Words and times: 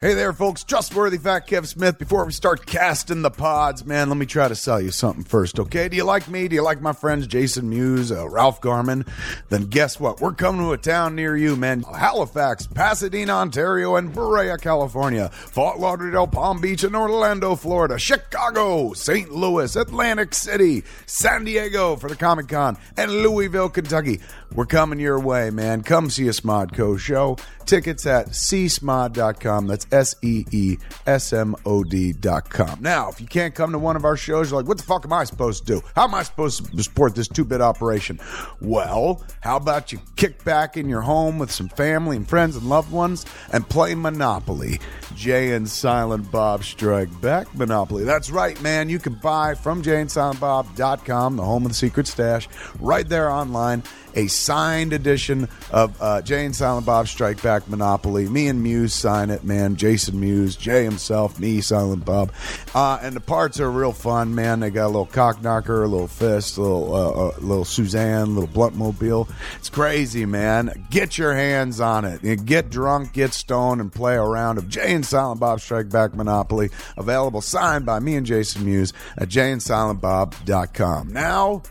Hey 0.00 0.14
there, 0.14 0.32
folks. 0.32 0.62
Trustworthy 0.62 1.18
Fat 1.18 1.48
Kev 1.48 1.66
Smith. 1.66 1.98
Before 1.98 2.24
we 2.24 2.30
start 2.30 2.64
casting 2.64 3.22
the 3.22 3.32
pods, 3.32 3.84
man, 3.84 4.08
let 4.08 4.16
me 4.16 4.26
try 4.26 4.46
to 4.46 4.54
sell 4.54 4.80
you 4.80 4.92
something 4.92 5.24
first, 5.24 5.58
okay? 5.58 5.88
Do 5.88 5.96
you 5.96 6.04
like 6.04 6.28
me? 6.28 6.46
Do 6.46 6.54
you 6.54 6.62
like 6.62 6.80
my 6.80 6.92
friends 6.92 7.26
Jason 7.26 7.68
Mewes, 7.68 8.12
uh, 8.12 8.28
Ralph 8.28 8.60
Garman? 8.60 9.04
Then 9.48 9.64
guess 9.64 9.98
what? 9.98 10.20
We're 10.20 10.34
coming 10.34 10.60
to 10.60 10.70
a 10.70 10.78
town 10.78 11.16
near 11.16 11.36
you, 11.36 11.56
man. 11.56 11.82
Halifax, 11.82 12.68
Pasadena, 12.68 13.32
Ontario, 13.32 13.96
and 13.96 14.12
Brea, 14.12 14.56
California. 14.58 15.30
Fort 15.30 15.80
Lauderdale, 15.80 16.28
Palm 16.28 16.60
Beach, 16.60 16.84
and 16.84 16.94
Orlando, 16.94 17.56
Florida. 17.56 17.98
Chicago, 17.98 18.92
St. 18.92 19.32
Louis, 19.32 19.74
Atlantic 19.74 20.32
City, 20.32 20.84
San 21.06 21.42
Diego 21.42 21.96
for 21.96 22.08
the 22.08 22.14
Comic 22.14 22.46
Con, 22.46 22.78
and 22.96 23.10
Louisville, 23.10 23.68
Kentucky. 23.68 24.20
We're 24.54 24.66
coming 24.66 24.98
your 24.98 25.20
way, 25.20 25.50
man. 25.50 25.82
Come 25.82 26.10
see 26.10 26.26
a 26.26 26.32
Smodco 26.32 26.98
show. 26.98 27.36
Tickets 27.66 28.06
at 28.06 28.28
seesmod.com. 28.28 29.66
That's 29.66 29.86
S 29.92 30.14
E 30.22 30.46
E 30.50 30.78
S 31.06 31.34
M 31.34 31.54
O 31.66 31.84
D.com. 31.84 32.78
Now, 32.80 33.10
if 33.10 33.20
you 33.20 33.26
can't 33.26 33.54
come 33.54 33.72
to 33.72 33.78
one 33.78 33.94
of 33.94 34.06
our 34.06 34.16
shows, 34.16 34.50
you're 34.50 34.58
like, 34.58 34.66
what 34.66 34.78
the 34.78 34.84
fuck 34.84 35.04
am 35.04 35.12
I 35.12 35.24
supposed 35.24 35.66
to 35.66 35.74
do? 35.74 35.82
How 35.94 36.04
am 36.04 36.14
I 36.14 36.22
supposed 36.22 36.74
to 36.74 36.82
support 36.82 37.14
this 37.14 37.28
two 37.28 37.44
bit 37.44 37.60
operation? 37.60 38.18
Well, 38.62 39.22
how 39.42 39.58
about 39.58 39.92
you 39.92 40.00
kick 40.16 40.42
back 40.44 40.78
in 40.78 40.88
your 40.88 41.02
home 41.02 41.38
with 41.38 41.50
some 41.50 41.68
family 41.68 42.16
and 42.16 42.26
friends 42.26 42.56
and 42.56 42.66
loved 42.70 42.90
ones 42.90 43.26
and 43.52 43.68
play 43.68 43.94
Monopoly? 43.94 44.80
Jay 45.14 45.52
and 45.52 45.68
Silent 45.68 46.30
Bob 46.30 46.64
Strike 46.64 47.20
Back 47.20 47.54
Monopoly. 47.54 48.04
That's 48.04 48.30
right, 48.30 48.60
man. 48.62 48.88
You 48.88 48.98
can 48.98 49.14
buy 49.14 49.54
from 49.54 49.82
jayandsilentbob.com, 49.82 51.36
the 51.36 51.44
home 51.44 51.66
of 51.66 51.72
the 51.72 51.74
secret 51.74 52.06
stash, 52.06 52.48
right 52.80 53.06
there 53.06 53.30
online 53.30 53.82
a 54.14 54.26
signed 54.38 54.92
edition 54.92 55.48
of 55.70 56.00
uh, 56.00 56.22
Jay 56.22 56.44
and 56.44 56.54
Silent 56.54 56.86
Bob 56.86 57.08
Strike 57.08 57.42
Back 57.42 57.68
Monopoly. 57.68 58.28
Me 58.28 58.48
and 58.48 58.62
Mewes 58.62 58.94
sign 58.94 59.30
it, 59.30 59.44
man. 59.44 59.76
Jason 59.76 60.18
Mewes, 60.20 60.56
Jay 60.56 60.84
himself, 60.84 61.38
me, 61.38 61.60
Silent 61.60 62.04
Bob. 62.04 62.32
Uh, 62.74 62.98
and 63.02 63.14
the 63.14 63.20
parts 63.20 63.60
are 63.60 63.70
real 63.70 63.92
fun, 63.92 64.34
man. 64.34 64.60
They 64.60 64.70
got 64.70 64.86
a 64.86 64.88
little 64.88 65.06
cock 65.06 65.42
knocker, 65.42 65.82
a 65.82 65.88
little 65.88 66.08
fist, 66.08 66.56
a 66.56 66.62
little, 66.62 66.94
uh, 66.94 67.10
uh, 67.10 67.34
little 67.40 67.64
Suzanne, 67.64 68.22
a 68.22 68.30
little 68.30 68.46
blunt 68.46 68.76
mobile. 68.76 69.28
It's 69.56 69.70
crazy, 69.70 70.26
man. 70.26 70.86
Get 70.90 71.18
your 71.18 71.34
hands 71.34 71.80
on 71.80 72.04
it. 72.04 72.22
You 72.22 72.36
get 72.36 72.70
drunk, 72.70 73.12
get 73.12 73.32
stoned, 73.34 73.80
and 73.80 73.92
play 73.92 74.16
a 74.16 74.22
round 74.22 74.58
of 74.58 74.68
Jay 74.68 74.94
and 74.94 75.04
Silent 75.04 75.40
Bob 75.40 75.60
Strike 75.60 75.90
Back 75.90 76.14
Monopoly. 76.14 76.70
Available 76.96 77.40
signed 77.40 77.84
by 77.84 77.98
me 77.98 78.16
and 78.16 78.26
Jason 78.26 78.64
Mewes 78.64 78.92
at 79.16 79.28
jayandsilentbob.com. 79.28 81.08
Now, 81.12 81.62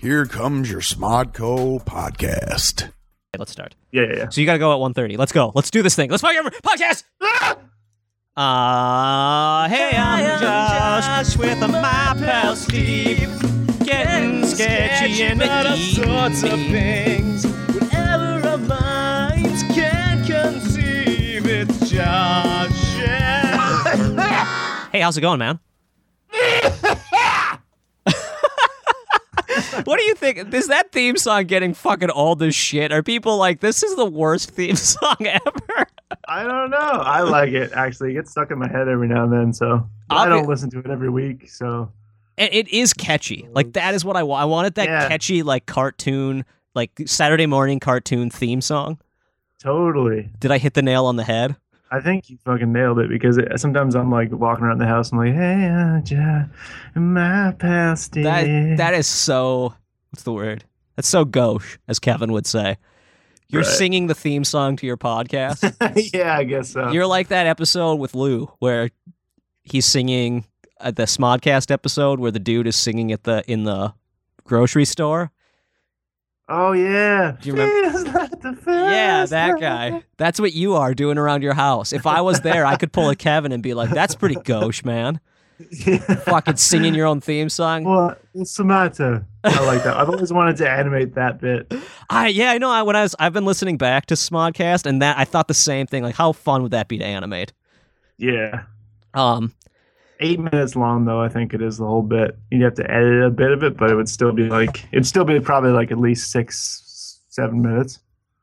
here 0.00 0.24
comes 0.24 0.70
your 0.70 0.80
Smodco 0.80 1.84
podcast. 1.84 2.84
Okay, 2.84 3.38
let's 3.38 3.52
start. 3.52 3.74
Yeah, 3.92 4.04
yeah, 4.04 4.16
yeah. 4.16 4.28
So 4.30 4.40
you 4.40 4.46
got 4.46 4.54
to 4.54 4.58
go 4.58 4.72
at 4.72 4.94
1.30. 4.94 5.18
Let's 5.18 5.30
go. 5.30 5.52
Let's 5.54 5.70
do 5.70 5.82
this 5.82 5.94
thing. 5.94 6.10
Let's 6.10 6.22
fucking 6.22 6.42
podcast. 6.62 7.04
Uh, 8.34 9.68
hey, 9.68 9.90
I'm 9.94 10.40
Josh 10.40 11.36
with 11.36 11.60
my 11.60 12.14
pal 12.18 12.56
Steve. 12.56 13.28
Getting 13.84 14.46
sketchy 14.46 15.22
in 15.22 15.36
the 15.38 15.76
sorts 15.76 16.44
of 16.44 16.50
things. 16.50 17.44
Whatever 17.44 18.48
our 18.48 18.56
minds 18.56 19.62
can 19.74 20.24
conceive, 20.24 21.46
it's 21.46 21.90
Josh. 21.90 22.70
hey, 24.92 25.00
how's 25.00 25.18
it 25.18 25.20
going, 25.20 25.40
man? 25.40 25.58
what 29.84 29.98
do 29.98 30.04
you 30.04 30.14
think? 30.14 30.52
Is 30.54 30.68
that 30.68 30.92
theme 30.92 31.16
song 31.16 31.44
getting 31.44 31.74
fucking 31.74 32.10
old 32.10 32.42
as 32.42 32.54
shit? 32.54 32.92
Are 32.92 33.02
people 33.02 33.36
like, 33.36 33.60
this 33.60 33.82
is 33.82 33.96
the 33.96 34.04
worst 34.06 34.50
theme 34.50 34.76
song 34.76 35.16
ever? 35.20 35.86
I 36.26 36.42
don't 36.44 36.70
know. 36.70 36.76
I 36.78 37.20
like 37.22 37.50
it 37.52 37.72
actually. 37.72 38.10
It 38.10 38.14
gets 38.14 38.30
stuck 38.30 38.50
in 38.50 38.58
my 38.58 38.68
head 38.68 38.88
every 38.88 39.08
now 39.08 39.24
and 39.24 39.32
then, 39.32 39.52
so 39.52 39.88
I 40.08 40.28
don't 40.28 40.48
listen 40.48 40.70
to 40.70 40.78
it 40.80 40.86
every 40.90 41.10
week. 41.10 41.48
So 41.50 41.92
And 42.38 42.48
it 42.52 42.68
is 42.68 42.92
catchy. 42.92 43.48
Like 43.52 43.72
that 43.74 43.94
is 43.94 44.04
what 44.04 44.16
I 44.16 44.22
want. 44.22 44.42
I 44.42 44.44
wanted 44.46 44.74
that 44.74 44.86
Yeah. 44.88 45.08
catchy, 45.08 45.42
like 45.42 45.66
cartoon, 45.66 46.44
like 46.74 46.90
Saturday 47.06 47.46
morning 47.46 47.80
cartoon 47.80 48.30
theme 48.30 48.60
song. 48.60 48.98
totally, 49.62 50.30
Did 50.38 50.50
I 50.50 50.58
hit 50.58 50.74
the 50.74 50.82
nail 50.82 51.06
on 51.06 51.16
the 51.16 51.24
head? 51.24 51.56
I 51.90 52.00
think 52.00 52.30
you 52.30 52.38
fucking 52.44 52.72
nailed 52.72 52.98
it 53.00 53.08
because 53.08 53.36
it, 53.38 53.48
sometimes 53.58 53.94
I'm 53.96 54.10
like 54.10 54.30
walking 54.30 54.64
around 54.64 54.78
the 54.78 54.86
house. 54.86 55.10
I'm 55.12 55.18
like, 55.18 55.34
hey, 55.34 55.66
uh, 55.68 56.00
ja, 56.06 56.44
my 57.00 57.52
pal 57.58 57.96
Steve. 57.96 58.24
That 58.24 58.76
that 58.76 58.94
is 58.94 59.06
so. 59.06 59.74
What's 60.10 60.22
the 60.22 60.32
word? 60.32 60.64
That's 60.96 61.08
so 61.08 61.24
gauche, 61.24 61.78
as 61.88 61.98
Kevin 61.98 62.32
would 62.32 62.46
say. 62.46 62.76
You're 63.48 63.62
Right. 63.62 63.70
singing 63.70 64.06
the 64.06 64.14
theme 64.14 64.44
song 64.44 64.76
to 64.76 64.86
your 64.86 64.96
podcast. 64.96 65.74
yeah, 66.14 66.36
I 66.36 66.44
guess 66.44 66.70
so. 66.70 66.90
You're 66.92 67.06
like 67.06 67.28
that 67.28 67.46
episode 67.48 67.96
with 67.96 68.14
Lou 68.14 68.50
where 68.60 68.90
he's 69.64 69.86
singing 69.86 70.44
uh, 70.80 70.92
the 70.92 71.02
Smodcast 71.04 71.70
episode 71.72 72.20
where 72.20 72.30
the 72.30 72.38
dude 72.38 72.66
is 72.68 72.76
singing 72.76 73.10
at 73.10 73.24
the 73.24 73.42
in 73.50 73.64
the 73.64 73.92
grocery 74.44 74.84
store. 74.84 75.32
Oh 76.50 76.72
yeah. 76.72 77.36
Do 77.40 77.48
you 77.48 77.54
remember- 77.54 77.90
Feels 77.90 78.14
like 78.14 78.40
the 78.42 78.58
Yeah, 78.66 79.24
that 79.26 79.60
guy. 79.60 80.02
That's 80.18 80.38
what 80.40 80.52
you 80.52 80.74
are 80.74 80.92
doing 80.94 81.16
around 81.18 81.42
your 81.42 81.54
house. 81.54 81.92
If 81.92 82.06
I 82.06 82.20
was 82.20 82.40
there, 82.40 82.66
I 82.66 82.76
could 82.76 82.92
pull 82.92 83.08
a 83.08 83.16
Kevin 83.16 83.52
and 83.52 83.62
be 83.62 83.72
like, 83.74 83.90
"That's 83.90 84.14
pretty 84.14 84.34
gauche, 84.36 84.84
man." 84.84 85.20
Fucking 86.24 86.56
singing 86.56 86.94
your 86.94 87.06
own 87.06 87.20
theme 87.20 87.48
song. 87.50 87.84
Well, 87.84 88.16
what's 88.32 88.56
the 88.56 88.64
matter? 88.64 89.26
I 89.44 89.64
like 89.66 89.84
that. 89.84 89.96
I've 89.96 90.08
always 90.08 90.32
wanted 90.32 90.56
to 90.56 90.70
animate 90.70 91.14
that 91.14 91.38
bit. 91.40 91.72
I 92.08 92.28
yeah, 92.28 92.50
I 92.52 92.58
know. 92.58 92.70
I 92.70 92.82
when 92.82 92.96
I 92.96 93.02
was 93.02 93.14
I've 93.18 93.32
been 93.32 93.44
listening 93.44 93.76
back 93.76 94.06
to 94.06 94.14
Smodcast, 94.14 94.86
and 94.86 95.02
that 95.02 95.18
I 95.18 95.24
thought 95.24 95.48
the 95.48 95.54
same 95.54 95.86
thing. 95.86 96.02
Like, 96.02 96.14
how 96.14 96.32
fun 96.32 96.62
would 96.62 96.72
that 96.72 96.88
be 96.88 96.98
to 96.98 97.04
animate? 97.04 97.52
Yeah. 98.18 98.62
Um, 99.14 99.52
Eight 100.20 100.38
minutes 100.38 100.76
long, 100.76 101.06
though. 101.06 101.20
I 101.20 101.28
think 101.28 101.54
it 101.54 101.62
is 101.62 101.78
the 101.78 101.86
whole 101.86 102.02
bit. 102.02 102.38
You'd 102.50 102.62
have 102.62 102.74
to 102.74 102.90
edit 102.90 103.22
a 103.24 103.30
bit 103.30 103.50
of 103.52 103.62
it, 103.62 103.76
but 103.76 103.90
it 103.90 103.94
would 103.94 104.08
still 104.08 104.32
be 104.32 104.44
like 104.44 104.84
it'd 104.92 105.06
still 105.06 105.24
be 105.24 105.40
probably 105.40 105.70
like 105.70 105.90
at 105.90 105.98
least 105.98 106.30
six, 106.30 107.20
seven 107.28 107.62
minutes. 107.62 108.00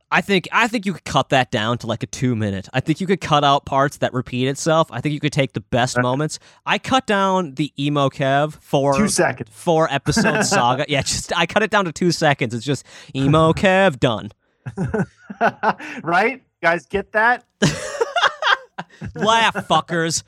I 0.09 0.21
think 0.21 0.47
I 0.53 0.67
think 0.69 0.85
you 0.85 0.93
could 0.93 1.03
cut 1.03 1.29
that 1.29 1.51
down 1.51 1.77
to 1.79 1.87
like 1.87 2.01
a 2.01 2.07
two 2.07 2.33
minute. 2.35 2.69
I 2.73 2.79
think 2.79 3.01
you 3.01 3.05
could 3.07 3.19
cut 3.21 3.43
out 3.43 3.65
parts 3.65 3.97
that 3.97 4.13
repeat 4.13 4.47
itself. 4.47 4.87
I 4.89 5.01
think 5.01 5.13
you 5.13 5.19
could 5.19 5.33
take 5.33 5.51
the 5.53 5.59
best 5.59 5.97
Uh, 5.97 6.01
moments. 6.01 6.39
I 6.65 6.77
cut 6.79 7.05
down 7.05 7.55
the 7.55 7.71
emo 7.77 8.09
Kev 8.09 8.53
for 8.61 8.95
Two 8.95 9.09
seconds. 9.09 9.49
four 9.51 9.87
episode 9.91 10.43
saga. 10.45 10.85
Yeah, 10.87 11.01
just 11.01 11.37
I 11.37 11.45
cut 11.45 11.61
it 11.61 11.69
down 11.71 11.85
to 11.85 11.91
two 11.91 12.11
seconds. 12.11 12.53
It's 12.53 12.65
just 12.65 12.85
emo 13.13 13.51
Kev 13.53 13.99
done. 13.99 14.31
right? 16.03 16.41
Guys, 16.61 16.85
get 16.85 17.11
that? 17.11 17.43
Laugh, 19.15 19.55
fuckers. 19.67 20.23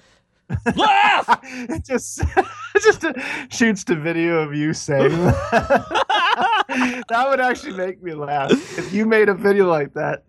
Laugh. 0.76 1.40
it 1.44 1.86
just 1.86 2.22
it 2.22 2.46
just 2.84 3.06
shoots 3.52 3.84
the 3.84 3.96
video 3.96 4.40
of 4.40 4.54
you 4.54 4.74
saying 4.74 5.10
that. 5.26 7.06
that 7.10 7.30
would 7.30 7.40
actually 7.40 7.74
make 7.74 8.02
me 8.02 8.14
laugh 8.14 8.52
if 8.78 8.92
you 8.94 9.06
made 9.06 9.30
a 9.30 9.34
video 9.34 9.68
like 9.68 9.94
that. 9.94 10.24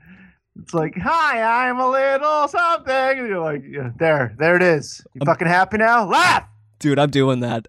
It's 0.61 0.75
like, 0.75 0.95
hi, 0.97 1.43
I'm 1.69 1.79
a 1.79 1.89
little 1.89 2.49
something. 2.49 2.93
And 2.93 3.29
you're 3.29 3.41
like, 3.41 3.63
yeah, 3.67 3.91
there, 3.99 4.35
there 4.39 4.57
it 4.57 4.63
is. 4.63 5.01
You 5.15 5.23
fucking 5.25 5.47
happy 5.47 5.79
now? 5.79 6.07
Laugh! 6.07 6.45
Dude, 6.81 6.99
I'm 6.99 7.11
doing 7.11 7.41
that. 7.41 7.69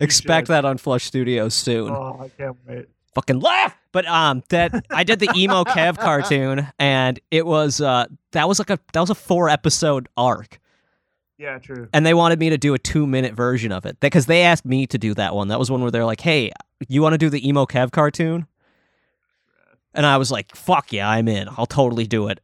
Expect 0.00 0.48
should. 0.48 0.52
that 0.52 0.64
on 0.64 0.78
Flush 0.78 1.04
Studios 1.04 1.54
soon. 1.54 1.90
Oh, 1.90 2.18
I 2.20 2.28
can't 2.28 2.56
wait. 2.66 2.86
Fucking 3.14 3.40
laugh. 3.40 3.76
But 3.92 4.06
um 4.06 4.42
that 4.50 4.84
I 4.90 5.02
did 5.04 5.18
the 5.18 5.32
emo 5.34 5.64
Kev 5.64 5.98
cartoon 5.98 6.68
and 6.78 7.18
it 7.30 7.46
was 7.46 7.80
uh 7.80 8.06
that 8.32 8.46
was 8.46 8.58
like 8.58 8.70
a 8.70 8.78
that 8.92 9.00
was 9.00 9.10
a 9.10 9.14
four 9.14 9.48
episode 9.48 10.08
arc. 10.16 10.60
Yeah, 11.38 11.58
true. 11.58 11.88
And 11.92 12.04
they 12.04 12.14
wanted 12.14 12.40
me 12.40 12.50
to 12.50 12.58
do 12.58 12.74
a 12.74 12.78
two 12.78 13.06
minute 13.06 13.34
version 13.34 13.70
of 13.72 13.86
it. 13.86 14.00
Because 14.00 14.26
they 14.26 14.42
asked 14.42 14.64
me 14.64 14.86
to 14.88 14.98
do 14.98 15.14
that 15.14 15.34
one. 15.34 15.48
That 15.48 15.58
was 15.58 15.70
one 15.70 15.80
where 15.82 15.90
they're 15.90 16.04
like, 16.04 16.20
Hey, 16.20 16.50
you 16.88 17.00
want 17.00 17.14
to 17.14 17.18
do 17.18 17.30
the 17.30 17.46
emo 17.48 17.64
Kev 17.64 17.90
cartoon? 17.92 18.46
And 19.94 20.06
I 20.06 20.16
was 20.16 20.30
like, 20.30 20.54
fuck 20.54 20.92
yeah, 20.92 21.08
I'm 21.08 21.28
in. 21.28 21.48
I'll 21.56 21.66
totally 21.66 22.06
do 22.06 22.28
it. 22.28 22.40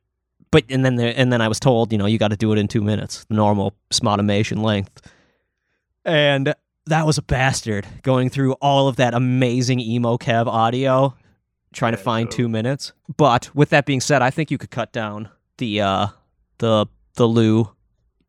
But 0.50 0.64
and 0.70 0.84
then 0.84 0.96
the, 0.96 1.06
and 1.18 1.32
then 1.32 1.40
I 1.40 1.48
was 1.48 1.60
told, 1.60 1.92
you 1.92 1.98
know, 1.98 2.06
you 2.06 2.18
got 2.18 2.28
to 2.28 2.36
do 2.36 2.52
it 2.52 2.58
in 2.58 2.68
two 2.68 2.80
minutes, 2.80 3.24
the 3.26 3.34
normal 3.34 3.74
Smodimation 3.90 4.62
length. 4.62 5.12
And 6.04 6.54
that 6.86 7.06
was 7.06 7.18
a 7.18 7.22
bastard 7.22 7.86
going 8.02 8.28
through 8.28 8.52
all 8.54 8.88
of 8.88 8.96
that 8.96 9.14
amazing 9.14 9.80
emo 9.80 10.16
Kev 10.16 10.46
audio, 10.46 11.14
trying 11.72 11.92
to 11.92 11.98
find 11.98 12.32
so- 12.32 12.36
two 12.38 12.48
minutes. 12.48 12.92
But 13.16 13.54
with 13.54 13.70
that 13.70 13.86
being 13.86 14.00
said, 14.00 14.22
I 14.22 14.30
think 14.30 14.50
you 14.50 14.58
could 14.58 14.70
cut 14.70 14.92
down 14.92 15.28
the 15.58 15.80
uh 15.80 16.06
the 16.58 16.86
the 17.14 17.26
Lou 17.26 17.70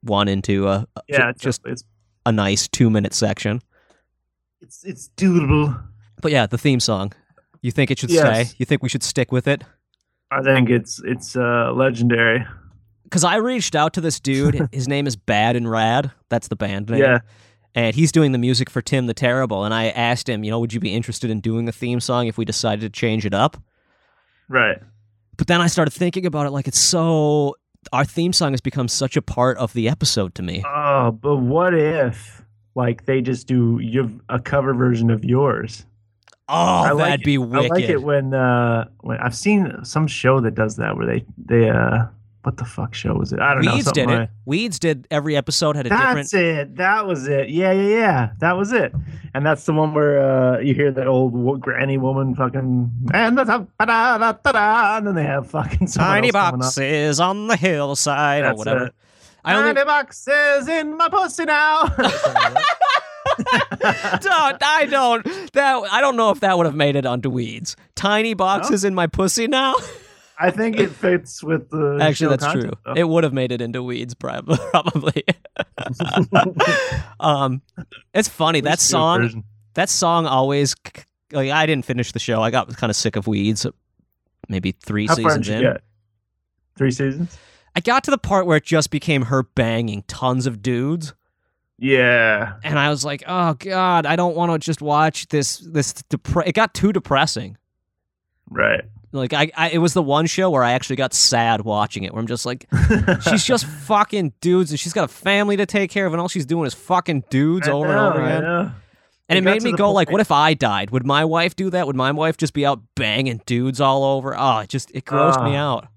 one 0.05 0.27
into 0.27 0.67
a 0.67 0.87
Yeah, 1.07 1.31
ju- 1.33 1.37
just 1.39 1.61
it's 1.65 1.83
a 2.25 2.31
nice 2.31 2.67
two 2.67 2.89
minute 2.89 3.13
section. 3.13 3.61
it's 4.61 4.83
it's 4.83 5.09
doable. 5.17 5.81
But 6.21 6.31
yeah, 6.31 6.45
the 6.45 6.57
theme 6.57 6.79
song. 6.79 7.11
You 7.61 7.71
think 7.71 7.91
it 7.91 7.99
should 7.99 8.11
Yes. 8.11 8.49
stay? 8.51 8.55
You 8.59 8.65
think 8.65 8.83
we 8.83 8.89
should 8.89 9.03
stick 9.03 9.31
with 9.31 9.47
it? 9.47 9.63
I 10.31 10.41
think 10.41 10.69
it's 10.69 11.01
it's 11.03 11.35
uh, 11.35 11.71
legendary. 11.73 12.45
Because 13.03 13.23
I 13.23 13.35
reached 13.35 13.75
out 13.75 13.93
to 13.93 14.01
this 14.01 14.19
dude. 14.19 14.67
His 14.71 14.87
name 14.87 15.05
is 15.07 15.15
Bad 15.15 15.55
and 15.55 15.69
Rad. 15.69 16.11
That's 16.29 16.47
the 16.47 16.55
band 16.55 16.89
name. 16.89 17.01
Yeah. 17.01 17.19
And 17.75 17.93
he's 17.95 18.11
doing 18.11 18.31
the 18.31 18.37
music 18.37 18.69
for 18.69 18.81
Tim 18.81 19.05
the 19.05 19.13
Terrible. 19.13 19.63
And 19.65 19.73
I 19.73 19.89
asked 19.89 20.29
him, 20.29 20.43
you 20.43 20.49
know, 20.51 20.59
would 20.59 20.73
you 20.73 20.79
be 20.79 20.93
interested 20.93 21.29
in 21.29 21.41
doing 21.41 21.67
a 21.67 21.71
theme 21.73 21.99
song 21.99 22.27
if 22.27 22.37
we 22.37 22.45
decided 22.45 22.81
to 22.81 22.89
change 22.89 23.25
it 23.25 23.33
up? 23.33 23.57
Right. 24.47 24.77
But 25.37 25.47
then 25.47 25.59
I 25.61 25.67
started 25.67 25.91
thinking 25.91 26.25
about 26.25 26.45
it 26.47 26.51
like 26.51 26.67
it's 26.69 26.79
so 26.79 27.55
our 27.91 28.05
theme 28.05 28.33
song 28.33 28.53
has 28.53 28.61
become 28.61 28.87
such 28.87 29.17
a 29.17 29.21
part 29.21 29.57
of 29.57 29.73
the 29.73 29.89
episode 29.89 30.35
to 30.35 30.43
me. 30.43 30.63
Oh, 30.65 31.11
but 31.11 31.37
what 31.37 31.73
if 31.73 32.43
like 32.75 33.05
they 33.05 33.21
just 33.21 33.47
do 33.47 33.79
your 33.81 34.09
a 34.29 34.39
cover 34.39 34.73
version 34.73 35.09
of 35.09 35.23
yours? 35.23 35.85
Oh, 36.47 36.53
I 36.55 36.87
that'd 36.93 36.99
like 36.99 37.23
be 37.23 37.37
wicked. 37.37 37.71
I 37.71 37.75
like 37.75 37.89
it 37.89 38.03
when 38.03 38.33
uh 38.33 38.85
when 39.01 39.17
I've 39.17 39.35
seen 39.35 39.83
some 39.83 40.07
show 40.07 40.39
that 40.41 40.55
does 40.55 40.75
that 40.75 40.95
where 40.95 41.07
they 41.07 41.25
they 41.37 41.69
uh 41.69 42.05
what 42.45 42.57
the 42.57 42.65
fuck 42.65 42.93
show 42.93 43.13
was 43.15 43.33
it? 43.33 43.39
I 43.39 43.53
don't 43.55 43.65
know. 43.65 43.73
Weeds 43.73 43.91
did 43.91 44.09
it. 44.09 44.13
like- 44.13 44.29
Weeds 44.45 44.77
did 44.79 45.07
every 45.09 45.35
episode 45.35 45.75
had 45.75 45.87
a 45.87 45.89
different. 45.89 46.15
That's 46.15 46.33
it. 46.33 46.75
That 46.77 47.07
was 47.07 47.27
it. 47.27 47.49
Yeah, 47.49 47.71
yeah, 47.71 47.87
yeah. 47.89 48.29
That 48.39 48.55
was 48.57 48.71
it. 48.71 48.93
And 49.33 49.45
that's 49.45 49.65
the 49.65 49.73
one 49.73 49.93
where 49.93 50.21
uh, 50.55 50.59
you 50.59 50.73
hear 50.75 50.91
that 50.91 51.07
old 51.07 51.59
granny 51.61 51.97
woman 51.97 52.35
fucking 52.35 52.91
and 53.13 53.35
da 53.37 53.43
da 53.43 53.65
da 53.79 54.31
da, 54.33 54.97
and 54.97 55.07
then 55.07 55.15
they 55.15 55.23
have 55.23 55.49
fucking 55.49 55.87
Tiny 55.93 56.27
else 56.27 56.33
coming 56.33 56.53
up. 56.55 56.59
boxes 56.61 57.19
on 57.19 57.47
the 57.47 57.57
hillside 57.57 58.41
or 58.43 58.47
That's 58.49 58.57
whatever. 58.59 58.85
it. 58.85 58.95
I 59.43 59.55
only 59.55 59.73
Tiny 59.73 59.85
boxes 59.85 60.67
in 60.67 60.95
my 60.97 61.09
pussy 61.09 61.45
now. 61.45 61.83
don't, 63.35 64.63
I 64.63 64.87
don't 64.89 65.23
that 65.53 65.83
I 65.91 65.99
don't 66.01 66.15
know 66.15 66.29
if 66.31 66.39
that 66.41 66.57
would 66.57 66.65
have 66.65 66.75
made 66.75 66.95
it 66.95 67.05
onto 67.05 67.29
Weeds. 67.29 67.75
Tiny 67.95 68.33
boxes 68.33 68.83
in 68.83 68.93
my 68.95 69.07
pussy 69.07 69.47
now. 69.47 69.75
I 70.39 70.51
think 70.51 70.77
it 70.77 70.89
fits 70.89 71.41
with 71.43 71.69
the 71.69 71.97
Actually, 72.01 72.35
that's 72.35 72.51
true. 72.51 72.71
though. 72.85 72.93
It 72.93 73.07
would 73.07 73.23
have 73.23 73.33
made 73.33 73.51
it 73.51 73.61
into 73.61 73.81
Weeds, 73.81 74.13
prob- 74.13 74.47
probably. 74.71 75.23
um, 77.19 77.61
it's 78.13 78.27
funny 78.29 78.61
that 78.61 78.69
Let's 78.71 78.87
do 78.87 78.95
a 78.95 78.99
song. 78.99 79.21
version. 79.21 79.43
That 79.75 79.89
song 79.89 80.25
always 80.25 80.75
like 81.31 81.49
I 81.51 81.65
didn't 81.65 81.85
finish 81.85 82.11
the 82.11 82.19
show. 82.19 82.41
I 82.41 82.51
got 82.51 82.75
kind 82.77 82.89
of 82.89 82.95
sick 82.95 83.15
of 83.15 83.27
Weeds. 83.27 83.65
Maybe 84.47 84.71
three 84.71 85.07
How 85.07 85.15
seasons 85.15 85.47
did 85.47 85.61
you 85.61 85.67
in. 85.67 85.73
get? 85.73 85.81
Three 86.77 86.91
seasons. 86.91 87.37
I 87.75 87.79
got 87.81 88.03
to 88.05 88.11
the 88.11 88.17
part 88.17 88.45
where 88.45 88.57
it 88.57 88.63
just 88.63 88.89
became 88.89 89.23
her 89.23 89.43
banging 89.43 90.03
tons 90.07 90.45
of 90.47 90.61
dudes. 90.61 91.13
Yeah. 91.77 92.53
and 92.63 92.79
I 92.79 92.89
was 92.89 93.03
like, 93.03 93.23
"Oh 93.27 93.53
God, 93.55 94.05
I 94.05 94.15
don't 94.15 94.35
want 94.35 94.51
to 94.51 94.59
just 94.59 94.81
watch 94.81 95.27
this. 95.27 95.57
This 95.57 95.91
depre- 96.09 96.47
it 96.47 96.53
got 96.53 96.73
too 96.73 96.93
depressing. 96.93 97.57
Right. 98.49 98.83
Like 99.15 99.33
I, 99.33 99.51
I, 99.55 99.69
it 99.71 99.77
was 99.79 99.93
the 99.93 100.03
one 100.03 100.25
show 100.27 100.49
where 100.49 100.63
I 100.63 100.73
actually 100.73 100.97
got 100.97 101.13
sad 101.13 101.61
watching 101.61 102.03
it. 102.03 102.13
Where 102.13 102.19
I'm 102.21 102.27
just 102.27 102.45
like, 102.45 102.67
she's 103.29 103.43
just 103.43 103.65
fucking 103.65 104.33
dudes, 104.41 104.71
and 104.71 104.79
she's 104.79 104.93
got 104.93 105.05
a 105.05 105.07
family 105.07 105.57
to 105.57 105.65
take 105.65 105.89
care 105.91 106.05
of, 106.05 106.13
and 106.13 106.21
all 106.21 106.27
she's 106.27 106.45
doing 106.45 106.65
is 106.67 106.73
fucking 106.73 107.23
dudes 107.29 107.67
I 107.67 107.71
over 107.71 107.87
know, 107.87 108.07
and 108.07 108.15
over 108.17 108.25
again. 108.25 108.43
And 109.27 109.37
It 109.37 109.41
it 109.41 109.43
made 109.43 109.63
me 109.63 109.71
go 109.71 109.91
like, 109.91 110.11
what 110.11 110.21
if 110.21 110.31
I 110.31 110.53
died? 110.53 110.91
Would 110.91 111.05
my 111.05 111.25
wife 111.25 111.55
do 111.55 111.71
that? 111.71 111.87
Would 111.87 111.95
my 111.95 112.11
wife 112.11 112.37
just 112.37 112.53
be 112.53 112.63
out 112.65 112.81
banging 112.95 113.41
dudes 113.47 113.81
all 113.81 114.03
over? 114.03 114.35
Oh, 114.37 114.59
it 114.59 114.69
just 114.69 114.91
it 114.93 115.05
grossed 115.05 115.43
me 115.43 115.55
Ah. 115.55 115.71
out. 115.73 115.87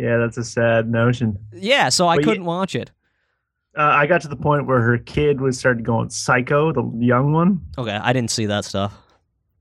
Yeah, 0.00 0.16
that's 0.18 0.36
a 0.36 0.42
sad 0.44 0.90
notion. 0.90 1.38
Yeah, 1.52 1.88
so 1.90 2.08
I 2.08 2.16
you- 2.16 2.22
couldn't 2.22 2.44
watch 2.44 2.74
it. 2.74 2.90
Uh, 3.76 3.82
I 3.82 4.06
got 4.06 4.20
to 4.22 4.28
the 4.28 4.36
point 4.36 4.66
where 4.66 4.80
her 4.80 4.98
kid 4.98 5.40
was 5.40 5.58
started 5.58 5.84
going 5.84 6.08
psycho, 6.10 6.72
the 6.72 6.88
young 7.04 7.32
one. 7.32 7.60
Okay, 7.76 7.90
I 7.90 8.12
didn't 8.12 8.30
see 8.30 8.46
that 8.46 8.64
stuff. 8.64 8.96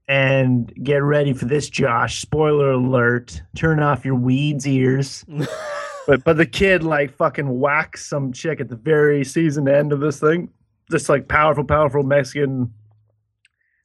And 0.07 0.73
get 0.83 0.97
ready 0.97 1.33
for 1.33 1.45
this, 1.45 1.69
Josh. 1.69 2.19
Spoiler 2.19 2.71
alert. 2.71 3.41
Turn 3.55 3.79
off 3.79 4.03
your 4.03 4.15
weeds 4.15 4.67
ears. 4.67 5.23
but 6.07 6.23
but 6.23 6.38
the 6.38 6.45
kid 6.45 6.83
like 6.83 7.15
fucking 7.15 7.59
whacks 7.59 8.05
some 8.05 8.33
chick 8.33 8.59
at 8.59 8.67
the 8.67 8.75
very 8.75 9.23
season 9.23 9.67
end 9.67 9.94
of 9.94 10.01
this 10.01 10.19
thing. 10.19 10.50
This 10.89 11.07
like 11.07 11.27
powerful, 11.29 11.63
powerful 11.63 12.03
Mexican 12.03 12.73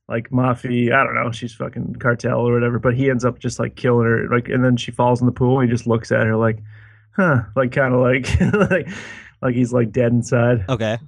like 0.08 0.32
mafia. 0.32 0.96
I 0.98 1.04
don't 1.04 1.14
know. 1.14 1.30
She's 1.30 1.54
fucking 1.54 1.96
cartel 1.96 2.40
or 2.40 2.52
whatever. 2.52 2.80
But 2.80 2.96
he 2.96 3.10
ends 3.10 3.24
up 3.24 3.38
just 3.38 3.60
like 3.60 3.76
killing 3.76 4.06
her. 4.06 4.28
Like 4.28 4.48
and 4.48 4.64
then 4.64 4.76
she 4.76 4.90
falls 4.90 5.20
in 5.20 5.26
the 5.26 5.32
pool. 5.32 5.60
And 5.60 5.68
he 5.68 5.74
just 5.74 5.86
looks 5.86 6.10
at 6.10 6.26
her 6.26 6.36
like, 6.36 6.58
huh? 7.14 7.42
Like 7.54 7.70
kind 7.70 7.94
of 7.94 8.00
like 8.00 8.40
like 8.70 8.88
like 9.40 9.54
he's 9.54 9.72
like 9.72 9.92
dead 9.92 10.12
inside. 10.12 10.64
Okay, 10.68 10.98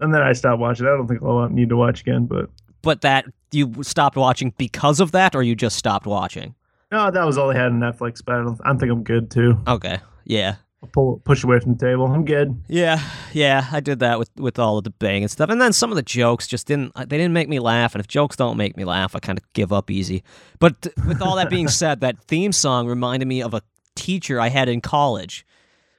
And 0.00 0.12
then 0.12 0.22
I 0.22 0.32
stopped 0.32 0.60
watching. 0.60 0.86
I 0.86 0.90
don't 0.90 1.06
think 1.06 1.22
I'll 1.22 1.48
need 1.48 1.68
to 1.68 1.76
watch 1.76 2.00
again. 2.00 2.26
But 2.26 2.50
but 2.82 3.02
that 3.02 3.26
you 3.52 3.82
stopped 3.82 4.16
watching 4.16 4.52
because 4.56 5.00
of 5.00 5.12
that, 5.12 5.34
or 5.34 5.42
you 5.42 5.54
just 5.54 5.76
stopped 5.76 6.06
watching? 6.06 6.54
no, 6.92 7.10
that 7.10 7.24
was 7.24 7.38
all 7.38 7.48
they 7.48 7.54
had 7.54 7.72
on 7.72 7.80
Netflix. 7.80 8.22
But 8.24 8.34
I 8.34 8.42
don't. 8.42 8.60
I 8.64 8.74
think 8.74 8.92
I'm 8.92 9.02
good 9.02 9.30
too. 9.30 9.58
Okay, 9.66 9.98
yeah. 10.24 10.56
I'll 10.82 10.88
pull 10.88 11.22
push 11.24 11.44
away 11.44 11.60
from 11.60 11.74
the 11.74 11.86
table. 11.86 12.06
I'm 12.06 12.24
good. 12.24 12.60
Yeah, 12.68 13.00
yeah, 13.32 13.66
I 13.72 13.80
did 13.80 14.00
that 14.00 14.18
with 14.18 14.30
with 14.36 14.58
all 14.58 14.78
of 14.78 14.84
the 14.84 14.90
bang 14.90 15.22
and 15.22 15.30
stuff, 15.30 15.48
and 15.48 15.60
then 15.60 15.72
some 15.72 15.90
of 15.90 15.96
the 15.96 16.02
jokes 16.02 16.46
just 16.46 16.66
didn't 16.66 16.92
uh, 16.94 17.04
they 17.04 17.16
didn't 17.16 17.32
make 17.32 17.48
me 17.48 17.60
laugh, 17.60 17.94
and 17.94 18.00
if 18.00 18.08
jokes 18.08 18.36
don't 18.36 18.56
make 18.56 18.76
me 18.76 18.84
laugh, 18.84 19.16
I 19.16 19.20
kind 19.20 19.38
of 19.38 19.44
give 19.52 19.72
up 19.72 19.90
easy. 19.90 20.22
But 20.58 20.88
with 21.06 21.22
all 21.22 21.36
that 21.36 21.50
being 21.50 21.68
said, 21.82 22.00
that 22.00 22.22
theme 22.24 22.52
song 22.52 22.86
reminded 22.86 23.26
me 23.26 23.42
of 23.42 23.54
a 23.54 23.62
teacher 23.94 24.40
I 24.40 24.48
had 24.48 24.68
in 24.68 24.80
college, 24.80 25.46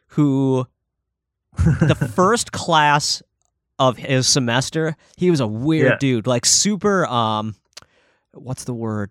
who 0.10 0.68
the 1.56 1.96
first 1.96 2.52
class 2.52 3.24
of 3.90 3.98
his 3.98 4.28
semester, 4.28 4.96
he 5.18 5.30
was 5.32 5.40
a 5.40 5.48
weird 5.48 5.92
Yeah. 5.92 5.98
dude, 6.00 6.28
like 6.28 6.46
super 6.46 7.06
um, 7.08 7.56
what's 8.34 8.64
the 8.64 8.74
word? 8.74 9.10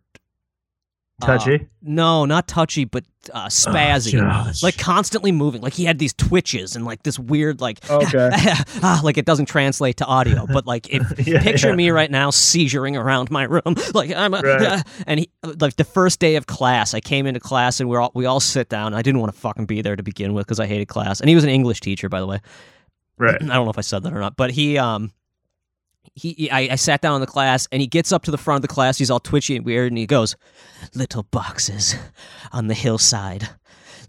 Uh, 1.22 1.26
Touchy. 1.38 1.68
no, 1.82 2.24
not 2.24 2.48
touchy, 2.48 2.84
but 2.84 3.04
uh, 3.32 3.46
spazzy 3.46 4.10
Josh. 4.10 4.60
like 4.60 4.76
constantly 4.76 5.30
moving 5.30 5.60
like 5.62 5.72
he 5.74 5.84
had 5.84 6.00
these 6.00 6.12
twitches 6.14 6.74
and 6.74 6.84
like 6.84 7.04
this 7.04 7.16
weird 7.16 7.60
like 7.60 7.88
Okay. 7.88 8.30
ah, 8.82 9.00
like 9.04 9.16
it 9.16 9.24
doesn't 9.24 9.46
translate 9.46 9.98
to 9.98 10.04
audio 10.04 10.44
but 10.52 10.66
like 10.66 10.88
if 10.92 11.04
Yeah, 11.28 11.40
picture 11.40 11.68
yeah. 11.68 11.76
me 11.76 11.90
right 11.90 12.10
now 12.10 12.30
seizuring 12.30 13.00
around 13.00 13.30
my 13.30 13.44
room 13.44 13.76
like 13.94 14.12
i'm 14.12 14.34
a, 14.34 14.40
Right. 14.40 14.82
and 15.06 15.20
he 15.20 15.30
like 15.60 15.76
the 15.76 15.84
first 15.84 16.18
day 16.18 16.34
of 16.34 16.46
class 16.46 16.94
i 16.94 17.00
came 17.00 17.26
into 17.28 17.38
class 17.38 17.78
and 17.78 17.88
we're 17.88 18.00
all 18.00 18.10
we 18.12 18.26
all 18.26 18.40
sit 18.40 18.68
down 18.68 18.92
i 18.92 19.02
didn't 19.02 19.20
want 19.20 19.32
to 19.32 19.38
fucking 19.38 19.66
be 19.66 19.82
there 19.82 19.94
to 19.94 20.02
begin 20.02 20.34
with 20.34 20.44
because 20.46 20.58
i 20.58 20.66
hated 20.66 20.88
class 20.88 21.20
and 21.20 21.28
he 21.28 21.36
was 21.36 21.44
an 21.44 21.50
english 21.50 21.78
teacher 21.80 22.08
by 22.08 22.18
the 22.18 22.26
way 22.26 22.40
Right. 23.18 23.36
I 23.42 23.46
don't 23.46 23.64
know 23.64 23.70
if 23.70 23.78
I 23.78 23.82
said 23.82 24.02
that 24.04 24.12
or 24.12 24.20
not, 24.20 24.36
but 24.36 24.50
he 24.52 24.78
um 24.78 25.12
he, 26.14 26.50
I, 26.50 26.72
I 26.72 26.74
sat 26.74 27.00
down 27.00 27.14
in 27.14 27.20
the 27.22 27.26
class 27.26 27.66
and 27.72 27.80
he 27.80 27.86
gets 27.86 28.12
up 28.12 28.24
to 28.24 28.30
the 28.30 28.36
front 28.36 28.56
of 28.56 28.62
the 28.62 28.68
class. 28.74 28.98
He's 28.98 29.10
all 29.10 29.20
twitchy 29.20 29.56
and 29.56 29.64
weird 29.64 29.90
and 29.92 29.96
he 29.98 30.06
goes, 30.06 30.36
"Little 30.94 31.22
boxes 31.22 31.94
on 32.52 32.66
the 32.66 32.74
hillside." 32.74 33.48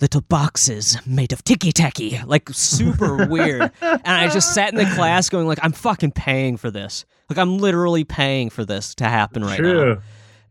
Little 0.01 0.21
boxes 0.21 0.97
made 1.05 1.31
of 1.31 1.43
ticky 1.45 1.71
tacky, 1.71 2.19
like 2.25 2.49
super 2.49 3.25
weird. 3.29 3.71
And 3.79 4.01
I 4.07 4.27
just 4.27 4.53
sat 4.53 4.73
in 4.73 4.75
the 4.75 4.95
class 4.95 5.29
going 5.29 5.47
like, 5.47 5.59
I'm 5.61 5.71
fucking 5.71 6.11
paying 6.11 6.57
for 6.57 6.69
this. 6.71 7.05
Like 7.29 7.37
I'm 7.37 7.57
literally 7.59 8.03
paying 8.03 8.49
for 8.49 8.65
this 8.65 8.95
to 8.95 9.05
happen 9.05 9.43
right 9.45 9.57
True. 9.57 9.95
now. 9.95 10.01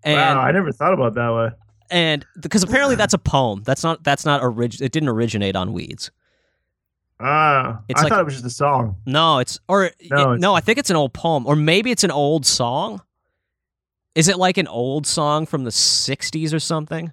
And 0.04 0.16
wow, 0.38 0.40
I 0.42 0.52
never 0.52 0.72
thought 0.72 0.94
about 0.94 1.14
that 1.14 1.34
way. 1.34 1.50
and 1.90 2.24
because 2.40 2.62
apparently 2.62 2.94
that's 2.96 3.12
a 3.14 3.18
poem. 3.18 3.62
That's 3.64 3.82
not 3.82 4.02
that's 4.04 4.24
not 4.24 4.42
orig- 4.42 4.80
it 4.80 4.92
didn't 4.92 5.10
originate 5.10 5.54
on 5.56 5.72
Weeds. 5.74 6.10
Ah, 7.22 7.80
It's 7.88 8.00
I 8.00 8.04
like- 8.04 8.10
thought 8.10 8.20
it 8.20 8.24
was 8.24 8.34
just 8.34 8.46
a 8.46 8.50
song. 8.50 8.96
No, 9.06 9.38
it's 9.38 9.58
or 9.68 9.90
No, 10.10 10.16
no, 10.16 10.22
it's- 10.32 10.40
no, 10.40 10.54
I 10.54 10.60
think 10.60 10.78
it's 10.78 10.90
an 10.90 10.96
old 10.96 11.12
poem, 11.14 11.46
or 11.46 11.54
maybe 11.56 11.90
it's 11.90 12.04
an 12.04 12.10
old 12.10 12.44
song. 12.44 13.00
Is 14.14 14.28
it 14.28 14.36
like 14.38 14.58
an 14.58 14.66
old 14.66 15.06
song 15.06 15.46
from 15.46 15.64
the 15.64 15.70
'60s 15.70 16.52
or 16.52 16.58
something? 16.60 17.12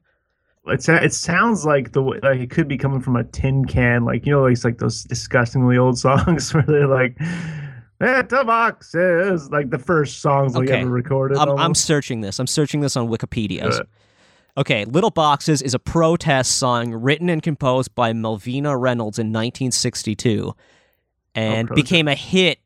It, 0.67 0.83
sa- 0.83 0.95
it 0.95 1.13
sounds 1.13 1.65
like 1.65 1.93
the 1.93 2.01
like 2.01 2.39
it 2.39 2.49
could 2.51 2.67
be 2.67 2.77
coming 2.77 2.99
from 3.01 3.15
a 3.15 3.23
tin 3.23 3.65
can, 3.65 4.03
like 4.05 4.25
you 4.25 4.31
know, 4.31 4.45
it's 4.45 4.65
like 4.65 4.77
those 4.79 5.03
disgustingly 5.03 5.77
old 5.77 5.97
songs 6.07 6.53
where 6.53 6.63
they're 6.63 6.87
like, 6.87 7.17
"Little 8.01 8.43
boxes," 8.43 9.49
like 9.49 9.69
the 9.69 9.79
first 9.79 10.21
songs 10.21 10.55
like 10.55 10.67
Okay. 10.69 10.81
ever 10.81 10.89
recorded. 10.89 11.37
I'm, 11.37 11.57
I'm 11.57 11.73
searching 11.75 12.21
this. 12.21 12.39
I'm 12.39 12.47
searching 12.47 12.81
this 12.81 12.95
on 12.97 13.07
Wikipedia. 13.07 13.85
Okay, 14.59 14.83
"Little 14.83 15.09
Boxes" 15.09 15.61
is 15.61 15.73
a 15.73 15.79
protest 15.79 16.57
song 16.57 16.91
written 16.91 17.29
and 17.29 17.41
composed 17.41 17.95
by 17.95 18.11
Malvina 18.11 18.77
Reynolds 18.77 19.17
in 19.17 19.27
1962, 19.27 20.53
and 21.33 21.69
protest. 21.69 21.87
became 21.87 22.09
a 22.09 22.15
hit 22.15 22.59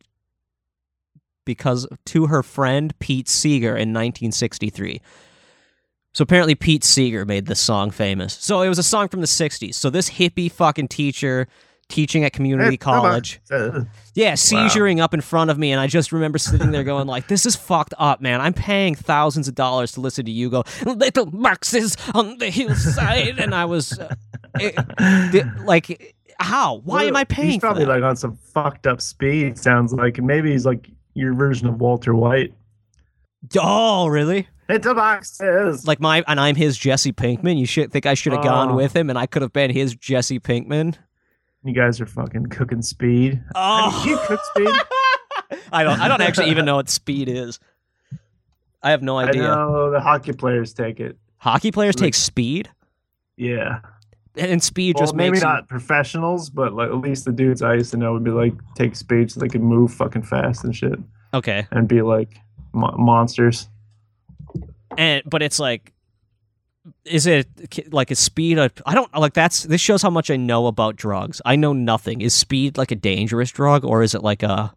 because 1.46 1.86
to 2.06 2.26
her 2.26 2.42
friend 2.42 2.98
Pete 2.98 3.30
Seeger 3.30 3.76
in 3.78 3.94
1963. 3.94 5.02
So 6.14 6.24
apparently 6.24 6.56
Pete 6.56 6.84
Seeger 6.84 7.26
made 7.26 7.46
this 7.46 7.60
song 7.60 7.92
famous. 7.92 8.34
So 8.34 8.62
it 8.64 8.70
was 8.70 8.80
a 8.80 8.84
song 8.84 9.08
from 9.08 9.22
the 9.22 9.28
60s. 9.28 9.76
So 9.76 9.92
this 9.92 10.12
hippie 10.12 10.52
fucking 10.52 10.88
teacher 10.88 11.48
teaching 11.94 12.24
at 12.24 12.34
community 12.34 12.78
college. 12.78 13.40
Yeah, 14.16 14.34
seizuring 14.34 15.00
up 15.00 15.16
in 15.16 15.22
front 15.22 15.50
of 15.50 15.58
me, 15.58 15.72
and 15.72 15.82
I 15.82 15.88
just 15.88 16.12
remember 16.12 16.38
sitting 16.38 16.70
there 16.70 16.84
going 16.84 17.08
like, 17.08 17.28
"This 17.30 17.48
is 17.48 17.56
fucked 17.56 17.96
up, 17.98 18.22
man. 18.22 18.42
I'm 18.42 18.54
paying 18.54 18.94
thousands 18.94 19.48
of 19.48 19.56
dollars 19.56 19.92
to 19.94 20.02
listen 20.02 20.26
to 20.26 20.32
you 20.32 20.52
go 20.52 20.64
little 20.86 21.26
boxes 21.26 21.98
on 22.14 22.38
the 22.38 22.52
hillside," 22.52 23.40
and 23.40 23.56
I 23.56 23.66
was 23.66 23.98
uh, 23.98 24.14
it- 24.60 25.48
like, 25.66 26.16
"How? 26.40 26.82
Why 26.84 27.06
am 27.06 27.16
I 27.16 27.24
paying 27.24 27.48
He's 27.54 27.56
for 27.56 27.62
probably 27.62 27.86
that?" 27.86 27.92
like 27.92 28.04
on 28.04 28.16
some 28.16 28.36
fucked 28.54 28.86
up 28.86 29.02
speed. 29.02 29.58
Sounds 29.58 29.94
like 29.94 30.20
and 30.20 30.28
maybe 30.28 30.52
he's 30.52 30.66
like 30.66 30.88
your 31.16 31.34
version 31.34 31.68
of 31.68 31.80
Walter 31.80 32.14
White. 32.14 32.54
oh, 33.58 34.08
really? 34.08 34.48
Little 34.70 34.94
boxes. 34.96 35.88
Like 35.88 36.00
my 36.00 36.24
and 36.28 36.40
I'm 36.40 36.56
his 36.56 36.78
Jesse 36.78 37.14
Pinkman. 37.14 37.58
You 37.58 37.66
should 37.66 37.92
think 37.92 38.06
I 38.06 38.14
should 38.14 38.34
have 38.34 38.44
gone 38.44 38.70
Oh. 38.72 38.76
with 38.76 38.96
him, 38.96 39.10
and 39.10 39.18
I 39.18 39.26
could 39.26 39.42
have 39.42 39.54
been 39.54 39.72
his 39.72 39.96
Jesse 39.96 40.40
Pinkman. 40.40 40.96
You 41.66 41.74
guys 41.74 42.02
are 42.02 42.06
fucking 42.06 42.48
cooking 42.48 42.82
speed. 42.82 43.42
Oh, 43.56 44.02
Do 44.04 44.10
you 44.10 44.18
cook 44.28 44.40
speed? 44.54 45.60
I 45.72 45.84
don't. 45.84 46.00
I 46.00 46.08
don't 46.08 46.22
actually 46.22 46.50
even 46.50 46.66
know 46.66 46.76
what 46.76 46.90
speed 46.90 47.30
is. 47.30 47.60
I 48.82 48.92
have 48.92 49.02
no 49.02 49.18
idea. 49.18 49.44
I 49.50 49.56
know 49.56 49.92
the 49.92 50.02
hockey 50.02 50.34
players 50.34 50.74
take 50.74 51.00
it. 51.00 51.18
Hockey 51.38 51.72
players 51.72 51.96
Like- 51.96 52.08
take 52.08 52.16
speed. 52.16 52.70
Yeah. 53.38 53.80
and 54.36 54.62
speed 54.62 54.96
Well, 54.98 55.04
just 55.04 55.16
maybe 55.16 55.32
makes 55.32 55.44
not 55.44 55.68
professionals, 55.70 56.50
but 56.50 56.74
like 56.74 56.90
at 56.90 56.98
least 56.98 57.26
the 57.26 57.32
dudes 57.32 57.62
I 57.62 57.76
used 57.76 57.92
to 57.92 57.98
know 57.98 58.14
would 58.14 58.24
be 58.24 58.32
like 58.32 58.54
take 58.76 58.96
speed 58.96 59.32
so 59.32 59.40
they 59.40 59.48
could 59.48 59.62
move 59.64 59.94
fucking 59.94 60.24
fast 60.24 60.64
and 60.64 60.76
shit, 60.76 61.00
okay. 61.34 61.66
and 61.72 61.88
be 61.88 62.02
like 62.02 62.30
mo- 62.74 62.96
monsters. 62.98 63.70
and 64.98 65.22
but 65.26 65.42
it's 65.42 65.60
like 65.60 65.93
is 67.06 67.26
it 67.26 67.48
like 67.94 68.12
a 68.12 68.16
speed 68.16 68.58
a, 68.58 68.70
i 68.86 68.94
don't 68.94 69.14
like 69.16 69.34
that's 69.34 69.64
this 69.64 69.80
shows 69.80 70.02
how 70.02 70.10
much 70.10 70.30
i 70.30 70.36
know 70.36 70.68
about 70.68 70.96
drugs 70.98 71.42
i 71.46 71.56
know 71.56 71.72
nothing 71.72 72.20
is 72.22 72.34
speed 72.34 72.78
like 72.78 72.92
a 72.92 72.96
dangerous 72.96 73.52
drug 73.52 73.86
or 73.86 74.04
is 74.04 74.14
it 74.14 74.22
like 74.22 74.44
a 74.44 74.74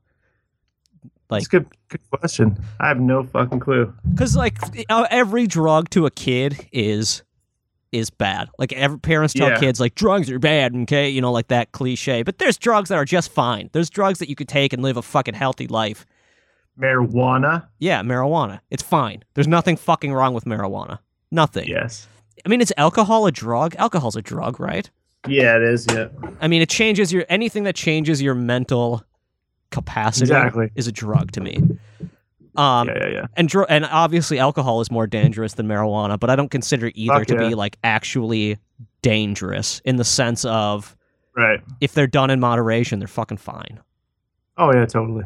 Like- 1.28 1.40
That's 1.42 1.48
good, 1.48 1.66
good 1.88 2.00
question. 2.12 2.56
I 2.78 2.86
have 2.86 3.00
no 3.00 3.24
fucking 3.24 3.58
clue. 3.58 3.92
because 4.08 4.36
like 4.36 4.56
uh, 4.88 5.08
every 5.10 5.48
drug 5.48 5.90
to 5.90 6.06
a 6.06 6.10
kid 6.10 6.68
is 6.72 7.22
is 7.90 8.10
bad 8.10 8.48
like 8.58 8.72
every 8.74 8.98
parents 9.00 9.34
tell 9.34 9.48
Yeah. 9.48 9.58
kids 9.58 9.80
like 9.80 9.94
drugs 9.96 10.30
are 10.30 10.38
bad 10.38 10.76
okay 10.82 11.08
you 11.08 11.20
know 11.20 11.32
like 11.32 11.48
that 11.48 11.72
cliche 11.72 12.22
but 12.22 12.38
there's 12.38 12.58
drugs 12.58 12.88
that 12.90 12.96
are 12.96 13.04
just 13.04 13.32
fine 13.32 13.70
there's 13.72 13.90
drugs 13.90 14.18
that 14.20 14.28
you 14.28 14.34
could 14.36 14.48
take 14.48 14.72
and 14.72 14.82
live 14.82 14.96
a 14.96 15.02
fucking 15.02 15.34
healthy 15.34 15.66
life 15.66 16.04
Marijuana? 16.78 17.66
yeah 17.78 18.02
marijuana 18.02 18.60
it's 18.70 18.82
fine 18.82 19.22
there's 19.34 19.48
nothing 19.48 19.76
fucking 19.76 20.12
wrong 20.12 20.34
with 20.34 20.44
marijuana 20.44 20.98
nothing 21.30 21.66
Yes. 21.68 22.06
i 22.44 22.48
mean 22.48 22.60
is 22.60 22.72
alcohol 22.76 23.26
a 23.26 23.32
drug 23.32 23.74
alcohol's 23.76 24.16
a 24.16 24.22
drug 24.22 24.58
right 24.60 24.90
Yeah, 25.28 25.56
it 25.56 25.62
is. 25.62 25.86
Yeah. 25.90 26.06
I 26.40 26.46
mean, 26.46 26.62
it 26.62 26.68
changes 26.68 27.12
your 27.12 27.24
anything 27.28 27.64
that 27.64 27.74
changes 27.74 28.22
your 28.22 28.34
mental 28.36 29.02
capacity 29.72 30.24
Exactly. 30.24 30.70
is 30.76 30.86
a 30.86 30.92
drug 30.92 31.32
to 31.32 31.40
me. 31.40 31.56
Um, 32.56 32.86
yeah, 32.88 32.94
yeah, 33.00 33.08
yeah. 33.08 33.26
and 33.36 33.48
dr- 33.48 33.66
and 33.68 33.84
obviously 33.86 34.38
alcohol 34.38 34.80
is 34.80 34.88
more 34.90 35.06
dangerous 35.08 35.54
than 35.54 35.66
marijuana, 35.66 36.18
but 36.18 36.30
I 36.30 36.36
don't 36.36 36.50
consider 36.50 36.92
either 36.94 37.12
Fuck 37.18 37.26
to 37.26 37.34
yeah. 37.34 37.48
be 37.48 37.54
like 37.56 37.76
actually 37.82 38.58
dangerous 39.02 39.80
in 39.84 39.96
the 39.96 40.04
sense 40.04 40.44
of 40.44 40.96
Right. 41.36 41.60
if 41.80 41.92
they're 41.92 42.06
done 42.06 42.30
in 42.30 42.38
moderation, 42.38 43.00
they're 43.00 43.08
fucking 43.08 43.38
fine. 43.38 43.80
Oh 44.56 44.72
yeah, 44.72 44.86
totally. 44.86 45.24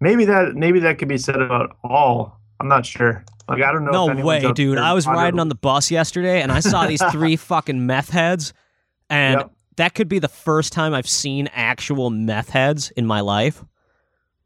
Maybe 0.00 0.26
that 0.26 0.54
maybe 0.54 0.80
that 0.80 0.98
could 0.98 1.08
be 1.08 1.18
said 1.18 1.40
about 1.40 1.78
all. 1.82 2.39
I'm 2.60 2.68
not 2.68 2.84
sure. 2.86 3.24
Like 3.48 3.62
I 3.62 3.72
don't 3.72 3.84
know. 3.84 4.06
No 4.12 4.24
way, 4.24 4.52
dude. 4.52 4.78
I 4.78 4.92
was 4.92 5.06
riding 5.06 5.40
on 5.40 5.48
the 5.48 5.54
bus 5.56 5.90
yesterday 5.90 6.40
and 6.42 6.52
I 6.52 6.60
saw 6.60 6.86
these 6.86 7.02
three 7.10 7.34
fucking 7.36 7.84
meth 7.86 8.10
heads, 8.10 8.52
and 9.08 9.40
Yep. 9.40 9.50
that 9.76 9.94
could 9.94 10.08
be 10.08 10.18
the 10.20 10.28
first 10.28 10.72
time 10.72 10.94
I've 10.94 11.08
seen 11.08 11.48
actual 11.52 12.10
meth 12.10 12.50
heads 12.50 12.90
in 12.92 13.06
my 13.06 13.20
life. 13.20 13.64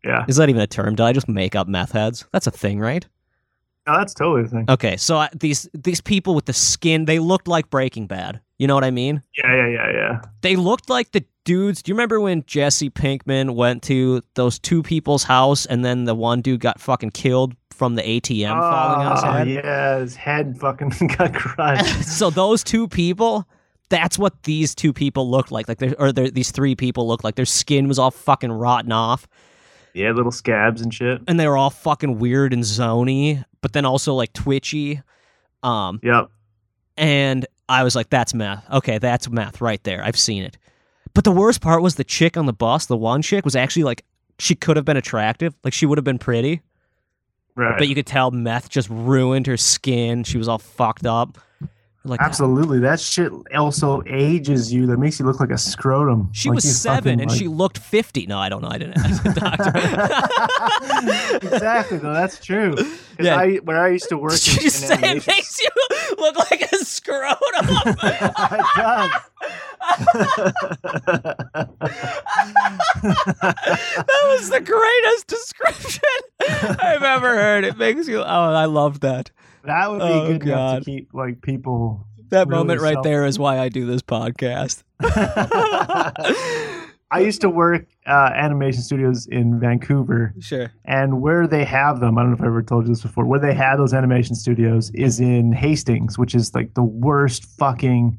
Yeah. 0.04 0.24
Is 0.28 0.36
that 0.36 0.48
even 0.48 0.62
a 0.62 0.66
term? 0.66 0.94
Did 0.94 1.04
I 1.04 1.12
just 1.12 1.28
make 1.28 1.54
up 1.56 1.66
meth 1.68 1.92
heads? 1.92 2.24
That's 2.32 2.46
a 2.46 2.50
thing, 2.50 2.78
right? 2.78 3.06
No, 3.86 3.98
that's 3.98 4.14
totally 4.14 4.44
the 4.44 4.48
thing. 4.48 4.64
Okay, 4.68 4.96
so 4.96 5.16
I, 5.18 5.28
these 5.38 5.68
these 5.74 6.00
people 6.00 6.34
with 6.34 6.46
the 6.46 6.52
skin, 6.54 7.04
they 7.04 7.18
looked 7.18 7.46
like 7.48 7.68
Breaking 7.68 8.06
Bad. 8.06 8.40
You 8.58 8.66
know 8.66 8.74
what 8.74 8.84
I 8.84 8.90
mean? 8.90 9.22
Yeah, 9.36 9.54
yeah, 9.54 9.66
yeah, 9.68 9.92
yeah. 9.92 10.20
They 10.40 10.56
looked 10.56 10.88
like 10.88 11.12
the 11.12 11.24
dudes. 11.44 11.82
Do 11.82 11.90
you 11.90 11.94
remember 11.94 12.20
when 12.20 12.44
Jesse 12.46 12.90
Pinkman 12.90 13.54
went 13.54 13.82
to 13.84 14.22
those 14.34 14.58
two 14.58 14.82
people's 14.82 15.22
house 15.24 15.66
and 15.66 15.84
then 15.84 16.04
the 16.04 16.14
one 16.14 16.40
dude 16.40 16.60
got 16.60 16.80
fucking 16.80 17.10
killed 17.10 17.54
from 17.70 17.94
the 17.96 18.02
ATM 18.02 18.50
falling 18.58 19.06
on 19.06 19.12
his 19.16 19.24
Oh, 19.24 19.30
head? 19.32 19.48
Yeah, 19.48 19.98
his 19.98 20.16
head 20.16 20.58
fucking 20.58 20.92
got 21.18 21.34
crushed. 21.34 22.04
so 22.18 22.30
those 22.30 22.62
two 22.64 22.88
people, 22.88 23.46
that's 23.90 24.18
what 24.18 24.42
these 24.44 24.74
two 24.74 24.92
people 24.92 25.30
looked 25.30 25.50
like. 25.52 25.68
Like, 25.68 25.78
they're, 25.78 25.94
or 25.98 26.12
these 26.12 26.50
three 26.50 26.74
people 26.76 27.06
looked 27.06 27.24
like. 27.24 27.34
Their 27.34 27.44
skin 27.46 27.88
was 27.88 27.98
all 27.98 28.10
fucking 28.10 28.50
rotten 28.52 28.92
off, 28.92 29.26
yeah, 29.92 30.10
little 30.12 30.32
scabs 30.32 30.80
and 30.82 30.92
shit. 30.92 31.20
and 31.28 31.38
they 31.38 31.46
were 31.46 31.56
all 31.56 31.70
fucking 31.70 32.18
weird 32.18 32.52
and 32.52 32.62
zony, 32.64 33.44
but 33.60 33.72
then 33.72 33.84
also 33.84 34.14
like 34.14 34.32
twitchy. 34.32 35.02
Um, 35.62 36.00
Yep. 36.02 36.30
and 36.96 37.46
I 37.68 37.82
was 37.84 37.94
like, 37.96 38.10
"That's 38.10 38.34
meth. 38.34 38.64
Okay, 38.70 38.98
that's 38.98 39.28
meth 39.30 39.60
right 39.60 39.82
there. 39.84 40.02
I've 40.04 40.18
seen 40.18 40.42
it." 40.44 40.58
But 41.14 41.24
the 41.24 41.30
worst 41.32 41.60
part 41.60 41.80
was 41.82 41.94
the 41.94 42.04
chick 42.04 42.36
on 42.36 42.46
the 42.46 42.52
bus. 42.52 42.86
The 42.86 42.96
one 42.96 43.22
chick 43.22 43.44
was 43.44 43.54
actually 43.56 43.84
like, 43.84 44.04
she 44.38 44.54
could 44.54 44.76
have 44.76 44.84
been 44.84 44.96
attractive, 44.96 45.54
like 45.62 45.72
she 45.72 45.86
would 45.86 45.96
have 45.96 46.04
been 46.04 46.18
pretty, 46.18 46.60
Right. 47.54 47.78
but 47.78 47.86
you 47.86 47.94
could 47.94 48.06
tell 48.06 48.32
meth 48.32 48.68
just 48.68 48.90
ruined 48.90 49.46
her 49.46 49.56
skin. 49.56 50.24
She 50.24 50.38
was 50.38 50.48
all 50.48 50.58
fucked 50.58 51.06
up. 51.06 51.38
Like 52.06 52.20
uh, 52.20 52.24
Absolutely. 52.24 52.80
That 52.80 53.00
shit 53.00 53.32
also 53.56 54.02
ages 54.06 54.70
you. 54.72 54.86
That 54.88 54.98
makes 54.98 55.18
you 55.18 55.24
look 55.24 55.40
like 55.40 55.50
a 55.50 55.56
scrotum. 55.56 56.28
She 56.32 56.50
Like 56.50 56.56
was 56.56 56.78
seven 56.78 57.02
fucking, 57.04 57.20
and 57.22 57.30
like- 57.30 57.38
she 57.38 57.48
looked 57.48 57.78
fifty. 57.78 58.26
No, 58.26 58.38
I 58.38 58.50
don't 58.50 58.60
know. 58.60 58.68
I 58.70 58.76
didn't 58.76 58.98
ask 58.98 59.22
the 59.22 59.30
doctor. 59.32 59.72
exactly, 61.54 61.98
though. 61.98 62.12
That's 62.12 62.44
true. 62.44 62.74
Yeah. 63.18 63.36
I, 63.36 63.54
where 63.64 63.82
I 63.82 63.88
used 63.88 64.08
to 64.10 64.18
work 64.18 64.32
Did 64.32 64.56
you 64.56 64.64
in 64.64 64.70
say 64.70 64.94
it 65.00 65.26
makes 65.26 65.58
you 65.62 65.70
look 66.18 66.36
like 66.50 66.60
a 66.72 66.76
scrotum? 66.84 67.38
it 68.02 68.64
does. 68.76 69.10
That 72.84 74.22
was 74.28 74.50
the 74.50 74.60
greatest 74.60 75.26
description 75.26 76.02
I've 76.82 77.02
ever 77.02 77.34
heard. 77.34 77.64
It 77.64 77.76
makes 77.78 78.06
you. 78.08 78.20
Oh, 78.20 78.24
I 78.24 78.64
love 78.66 79.00
that. 79.00 79.30
That 79.64 79.90
would 79.90 79.98
be 80.00 80.04
Oh, 80.04 80.26
good 80.28 80.44
God. 80.46 80.78
to 80.80 80.84
keep 80.84 81.12
like 81.14 81.40
people. 81.42 82.06
That 82.30 82.48
Really 82.48 82.58
moment 82.58 82.80
right 82.80 82.94
self- 82.94 83.04
there 83.04 83.26
is 83.26 83.38
why 83.38 83.58
I 83.58 83.68
do 83.68 83.86
this 83.86 84.02
podcast. 84.02 84.82
I 87.10 87.20
used 87.20 87.42
to 87.42 87.50
work 87.50 87.86
uh, 88.06 88.30
animation 88.34 88.82
studios 88.82 89.26
in 89.26 89.60
Vancouver, 89.60 90.34
Sure. 90.40 90.72
and 90.84 91.20
where 91.22 91.46
they 91.46 91.64
have 91.64 92.00
them, 92.00 92.18
I 92.18 92.22
don't 92.22 92.30
know 92.30 92.36
if 92.36 92.42
I 92.42 92.46
ever 92.46 92.62
told 92.62 92.84
you 92.88 92.94
this 92.94 93.02
before. 93.02 93.24
Where 93.24 93.38
they 93.38 93.54
had 93.54 93.76
those 93.76 93.94
animation 93.94 94.34
studios 94.34 94.90
is 94.94 95.20
in 95.20 95.52
Hastings, 95.52 96.18
which 96.18 96.34
is 96.34 96.52
like 96.54 96.74
the 96.74 96.82
worst 96.82 97.44
fucking. 97.44 98.18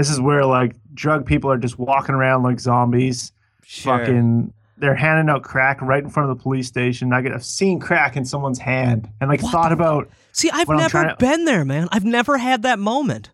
This 0.00 0.08
is 0.08 0.18
where 0.18 0.46
like 0.46 0.76
drug 0.94 1.26
people 1.26 1.50
are 1.50 1.58
just 1.58 1.78
walking 1.78 2.14
around 2.14 2.42
like 2.42 2.58
zombies. 2.58 3.32
Sure. 3.64 3.98
Fucking, 3.98 4.50
they're 4.78 4.94
handing 4.94 5.28
out 5.28 5.42
crack 5.42 5.82
right 5.82 6.02
in 6.02 6.08
front 6.08 6.30
of 6.30 6.38
the 6.38 6.42
police 6.42 6.66
station. 6.68 7.12
I 7.12 7.20
get, 7.20 7.32
I've 7.34 7.44
seen 7.44 7.78
crack 7.80 8.16
in 8.16 8.24
someone's 8.24 8.58
hand, 8.58 9.10
and 9.20 9.28
like 9.28 9.42
What 9.42 9.52
thought 9.52 9.72
about 9.72 10.08
See, 10.32 10.48
I've 10.50 10.70
never 10.70 11.04
to- 11.08 11.16
been 11.18 11.44
there, 11.44 11.66
man. 11.66 11.86
I've 11.92 12.06
never 12.06 12.38
had 12.38 12.62
that 12.62 12.78
moment. 12.78 13.30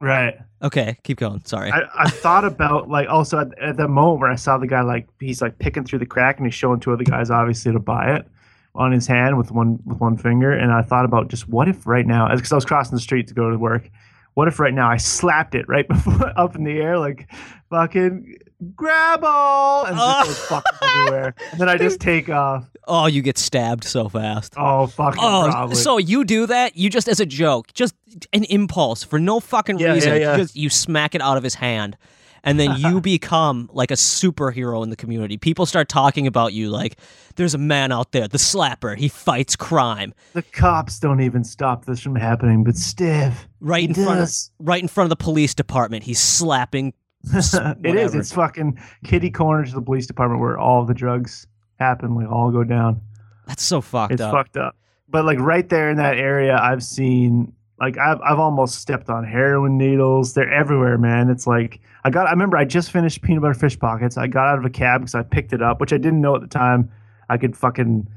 right. 0.00 0.38
Okay, 0.62 0.96
keep 1.02 1.18
going. 1.18 1.44
Sorry. 1.44 1.70
I, 1.70 1.82
I 1.94 2.08
thought 2.24 2.44
about 2.46 2.88
like 2.88 3.08
also 3.10 3.40
at, 3.40 3.58
at 3.58 3.76
that 3.76 3.88
moment 3.88 4.20
where 4.20 4.30
I 4.30 4.36
saw 4.36 4.56
the 4.56 4.66
guy 4.66 4.80
like 4.80 5.08
he's 5.20 5.42
like 5.42 5.58
picking 5.58 5.84
through 5.84 5.98
the 5.98 6.06
crack 6.06 6.38
and 6.38 6.46
he's 6.46 6.54
showing 6.54 6.80
two 6.80 6.92
other 6.92 7.04
guys 7.04 7.30
obviously 7.30 7.72
to 7.72 7.80
buy 7.80 8.14
it 8.14 8.26
on 8.74 8.92
his 8.92 9.06
hand 9.06 9.36
with 9.36 9.50
one 9.50 9.78
with 9.84 9.98
one 10.00 10.16
finger 10.16 10.52
and 10.52 10.72
I 10.72 10.80
thought 10.80 11.04
about 11.04 11.28
just 11.28 11.48
what 11.48 11.68
if 11.68 11.86
right 11.86 12.06
now 12.06 12.34
because 12.34 12.50
I 12.52 12.54
was 12.54 12.64
crossing 12.64 12.94
the 12.94 13.00
street 13.02 13.26
to 13.28 13.34
go 13.34 13.50
to 13.50 13.58
work 13.58 13.90
what 14.34 14.48
if 14.48 14.58
right 14.58 14.74
now 14.74 14.88
I 14.88 14.96
slapped 14.96 15.54
it 15.54 15.68
right 15.68 15.86
before 15.88 16.32
up 16.38 16.54
in 16.56 16.64
the 16.64 16.72
air 16.78 16.98
like 16.98 17.30
fucking 17.70 18.36
grab 18.76 19.24
all 19.24 19.84
and 19.84 19.96
just 19.96 20.06
ah. 20.06 20.22
goes 20.24 20.38
fucking 20.46 20.88
everywhere 20.88 21.34
and 21.50 21.60
then 21.60 21.68
I 21.68 21.76
just 21.76 22.00
take 22.10 22.28
off 22.28 22.64
oh, 22.88 23.06
you 23.06 23.22
get 23.22 23.38
stabbed 23.38 23.84
so 23.84 24.08
fast. 24.08 24.54
oh 24.56 24.86
fucking 24.86 25.22
Oh, 25.22 25.48
probably. 25.50 25.76
so 25.76 25.98
you 25.98 26.24
do 26.24 26.46
that? 26.46 26.76
You 26.76 26.90
just 26.90 27.08
as 27.08 27.20
a 27.20 27.26
joke, 27.26 27.72
just 27.72 27.94
an 28.32 28.44
impulse 28.44 29.02
for 29.04 29.18
no 29.18 29.40
fucking 29.40 29.78
Yeah, 29.78 29.92
reason. 29.92 30.12
yeah, 30.14 30.18
yeah. 30.32 30.36
Just 30.36 30.56
you 30.56 30.68
smack 30.68 31.14
it 31.14 31.20
out 31.22 31.36
of 31.36 31.42
his 31.42 31.54
hand, 31.54 31.96
and 32.44 32.58
then 32.58 32.76
you 32.76 33.00
become 33.14 33.68
like 33.72 33.90
a 33.90 33.94
superhero 33.94 34.82
in 34.82 34.90
the 34.90 34.96
community. 34.96 35.36
People 35.36 35.66
start 35.66 35.88
talking 35.88 36.26
about 36.26 36.52
you 36.52 36.70
like, 36.70 36.98
"There's 37.36 37.54
a 37.54 37.58
man 37.58 37.92
out 37.92 38.12
there, 38.12 38.28
the 38.28 38.38
slapper. 38.38 38.96
He 38.96 39.08
fights 39.08 39.56
crime." 39.56 40.14
the 40.32 40.42
cops 40.42 40.98
don't 40.98 41.20
even 41.20 41.44
stop 41.44 41.84
this 41.84 42.00
from 42.00 42.16
happening 42.16 42.64
but 42.64 42.76
stiff 42.76 43.46
Right 43.60 43.88
in 43.88 43.94
He 43.94 44.02
front, 44.04 44.20
of, 44.20 44.30
right 44.58 44.82
in 44.82 44.88
front 44.88 45.06
of 45.06 45.18
the 45.18 45.22
police 45.22 45.54
department, 45.54 46.02
he's 46.04 46.18
slapping. 46.20 46.94
it 47.32 47.94
is. 47.96 48.14
It's 48.14 48.32
fucking 48.32 48.78
kitty 49.04 49.30
corner 49.30 49.64
to 49.64 49.72
the 49.72 49.82
police 49.82 50.06
department 50.06 50.40
where 50.40 50.58
all 50.58 50.84
the 50.84 50.94
drugs 50.94 51.46
happen, 51.78 52.14
like 52.16 52.28
all 52.28 52.50
go 52.50 52.64
down. 52.64 53.00
That's 53.46 53.62
so 53.62 53.80
fucked 53.80 54.14
It's 54.14 54.22
up. 54.22 54.32
fucked 54.32 54.56
up. 54.56 54.76
But 55.08 55.24
like 55.24 55.38
right 55.38 55.68
there 55.68 55.90
in 55.90 55.98
that 55.98 56.16
area, 56.16 56.56
I've 56.60 56.82
seen 56.82 57.52
like 57.82 57.98
I've 57.98 58.20
I've 58.20 58.38
almost 58.38 58.76
stepped 58.76 59.10
on 59.10 59.24
heroin 59.24 59.76
needles. 59.76 60.34
They're 60.34 60.50
everywhere, 60.50 60.96
man. 60.98 61.28
It's 61.28 61.48
like 61.48 61.80
I 62.04 62.10
got. 62.10 62.28
I 62.28 62.30
remember 62.30 62.56
I 62.56 62.64
just 62.64 62.92
finished 62.92 63.22
peanut 63.22 63.42
butter 63.42 63.54
fish 63.54 63.76
pockets. 63.76 64.16
I 64.16 64.28
got 64.28 64.46
out 64.46 64.58
of 64.58 64.64
a 64.64 64.70
cab 64.70 65.00
because 65.00 65.16
I 65.16 65.22
picked 65.24 65.52
it 65.52 65.60
up, 65.60 65.80
which 65.80 65.92
I 65.92 65.98
didn't 65.98 66.20
know 66.20 66.36
at 66.36 66.42
the 66.42 66.46
time. 66.46 66.90
I 67.28 67.38
could 67.38 67.56
fucking 67.56 68.08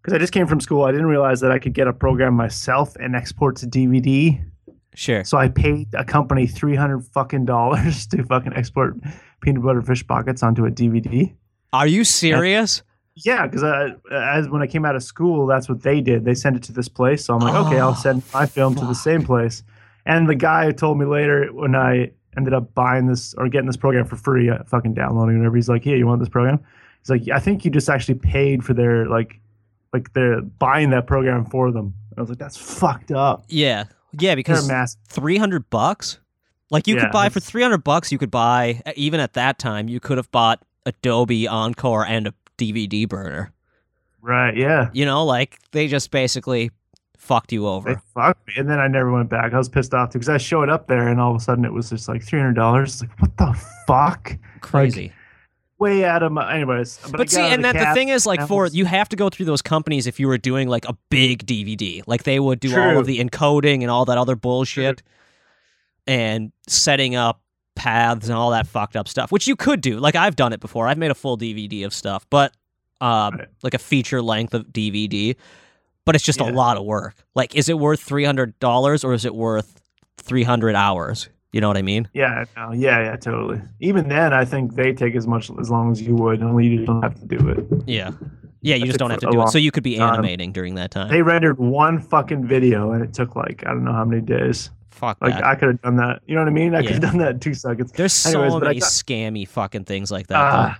because 0.00 0.14
I 0.14 0.18
just 0.18 0.32
came 0.32 0.46
from 0.46 0.58
school. 0.58 0.84
I 0.84 0.90
didn't 0.90 1.08
realize 1.08 1.40
that 1.40 1.50
I 1.50 1.58
could 1.58 1.74
get 1.74 1.86
a 1.86 1.92
program 1.92 2.32
myself 2.32 2.96
and 2.96 3.14
export 3.14 3.56
to 3.56 3.66
DVD. 3.66 4.42
Sure. 4.94 5.22
So 5.22 5.36
I 5.36 5.48
paid 5.48 5.88
a 5.92 6.04
company 6.04 6.46
three 6.46 6.74
hundred 6.74 7.04
fucking 7.04 7.44
dollars 7.44 8.06
to 8.08 8.24
fucking 8.24 8.54
export 8.54 8.96
peanut 9.42 9.62
butter 9.62 9.82
fish 9.82 10.06
pockets 10.06 10.42
onto 10.42 10.64
a 10.64 10.70
DVD. 10.70 11.34
Are 11.74 11.86
you 11.86 12.04
serious? 12.04 12.82
Yeah, 13.16 13.46
because 13.46 13.62
as 14.10 14.48
when 14.48 14.60
I 14.62 14.66
came 14.66 14.84
out 14.84 14.96
of 14.96 15.02
school, 15.02 15.46
that's 15.46 15.68
what 15.68 15.82
they 15.82 16.00
did. 16.00 16.24
They 16.24 16.34
sent 16.34 16.56
it 16.56 16.62
to 16.64 16.72
this 16.72 16.88
place. 16.88 17.24
So 17.24 17.34
I'm 17.34 17.40
like, 17.40 17.54
okay, 17.66 17.76
Oh, 17.80 17.88
I'll 17.88 17.94
send 17.94 18.22
my 18.32 18.46
film 18.46 18.74
to 18.74 18.84
the 18.84 18.94
same 18.94 19.22
place. 19.22 19.62
And 20.06 20.28
the 20.28 20.34
guy 20.34 20.70
told 20.72 20.98
me 20.98 21.06
later 21.06 21.46
when 21.52 21.74
I 21.76 22.10
ended 22.36 22.52
up 22.52 22.74
buying 22.74 23.06
this 23.06 23.32
or 23.34 23.48
getting 23.48 23.66
this 23.68 23.76
program 23.76 24.04
for 24.06 24.16
free, 24.16 24.50
uh, 24.50 24.64
fucking 24.64 24.94
downloading 24.94 25.38
whatever. 25.38 25.54
He's 25.56 25.68
like, 25.68 25.86
yeah, 25.86 25.94
you 25.94 26.06
want 26.06 26.18
this 26.20 26.28
program? 26.28 26.58
He's 27.00 27.10
like, 27.10 27.28
I 27.28 27.38
think 27.38 27.64
you 27.64 27.70
just 27.70 27.88
actually 27.88 28.16
paid 28.16 28.64
for 28.64 28.74
their 28.74 29.06
like, 29.06 29.40
like 29.92 30.12
they're 30.12 30.42
buying 30.42 30.90
that 30.90 31.06
program 31.06 31.44
for 31.44 31.70
them. 31.70 31.94
I 32.16 32.20
was 32.20 32.28
like, 32.30 32.38
that's 32.38 32.56
fucked 32.56 33.12
up. 33.12 33.44
Yeah. 33.48 33.84
Yeah, 34.18 34.34
because 34.34 34.68
three 35.08 35.36
hundred 35.38 35.70
bucks. 35.70 36.18
Like 36.70 36.88
you 36.88 36.96
Yeah, 36.96 37.02
could 37.02 37.12
buy 37.12 37.28
for 37.28 37.40
300 37.40 37.84
bucks, 37.84 38.10
you 38.10 38.18
could 38.18 38.30
buy 38.30 38.80
even 38.96 39.20
at 39.20 39.34
that 39.34 39.58
time, 39.58 39.88
you 39.88 40.00
could 40.00 40.16
have 40.16 40.30
bought 40.32 40.64
Adobe 40.86 41.46
Encore 41.46 42.04
and 42.04 42.26
a 42.28 42.34
DVD 42.58 43.08
burner. 43.08 43.52
Right. 44.22 44.56
Yeah. 44.56 44.88
You 44.92 45.04
know, 45.04 45.24
like 45.24 45.58
they 45.72 45.86
just 45.88 46.10
basically 46.10 46.70
fucked 47.16 47.52
you 47.52 47.62
They 47.62 47.66
over. 47.66 48.02
fucked 48.14 48.46
me, 48.46 48.54
and 48.58 48.68
then 48.68 48.78
I 48.78 48.88
never 48.88 49.10
went 49.10 49.28
back. 49.30 49.52
I 49.52 49.58
was 49.58 49.68
pissed 49.68 49.94
off 49.94 50.10
too 50.10 50.18
because 50.18 50.28
I 50.28 50.38
showed 50.38 50.68
up 50.68 50.88
there, 50.88 51.08
and 51.08 51.20
all 51.20 51.30
of 51.34 51.36
a 51.36 51.40
sudden 51.44 51.64
it 51.64 51.72
was 51.72 51.90
just 51.90 52.08
like 52.08 52.22
three 52.22 52.38
hundred 52.38 52.54
dollars. 52.54 53.00
Like 53.00 53.10
what 53.20 53.36
the 53.36 53.52
fuck? 53.86 54.36
Crazy. 54.60 55.12
Way 55.78 56.04
out 56.04 56.22
of 56.22 56.32
my. 56.32 56.54
Anyways, 56.54 56.98
but, 57.02 57.16
But 57.18 57.30
see, 57.30 57.36
got 57.36 57.42
out 57.42 57.46
of 57.48 57.52
and 57.54 57.64
that 57.64 57.88
the 57.88 57.94
thing 57.94 58.08
is, 58.08 58.24
like, 58.26 58.46
for 58.46 58.66
you 58.68 58.84
have 58.84 59.08
to 59.08 59.16
go 59.16 59.28
through 59.28 59.46
those 59.46 59.60
companies 59.60 60.06
if 60.06 60.20
you 60.20 60.28
were 60.28 60.38
doing 60.38 60.68
like 60.68 60.84
a 60.88 60.96
big 61.10 61.44
DVD. 61.44 62.02
Like 62.06 62.22
they 62.22 62.38
would 62.38 62.60
do 62.60 62.78
all 62.78 62.96
of 62.98 63.06
the 63.06 63.18
encoding 63.18 63.82
and 63.82 63.90
all 63.90 64.04
that 64.04 64.16
other 64.16 64.36
bullshit, 64.36 65.02
and 66.06 66.52
setting 66.68 67.16
up 67.16 67.40
paths 67.74 68.28
and 68.28 68.36
all 68.36 68.50
that 68.52 68.66
fucked 68.66 68.96
up 68.96 69.08
stuff, 69.08 69.32
which 69.32 69.46
you 69.46 69.56
could 69.56 69.80
do. 69.80 69.98
Like 69.98 70.14
I've 70.14 70.36
done 70.36 70.52
it 70.52 70.60
before. 70.60 70.86
I've 70.88 70.98
made 70.98 71.10
a 71.10 71.14
full 71.14 71.36
DVD 71.36 71.84
of 71.84 71.92
stuff, 71.94 72.26
but 72.30 72.52
um, 73.00 73.36
Right. 73.36 73.48
like 73.62 73.74
a 73.74 73.78
feature 73.78 74.22
length 74.22 74.54
of 74.54 74.66
DVD. 74.68 75.36
But 76.06 76.14
it's 76.14 76.24
just 76.24 76.40
a 76.40 76.44
lot 76.44 76.76
of 76.76 76.84
work. 76.84 77.14
Like, 77.34 77.54
is 77.56 77.68
it 77.70 77.78
worth 77.78 78.00
three 78.00 78.24
hundred 78.24 78.58
dollars 78.60 79.04
or 79.04 79.14
is 79.14 79.24
it 79.24 79.34
worth 79.34 79.80
three 80.18 80.42
hundred 80.42 80.74
hours? 80.74 81.28
You 81.52 81.60
know 81.62 81.68
what 81.68 81.76
I 81.78 81.82
mean? 81.82 82.08
Yeah, 82.12 82.44
no, 82.56 82.72
yeah, 82.72 83.00
yeah, 83.04 83.16
totally. 83.16 83.60
Even 83.80 84.08
then, 84.08 84.32
I 84.34 84.44
think 84.44 84.74
they 84.74 84.92
take 84.92 85.14
as 85.14 85.26
much 85.26 85.50
as 85.60 85.70
long 85.70 85.92
as 85.92 86.02
you 86.02 86.14
would, 86.16 86.42
only 86.42 86.66
you 86.66 86.84
don't 86.84 87.00
have 87.02 87.14
to 87.20 87.26
do 87.26 87.48
it. 87.48 87.66
Yeah. 87.86 88.10
Yeah, 88.60 88.74
you 88.76 88.84
I 88.84 88.86
just 88.86 88.98
don't 88.98 89.10
have 89.10 89.20
to 89.20 89.30
do 89.30 89.42
it. 89.42 89.48
So 89.50 89.58
you 89.58 89.70
could 89.70 89.82
be 89.82 89.96
time. 89.98 90.14
animating 90.14 90.52
during 90.52 90.74
that 90.76 90.90
time. 90.90 91.10
They 91.10 91.22
rendered 91.22 91.58
one 91.58 92.00
fucking 92.00 92.46
video, 92.46 92.90
and 92.92 93.02
it 93.04 93.14
took 93.14 93.34
like 93.36 93.62
I 93.66 93.70
don't 93.70 93.84
know 93.84 93.92
how 93.92 94.04
many 94.04 94.20
days. 94.20 94.70
Fuck 95.04 95.18
Like 95.20 95.34
that. 95.34 95.44
I 95.44 95.54
could 95.54 95.68
have 95.68 95.82
done 95.82 95.96
that. 95.96 96.20
You 96.26 96.34
know 96.34 96.42
what 96.42 96.48
I 96.48 96.52
mean? 96.52 96.74
I 96.74 96.82
could 96.82 96.90
have 96.94 97.02
Yeah. 97.02 97.08
done 97.10 97.18
that 97.18 97.30
in 97.32 97.40
two 97.40 97.54
seconds. 97.54 97.92
There's 97.92 98.12
so 98.12 98.42
Anyways, 98.42 98.54
I 98.54 98.58
many 98.66 98.80
got- 98.80 98.88
scammy 98.88 99.48
fucking 99.48 99.84
things 99.84 100.10
like 100.10 100.26
that. 100.28 100.36
Ah, 100.36 100.78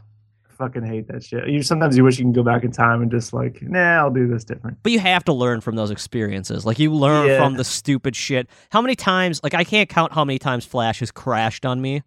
fucking 0.58 0.84
hate 0.84 1.08
that 1.08 1.22
shit. 1.24 1.48
You 1.48 1.62
sometimes 1.62 1.96
you 1.96 2.04
wish 2.04 2.18
you 2.18 2.24
can 2.24 2.32
go 2.32 2.42
back 2.44 2.62
in 2.64 2.70
time 2.72 3.02
and 3.02 3.10
just 3.10 3.32
like, 3.32 3.60
nah, 3.62 3.98
I'll 3.98 4.10
do 4.10 4.26
this 4.28 4.44
different. 4.44 4.78
But 4.82 4.92
you 4.92 5.00
have 5.00 5.24
to 5.24 5.32
learn 5.32 5.60
from 5.60 5.74
those 5.76 5.90
experiences. 5.90 6.64
Like 6.64 6.78
you 6.78 6.92
learn 6.92 7.26
Yeah. 7.26 7.38
from 7.38 7.54
the 7.54 7.64
stupid 7.64 8.14
shit. 8.14 8.48
How 8.70 8.80
many 8.80 8.94
times? 8.94 9.40
Like 9.42 9.54
I 9.54 9.64
can't 9.64 9.88
count 9.88 10.12
how 10.12 10.24
many 10.24 10.38
times 10.38 10.64
Flash 10.64 11.00
has 11.00 11.10
crashed 11.10 11.66
on 11.66 11.80
me, 11.80 12.02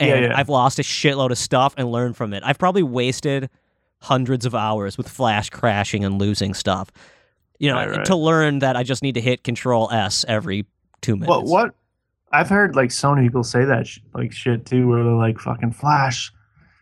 and 0.00 0.08
Yeah, 0.08 0.28
yeah. 0.28 0.32
I've 0.38 0.48
lost 0.48 0.78
a 0.78 0.82
shitload 0.82 1.30
of 1.30 1.38
stuff 1.38 1.74
and 1.76 1.90
learned 1.90 2.16
from 2.16 2.34
it. 2.34 2.42
I've 2.44 2.58
probably 2.58 2.82
wasted 2.82 3.48
hundreds 4.00 4.44
of 4.44 4.54
hours 4.56 4.98
with 4.98 5.08
Flash 5.08 5.48
crashing 5.50 6.04
and 6.04 6.18
losing 6.18 6.54
stuff. 6.54 6.90
You 7.60 7.68
know, 7.70 7.76
Right, 7.76 7.90
right. 7.98 8.04
to 8.06 8.16
learn 8.16 8.58
that 8.58 8.74
I 8.76 8.82
just 8.82 9.04
need 9.04 9.14
to 9.14 9.20
hit 9.20 9.44
Control 9.44 9.88
S 9.92 10.24
every 10.26 10.66
two 11.02 11.16
minutes. 11.16 11.28
What? 11.28 11.44
What? 11.44 11.74
I've 12.32 12.48
heard 12.48 12.74
like 12.74 12.90
so 12.90 13.14
many 13.14 13.26
people 13.28 13.44
say 13.44 13.66
that 13.66 13.86
sh- 13.86 13.98
like 14.14 14.32
shit 14.32 14.64
too, 14.64 14.88
where 14.88 15.04
they're 15.04 15.12
like 15.12 15.38
fucking 15.38 15.72
flash, 15.72 16.32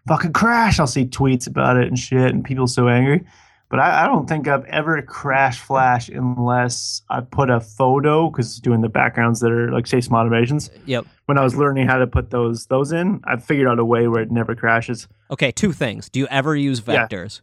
fucking 0.06 0.32
crash. 0.32 0.78
I'll 0.78 0.86
see 0.86 1.04
tweets 1.06 1.48
about 1.48 1.76
it 1.76 1.88
and 1.88 1.98
shit, 1.98 2.32
and 2.32 2.44
people 2.44 2.68
so 2.68 2.86
angry. 2.88 3.24
But 3.68 3.78
I, 3.80 4.02
I 4.04 4.06
don't 4.06 4.28
think 4.28 4.46
I've 4.48 4.64
ever 4.66 5.00
crashed 5.02 5.60
flash 5.62 6.08
unless 6.08 7.02
I 7.08 7.20
put 7.20 7.50
a 7.50 7.60
photo 7.60 8.28
because 8.30 8.58
doing 8.60 8.80
the 8.80 8.88
backgrounds 8.88 9.40
that 9.40 9.50
are 9.52 9.70
like 9.72 9.86
say 9.88 9.98
Smodimations. 9.98 10.70
Uh, 10.70 10.78
yep. 10.86 11.06
When 11.26 11.38
I 11.38 11.42
was 11.42 11.54
learning 11.56 11.86
how 11.88 11.98
to 11.98 12.06
put 12.06 12.30
those 12.30 12.66
those 12.66 12.92
in, 12.92 13.20
I 13.24 13.36
figured 13.36 13.66
out 13.68 13.78
a 13.80 13.84
way 13.84 14.06
where 14.08 14.22
it 14.22 14.30
never 14.30 14.54
crashes. 14.54 15.08
Okay, 15.32 15.50
two 15.52 15.72
things. 15.72 16.08
Do 16.08 16.18
you 16.20 16.26
ever 16.28 16.54
use 16.56 16.82
Yeah. 16.86 17.06
vectors? 17.08 17.40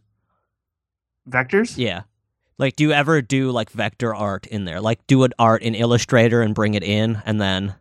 Vectors? 1.28 1.76
Yeah. 1.76 2.02
Like, 2.58 2.74
do 2.76 2.84
you 2.84 2.92
ever 2.92 3.22
do 3.22 3.50
like 3.52 3.70
vector 3.70 4.14
art 4.14 4.46
in 4.46 4.64
there? 4.64 4.80
Like, 4.80 5.06
do 5.06 5.22
an 5.24 5.32
art 5.38 5.62
in 5.62 5.74
Illustrator 5.74 6.42
and 6.42 6.54
bring 6.54 6.74
it 6.74 6.82
in, 6.82 7.22
and 7.24 7.40
then 7.40 7.74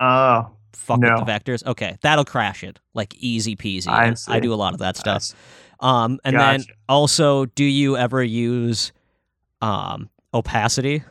Oh, 0.00 0.50
fuck 0.72 1.00
No. 1.00 1.16
with 1.16 1.26
the 1.26 1.32
vectors. 1.32 1.66
Okay, 1.66 1.96
that'll 2.02 2.24
crash 2.24 2.62
it 2.64 2.78
like 2.94 3.14
easy 3.16 3.54
peasy. 3.56 3.88
I 3.88 4.14
I 4.28 4.40
do 4.40 4.52
a 4.52 4.56
lot 4.56 4.72
of 4.72 4.78
that 4.80 4.96
stuff. 4.96 5.32
Um, 5.80 6.18
and 6.24 6.38
then 6.40 6.64
also, 6.88 7.44
do 7.46 7.64
you 7.64 7.96
ever 7.96 8.22
use 8.22 8.92
um 9.60 10.08
opacity? 10.32 11.02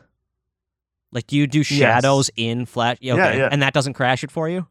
Like, 1.12 1.26
do 1.26 1.36
you 1.36 1.46
do 1.46 1.62
shadows 1.62 2.30
in 2.36 2.66
Flash? 2.66 2.98
Yeah, 3.00 3.14
Yeah, 3.14 3.26
okay. 3.28 3.38
yeah. 3.38 3.48
And 3.50 3.62
that 3.62 3.72
doesn't 3.72 3.94
crash 3.94 4.24
it 4.24 4.30
for 4.30 4.48
you? 4.48 4.66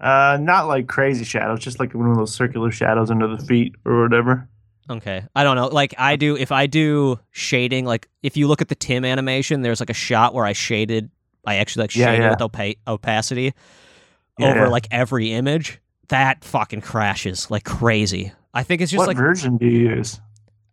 Uh, 0.00 0.38
not 0.40 0.66
like 0.68 0.86
crazy 0.88 1.24
shadows, 1.24 1.60
just 1.60 1.78
like 1.78 1.94
one 1.94 2.10
of 2.10 2.16
those 2.16 2.32
circular 2.34 2.70
shadows 2.70 3.10
under 3.10 3.26
the 3.28 3.38
feet 3.44 3.74
or 3.84 4.02
whatever. 4.02 4.48
Okay. 4.90 5.24
I 5.34 5.44
don't 5.44 5.56
know. 5.56 5.68
Like 5.68 5.94
I 5.98 6.16
do 6.16 6.36
if 6.36 6.52
I 6.52 6.66
do 6.66 7.18
shading, 7.30 7.84
like 7.86 8.08
if 8.22 8.36
you 8.36 8.46
look 8.48 8.60
at 8.60 8.68
the 8.68 8.74
Tim 8.74 9.04
animation, 9.04 9.62
there's 9.62 9.80
like 9.80 9.90
a 9.90 9.94
shot 9.94 10.34
where 10.34 10.44
I 10.44 10.52
shaded 10.52 11.10
I 11.46 11.56
actually 11.56 11.84
like 11.84 11.96
Yeah, 11.96 12.06
shaded 12.06 12.22
yeah. 12.22 12.30
with 12.30 12.38
opa- 12.38 12.78
opacity 12.86 13.54
Yeah, 14.38 14.50
over 14.50 14.58
yeah. 14.60 14.68
like 14.68 14.88
every 14.90 15.32
image. 15.32 15.80
That 16.08 16.44
fucking 16.44 16.82
crashes 16.82 17.50
like 17.50 17.64
crazy. 17.64 18.32
I 18.52 18.62
think 18.62 18.82
it's 18.82 18.92
just 18.92 18.98
what 18.98 19.08
like 19.08 19.16
version 19.16 19.56
do 19.56 19.66
you 19.66 19.90
use? 19.96 20.20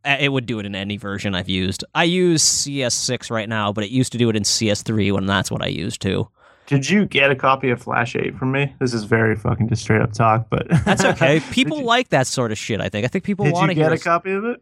it 0.04 0.32
would 0.32 0.46
do 0.48 0.58
it 0.60 0.66
in 0.66 0.74
any 0.76 0.98
version 0.98 1.36
I've 1.36 1.48
used. 1.50 1.84
I 1.94 2.06
use 2.06 2.44
CS6 2.44 3.30
right 3.30 3.48
now, 3.48 3.72
but 3.72 3.84
it 3.84 3.92
used 3.92 4.12
to 4.14 4.18
do 4.18 4.30
it 4.30 4.36
in 4.36 4.42
CS3 4.44 5.12
when 5.14 5.28
that's 5.28 5.52
what 5.52 5.62
I 5.62 5.68
used 5.68 6.02
too. 6.02 6.28
Did 6.72 6.90
you 6.90 7.06
get 7.06 7.30
a 7.32 7.36
copy 7.36 7.70
of 7.70 7.82
Flash 7.82 8.16
8 8.16 8.38
from 8.38 8.54
me? 8.54 8.74
This 8.80 8.94
is 8.94 9.04
very 9.04 9.36
fucking 9.36 9.68
just 9.68 9.82
straight 9.82 10.02
up 10.02 10.14
talk, 10.14 10.48
but 10.50 10.68
That's 10.86 11.04
okay. 11.04 11.40
People 11.52 11.80
you- 11.80 11.84
like 11.84 12.08
that 12.10 12.28
sort 12.28 12.54
of 12.54 12.58
shit, 12.58 12.80
I 12.80 12.88
think. 12.88 13.04
I 13.04 13.10
think 13.10 13.26
people 13.26 13.44
want 13.52 13.70
to 13.72 13.76
hear 13.76 13.84
get 13.86 13.92
a 13.92 13.96
us- 13.96 14.04
copy 14.04 14.32
of 14.32 14.46
it? 14.46 14.62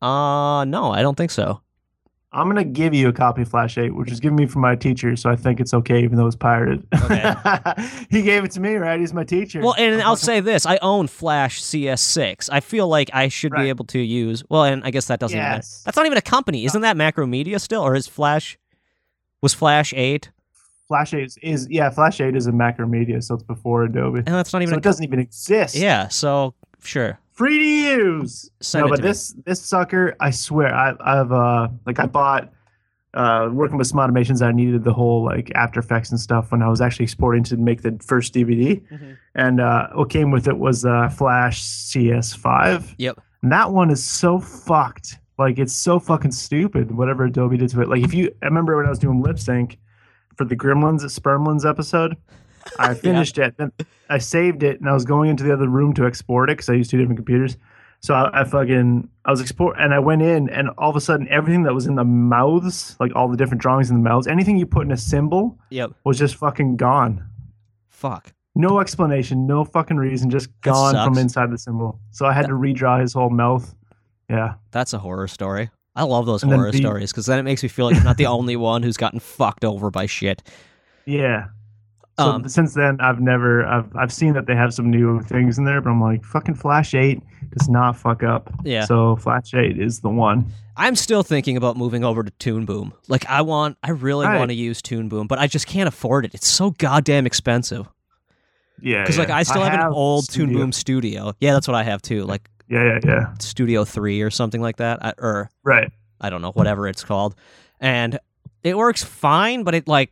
Uh 0.00 0.64
no, 0.64 0.92
I 0.92 1.02
don't 1.02 1.14
think 1.14 1.30
so. 1.30 1.60
I'm 2.32 2.48
gonna 2.48 2.64
give 2.64 2.94
you 2.94 3.08
a 3.08 3.12
copy 3.12 3.42
of 3.42 3.48
Flash 3.48 3.76
8, 3.76 3.94
which 3.94 4.10
is 4.10 4.18
given 4.20 4.36
me 4.36 4.46
from 4.46 4.62
my 4.62 4.76
teacher, 4.76 5.14
so 5.16 5.28
I 5.30 5.36
think 5.36 5.60
it's 5.60 5.72
okay, 5.74 6.02
even 6.02 6.16
though 6.16 6.26
it's 6.26 6.36
pirated. 6.36 6.86
Okay. 7.04 7.34
he 8.10 8.22
gave 8.22 8.44
it 8.44 8.50
to 8.52 8.60
me, 8.60 8.74
right? 8.76 8.98
He's 8.98 9.12
my 9.14 9.24
teacher. 9.24 9.60
Well, 9.60 9.74
and 9.78 10.00
I'll 10.02 10.16
say 10.16 10.40
this: 10.40 10.64
I 10.66 10.78
own 10.82 11.06
Flash 11.06 11.62
CS6. 11.62 12.48
I 12.52 12.60
feel 12.60 12.88
like 12.88 13.10
I 13.12 13.28
should 13.28 13.52
Right. 13.52 13.64
be 13.64 13.68
able 13.70 13.84
to 13.86 13.98
use. 13.98 14.42
Well, 14.50 14.64
and 14.64 14.82
I 14.84 14.90
guess 14.90 15.06
that 15.06 15.20
doesn't. 15.20 15.38
Even, 15.38 15.50
Yes. 15.52 15.82
that's 15.84 15.96
not 15.98 16.04
even 16.06 16.18
a 16.18 16.22
company, 16.22 16.64
isn't 16.66 16.80
that 16.82 16.96
Macromedia 16.96 17.58
still, 17.60 17.82
or 17.82 17.94
is 17.94 18.06
Flash? 18.06 18.58
Was 19.42 19.54
Flash 19.54 19.92
eight? 19.94 20.30
Flash 20.88 21.14
8 21.14 21.24
is, 21.24 21.38
is 21.42 21.68
yeah, 21.70 21.90
Flash 21.90 22.20
8 22.20 22.36
is 22.36 22.46
a 22.46 22.52
Macromedia, 22.52 23.22
so 23.22 23.34
it's 23.34 23.42
before 23.42 23.84
Adobe. 23.84 24.18
And 24.18 24.28
that's 24.28 24.52
not 24.52 24.62
even. 24.62 24.72
So 24.72 24.76
a 24.76 24.78
it 24.78 24.84
doesn't 24.84 25.04
even 25.04 25.18
exist. 25.18 25.74
Yeah. 25.74 26.08
So 26.08 26.54
sure. 26.82 27.18
free 27.32 27.58
to 27.58 27.64
use. 27.64 28.50
Send 28.60 28.84
no, 28.84 28.90
but 28.90 28.96
to 28.96 29.02
me. 29.02 29.08
this 29.08 29.34
this 29.44 29.60
sucker, 29.60 30.14
I 30.20 30.30
swear, 30.30 30.72
I, 30.74 30.94
I've 31.00 31.32
uh 31.32 31.68
like 31.86 31.98
I 31.98 32.06
bought 32.06 32.52
uh 33.14 33.48
working 33.52 33.78
with 33.78 33.90
Smodimations. 33.90 34.42
I 34.42 34.52
needed 34.52 34.84
the 34.84 34.92
whole 34.92 35.24
like 35.24 35.50
After 35.56 35.80
Effects 35.80 36.10
and 36.10 36.20
stuff 36.20 36.52
when 36.52 36.62
I 36.62 36.68
was 36.68 36.80
actually 36.80 37.04
exporting 37.04 37.42
to 37.44 37.56
make 37.56 37.82
the 37.82 37.98
first 38.00 38.32
DVD, 38.32 38.80
and 39.34 39.60
uh, 39.60 39.88
what 39.94 40.10
came 40.10 40.30
with 40.30 40.46
it 40.46 40.58
was 40.58 40.84
uh, 40.84 41.08
Flash 41.08 41.62
CS5. 41.62 42.94
Yep. 42.98 43.20
And 43.42 43.52
that 43.52 43.72
one 43.72 43.90
is 43.90 44.04
so 44.04 44.38
fucked. 44.38 45.18
Like 45.38 45.58
it's 45.58 45.74
so 45.74 45.98
fucking 45.98 46.32
stupid. 46.32 46.92
Whatever 46.92 47.24
Adobe 47.24 47.56
did 47.58 47.70
to 47.70 47.82
it. 47.82 47.88
Like 47.88 48.02
if 48.02 48.14
you, 48.14 48.32
I 48.42 48.46
remember 48.46 48.76
when 48.76 48.86
I 48.86 48.88
was 48.90 48.98
doing 48.98 49.20
lip 49.20 49.38
sync 49.38 49.78
for 50.36 50.44
the 50.44 50.56
Gremlins 50.56 51.02
Spermlins 51.04 51.68
episode. 51.68 52.16
I 52.78 52.94
finished 53.08 53.38
it. 53.38 53.56
Then 53.56 53.72
I 54.08 54.18
saved 54.18 54.62
it, 54.62 54.80
and 54.80 54.88
I 54.88 54.92
was 54.94 55.04
going 55.04 55.30
into 55.30 55.44
the 55.44 55.52
other 55.52 55.68
room 55.68 55.92
to 55.94 56.06
export 56.06 56.50
it 56.50 56.54
because 56.58 56.68
I 56.68 56.74
used 56.74 56.90
two 56.90 56.98
different 56.98 57.18
computers. 57.18 57.56
So 58.00 58.14
I, 58.14 58.42
I 58.42 58.44
fucking 58.44 59.08
I 59.24 59.30
was 59.30 59.40
export, 59.40 59.76
and 59.78 59.94
I 59.94 59.98
went 59.98 60.22
in, 60.22 60.48
and 60.50 60.68
all 60.78 60.90
of 60.90 60.96
a 60.96 61.00
sudden, 61.00 61.26
everything 61.28 61.62
that 61.64 61.74
was 61.74 61.86
in 61.86 61.94
the 61.96 62.04
mouths, 62.04 62.96
like 63.00 63.12
all 63.16 63.28
the 63.28 63.36
different 63.36 63.60
drawings 63.62 63.90
in 63.90 63.96
the 63.96 64.02
mouths, 64.02 64.26
anything 64.26 64.58
you 64.58 64.66
put 64.66 64.84
in 64.86 64.92
a 64.92 64.96
symbol 64.96 65.58
Yep. 65.70 65.92
was 66.04 66.18
just 66.18 66.36
fucking 66.36 66.76
gone. 66.76 67.24
Fuck. 67.88 68.32
No 68.54 68.80
explanation, 68.80 69.46
no 69.46 69.64
fucking 69.64 69.96
reason, 69.96 70.30
just 70.30 70.48
gone 70.60 70.94
from 70.94 71.18
inside 71.18 71.50
the 71.50 71.58
symbol. 71.58 71.98
So 72.10 72.26
I 72.26 72.32
had 72.32 72.46
to 72.46 72.52
redraw 72.54 73.00
his 73.00 73.12
whole 73.12 73.30
mouth. 73.30 73.74
Yeah. 74.30 74.54
That's 74.70 74.92
a 74.92 74.98
horror 74.98 75.28
story. 75.28 75.70
I 75.96 76.04
love 76.04 76.26
those 76.26 76.42
And 76.42 76.52
horror 76.52 76.70
the- 76.70 76.78
stories 76.78 77.10
because 77.10 77.26
then 77.26 77.38
it 77.38 77.42
makes 77.42 77.62
me 77.62 77.68
feel 77.68 77.86
like 77.86 77.96
I'm 77.96 78.04
not 78.04 78.16
the 78.18 78.26
only 78.26 78.54
one 78.56 78.82
who's 78.82 78.96
gotten 78.96 79.18
fucked 79.18 79.64
over 79.64 79.90
by 79.90 80.06
shit. 80.06 80.42
Yeah. 81.06 81.46
So 82.18 82.24
Um, 82.26 82.48
since 82.48 82.74
then, 82.74 82.98
I've 83.00 83.20
never, 83.20 83.66
I've, 83.66 83.94
I've 83.96 84.12
seen 84.12 84.32
that 84.34 84.46
they 84.46 84.54
have 84.56 84.72
some 84.72 84.90
new 84.90 85.20
things 85.22 85.58
in 85.58 85.64
there, 85.64 85.80
but 85.82 85.90
I'm 85.90 86.00
like, 86.00 86.24
fucking 86.24 86.54
Flash 86.54 86.94
8 86.94 87.20
does 87.56 87.68
not 87.68 87.96
fuck 87.96 88.22
up. 88.22 88.50
Yeah. 88.64 88.84
So 88.86 89.16
Flash 89.16 89.52
8 89.54 89.78
is 89.78 90.00
the 90.00 90.08
one. 90.08 90.46
I'm 90.78 90.96
still 90.96 91.22
thinking 91.22 91.56
about 91.58 91.76
moving 91.76 92.04
over 92.04 92.22
to 92.22 92.30
Toon 92.32 92.64
Boom. 92.64 92.92
Like 93.08 93.26
I 93.26 93.42
want, 93.42 93.76
I 93.82 93.90
really 93.90 94.26
Right. 94.26 94.38
want 94.38 94.50
to 94.50 94.54
use 94.54 94.80
Toon 94.82 95.08
Boom, 95.08 95.26
but 95.26 95.38
I 95.38 95.46
just 95.46 95.66
can't 95.66 95.88
afford 95.88 96.24
it. 96.24 96.34
It's 96.34 96.48
so 96.48 96.70
goddamn 96.72 97.26
expensive. 97.26 97.86
Yeah. 98.82 99.02
Because 99.02 99.18
like. 99.18 99.30
I 99.30 99.42
still 99.42 99.62
have, 99.62 99.80
an 99.80 99.92
old 99.92 100.28
Toon 100.30 100.52
Boom 100.52 100.72
studio. 100.72 101.32
Yeah, 101.40 101.52
that's 101.54 101.66
what 101.68 101.74
I 101.74 101.82
have 101.82 102.02
too. 102.02 102.24
Like 102.24 102.48
Yeah, 102.68 102.84
yeah, 102.84 102.98
yeah. 103.04 103.34
Studio 103.38 103.84
Three 103.84 104.22
or 104.22 104.30
something 104.30 104.60
like 104.60 104.76
that, 104.78 105.04
I, 105.04 105.12
or 105.18 105.50
Right. 105.62 105.90
I 106.20 106.30
don't 106.30 106.42
know, 106.42 106.52
whatever 106.52 106.88
it's 106.88 107.04
called, 107.04 107.34
and 107.80 108.18
it 108.62 108.76
works 108.76 109.04
fine. 109.04 109.62
But 109.64 109.74
it 109.74 109.86
like 109.88 110.10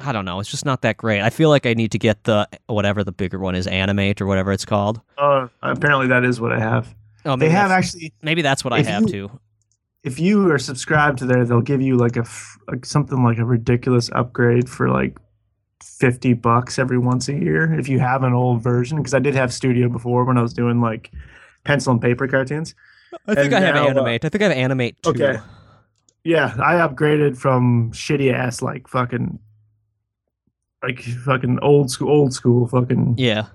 I 0.00 0.10
don't 0.12 0.24
know, 0.24 0.40
it's 0.40 0.50
just 0.50 0.64
not 0.64 0.82
that 0.82 0.96
great. 0.96 1.20
I 1.20 1.30
feel 1.30 1.48
like 1.50 1.66
I 1.66 1.74
need 1.74 1.92
to 1.92 1.98
get 1.98 2.24
the 2.24 2.48
whatever 2.66 3.04
the 3.04 3.12
bigger 3.12 3.38
one 3.38 3.54
is, 3.54 3.66
Animate 3.66 4.20
or 4.20 4.26
whatever 4.26 4.50
it's 4.52 4.64
called. 4.64 5.00
Oh, 5.18 5.48
apparently 5.62 6.08
that 6.08 6.24
is 6.24 6.40
what 6.40 6.52
I 6.52 6.58
have. 6.58 6.94
Oh, 7.24 7.36
They 7.36 7.50
have 7.50 7.70
actually, 7.70 8.12
maybe 8.22 8.42
that's 8.42 8.64
what 8.64 8.72
I 8.72 8.82
have 8.82 9.02
you- 9.02 9.08
too. 9.08 9.40
if 10.02 10.18
you 10.18 10.50
are 10.50 10.58
subscribed 10.58 11.18
to 11.18 11.26
there, 11.26 11.44
they'll 11.44 11.60
give 11.60 11.80
you 11.80 11.96
like 11.96 12.16
a 12.16 12.24
like 12.66 12.84
something 12.84 13.22
like 13.22 13.38
a 13.38 13.44
ridiculous 13.44 14.10
upgrade 14.12 14.68
for 14.68 14.88
like 14.90 15.16
50 15.84 16.32
bucks 16.34 16.78
every 16.78 16.98
once 16.98 17.28
a 17.28 17.34
year 17.34 17.72
if 17.78 17.88
you 17.88 18.00
have 18.00 18.24
an 18.24 18.32
old 18.32 18.62
version 18.62 18.96
because 18.98 19.14
I 19.14 19.18
did 19.20 19.34
have 19.34 19.52
Studio 19.52 19.88
before 19.88 20.24
when 20.24 20.36
I 20.38 20.42
was 20.42 20.52
doing 20.52 20.80
like 20.80 21.12
pencil 21.64 21.92
and 21.92 22.00
paper 22.00 22.26
cartoons. 22.28 22.74
I 23.26 23.34
think 23.34 23.52
And 23.52 23.56
I 23.56 23.60
have 23.60 23.74
now, 23.74 23.84
uh, 23.86 23.90
Animate. 23.90 24.24
I 24.24 24.28
think 24.28 24.42
I 24.42 24.48
have 24.48 24.56
Animate 24.56 25.02
too. 25.02 25.10
Okay. 25.10 25.38
Yeah, 26.24 26.54
I 26.62 26.74
upgraded 26.74 27.36
from 27.36 27.90
shitty 27.92 28.32
ass 28.32 28.62
like 28.62 28.88
fucking 28.88 29.38
like 30.82 31.00
fucking 31.00 31.58
old 31.62 31.90
school 31.90 32.10
old 32.10 32.32
school 32.32 32.66
fucking 32.68 33.16
Yeah. 33.18 33.46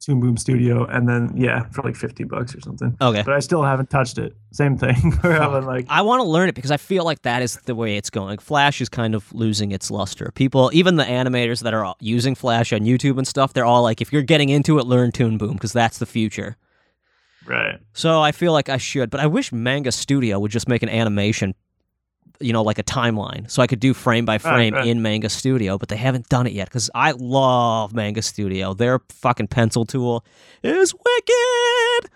Toon 0.00 0.20
Boom 0.20 0.36
Studio 0.36 0.84
and 0.84 1.08
then 1.08 1.32
yeah, 1.34 1.64
for 1.70 1.80
like 1.82 1.96
50 1.96 2.24
bucks 2.24 2.54
or 2.54 2.60
something. 2.60 2.94
Okay. 3.00 3.22
But 3.24 3.32
I 3.34 3.38
still 3.38 3.62
haven't 3.62 3.88
touched 3.88 4.18
it. 4.18 4.34
Same 4.52 4.76
thing. 4.76 5.14
Like 5.24 5.86
I 5.88 6.02
want 6.02 6.20
to 6.20 6.28
learn 6.28 6.48
it 6.50 6.54
because 6.54 6.70
I 6.70 6.76
feel 6.76 7.04
like 7.04 7.22
that 7.22 7.40
is 7.40 7.56
the 7.64 7.74
way 7.74 7.96
it's 7.96 8.10
going. 8.10 8.36
Flash 8.38 8.80
is 8.82 8.88
kind 8.90 9.14
of 9.14 9.32
losing 9.32 9.72
its 9.72 9.90
luster. 9.90 10.30
People, 10.34 10.70
even 10.74 10.96
the 10.96 11.04
animators 11.04 11.62
that 11.62 11.72
are 11.72 11.94
using 12.00 12.34
Flash 12.34 12.72
on 12.72 12.80
YouTube 12.80 13.16
and 13.16 13.26
stuff, 13.26 13.54
they're 13.54 13.64
all 13.64 13.82
like, 13.82 14.02
if 14.02 14.12
you're 14.12 14.22
getting 14.22 14.50
into 14.50 14.78
it, 14.78 14.86
learn 14.86 15.10
Toon 15.10 15.38
Boom 15.38 15.54
because 15.54 15.72
that's 15.72 15.98
the 15.98 16.06
future. 16.06 16.56
Right. 17.46 17.78
So 17.92 18.20
I 18.20 18.32
feel 18.32 18.52
like 18.52 18.68
I 18.68 18.76
should, 18.76 19.10
but 19.10 19.20
I 19.20 19.26
wish 19.26 19.52
Manga 19.52 19.92
Studio 19.92 20.38
would 20.38 20.50
just 20.50 20.68
make 20.68 20.82
an 20.82 20.88
animation, 20.88 21.54
you 22.40 22.52
know, 22.52 22.62
like 22.62 22.78
a 22.78 22.82
timeline, 22.82 23.50
so 23.50 23.62
I 23.62 23.66
could 23.66 23.80
do 23.80 23.94
frame 23.94 24.24
by 24.24 24.38
frame 24.38 24.74
right. 24.74 24.86
in 24.86 25.02
Manga 25.02 25.28
Studio. 25.28 25.78
But 25.78 25.88
they 25.88 25.96
haven't 25.96 26.28
done 26.28 26.46
it 26.46 26.52
yet 26.52 26.68
because 26.68 26.90
I 26.94 27.12
love 27.12 27.94
Manga 27.94 28.22
Studio. 28.22 28.74
Their 28.74 29.00
fucking 29.08 29.48
pencil 29.48 29.84
tool 29.84 30.24
is 30.62 30.94
wicked. 30.94 32.10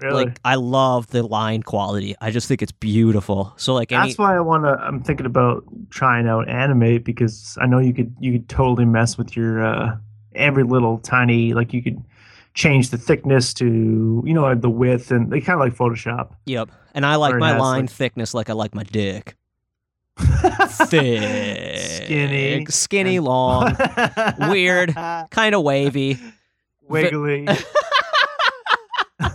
Really. 0.00 0.24
Like 0.24 0.40
I 0.44 0.54
love 0.54 1.08
the 1.08 1.22
line 1.22 1.62
quality. 1.62 2.14
I 2.20 2.30
just 2.30 2.48
think 2.48 2.62
it's 2.62 2.72
beautiful. 2.72 3.52
So 3.56 3.74
like 3.74 3.92
any 3.92 4.08
That's 4.08 4.18
why 4.18 4.34
I 4.34 4.40
want 4.40 4.64
to. 4.64 4.70
I'm 4.70 5.02
thinking 5.02 5.26
about 5.26 5.64
trying 5.90 6.26
out 6.26 6.48
animate 6.48 7.04
because 7.04 7.58
I 7.60 7.66
know 7.66 7.78
you 7.78 7.92
could 7.92 8.14
you 8.18 8.32
could 8.32 8.48
totally 8.48 8.86
mess 8.86 9.18
with 9.18 9.36
your 9.36 9.62
uh, 9.62 9.96
every 10.34 10.62
little 10.62 10.98
tiny 10.98 11.52
like 11.52 11.72
you 11.74 11.82
could 11.82 12.02
change 12.54 12.90
the 12.90 12.98
thickness 12.98 13.54
to 13.54 14.22
you 14.26 14.34
know 14.34 14.54
the 14.54 14.70
width 14.70 15.10
and 15.10 15.30
they 15.30 15.40
kind 15.40 15.54
of 15.54 15.60
like 15.60 15.74
Photoshop. 15.74 16.32
Yep. 16.46 16.70
And 16.94 17.06
I 17.06 17.16
like 17.16 17.36
my 17.36 17.56
line 17.56 17.82
like- 17.82 17.90
thickness 17.90 18.34
like 18.34 18.50
I 18.50 18.54
like 18.54 18.74
my 18.74 18.82
dick. 18.84 19.36
Thick. 20.20 21.78
Skinny. 21.78 22.66
Skinny, 22.68 23.18
long, 23.20 23.74
weird, 24.50 24.94
kind 24.94 25.54
of 25.54 25.62
wavy. 25.62 26.18
wiggly. 26.88 27.46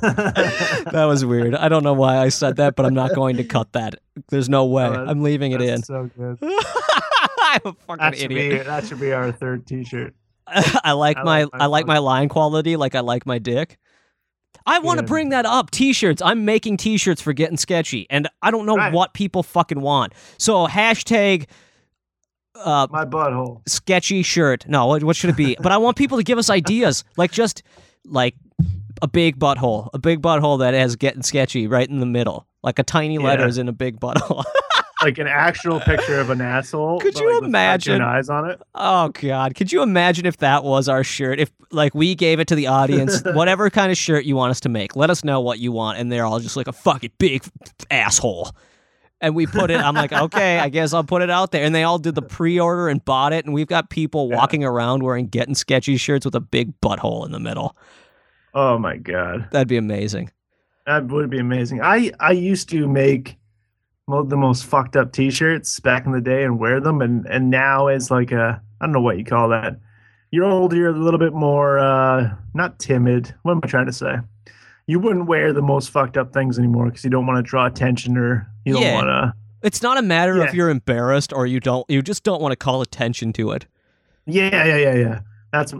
That 0.01 1.06
was 1.08 1.23
weird. 1.25 1.56
I 1.56 1.69
don't 1.69 1.84
know 1.84 1.93
why 1.93 2.17
I 2.17 2.30
said 2.30 2.56
that, 2.58 2.75
but 2.75 2.86
I'm 2.86 2.93
not 2.93 3.13
going 3.13 3.38
to 3.38 3.43
cut 3.43 3.71
that. 3.73 3.95
There's 4.30 4.49
no 4.49 4.65
way. 4.65 4.89
that- 4.89 5.08
I'm 5.08 5.21
leaving 5.21 5.51
it 5.51 5.62
in. 5.62 5.84
So 5.84 6.10
good. 6.17 6.38
I'm 6.41 7.62
a 7.65 7.73
fucking 7.73 7.97
That 7.97 8.13
idiot. 8.19 8.30
be 8.32 8.58
that 8.65 8.86
should 8.86 8.99
be 8.99 9.13
our 9.13 9.32
third 9.32 9.65
T-shirt. 9.67 10.13
I 10.84 10.92
like 10.94 11.18
I 11.18 11.24
my 11.24 11.44
like 11.44 11.50
I 11.54 11.66
like 11.68 11.86
my 11.88 11.98
line 11.98 12.30
quality 12.30 12.76
like 12.78 12.96
I 12.96 13.00
like 13.02 13.26
my 13.26 13.40
dick. 13.40 13.78
I 14.68 14.80
want 14.80 14.98
to 14.98 15.04
Good. 15.04 15.10
bring 15.10 15.30
that 15.30 15.46
up. 15.46 15.70
T-shirts. 15.70 16.22
I'm 16.24 16.44
making 16.44 16.78
T-shirts 16.78 17.22
for 17.22 17.34
getting 17.34 17.58
sketchy, 17.58 18.08
and 18.10 18.28
I 18.42 18.50
don't 18.50 18.66
know 18.66 18.76
Right. 18.76 18.92
what 18.94 19.14
people 19.14 19.44
fucking 19.44 19.80
want. 19.80 20.14
So 20.40 20.66
hashtag 20.66 21.46
uh, 22.56 22.88
My 22.90 23.06
butthole. 23.06 23.62
sketchy 23.68 24.24
shirt. 24.24 24.68
No, 24.68 24.88
what, 24.88 25.04
what 25.04 25.16
should 25.16 25.30
it 25.30 25.36
be? 25.38 25.56
but 25.62 25.72
I 25.72 25.78
want 25.78 25.98
people 25.98 26.18
to 26.18 26.24
give 26.24 26.38
us 26.38 26.50
ideas, 26.50 27.04
like 27.18 27.32
just 27.32 27.62
like 28.06 28.36
a 29.02 29.08
big 29.08 29.38
butthole, 29.38 29.90
a 29.94 30.00
big 30.00 30.22
butthole 30.22 30.60
that 30.60 30.74
has 30.74 30.96
getting 30.96 31.22
sketchy 31.22 31.68
right 31.68 31.88
in 31.88 32.00
the 32.00 32.06
middle, 32.06 32.48
like 32.64 32.80
a 32.80 32.84
tiny 32.84 33.16
Yeah. 33.16 33.22
letters 33.22 33.58
in 33.58 33.68
a 33.68 33.74
big 33.74 34.00
butthole. 34.00 34.44
Like 35.06 35.20
an 35.20 35.28
actual 35.28 35.80
picture 35.82 36.20
of 36.20 36.32
an 36.32 36.41
asshole. 36.41 37.00
Could 37.00 37.20
you 37.20 37.28
like, 37.32 37.41
with 37.41 37.48
imagine? 37.50 38.02
eyes 38.02 38.28
on 38.28 38.50
it? 38.50 38.60
Oh 38.74 39.10
God! 39.10 39.54
Could 39.54 39.72
you 39.72 39.84
imagine 39.84 40.26
if 40.26 40.38
that 40.38 40.63
was 40.63 40.89
our 40.89 41.04
shirt? 41.04 41.39
If 41.39 41.52
like 41.70 41.94
we 41.94 42.15
gave 42.15 42.39
it 42.39 42.48
to 42.48 42.56
the 42.56 42.65
audience, 42.65 43.22
whatever 43.26 43.70
kind 43.70 43.91
of 43.91 44.00
shirt 44.00 44.26
you 44.26 44.36
want 44.36 44.50
us 44.50 44.60
to 44.62 44.70
make, 44.70 44.96
let 44.96 45.12
us 45.12 45.24
know 45.24 45.41
what 45.41 45.60
you 45.60 45.72
want, 45.72 46.00
and 46.00 46.12
they're 46.12 46.26
all 46.26 46.39
just 46.39 46.58
like 46.58 46.68
a 46.68 46.74
fucking 46.74 47.12
big 47.20 47.44
asshole. 47.91 48.50
And 49.22 49.36
we 49.36 49.46
put 49.46 49.70
it. 49.70 49.80
I'm 49.80 49.94
like, 49.94 50.12
okay, 50.26 50.58
I 50.58 50.70
guess 50.70 50.91
I'll 50.91 51.04
put 51.04 51.22
it 51.22 51.30
out 51.30 51.52
there. 51.52 51.63
And 51.63 51.76
they 51.76 51.84
all 51.84 52.00
did 52.00 52.15
the 52.15 52.24
pre-order 52.24 52.89
and 52.89 53.06
bought 53.06 53.32
it, 53.32 53.46
and 53.46 53.54
we've 53.54 53.68
got 53.68 53.91
people 53.91 54.30
Yeah. 54.32 54.38
walking 54.38 54.63
around 54.63 55.04
wearing 55.04 55.28
getting 55.28 55.54
sketchy 55.54 55.98
shirts 55.98 56.26
with 56.26 56.34
a 56.34 56.41
big 56.41 56.74
butthole 56.82 57.28
in 57.28 57.32
the 57.32 57.39
middle. 57.39 57.78
Oh 58.56 58.80
my 58.80 58.98
god. 58.98 59.50
That'd 59.52 59.68
be 59.68 59.78
amazing. 59.78 60.32
That 60.88 61.06
would 61.10 61.30
be 61.30 61.38
amazing. 61.39 61.82
I 61.84 62.12
I 62.20 62.32
used 62.32 62.70
to 62.70 62.88
make 62.88 63.38
the 64.08 64.38
most 64.38 64.65
fucked 64.65 64.96
up 64.96 65.12
T-shirts 65.12 65.80
back 65.80 66.06
in 66.06 66.12
the 66.12 66.22
day 66.22 66.44
and 66.44 66.60
wear 66.60 66.80
them, 66.80 67.02
and 67.02 67.26
and 67.26 67.50
now 67.50 67.88
as 67.88 68.12
like 68.12 68.32
a 68.32 68.62
I 68.80 68.86
don't 68.86 68.94
know 68.94 69.02
what 69.02 69.18
you 69.18 69.26
call 69.26 69.50
that. 69.50 69.80
You're 70.32 70.46
older, 70.46 70.76
you're 70.76 70.89
a 70.89 70.98
little 70.98 71.20
bit 71.20 71.34
more 71.34 71.80
uh 71.80 72.30
not 72.54 72.78
timid. 72.80 73.34
What 73.44 73.54
am 73.54 73.62
I 73.63 73.68
trying 73.68 73.88
to 73.88 73.94
say? 73.94 74.18
You 74.88 75.00
wouldn't 75.00 75.26
wear 75.26 75.52
the 75.54 75.62
most 75.63 75.89
fucked 75.89 76.18
up 76.18 76.34
things 76.34 76.60
anymore 76.60 76.86
because 76.86 77.04
you 77.04 77.10
don't 77.10 77.26
want 77.26 77.44
to 77.44 77.50
draw 77.50 77.65
attention 77.65 78.18
or 78.18 78.48
you 78.65 78.74
don't 78.74 78.84
Yeah. 78.84 78.94
want 78.94 79.08
to. 79.08 79.34
It's 79.63 79.82
not 79.82 79.98
a 79.98 80.04
matter 80.04 80.38
Yeah. 80.38 80.44
if 80.44 80.54
you're 80.54 80.70
embarrassed 80.70 81.34
or 81.34 81.48
you 81.48 81.60
don't. 81.60 81.89
You 81.89 82.04
just 82.04 82.24
don't 82.24 82.39
want 82.41 82.52
to 82.52 82.56
call 82.56 82.82
attention 82.84 83.34
to 83.34 83.52
it. 83.52 83.65
Yeah, 84.28 84.65
yeah, 84.65 84.78
yeah, 84.78 84.94
yeah. 84.96 85.20
That's 85.52 85.74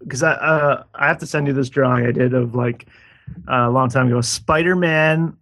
because 0.00 0.22
I 0.24 0.32
uh, 0.32 0.82
I 0.96 1.06
have 1.06 1.18
to 1.18 1.26
send 1.26 1.46
you 1.46 1.52
this 1.52 1.68
drawing 1.68 2.06
I 2.06 2.10
did 2.10 2.34
of 2.34 2.56
like 2.56 2.88
uh, 3.48 3.66
a 3.68 3.70
long 3.70 3.88
time 3.90 4.08
ago. 4.08 4.20
Spider 4.22 4.74
Man, 4.74 5.36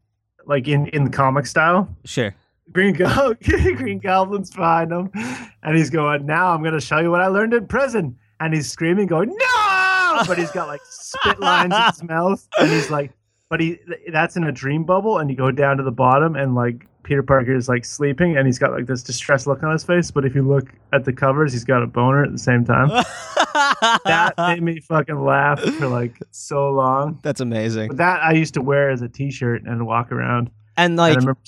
like 0.46 0.68
in 0.68 0.86
in 0.88 1.04
the 1.04 1.10
comic 1.10 1.46
style. 1.46 1.88
Sure. 2.04 2.34
Green 2.72 2.94
Go- 2.94 3.34
Green 3.42 3.98
Goblin's 3.98 4.50
behind 4.50 4.90
him, 4.90 5.10
and 5.62 5.76
he's 5.76 5.90
going. 5.90 6.26
Now 6.26 6.52
I'm 6.52 6.62
gonna 6.62 6.80
show 6.80 6.98
you 6.98 7.10
what 7.10 7.20
I 7.20 7.26
learned 7.28 7.54
in 7.54 7.66
prison. 7.66 8.18
And 8.38 8.52
he's 8.52 8.70
screaming, 8.70 9.06
going 9.06 9.30
no! 9.30 10.22
But 10.26 10.36
he's 10.36 10.50
got 10.50 10.68
like 10.68 10.82
spit 10.84 11.40
lines 11.40 11.72
in 11.74 11.82
his 11.86 12.02
mouth, 12.08 12.46
and 12.58 12.70
he's 12.70 12.90
like, 12.90 13.12
but 13.48 13.60
he 13.60 13.78
that's 14.12 14.36
in 14.36 14.44
a 14.44 14.52
dream 14.52 14.84
bubble, 14.84 15.18
and 15.18 15.30
you 15.30 15.36
go 15.36 15.50
down 15.50 15.78
to 15.78 15.82
the 15.82 15.90
bottom, 15.90 16.36
and 16.36 16.54
like 16.54 16.86
Peter 17.06 17.22
Parker 17.22 17.54
is 17.54 17.68
like 17.68 17.84
sleeping, 17.84 18.36
and 18.36 18.46
he's 18.46 18.58
got 18.58 18.72
like 18.72 18.86
this 18.86 19.02
distressed 19.02 19.46
look 19.46 19.62
on 19.62 19.70
his 19.72 19.84
face. 19.84 20.10
But 20.10 20.24
if 20.26 20.34
you 20.34 20.42
look 20.42 20.72
at 20.92 21.04
the 21.04 21.12
covers, 21.12 21.52
he's 21.52 21.64
got 21.64 21.82
a 21.82 21.86
boner 21.86 22.24
at 22.24 22.32
the 22.32 22.38
same 22.38 22.64
time. 22.64 22.88
that 24.04 24.34
made 24.36 24.62
me 24.62 24.80
fucking 24.80 25.18
laugh 25.24 25.60
for 25.60 25.86
like 25.86 26.18
so 26.32 26.68
long. 26.70 27.18
That's 27.22 27.40
amazing. 27.40 27.88
But 27.88 27.96
that 27.98 28.22
I 28.22 28.32
used 28.32 28.54
to 28.54 28.60
wear 28.62 28.90
as 28.90 29.02
a 29.02 29.08
T-shirt 29.08 29.62
and 29.64 29.86
walk 29.86 30.10
around. 30.12 30.50
And 30.76 30.90
And 30.92 30.96
like, 30.96 31.12
I 31.12 31.20
remember 31.20 31.40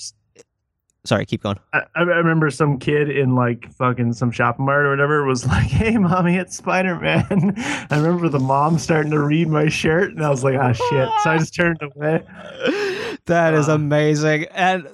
sorry, 1.05 1.25
keep 1.25 1.41
going. 1.43 1.57
I, 1.73 1.81
I 1.95 2.01
remember 2.01 2.49
some 2.51 2.77
kid 2.79 3.09
in 3.09 3.35
like 3.35 3.71
fucking 3.73 4.13
some 4.13 4.31
shopping 4.31 4.65
mart 4.65 4.85
or 4.85 4.91
whatever 4.91 5.23
was 5.25 5.45
like, 5.55 5.67
"Hey, 5.67 5.97
mommy, 5.97 6.37
it's 6.37 6.55
Spider 6.57 6.95
Man." 6.99 7.53
I 7.89 7.97
remember 7.97 8.29
the 8.29 8.39
mom 8.39 8.77
starting 8.79 9.11
to 9.11 9.19
read 9.19 9.49
my 9.49 9.67
shirt, 9.67 10.11
and 10.11 10.23
I 10.25 10.29
was 10.29 10.43
like, 10.43 10.57
"Ah, 10.57 10.71
shit!" 10.71 11.09
So 11.23 11.29
I 11.31 11.37
just 11.37 11.53
turned 11.53 11.79
away. 11.81 12.23
That 13.25 13.53
is 13.53 13.67
Uh. 13.69 13.73
amazing. 13.73 14.45
And 14.51 14.87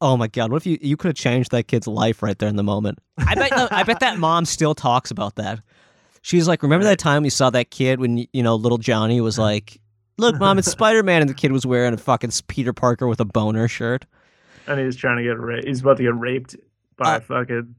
oh 0.00 0.16
my 0.16 0.26
god, 0.28 0.50
what 0.50 0.58
if 0.58 0.66
you 0.66 0.78
you 0.80 0.96
could 0.96 1.08
have 1.08 1.16
changed 1.16 1.50
that 1.52 1.68
kid's 1.68 1.86
life 1.86 2.22
right 2.22 2.38
there 2.38 2.48
in 2.48 2.56
the 2.56 2.62
moment? 2.64 2.98
I 3.18 3.34
bet 3.34 3.50
the- 3.50 3.68
I 3.74 3.82
bet 3.82 4.00
that 4.00 4.18
mom 4.28 4.44
still 4.44 4.74
talks 4.74 5.10
about 5.10 5.36
that. 5.36 5.60
She's 6.22 6.48
like, 6.48 6.62
"Remember 6.62 6.84
that 6.84 6.98
time 6.98 7.24
you 7.24 7.30
saw 7.30 7.50
that 7.50 7.70
kid 7.70 8.00
when 8.00 8.26
you 8.32 8.42
know 8.42 8.56
little 8.56 8.78
Johnny 8.78 9.20
was 9.20 9.38
like, 9.38 9.80
"Look, 10.18 10.38
mom, 10.38 10.58
it's 10.58 10.70
Spider-Man," 10.72 11.20
and 11.20 11.30
the 11.30 11.34
kid 11.34 11.52
was 11.52 11.64
wearing 11.64 11.94
a 11.94 11.98
fucking 11.98 12.32
Peter 12.48 12.72
Parker 12.72 13.06
with 13.06 13.20
a 13.20 13.24
boner 13.24 13.68
shirt." 13.68 14.06
And 14.66 14.80
he 14.80 14.84
was 14.86 14.96
trying 14.96 15.18
to 15.18 15.22
get 15.22 15.38
raped. 15.38 15.68
He's 15.68 15.80
about 15.82 15.98
to 15.98 16.02
get 16.02 16.18
raped 16.18 16.56
by 16.96 17.16
Uh. 17.16 17.20
fucking. 17.20 17.74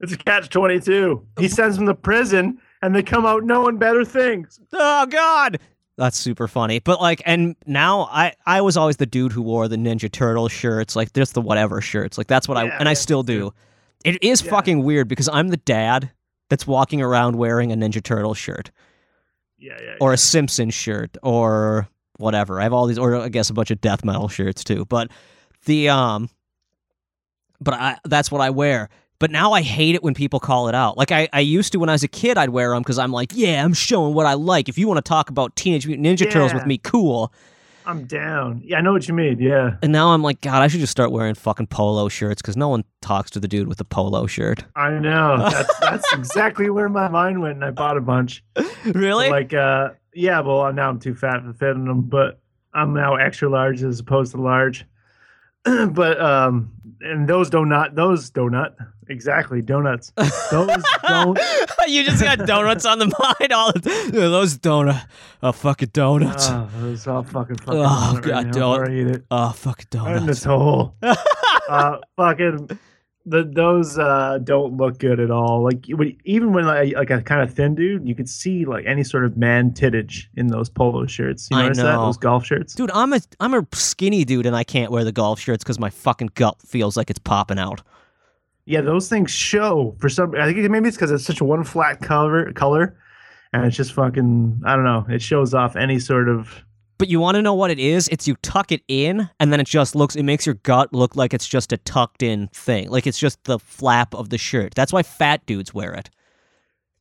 It's 0.00 0.12
a 0.12 0.16
catch 0.16 0.48
twenty 0.48 0.80
two. 0.80 1.26
He 1.38 1.48
sends 1.48 1.76
him 1.76 1.86
to 1.86 1.94
prison, 1.94 2.58
and 2.80 2.94
they 2.94 3.02
come 3.02 3.24
out 3.26 3.44
knowing 3.44 3.76
better 3.78 4.04
things. 4.04 4.58
Oh 4.72 5.06
god. 5.06 5.58
That's 5.98 6.18
super 6.18 6.48
funny. 6.48 6.78
But 6.78 7.00
like 7.00 7.22
and 7.26 7.54
now 7.66 8.08
I 8.10 8.32
I 8.46 8.60
was 8.62 8.76
always 8.76 8.96
the 8.96 9.06
dude 9.06 9.32
who 9.32 9.42
wore 9.42 9.68
the 9.68 9.76
Ninja 9.76 10.10
Turtle 10.10 10.48
shirts, 10.48 10.96
like 10.96 11.12
just 11.12 11.34
the 11.34 11.40
whatever 11.42 11.80
shirts. 11.80 12.16
Like 12.18 12.26
that's 12.28 12.48
what 12.48 12.56
I 12.56 12.64
Yeah, 12.64 12.76
and 12.80 12.88
I 12.88 12.94
still 12.94 13.22
do. 13.22 13.52
It 14.04 14.22
is 14.22 14.42
Yeah. 14.42 14.50
fucking 14.50 14.82
weird 14.82 15.06
because 15.08 15.28
I'm 15.28 15.48
the 15.48 15.58
dad 15.58 16.10
that's 16.48 16.66
walking 16.66 17.02
around 17.02 17.36
wearing 17.36 17.72
a 17.72 17.76
Ninja 17.76 18.02
Turtle 18.02 18.34
shirt 18.34 18.70
Yeah, 19.58 19.78
yeah. 19.82 19.94
or 20.00 20.12
a 20.12 20.16
Simpson 20.18 20.70
shirt 20.70 21.16
or 21.22 21.88
whatever. 22.16 22.58
I 22.58 22.62
have 22.64 22.72
all 22.72 22.86
these 22.86 22.98
or 22.98 23.14
I 23.16 23.28
guess 23.28 23.50
a 23.50 23.54
bunch 23.54 23.70
of 23.70 23.80
death 23.80 24.02
metal 24.04 24.28
shirts 24.28 24.64
too. 24.64 24.86
But 24.86 25.10
the 25.66 25.90
um 25.90 26.30
but 27.60 27.74
I 27.74 27.98
that's 28.04 28.30
what 28.32 28.40
I 28.40 28.50
wear. 28.50 28.88
But 29.22 29.30
now 29.30 29.52
I 29.52 29.62
hate 29.62 29.94
it 29.94 30.02
when 30.02 30.14
people 30.14 30.40
call 30.40 30.66
it 30.66 30.74
out. 30.74 30.98
Like 30.98 31.12
I, 31.12 31.28
I 31.32 31.38
used 31.38 31.70
to 31.70 31.78
when 31.78 31.88
I 31.88 31.92
was 31.92 32.02
a 32.02 32.08
kid, 32.08 32.36
I'd 32.36 32.48
wear 32.48 32.70
them 32.70 32.82
because 32.82 32.98
I'm 32.98 33.12
like, 33.12 33.30
yeah, 33.32 33.64
I'm 33.64 33.72
showing 33.72 34.14
what 34.14 34.26
I 34.26 34.34
like. 34.34 34.68
If 34.68 34.76
you 34.76 34.88
want 34.88 34.98
to 34.98 35.08
talk 35.08 35.30
about 35.30 35.54
Teenage 35.54 35.86
Mutant 35.86 36.04
Ninja 36.08 36.28
Turtles 36.28 36.52
with 36.52 36.66
me, 36.66 36.76
cool. 36.78 37.32
I'm 37.86 38.04
down. 38.06 38.62
Yeah, 38.64 38.78
I 38.78 38.80
know 38.80 38.92
what 38.92 39.06
you 39.06 39.14
mean. 39.14 39.38
Yeah, 39.38 39.76
And 39.80 39.92
now 39.92 40.08
I'm 40.08 40.24
like, 40.24 40.40
God, 40.40 40.60
I 40.60 40.66
should 40.66 40.80
just 40.80 40.90
start 40.90 41.12
wearing 41.12 41.36
fucking 41.36 41.68
polo 41.68 42.08
shirts 42.08 42.42
because 42.42 42.56
no 42.56 42.68
one 42.68 42.82
talks 43.00 43.30
to 43.30 43.38
the 43.38 43.46
dude 43.46 43.68
with 43.68 43.78
the 43.78 43.84
polo 43.84 44.26
shirt. 44.26 44.64
I 44.74 44.90
know. 44.90 45.36
That's 45.52 45.78
that's 45.78 46.12
exactly 46.14 46.68
where 46.68 46.88
my 46.88 47.06
mind 47.06 47.40
went, 47.40 47.54
and 47.54 47.64
I 47.64 47.70
bought 47.70 47.96
a 47.96 48.00
bunch. 48.00 48.42
really? 48.84 49.30
Like, 49.30 49.54
uh, 49.54 49.90
yeah. 50.14 50.40
Well, 50.40 50.72
now 50.72 50.88
I'm 50.88 50.98
too 50.98 51.14
fat 51.14 51.38
to 51.46 51.52
fit 51.52 51.76
in 51.76 51.84
them, 51.84 52.02
but 52.02 52.40
I'm 52.74 52.92
now 52.92 53.14
extra 53.14 53.48
large 53.48 53.84
as 53.84 54.00
opposed 54.00 54.32
to 54.32 54.42
large. 54.42 54.84
but 55.64 56.20
um, 56.20 56.72
and 57.02 57.28
those 57.28 57.50
donut, 57.50 57.94
those 57.94 58.30
donut, 58.30 58.74
exactly 59.08 59.60
donuts. 59.62 60.12
Those 60.50 60.82
don't. 61.08 61.38
you 61.88 62.04
just 62.04 62.22
got 62.22 62.38
donuts 62.46 62.84
on 62.84 62.98
the 62.98 63.06
mind. 63.06 63.52
All 63.52 63.72
those 63.72 64.58
donut, 64.58 65.04
oh 65.42 65.52
fucking 65.52 65.90
donuts. 65.92 66.48
Oh, 66.48 66.68
those 66.78 67.06
all 67.06 67.22
fucking 67.22 67.56
fucking. 67.56 67.80
Oh, 67.84 68.12
right 68.14 68.22
God, 68.24 68.44
now 68.46 68.52
don't- 68.52 68.92
eat 68.92 69.06
it. 69.08 69.24
Oh 69.30 69.50
fucking 69.50 69.86
I'm 70.00 70.16
in 70.18 70.26
this 70.26 70.42
donuts. 70.42 70.44
hole. 70.44 70.94
uh, 71.68 71.98
fucking. 72.16 72.78
The, 73.24 73.44
those 73.44 73.98
uh, 73.98 74.38
don't 74.42 74.76
look 74.76 74.98
good 74.98 75.20
at 75.20 75.30
all. 75.30 75.62
Like 75.62 75.88
even 76.24 76.52
when 76.52 76.66
like, 76.66 76.94
like 76.94 77.10
a 77.10 77.22
kind 77.22 77.40
of 77.40 77.54
thin 77.54 77.76
dude, 77.76 78.06
you 78.06 78.16
could 78.16 78.28
see 78.28 78.64
like 78.64 78.84
any 78.84 79.04
sort 79.04 79.24
of 79.24 79.36
man 79.36 79.70
tittage 79.70 80.26
in 80.36 80.48
those 80.48 80.68
polo 80.68 81.06
shirts. 81.06 81.46
You 81.50 81.58
I 81.58 81.62
notice 81.62 81.78
that 81.78 81.84
know. 81.84 82.06
those 82.06 82.16
golf 82.16 82.44
shirts? 82.44 82.74
Dude, 82.74 82.90
I'm 82.92 83.12
a 83.12 83.20
I'm 83.38 83.54
a 83.54 83.64
skinny 83.72 84.24
dude 84.24 84.46
and 84.46 84.56
I 84.56 84.64
can't 84.64 84.90
wear 84.90 85.04
the 85.04 85.12
golf 85.12 85.38
shirts 85.38 85.62
because 85.62 85.78
my 85.78 85.90
fucking 85.90 86.30
gut 86.34 86.60
feels 86.62 86.96
like 86.96 87.10
it's 87.10 87.20
popping 87.20 87.60
out. 87.60 87.82
Yeah, 88.64 88.80
those 88.80 89.08
things 89.08 89.30
show 89.30 89.96
for 89.98 90.08
some. 90.08 90.34
I 90.34 90.52
think 90.52 90.70
maybe 90.70 90.88
it's 90.88 90.96
because 90.96 91.10
it's 91.10 91.24
such 91.24 91.42
one 91.42 91.64
flat 91.64 92.00
color, 92.00 92.52
color, 92.52 92.96
and 93.52 93.64
it's 93.64 93.76
just 93.76 93.92
fucking. 93.92 94.62
I 94.64 94.74
don't 94.74 94.84
know. 94.84 95.04
It 95.08 95.22
shows 95.22 95.54
off 95.54 95.76
any 95.76 95.98
sort 95.98 96.28
of. 96.28 96.64
But 97.02 97.08
you 97.08 97.18
want 97.18 97.34
to 97.34 97.42
know 97.42 97.54
what 97.54 97.72
it 97.72 97.80
is? 97.80 98.06
It's 98.12 98.28
you 98.28 98.36
tuck 98.42 98.70
it 98.70 98.82
in, 98.86 99.28
and 99.40 99.52
then 99.52 99.58
it 99.58 99.66
just 99.66 99.96
looks. 99.96 100.14
It 100.14 100.22
makes 100.22 100.46
your 100.46 100.54
gut 100.54 100.92
look 100.92 101.16
like 101.16 101.34
it's 101.34 101.48
just 101.48 101.72
a 101.72 101.76
tucked 101.78 102.22
in 102.22 102.46
thing, 102.54 102.90
like 102.90 103.08
it's 103.08 103.18
just 103.18 103.42
the 103.42 103.58
flap 103.58 104.14
of 104.14 104.28
the 104.28 104.38
shirt. 104.38 104.76
That's 104.76 104.92
why 104.92 105.02
fat 105.02 105.44
dudes 105.44 105.74
wear 105.74 105.94
it. 105.94 106.10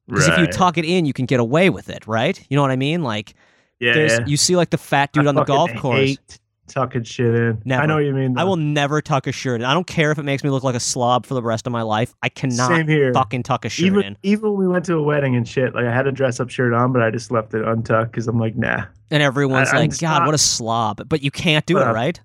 Because 0.07 0.27
if 0.27 0.39
you 0.39 0.47
tuck 0.47 0.79
it 0.79 0.85
in, 0.85 1.05
you 1.05 1.13
can 1.13 1.27
get 1.27 1.39
away 1.39 1.69
with 1.69 1.87
it, 1.87 2.07
right? 2.07 2.43
You 2.49 2.55
know 2.55 2.63
what 2.63 2.71
I 2.71 2.77
mean? 2.77 3.03
Like, 3.03 3.35
yeah, 3.79 3.93
there's 3.93 4.13
yeah. 4.13 4.25
you 4.25 4.37
see 4.37 4.55
like 4.55 4.71
the 4.71 4.79
fat 4.79 5.13
dude 5.13 5.27
I 5.27 5.29
on 5.29 5.35
the 5.35 5.43
golf 5.43 5.71
course. 5.75 5.99
hate 5.99 6.39
tucking 6.67 7.03
shit 7.03 7.35
in. 7.35 7.61
Never. 7.63 7.83
I 7.83 7.85
know 7.85 7.95
what 7.97 8.05
you 8.05 8.13
mean. 8.15 8.39
I 8.39 8.43
will 8.43 8.55
never 8.55 9.03
tuck 9.03 9.27
a 9.27 9.31
shirt 9.31 9.61
in. 9.61 9.65
I 9.65 9.73
don't 9.75 9.85
care 9.85 10.11
if 10.11 10.17
it 10.17 10.23
makes 10.23 10.43
me 10.43 10.49
look 10.49 10.63
like 10.63 10.73
a 10.73 10.79
slob 10.79 11.27
for 11.27 11.35
the 11.35 11.43
rest 11.43 11.67
of 11.67 11.73
my 11.73 11.83
life. 11.83 12.15
I 12.23 12.29
cannot 12.29 12.69
Same 12.69 12.87
here. 12.87 13.13
fucking 13.13 13.43
tuck 13.43 13.65
a 13.65 13.69
shirt 13.69 13.85
even 13.85 14.01
in. 14.01 14.17
even 14.23 14.49
when 14.49 14.65
we 14.65 14.67
went 14.67 14.85
to 14.85 14.95
a 14.95 15.03
wedding 15.03 15.35
and 15.35 15.47
shit, 15.47 15.75
like 15.75 15.85
I 15.85 15.93
had 15.93 16.07
a 16.07 16.11
dress 16.11 16.39
up 16.39 16.49
shirt 16.49 16.73
on, 16.73 16.91
but 16.91 17.03
I 17.03 17.11
just 17.11 17.29
left 17.29 17.53
it 17.53 17.63
untucked 17.63 18.13
because 18.13 18.27
I'm 18.27 18.39
like, 18.39 18.55
nah, 18.55 18.85
And 19.11 19.21
everyone's 19.21 19.69
I- 19.69 19.77
like, 19.77 19.99
God, 19.99 20.19
not- 20.19 20.25
what 20.27 20.35
a 20.35 20.39
slob. 20.39 21.07
But 21.07 21.21
you 21.21 21.29
can't 21.31 21.65
do 21.65 21.77
it, 21.77 21.83
uh, 21.87 21.93
right? 21.93 22.19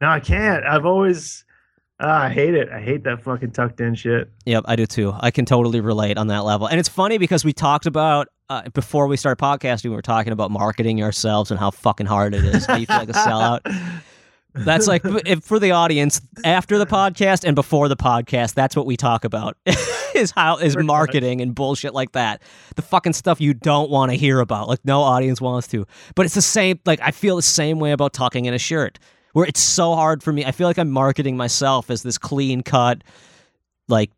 no, 0.00 0.08
I 0.08 0.20
can't. 0.20 0.64
I've 0.64 0.84
always, 0.84 1.44
ah, 2.00 2.24
I 2.24 2.28
hate 2.28 2.54
it. 2.54 2.68
I 2.70 2.80
hate 2.80 3.04
that 3.04 3.22
fucking 3.22 3.52
tucked 3.52 3.80
in 3.80 3.94
shit. 3.94 4.30
Yep, 4.46 4.64
I 4.66 4.76
do 4.76 4.84
too. 4.86 5.14
I 5.18 5.30
can 5.30 5.44
totally 5.44 5.80
relate 5.80 6.18
on 6.18 6.26
that 6.28 6.44
level. 6.44 6.66
And 6.66 6.78
it's 6.78 6.88
funny 6.88 7.18
because 7.18 7.44
we 7.44 7.52
talked 7.52 7.86
about 7.86 8.28
uh, 8.50 8.68
before 8.74 9.06
we 9.06 9.16
started 9.16 9.42
podcasting, 9.42 9.84
we 9.84 9.90
were 9.96 10.02
talking 10.02 10.32
about 10.32 10.50
marketing 10.50 11.02
ourselves 11.02 11.50
and 11.50 11.58
how 11.58 11.70
fucking 11.70 12.04
hard 12.06 12.34
it 12.34 12.44
is. 12.44 12.66
How 12.66 12.76
you 12.76 12.84
feel 12.86 12.96
like 12.96 13.08
a 13.08 13.12
sellout. 13.14 13.60
That's 14.54 14.86
like 14.86 15.02
if, 15.26 15.44
for 15.44 15.58
the 15.58 15.70
audience 15.72 16.20
after 16.44 16.78
the 16.78 16.86
podcast 16.86 17.44
and 17.44 17.54
before 17.54 17.88
the 17.88 17.96
podcast. 17.96 18.54
That's 18.54 18.76
what 18.76 18.86
we 18.86 18.96
talk 18.96 19.24
about 19.24 19.56
is 20.14 20.30
how 20.30 20.58
is 20.58 20.76
marketing 20.76 21.40
and 21.40 21.54
bullshit 21.54 21.94
like 21.94 22.12
that. 22.12 22.42
The 22.76 22.82
fucking 22.82 23.14
stuff 23.14 23.40
you 23.40 23.54
don't 23.54 23.90
want 23.90 24.10
to 24.12 24.16
hear 24.16 24.40
about. 24.40 24.68
Like 24.68 24.80
no 24.84 25.00
audience 25.00 25.40
wants 25.40 25.68
to. 25.68 25.86
But 26.14 26.26
it's 26.26 26.34
the 26.34 26.42
same. 26.42 26.80
Like 26.84 27.00
I 27.00 27.10
feel 27.12 27.36
the 27.36 27.42
same 27.42 27.78
way 27.78 27.92
about 27.92 28.12
talking 28.12 28.44
in 28.44 28.54
a 28.54 28.58
shirt. 28.58 28.98
Where 29.32 29.46
it's 29.46 29.60
so 29.62 29.94
hard 29.94 30.22
for 30.22 30.30
me. 30.32 30.44
I 30.44 30.52
feel 30.52 30.66
like 30.68 30.78
I'm 30.78 30.90
marketing 30.90 31.38
myself 31.38 31.88
as 31.90 32.02
this 32.02 32.18
clean 32.18 32.62
cut, 32.62 33.02
like 33.88 34.10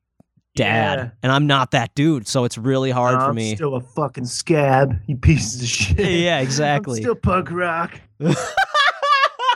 dad, 0.56 0.98
Yeah. 0.98 1.10
and 1.22 1.30
I'm 1.30 1.46
not 1.46 1.70
that 1.70 1.94
dude. 1.94 2.26
So 2.26 2.42
it's 2.42 2.58
really 2.58 2.90
hard 2.90 3.20
for 3.20 3.28
I'm 3.30 3.36
me. 3.36 3.54
Still 3.54 3.76
a 3.76 3.80
fucking 3.80 4.24
scab, 4.24 4.98
you 5.06 5.16
pieces 5.16 5.62
of 5.62 5.68
shit. 5.98 5.98
yeah, 6.10 6.38
I'm 6.38 6.42
exactly. 6.42 7.00
still 7.00 7.14
punk 7.14 7.52
rock. 7.52 8.00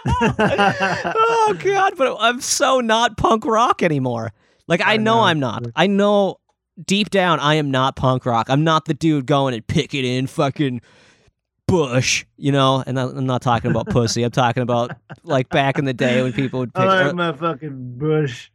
oh 1.17 1.59
god, 1.63 1.95
but 1.97 2.17
I'm 2.19 2.41
so 2.41 2.81
not 2.81 3.17
punk 3.17 3.45
rock 3.45 3.83
anymore. 3.83 4.33
Like 4.67 4.81
I, 4.81 4.95
I 4.95 4.97
know, 4.97 5.17
know. 5.17 5.21
I'm 5.23 5.41
not. 5.41 5.67
I 5.75 5.87
know 5.87 6.41
deep 6.87 7.11
down 7.11 7.41
I 7.41 7.55
am 7.55 7.71
not 7.71 7.97
punk 7.97 8.27
rock. 8.27 8.49
I'm 8.51 8.65
not 8.65 8.85
the 8.85 8.95
dude 8.95 9.27
going 9.27 9.55
and 9.55 9.67
picking 9.67 10.05
in 10.05 10.27
fucking 10.27 10.81
bush, 11.67 12.25
you 12.37 12.53
know. 12.53 12.83
And 12.87 12.99
I'm 12.99 13.27
not 13.27 13.43
talking 13.43 13.71
about 13.71 13.89
pussy. 13.89 14.23
I'm 14.23 14.31
talking 14.31 14.63
about 14.63 14.97
like 15.25 15.49
back 15.49 15.79
in 15.79 15.85
the 15.85 15.95
day 15.95 16.23
when 16.23 16.33
people 16.33 16.61
would 16.61 16.75
pick. 16.75 16.85
I 16.85 17.07
like 17.07 17.15
my 17.15 17.33
fucking 17.33 17.99
bush 17.99 18.51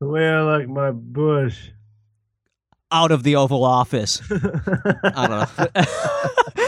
the 0.00 0.06
way 0.06 0.28
I 0.28 0.40
like 0.42 0.68
my 0.68 0.90
bush. 0.90 1.70
Out 2.92 3.10
of 3.10 3.22
the 3.22 3.36
Oval 3.36 3.64
Office. 3.64 4.20
I 4.30 5.26
don't 5.26 5.30
know. 5.30 5.82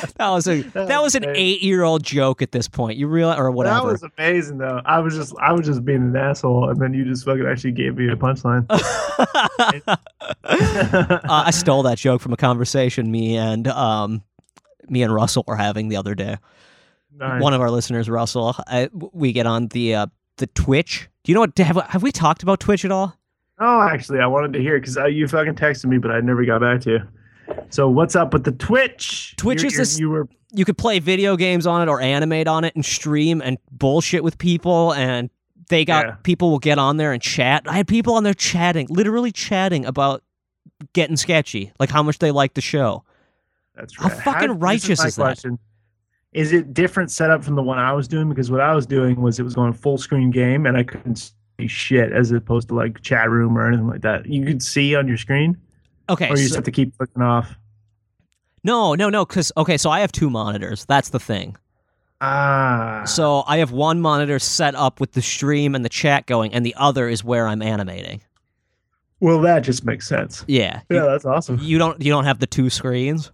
that 0.16 0.28
was 0.28 0.46
a 0.46 0.62
That 0.62 1.02
was 1.02 1.14
an 1.14 1.24
eight 1.28 1.62
year 1.62 1.82
old 1.82 2.02
joke 2.02 2.42
at 2.42 2.52
this 2.52 2.68
point. 2.68 2.98
You 2.98 3.06
realize 3.08 3.38
or 3.38 3.50
whatever. 3.50 3.86
That 3.86 4.02
was 4.02 4.10
amazing, 4.18 4.58
though. 4.58 4.80
I 4.84 5.00
was 5.00 5.14
just, 5.14 5.34
I 5.40 5.52
was 5.52 5.66
just 5.66 5.84
being 5.84 6.02
an 6.02 6.16
asshole, 6.16 6.70
and 6.70 6.80
then 6.80 6.94
you 6.94 7.04
just 7.04 7.24
fucking 7.24 7.46
actually 7.46 7.72
gave 7.72 7.96
me 7.96 8.08
a 8.08 8.16
punchline. 8.16 8.66
uh, 8.70 9.96
I 10.44 11.50
stole 11.50 11.82
that 11.84 11.98
joke 11.98 12.20
from 12.20 12.32
a 12.32 12.36
conversation 12.36 13.10
me 13.10 13.36
and 13.36 13.68
um, 13.68 14.22
me 14.88 15.02
and 15.02 15.14
Russell 15.14 15.44
were 15.46 15.56
having 15.56 15.88
the 15.88 15.96
other 15.96 16.14
day. 16.14 16.36
Nice. 17.14 17.42
One 17.42 17.54
of 17.54 17.60
our 17.60 17.70
listeners, 17.70 18.08
Russell, 18.08 18.54
I, 18.66 18.88
we 18.92 19.32
get 19.32 19.46
on 19.46 19.68
the 19.68 19.94
uh, 19.94 20.06
the 20.38 20.46
Twitch. 20.48 21.08
Do 21.24 21.32
you 21.32 21.34
know 21.34 21.40
what? 21.40 21.56
Have, 21.58 21.76
have 21.88 22.02
we 22.02 22.12
talked 22.12 22.42
about 22.42 22.60
Twitch 22.60 22.84
at 22.84 22.90
all? 22.90 23.16
Oh, 23.64 23.80
actually, 23.82 24.18
I 24.20 24.26
wanted 24.26 24.52
to 24.54 24.60
hear 24.60 24.78
because 24.80 24.96
uh, 24.98 25.06
you 25.06 25.28
fucking 25.28 25.54
texted 25.54 25.84
me, 25.86 25.98
but 25.98 26.10
I 26.10 26.20
never 26.20 26.44
got 26.44 26.60
back 26.60 26.80
to 26.82 26.90
you. 26.90 27.00
So 27.70 27.88
what's 27.88 28.16
up 28.16 28.32
with 28.32 28.44
the 28.44 28.52
Twitch? 28.52 29.34
Twitch 29.36 29.62
You're- 29.62 29.68
is 29.68 29.76
this- 29.76 29.98
You 30.00 30.10
were 30.10 30.28
You 30.54 30.64
could 30.64 30.76
play 30.76 30.98
video 30.98 31.36
games 31.36 31.66
on 31.66 31.80
it 31.86 31.90
or 31.90 32.00
animate 32.00 32.48
on 32.48 32.64
it 32.64 32.74
and 32.74 32.84
stream 32.84 33.40
and 33.40 33.56
bullshit 33.70 34.22
with 34.24 34.36
people 34.38 34.92
and. 34.94 35.30
They 35.68 35.86
got 35.86 36.06
Yeah. 36.06 36.14
people 36.22 36.50
will 36.50 36.58
get 36.58 36.78
on 36.78 36.98
there 36.98 37.12
and 37.14 37.22
chat. 37.22 37.62
I 37.66 37.72
had 37.74 37.88
people 37.88 38.14
on 38.14 38.24
there 38.24 38.34
chatting, 38.34 38.88
literally 38.90 39.32
chatting 39.32 39.86
about 39.86 40.22
getting 40.92 41.16
sketchy, 41.16 41.72
like 41.80 41.88
how 41.88 42.02
much 42.02 42.18
they 42.18 42.30
like 42.30 42.52
the 42.52 42.60
show. 42.60 43.04
That's 43.74 43.98
right. 43.98 44.12
How 44.12 44.32
fucking 44.32 44.48
this 44.48 44.58
righteous 44.58 45.02
is 45.02 45.16
that? 45.16 45.22
question. 45.22 45.58
Is 46.34 46.52
it 46.52 46.74
different 46.74 47.10
setup 47.10 47.42
from 47.42 47.54
the 47.54 47.62
one 47.62 47.78
I 47.78 47.92
was 47.94 48.06
doing? 48.06 48.28
Because 48.28 48.50
what 48.50 48.60
I 48.60 48.74
was 48.74 48.84
doing 48.84 49.22
was 49.22 49.38
it 49.38 49.44
was 49.44 49.54
going 49.54 49.72
full 49.72 49.96
screen 49.96 50.30
game, 50.30 50.66
and 50.66 50.76
I 50.76 50.82
couldn't 50.82 51.32
shit 51.68 52.12
as 52.12 52.30
opposed 52.32 52.68
to 52.68 52.74
like 52.74 53.00
chat 53.02 53.30
room 53.30 53.56
or 53.58 53.66
anything 53.66 53.86
like 53.88 54.02
that. 54.02 54.26
You 54.26 54.44
could 54.44 54.62
see 54.62 54.94
on 54.94 55.08
your 55.08 55.16
screen, 55.16 55.56
Okay, 56.08 56.28
or 56.28 56.36
you 56.36 56.42
just 56.42 56.54
have 56.54 56.64
to 56.64 56.70
keep 56.70 56.96
clicking 56.96 57.22
off. 57.22 57.54
no, 58.64 58.94
no, 58.94 59.08
no, 59.10 59.24
because 59.24 59.50
okay, 59.56 59.76
so 59.76 59.90
I 59.90 60.00
have 60.00 60.12
two 60.12 60.30
monitors. 60.30 60.84
That's 60.84 61.08
the 61.10 61.20
thing. 61.20 61.56
Ah, 62.20 63.02
So 63.04 63.42
I 63.48 63.56
have 63.58 63.72
one 63.72 64.00
monitor 64.00 64.38
set 64.38 64.74
up 64.76 65.00
with 65.00 65.12
the 65.12 65.22
stream 65.22 65.74
and 65.74 65.84
the 65.84 65.88
chat 65.88 66.26
going, 66.26 66.54
and 66.54 66.64
the 66.64 66.74
other 66.78 67.08
is 67.08 67.24
where 67.24 67.48
I'm 67.48 67.62
animating. 67.62 68.22
well, 69.20 69.40
that 69.40 69.60
just 69.60 69.84
makes 69.84 70.06
sense. 70.06 70.44
Yeah. 70.46 70.82
Yeah, 70.90 71.02
that's 71.06 71.24
awesome. 71.24 71.58
You, 71.58 71.64
you 71.66 71.78
don't 71.78 72.00
you 72.02 72.10
don't 72.12 72.24
have 72.24 72.38
the 72.38 72.46
two 72.46 72.70
screens. 72.70 73.32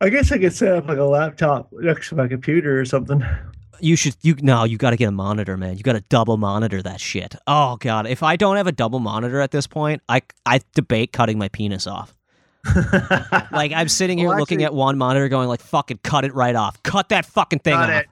I 0.00 0.08
guess 0.10 0.30
I 0.30 0.38
could 0.38 0.52
set 0.52 0.72
up 0.76 0.86
like 0.88 0.98
a 0.98 1.04
laptop 1.04 1.68
next 1.72 2.10
to 2.10 2.16
my 2.16 2.28
computer 2.28 2.78
or 2.78 2.84
something. 2.84 3.24
You 3.80 3.96
should 3.96 4.16
you 4.22 4.34
no, 4.40 4.64
you 4.64 4.78
got 4.78 4.90
to 4.90 4.96
get 4.96 5.08
a 5.08 5.12
monitor, 5.12 5.56
man. 5.56 5.76
You 5.76 5.82
got 5.82 5.92
to 5.94 6.04
double 6.08 6.36
monitor 6.36 6.82
that 6.82 7.00
shit. 7.00 7.34
Oh 7.46 7.76
god, 7.76 8.06
if 8.06 8.22
I 8.22 8.36
don't 8.36 8.56
have 8.56 8.66
a 8.66 8.72
double 8.72 9.00
monitor 9.00 9.40
at 9.40 9.50
this 9.50 9.66
point, 9.66 10.02
I 10.08 10.22
I 10.44 10.60
debate 10.74 11.12
cutting 11.12 11.38
my 11.38 11.48
penis 11.48 11.86
off. 11.86 12.14
Like 13.52 13.72
I'm 13.72 13.88
sitting 13.88 14.18
here 14.18 14.28
Well, 14.28 14.38
looking 14.38 14.56
actually- 14.62 14.64
at 14.66 14.74
one 14.74 14.98
monitor, 14.98 15.28
going 15.28 15.48
like, 15.48 15.60
"Fucking 15.60 16.00
cut 16.02 16.24
it 16.24 16.34
right 16.34 16.54
off. 16.54 16.82
Cut 16.82 17.08
that 17.10 17.24
fucking 17.26 17.60
thing 17.60 17.74
Cut 17.74 17.90
off." 17.90 18.00
it. 18.02 18.06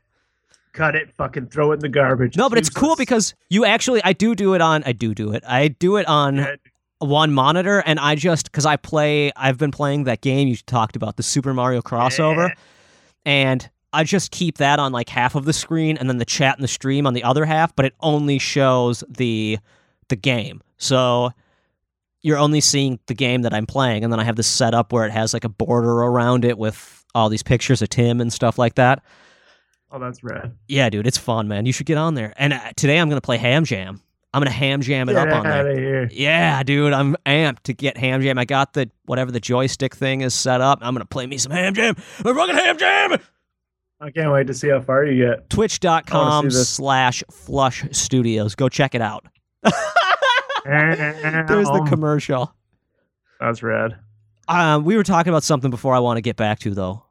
Cut 0.72 0.94
it. 0.96 1.10
Fucking 1.16 1.46
throw 1.48 1.70
it 1.72 1.74
in 1.74 1.80
the 1.80 1.88
garbage. 1.88 2.36
No, 2.36 2.48
but 2.48 2.58
it's 2.58 2.70
cool 2.70 2.96
because 2.96 3.34
you 3.50 3.64
actually 3.64 4.00
I 4.04 4.12
do 4.12 4.34
do 4.34 4.54
it 4.54 4.60
on 4.60 4.82
I 4.84 4.92
do 4.92 5.14
do 5.14 5.32
it. 5.32 5.42
I 5.46 5.68
do 5.68 5.96
it 5.96 6.06
on 6.08 6.36
Yeah, 6.36 6.54
one 6.98 7.32
monitor 7.32 7.80
and 7.84 7.98
I 8.00 8.14
just 8.14 8.50
cuz 8.52 8.64
I 8.66 8.76
play 8.76 9.32
I've 9.36 9.58
been 9.58 9.70
playing 9.70 10.04
that 10.04 10.20
game 10.20 10.48
you 10.48 10.56
talked 10.56 10.96
about 10.96 11.16
the 11.16 11.22
Super 11.22 11.52
Mario 11.54 11.80
crossover 11.82 12.48
Yeah. 12.48 12.54
and 13.26 13.68
I 13.94 14.04
just 14.04 14.30
keep 14.30 14.58
that 14.58 14.78
on 14.78 14.92
like 14.92 15.08
half 15.08 15.34
of 15.34 15.44
the 15.44 15.52
screen 15.52 15.96
and 15.96 16.08
then 16.08 16.18
the 16.18 16.24
chat 16.24 16.56
and 16.56 16.64
the 16.64 16.68
stream 16.68 17.06
on 17.06 17.14
the 17.14 17.24
other 17.24 17.44
half, 17.44 17.74
but 17.74 17.84
it 17.86 17.94
only 18.00 18.38
shows 18.38 19.04
the 19.08 19.58
the 20.08 20.16
game. 20.16 20.62
So 20.76 21.30
you're 22.22 22.38
only 22.38 22.60
seeing 22.60 22.98
the 23.06 23.14
game 23.14 23.42
that 23.42 23.54
I'm 23.54 23.66
playing 23.66 24.04
and 24.04 24.12
then 24.12 24.20
I 24.20 24.24
have 24.24 24.36
this 24.36 24.46
setup 24.46 24.92
where 24.92 25.06
it 25.06 25.12
has 25.12 25.32
like 25.32 25.44
a 25.44 25.48
border 25.48 25.90
around 25.90 26.44
it 26.44 26.58
with 26.58 27.04
all 27.14 27.28
these 27.28 27.42
pictures 27.42 27.80
of 27.80 27.88
Tim 27.88 28.20
and 28.20 28.32
stuff 28.32 28.58
like 28.58 28.74
that. 28.74 29.02
Oh, 29.90 29.98
that's 29.98 30.24
rad. 30.24 30.56
Yeah, 30.66 30.90
dude, 30.90 31.06
it's 31.06 31.18
fun, 31.18 31.46
man. 31.46 31.66
You 31.66 31.72
should 31.72 31.86
get 31.86 31.96
on 31.96 32.14
there. 32.14 32.34
And 32.36 32.52
uh, 32.52 32.72
today 32.76 32.98
I'm 32.98 33.08
going 33.08 33.20
to 33.20 33.24
play 33.24 33.36
Ham 33.36 33.64
Jam. 33.64 34.00
I'm 34.34 34.40
going 34.40 34.50
to 34.50 34.52
ham 34.52 34.80
jam 34.80 35.08
it 35.08 35.12
Get 35.12 35.28
up 35.28 35.36
on 35.36 35.44
there. 35.44 36.08
Yeah, 36.10 36.60
dude, 36.64 36.92
I'm 36.92 37.14
amped 37.24 37.62
to 37.64 37.72
get 37.72 37.96
Ham 37.96 38.20
Jam. 38.20 38.36
I 38.36 38.44
got 38.44 38.72
the 38.72 38.90
whatever 39.04 39.30
the 39.30 39.38
joystick 39.38 39.94
thing 39.94 40.22
is 40.22 40.34
set 40.34 40.60
up. 40.60 40.80
I'm 40.82 40.92
gonna 40.92 41.04
play 41.04 41.24
me 41.24 41.38
some 41.38 41.52
Ham 41.52 41.72
Jam. 41.72 41.94
I'm 42.24 42.34
fucking 42.34 42.56
Ham 42.56 42.76
Jam. 42.76 43.18
I 44.00 44.10
can't 44.10 44.32
wait 44.32 44.46
to 44.48 44.54
see 44.54 44.68
how 44.68 44.80
far 44.80 45.04
you 45.04 45.24
get. 45.24 45.48
Twitch.com 45.50 46.50
slash 46.50 47.22
Flush 47.30 47.84
Studios. 47.92 48.54
Go 48.54 48.68
check 48.68 48.94
it 48.94 49.00
out. 49.00 49.24
There's 50.64 51.68
the 51.68 51.86
commercial. 51.88 52.54
That's 53.40 53.62
rad. 53.62 53.96
Um, 54.48 54.84
we 54.84 54.96
were 54.96 55.04
talking 55.04 55.30
about 55.30 55.42
something 55.42 55.70
before 55.70 55.94
I 55.94 55.98
want 56.00 56.18
to 56.18 56.20
get 56.20 56.36
back 56.36 56.58
to 56.60 56.70
though. 56.70 57.04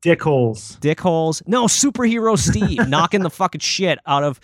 Dick 0.00 0.22
holes. 0.22 0.76
Dick 0.80 1.00
holes. 1.00 1.42
No, 1.46 1.64
superhero 1.64 2.38
Steve 2.38 2.88
knocking 2.88 3.22
the 3.22 3.30
fucking 3.30 3.60
shit 3.60 3.98
out 4.06 4.22
of 4.22 4.38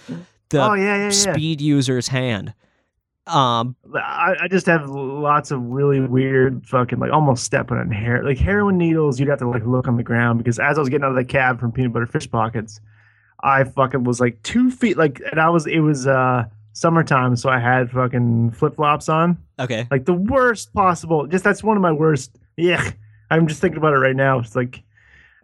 the 0.49 0.63
oh 0.63 0.75
yeah, 0.75 0.97
yeah, 0.97 1.05
yeah. 1.05 1.11
speed 1.11 1.61
user's 1.61 2.09
hand. 2.09 2.55
Um, 3.27 3.75
I, 3.95 4.35
I 4.43 4.49
just 4.49 4.67
have 4.67 4.89
lots 4.91 5.51
of 5.51 5.63
really 5.63 6.01
weird 6.01 6.67
fucking 6.67 6.99
like 6.99 7.11
almost 7.11 7.45
stepping 7.45 7.79
on 7.79 7.91
hair 7.91 8.23
like 8.23 8.37
heroin 8.37 8.77
needles. 8.77 9.19
You'd 9.19 9.31
have 9.31 9.39
to 9.39 9.49
like 9.49 9.65
look 9.65 9.89
on 9.89 9.97
the 9.97 10.03
ground 10.03 10.39
because 10.39 10.59
as 10.59 10.77
I 10.77 10.81
was 10.81 10.91
getting 10.91 11.05
out 11.05 11.11
of 11.11 11.17
the 11.17 11.25
cab 11.25 11.59
from 11.59 11.73
peanut 11.73 11.95
butter 11.95 12.07
fish 12.07 12.31
pockets, 12.31 12.81
I 13.43 13.65
fucking 13.65 14.05
was 14.05 14.21
like 14.21 14.43
two 14.43 14.71
feet 14.71 14.99
like 14.99 15.23
and 15.31 15.41
I 15.41 15.49
was 15.49 15.67
it 15.67 15.81
was 15.81 16.07
uh 16.07 16.45
summertime 16.75 17.37
so 17.37 17.49
I 17.49 17.61
had 17.61 17.91
fucking 17.91 18.51
flip 18.51 18.77
flops 18.77 19.09
on 19.09 19.39
okay. 19.59 19.89
like 19.91 20.05
the 20.05 20.13
worst 20.13 20.75
possible. 20.75 21.27
Just 21.27 21.45
that's 21.45 21.65
one 21.65 21.79
of 21.79 21.83
my 21.83 21.93
worst. 21.93 22.37
Yeah, 22.59 22.91
I'm 23.31 23.49
just 23.49 23.61
thinking 23.61 23.79
about 23.79 23.95
it 23.95 23.99
right 23.99 24.17
now. 24.17 24.39
It's 24.39 24.55
like 24.55 24.84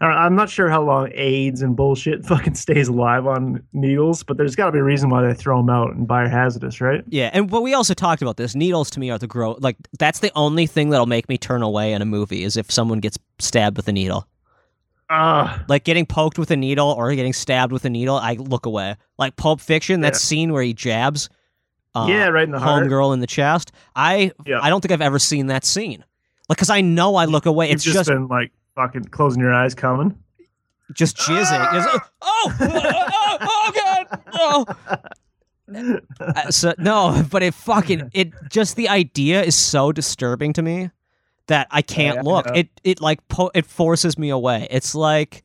I'm 0.07 0.35
not 0.35 0.49
sure 0.49 0.71
how 0.71 0.83
long 0.83 1.11
AIDS 1.15 1.61
and 1.61 1.77
bullshit 1.77 2.25
fucking 2.27 2.55
stays 2.55 2.89
alive 2.89 3.27
on 3.27 3.63
needles, 3.75 4.23
but 4.23 4.37
there's 4.39 4.57
got 4.57 4.67
to 4.67 4.73
be 4.73 4.79
a 4.79 4.83
reason 4.83 5.11
why 5.11 5.27
they 5.27 5.35
throw 5.35 5.59
them 5.59 5.69
out 5.69 5.93
and 5.95 6.09
biohazardous, 6.09 6.81
right? 6.81 7.05
Yeah, 7.09 7.29
and 7.33 7.51
but 7.51 7.63
we 7.63 7.75
also 7.75 7.93
talked 7.93 8.23
about 8.23 8.37
this. 8.39 8.55
Needles 8.55 8.89
to 8.93 9.01
me 9.01 9.11
are 9.11 9.19
the 9.19 9.27
grow 9.27 9.57
like 9.61 9.77
that's 9.99 10.21
the 10.21 10.33
only 10.35 10.67
thing 10.67 10.89
that'll 10.91 11.07
make 11.07 11.29
me 11.29 11.37
turn 11.37 11.63
away 11.63 11.93
in 11.93 12.01
a 12.01 12.07
movie 12.07 12.45
is 12.45 12.57
if 12.57 12.71
someone 12.71 13.01
gets 13.01 13.19
stabbed 13.39 13.77
with 13.77 13.89
a 13.89 13.93
needle. 13.93 14.27
Ah, 15.13 15.65
Like 15.69 15.83
getting 15.85 16.07
poked 16.07 16.39
with 16.39 16.51
a 16.53 16.57
needle 16.57 16.89
or 16.93 17.13
getting 17.15 17.33
stabbed 17.33 17.73
with 17.73 17.85
a 17.85 17.91
needle, 17.91 18.15
I 18.17 18.35
look 18.35 18.65
away. 18.65 18.95
Like 19.19 19.35
Pulp 19.37 19.61
Fiction, 19.61 20.03
that 20.03 20.13
Yeah. 20.15 20.19
scene 20.19 20.53
where 20.53 20.63
he 20.63 20.73
jabs 20.73 21.29
uh, 21.97 22.07
yeah, 22.09 22.29
right 22.29 22.45
in 22.45 22.53
the 22.53 22.59
homegirl 22.59 23.13
in 23.13 23.19
the 23.19 23.27
chest. 23.27 23.73
I 23.97 24.31
Yeah. 24.47 24.61
I 24.63 24.71
don't 24.71 24.81
think 24.81 24.93
I've 24.93 25.01
ever 25.01 25.19
seen 25.19 25.49
that 25.49 25.65
scene. 25.65 26.05
Like, 26.49 26.59
cause 26.59 26.71
I 26.71 26.81
know 26.81 27.17
I 27.17 27.25
look 27.25 27.47
away. 27.47 27.67
You've 27.67 27.75
It's 27.77 27.85
just, 27.85 27.97
just 27.97 28.09
been 28.09 28.29
like 28.29 28.53
fucking 28.81 29.05
closing 29.05 29.41
your 29.43 29.53
eyes, 29.53 29.75
coming. 29.75 30.17
just 30.93 31.17
jizzing. 31.17 31.73
Just, 31.73 31.89
oh, 32.23 32.57
oh, 32.61 33.39
oh, 33.41 33.73
god, 33.75 34.23
oh. 34.35 34.67
Uh, 35.73 36.51
so 36.51 36.75
no, 36.79 37.25
but 37.31 37.45
it 37.45 37.55
fucking 37.55 38.11
it 38.13 38.33
just 38.51 38.75
the 38.75 38.89
idea 38.89 39.41
is 39.41 39.55
so 39.55 39.93
disturbing 39.93 40.53
to 40.53 40.63
me 40.63 40.91
that 41.47 41.69
I 41.71 41.81
can't 41.81 42.17
Yeah, 42.17 42.23
look. 42.23 42.47
yeah. 42.47 42.63
It 42.63 42.69
it 42.83 43.01
like 43.01 43.27
po- 43.29 43.53
it 43.55 43.65
forces 43.67 44.19
me 44.19 44.31
away. 44.31 44.67
It's 44.69 44.97
like 44.97 45.45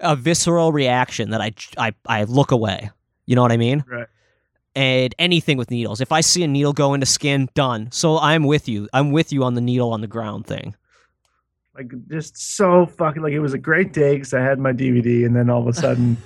a 0.00 0.16
visceral 0.16 0.72
reaction 0.72 1.30
that 1.30 1.40
I 1.40 1.52
I 1.78 1.92
I 2.08 2.24
look 2.24 2.50
away. 2.50 2.90
You 3.26 3.36
know 3.36 3.42
what 3.42 3.52
I 3.52 3.56
mean? 3.56 3.84
Right. 3.86 4.08
And 4.74 5.14
anything 5.20 5.56
with 5.56 5.70
needles. 5.70 6.00
If 6.00 6.10
I 6.10 6.20
see 6.20 6.42
a 6.42 6.48
needle 6.48 6.72
go 6.72 6.92
into 6.94 7.06
skin, 7.06 7.48
done. 7.54 7.92
So 7.92 8.18
I'm 8.18 8.42
with 8.42 8.68
you. 8.68 8.88
I'm 8.92 9.12
with 9.12 9.32
you 9.32 9.44
on 9.44 9.54
the 9.54 9.60
needle 9.60 9.92
on 9.92 10.00
the 10.00 10.08
ground 10.08 10.48
thing. 10.48 10.74
Like 11.76 11.90
just 12.08 12.36
so 12.56 12.86
fucking 12.86 13.20
like 13.22 13.32
it 13.32 13.40
was 13.40 13.52
a 13.52 13.58
great 13.58 13.92
day 13.92 14.14
because 14.14 14.32
I 14.32 14.40
had 14.40 14.58
my 14.60 14.72
DVD, 14.72 15.26
and 15.26 15.34
then 15.34 15.50
all 15.50 15.60
of 15.60 15.66
a 15.66 15.72
sudden 15.80 16.16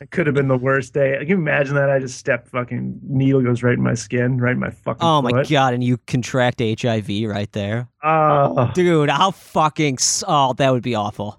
it 0.00 0.10
could 0.10 0.26
have 0.26 0.34
been 0.34 0.48
the 0.48 0.56
worst 0.56 0.94
day. 0.94 1.16
Can 1.18 1.28
you 1.28 1.34
imagine 1.36 1.74
that? 1.74 1.90
I 1.90 1.98
just 1.98 2.16
stepped 2.16 2.48
fucking 2.48 3.00
needle 3.02 3.42
goes 3.42 3.62
right 3.62 3.74
in 3.74 3.82
my 3.82 3.92
skin, 3.94 4.38
right 4.38 4.52
in 4.52 4.58
my 4.60 4.70
fucking. 4.70 5.02
Oh 5.06 5.20
my 5.20 5.30
foot. 5.30 5.48
god! 5.50 5.74
And 5.74 5.84
you 5.84 5.98
contract 6.06 6.60
HIV 6.60 7.08
right 7.28 7.52
there, 7.52 7.88
Oh, 8.02 8.70
dude. 8.74 9.10
How 9.10 9.30
fucking 9.30 9.98
oh 10.26 10.54
that 10.54 10.70
would 10.72 10.82
be 10.82 10.94
awful. 10.94 11.38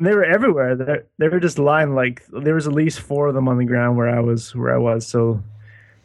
they 0.00 0.12
were 0.12 0.24
everywhere. 0.24 0.74
They 0.74 0.96
they 1.18 1.28
were 1.28 1.38
just 1.40 1.60
lying 1.60 1.94
like 1.94 2.24
there 2.32 2.54
was 2.56 2.66
at 2.66 2.72
least 2.72 2.98
four 3.00 3.28
of 3.28 3.34
them 3.34 3.46
on 3.46 3.58
the 3.58 3.66
ground 3.66 3.98
where 3.98 4.08
I 4.08 4.18
was 4.18 4.52
where 4.56 4.74
I 4.74 4.78
was. 4.78 5.06
So 5.06 5.40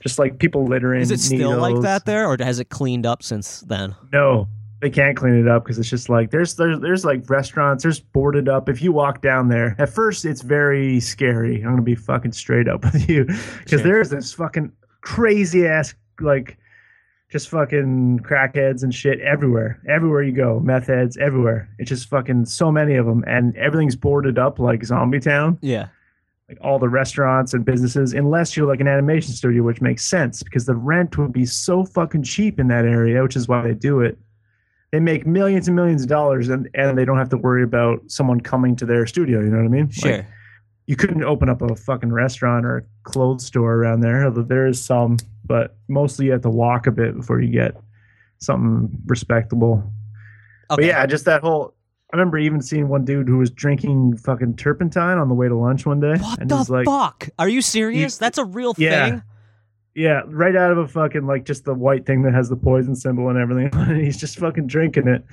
just 0.02 0.20
like 0.20 0.38
people 0.38 0.66
littering. 0.68 1.02
Is 1.02 1.10
it 1.10 1.20
still 1.20 1.58
like 1.58 1.82
that 1.82 2.06
there, 2.06 2.28
or 2.30 2.38
has 2.40 2.60
it 2.60 2.70
cleaned 2.70 3.08
up 3.08 3.24
since 3.24 3.62
then? 3.62 3.96
No, 4.14 4.48
they 4.82 4.90
can't 4.90 5.16
clean 5.18 5.34
it 5.36 5.48
up 5.48 5.64
because 5.64 5.80
it's 5.80 5.90
just 5.90 6.10
like 6.10 6.32
there's 6.32 6.56
there's 6.56 6.80
there's 6.80 7.06
like 7.06 7.30
restaurants. 7.30 7.84
There's 7.84 8.00
boarded 8.00 8.50
up. 8.50 8.68
If 8.70 8.82
you 8.82 8.92
walk 8.92 9.22
down 9.22 9.48
there, 9.50 9.76
at 9.80 9.90
first 9.90 10.26
it's 10.26 10.42
very 10.42 11.00
scary. 11.00 11.58
I'm 11.62 11.72
gonna 11.72 11.82
be 11.82 11.96
fucking 11.96 12.34
straight 12.34 12.68
up 12.68 12.84
with 12.94 13.10
you 13.10 13.26
because 13.26 13.70
Sure. 13.70 13.80
there's 13.80 14.10
this 14.10 14.34
fucking 14.34 14.72
crazy 15.02 15.66
ass 15.68 15.94
like 16.20 16.58
just 17.32 17.50
fucking 17.50 18.20
crackheads 18.20 18.84
and 18.84 18.94
shit 18.94 19.20
everywhere. 19.22 19.82
Everywhere 19.88 20.22
you 20.24 20.32
go, 20.32 20.60
meth 20.60 20.88
heads 20.88 21.18
everywhere. 21.18 21.68
It's 21.80 21.90
just 21.90 22.08
fucking 22.10 22.46
so 22.46 22.72
many 22.72 22.96
of 22.96 23.06
them, 23.06 23.24
and 23.28 23.56
everything's 23.58 23.96
boarded 23.96 24.38
up 24.38 24.60
like 24.60 24.84
Zombie 24.86 25.20
Town 25.20 25.58
Yeah. 25.62 25.88
like 26.48 26.58
all 26.62 26.78
the 26.80 26.88
restaurants 26.90 27.54
and 27.54 27.66
businesses, 27.66 28.14
unless 28.14 28.56
you're 28.56 28.68
like 28.68 28.80
an 28.80 28.88
animation 28.88 29.34
studio, 29.34 29.64
which 29.64 29.82
makes 29.82 30.06
sense 30.06 30.44
because 30.44 30.66
the 30.66 30.76
rent 30.76 31.18
would 31.18 31.34
be 31.34 31.46
so 31.46 31.84
fucking 31.84 32.24
cheap 32.24 32.60
in 32.60 32.68
that 32.68 32.86
area, 32.86 33.24
which 33.24 33.36
is 33.36 33.48
why 33.48 33.62
they 33.64 33.74
do 33.74 34.02
it. 34.02 34.18
They 34.96 35.02
make 35.02 35.28
millions 35.28 35.68
and 35.68 35.76
millions 35.76 36.04
of 36.04 36.08
dollars 36.08 36.48
and, 36.48 36.70
and 36.74 36.98
they 36.98 37.04
don't 37.04 37.18
have 37.18 37.28
to 37.32 37.38
worry 37.38 37.64
about 37.64 38.00
someone 38.08 38.40
coming 38.40 38.78
to 38.78 38.86
their 38.86 39.06
studio. 39.06 39.42
You 39.42 39.48
know 39.50 39.58
what 39.58 39.66
I 39.66 39.68
mean? 39.68 39.92
Like, 40.02 40.26
you 40.88 40.96
couldn't 40.96 41.22
open 41.26 41.50
up 41.50 41.62
a 41.62 41.76
fucking 41.76 42.14
restaurant 42.14 42.66
or 42.66 42.78
a 42.78 42.84
clothes 43.04 43.46
store 43.46 43.74
around 43.74 44.00
there. 44.00 44.24
Although 44.24 44.44
there 44.44 44.68
is 44.68 44.82
some, 44.82 45.18
but 45.44 45.76
mostly 45.90 46.28
you 46.28 46.32
have 46.32 46.44
to 46.44 46.50
walk 46.50 46.88
a 46.88 46.92
bit 46.92 47.14
before 47.14 47.42
you 47.42 47.52
get 47.52 47.76
something 48.38 48.90
respectable. 49.06 49.84
okay. 50.72 50.84
But 50.84 50.86
yeah, 50.86 51.06
just 51.06 51.26
that 51.26 51.42
whole. 51.42 51.74
I 52.14 52.16
remember 52.16 52.38
even 52.38 52.62
seeing 52.62 52.88
one 52.88 53.04
dude 53.04 53.28
who 53.28 53.38
was 53.40 53.50
drinking 53.50 54.16
fucking 54.16 54.56
turpentine 54.56 55.18
on 55.18 55.28
the 55.28 55.36
way 55.36 55.50
to 55.50 55.58
lunch 55.58 55.86
one 55.86 56.00
day. 56.00 56.16
What 56.16 56.40
and 56.40 56.50
the 56.50 56.66
like, 56.72 56.86
fuck? 56.86 57.28
Are 57.38 57.50
you 57.50 57.62
serious? 57.62 58.18
That's 58.18 58.38
a 58.38 58.46
real 58.46 58.74
Yeah. 58.78 59.10
thing. 59.10 59.24
Yeah, 59.96 60.24
right 60.28 60.56
out 60.56 60.72
of 60.72 60.78
a 60.78 60.88
fucking 60.88 61.26
like 61.26 61.46
just 61.46 61.64
the 61.64 61.74
white 61.74 62.06
thing 62.06 62.22
that 62.24 62.34
has 62.34 62.50
the 62.50 62.58
poison 62.58 62.96
symbol 62.96 63.30
and 63.30 63.40
everything. 63.40 63.70
and 63.80 64.02
he's 64.04 64.18
just 64.18 64.38
fucking 64.38 64.68
drinking 64.68 65.08
it, 65.08 65.24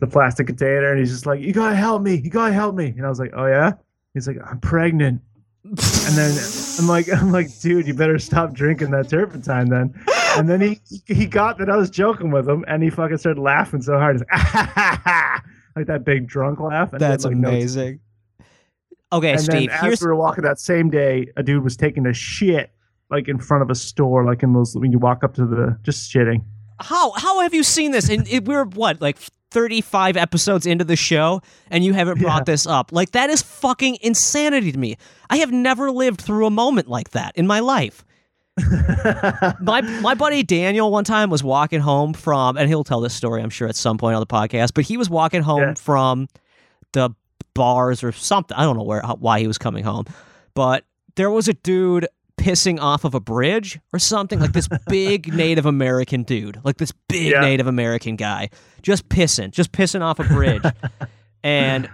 the 0.00 0.06
plastic 0.08 0.48
container, 0.48 0.90
and 0.90 0.98
he's 0.98 1.10
just 1.12 1.26
like, 1.26 1.40
"You 1.40 1.52
gotta 1.52 1.76
help 1.76 2.02
me! 2.02 2.16
You 2.16 2.28
gotta 2.28 2.52
help 2.52 2.74
me!" 2.74 2.86
And 2.88 3.06
I 3.06 3.08
was 3.08 3.20
like, 3.20 3.32
"Oh 3.36 3.46
yeah." 3.46 3.72
He's 4.14 4.26
like, 4.26 4.38
"I'm 4.44 4.58
pregnant," 4.58 5.22
and 5.64 5.76
then 5.78 6.36
I'm 6.80 6.88
like, 6.88 7.08
"I'm 7.12 7.30
like, 7.30 7.56
dude, 7.60 7.86
you 7.86 7.94
better 7.94 8.18
stop 8.18 8.52
drinking 8.52 8.90
that 8.90 9.08
turpentine 9.08 9.68
then." 9.68 9.94
And 10.36 10.48
then 10.48 10.60
he 10.60 10.80
he 11.06 11.26
got 11.26 11.58
that 11.58 11.70
I 11.70 11.76
was 11.76 11.88
joking 11.88 12.32
with 12.32 12.48
him, 12.48 12.64
and 12.66 12.82
he 12.82 12.90
fucking 12.90 13.18
started 13.18 13.40
laughing 13.40 13.80
so 13.80 13.96
hard, 13.96 14.16
He's 14.16 14.24
like, 14.54 15.42
like 15.76 15.86
that 15.86 16.02
big 16.04 16.26
drunk 16.26 16.58
laugh. 16.58 16.92
And 16.92 17.00
then, 17.00 17.10
That's 17.10 17.24
like, 17.24 17.36
no- 17.36 17.48
amazing. 17.48 18.00
Okay, 19.12 19.32
and 19.32 19.40
Steve. 19.40 19.52
then 19.52 19.70
as 19.70 19.80
Here's 19.82 20.00
we 20.02 20.08
were 20.08 20.16
walking 20.16 20.42
that 20.42 20.58
same 20.58 20.90
day, 20.90 21.28
a 21.36 21.42
dude 21.44 21.62
was 21.62 21.76
taking 21.76 22.06
a 22.06 22.12
shit 22.12 22.72
like 23.10 23.28
in 23.28 23.38
front 23.38 23.62
of 23.62 23.70
a 23.70 23.74
store, 23.74 24.24
like 24.24 24.42
in 24.42 24.52
those 24.52 24.74
when 24.76 24.92
you 24.92 24.98
walk 24.98 25.24
up 25.24 25.34
to 25.34 25.46
the 25.46 25.78
just 25.82 26.12
shitting. 26.12 26.42
how 26.80 27.10
how 27.12 27.40
have 27.40 27.52
you 27.54 27.62
seen 27.62 27.90
this? 27.90 28.08
And 28.08 28.26
it, 28.28 28.44
we're 28.46 28.64
what 28.64 29.00
like. 29.00 29.18
35 29.52 30.16
episodes 30.16 30.64
into 30.64 30.84
the 30.84 30.94
show 30.94 31.42
and 31.72 31.84
you 31.84 31.92
haven't 31.92 32.20
brought 32.20 32.42
Yeah. 32.42 32.52
this 32.52 32.68
up. 32.68 32.92
Like 32.92 33.10
that 33.10 33.30
is 33.30 33.42
fucking 33.42 33.98
insanity 34.00 34.70
to 34.70 34.78
me. 34.78 34.94
I 35.28 35.38
have 35.38 35.50
never 35.50 35.90
lived 35.90 36.20
through 36.20 36.46
a 36.46 36.50
moment 36.50 36.86
like 36.86 37.10
that 37.10 37.32
in 37.34 37.48
my 37.48 37.58
life. 37.58 38.04
my 39.60 39.80
my 40.02 40.14
buddy 40.14 40.44
Daniel 40.44 40.90
one 40.92 41.02
time 41.02 41.30
was 41.30 41.42
walking 41.42 41.80
home 41.80 42.12
from, 42.12 42.56
and 42.56 42.68
he'll 42.68 42.84
tell 42.84 43.00
this 43.00 43.12
story, 43.14 43.42
I'm 43.42 43.50
sure, 43.50 43.66
at 43.68 43.74
some 43.74 43.98
point 43.98 44.14
on 44.14 44.20
the 44.20 44.26
podcast. 44.26 44.70
But 44.72 44.84
he 44.84 44.96
was 44.96 45.10
walking 45.10 45.42
home 45.42 45.60
Yeah. 45.62 45.74
from 45.74 46.28
the 46.92 47.10
bars 47.54 48.04
or 48.04 48.12
something. 48.12 48.56
I 48.56 48.62
don't 48.62 48.76
know 48.76 48.84
where 48.84 49.02
how, 49.02 49.16
why 49.16 49.40
he 49.40 49.46
was 49.48 49.58
coming 49.58 49.82
home, 49.82 50.04
but 50.54 50.84
there 51.16 51.30
was 51.30 51.48
a 51.48 51.54
dude 51.54 52.06
pissing 52.40 52.80
off 52.80 53.04
of 53.04 53.14
a 53.14 53.20
bridge 53.20 53.78
or 53.92 53.98
something 53.98 54.40
like 54.40 54.52
this 54.52 54.68
big 54.88 55.32
Native 55.32 55.66
American 55.66 56.22
dude, 56.22 56.58
like 56.64 56.78
this 56.78 56.92
big 57.08 57.32
Yeah. 57.32 57.40
Native 57.40 57.66
American 57.66 58.16
guy, 58.16 58.48
just 58.82 59.08
pissing, 59.08 59.50
just 59.50 59.72
pissing 59.72 60.00
off 60.02 60.18
a 60.18 60.24
bridge, 60.24 60.62
and. 61.44 61.88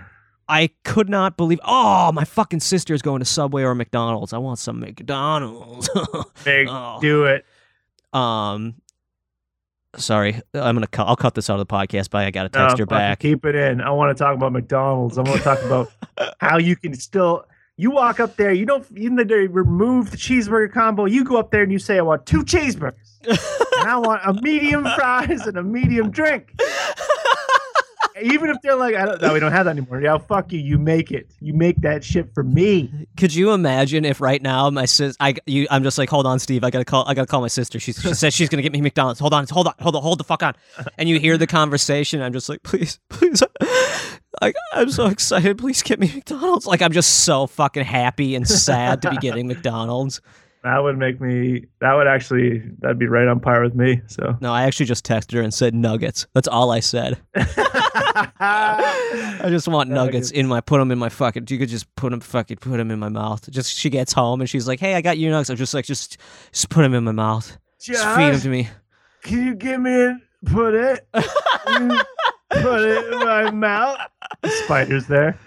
I 0.48 0.70
could 0.84 1.08
not 1.08 1.36
believe. 1.36 1.58
Oh, 1.64 2.12
my 2.12 2.22
fucking 2.24 2.60
sister's 2.60 3.02
going 3.02 3.18
to 3.18 3.24
Subway 3.24 3.64
or 3.64 3.74
McDonald's. 3.74 4.32
I 4.32 4.38
want 4.38 4.60
some 4.60 4.78
McDonald's. 4.78 5.90
Big, 6.44 6.68
Oh. 6.70 6.98
do 7.00 7.24
it. 7.24 7.44
Um, 8.12 8.76
sorry, 9.96 10.40
I'm 10.54 10.76
gonna 10.76 10.86
cut. 10.86 11.08
I'll 11.08 11.16
cut 11.16 11.34
this 11.34 11.50
out 11.50 11.58
of 11.58 11.66
the 11.66 11.74
podcast. 11.74 12.10
But 12.10 12.26
I 12.26 12.30
got 12.30 12.52
to 12.52 12.56
No, 12.56 12.66
text 12.66 12.78
her 12.78 12.86
fucking 12.86 12.96
back. 12.96 13.18
Keep 13.18 13.44
it 13.44 13.56
in. 13.56 13.80
I 13.80 13.90
want 13.90 14.16
to 14.16 14.22
talk 14.22 14.36
about 14.36 14.52
McDonald's. 14.52 15.18
I 15.18 15.22
want 15.22 15.38
to 15.38 15.42
talk 15.42 15.60
about 15.64 15.90
how 16.38 16.58
you 16.58 16.76
can 16.76 16.94
still. 16.94 17.44
You 17.78 17.90
walk 17.90 18.20
up 18.20 18.36
there. 18.36 18.52
You 18.52 18.64
don't. 18.64 18.86
Even 18.96 19.16
they 19.16 19.46
remove 19.46 20.10
the 20.10 20.16
cheeseburger 20.16 20.72
combo, 20.72 21.04
you 21.04 21.24
go 21.24 21.36
up 21.36 21.50
there 21.50 21.62
and 21.62 21.70
you 21.70 21.78
say, 21.78 21.98
"I 21.98 22.02
want 22.02 22.24
two 22.24 22.42
cheeseburgers, 22.42 22.94
and 23.28 23.88
I 23.88 23.98
want 23.98 24.22
a 24.24 24.32
medium 24.40 24.84
fries 24.96 25.46
and 25.46 25.58
a 25.58 25.62
medium 25.62 26.10
drink." 26.10 26.58
Even 28.22 28.48
if 28.48 28.56
they're 28.62 28.76
like, 28.76 28.94
I 28.94 29.04
don't, 29.04 29.20
"No, 29.20 29.34
we 29.34 29.40
don't 29.40 29.52
have 29.52 29.66
that 29.66 29.72
anymore." 29.72 30.00
Yeah, 30.00 30.16
fuck 30.16 30.50
you. 30.52 30.58
You 30.58 30.78
make 30.78 31.10
it. 31.12 31.30
You 31.38 31.52
make 31.52 31.82
that 31.82 32.02
shit 32.02 32.32
for 32.32 32.42
me. 32.42 32.90
Could 33.18 33.34
you 33.34 33.52
imagine 33.52 34.06
if 34.06 34.22
right 34.22 34.40
now 34.40 34.70
my 34.70 34.86
sis, 34.86 35.14
I, 35.20 35.34
you, 35.44 35.66
I'm 35.70 35.82
just 35.82 35.98
like, 35.98 36.08
hold 36.08 36.24
on, 36.24 36.38
Steve. 36.38 36.64
I 36.64 36.70
gotta 36.70 36.86
call. 36.86 37.06
I 37.06 37.12
gotta 37.12 37.26
call 37.26 37.42
my 37.42 37.48
sister. 37.48 37.78
She, 37.78 37.92
she 37.92 38.14
says 38.14 38.32
she's 38.32 38.48
gonna 38.48 38.62
get 38.62 38.72
me 38.72 38.80
McDonald's. 38.80 39.20
Hold 39.20 39.34
on, 39.34 39.46
hold 39.48 39.66
on, 39.66 39.74
hold 39.80 39.96
on, 39.96 40.02
hold 40.02 40.18
the 40.18 40.24
fuck 40.24 40.42
on. 40.42 40.54
And 40.96 41.10
you 41.10 41.20
hear 41.20 41.36
the 41.36 41.46
conversation. 41.46 42.22
I'm 42.22 42.32
just 42.32 42.48
like, 42.48 42.62
please, 42.62 43.00
please. 43.10 43.42
Like, 44.42 44.54
I'm 44.72 44.90
so 44.90 45.06
excited. 45.06 45.58
Please 45.58 45.82
get 45.82 45.98
me 45.98 46.10
McDonald's. 46.14 46.66
Like, 46.66 46.82
I'm 46.82 46.92
just 46.92 47.24
so 47.24 47.46
fucking 47.46 47.84
happy 47.84 48.34
and 48.34 48.46
sad 48.46 49.00
to 49.02 49.10
be 49.10 49.16
getting 49.16 49.46
McDonald's. 49.48 50.20
That 50.62 50.82
would 50.82 50.98
make 50.98 51.20
me. 51.20 51.66
That 51.80 51.94
would 51.94 52.06
actually. 52.08 52.58
That'd 52.80 52.98
be 52.98 53.06
right 53.06 53.28
on 53.28 53.38
par 53.40 53.62
with 53.62 53.74
me. 53.76 54.02
So 54.08 54.36
No, 54.40 54.52
I 54.52 54.64
actually 54.64 54.86
just 54.86 55.06
texted 55.06 55.32
her 55.34 55.40
and 55.40 55.54
said 55.54 55.74
nuggets. 55.74 56.26
That's 56.34 56.48
all 56.48 56.70
I 56.72 56.80
said. 56.80 57.18
I 57.36 59.46
just 59.48 59.68
want 59.68 59.90
nuggets 59.90 60.14
Nuggets. 60.14 60.30
in 60.32 60.46
my 60.48 60.60
put 60.60 60.78
them 60.78 60.90
in 60.90 60.98
my 60.98 61.08
fucking. 61.08 61.46
You 61.48 61.58
could 61.58 61.68
just 61.68 61.94
put 61.94 62.10
them 62.10 62.18
fucking 62.20 62.56
put 62.58 62.76
them 62.78 62.90
in 62.90 62.98
my 62.98 63.08
mouth. 63.08 63.48
Just 63.50 63.76
she 63.76 63.90
gets 63.90 64.12
home 64.12 64.40
and 64.40 64.50
she's 64.50 64.66
like, 64.66 64.80
"Hey, 64.80 64.94
I 64.94 65.02
got 65.02 65.18
you 65.18 65.30
nuggets." 65.30 65.50
I'm 65.50 65.56
just 65.56 65.72
like, 65.74 65.84
just 65.84 66.18
just 66.52 66.68
put 66.68 66.82
them 66.82 66.94
in 66.94 67.04
my 67.04 67.12
mouth. 67.12 67.56
Just 67.80 68.04
feed 68.16 68.32
them 68.32 68.40
to 68.40 68.48
me. 68.48 68.68
can 69.22 69.46
you 69.46 69.54
give 69.54 69.80
me 69.80 69.92
it? 69.92 70.16
Put 70.46 70.74
it. 70.74 71.06
you 72.54 72.60
put 72.62 72.80
it 72.82 73.12
in 73.12 73.18
my 73.20 73.50
mouth. 73.50 73.98
The 74.42 74.48
spider's 74.50 75.06
there. 75.06 75.38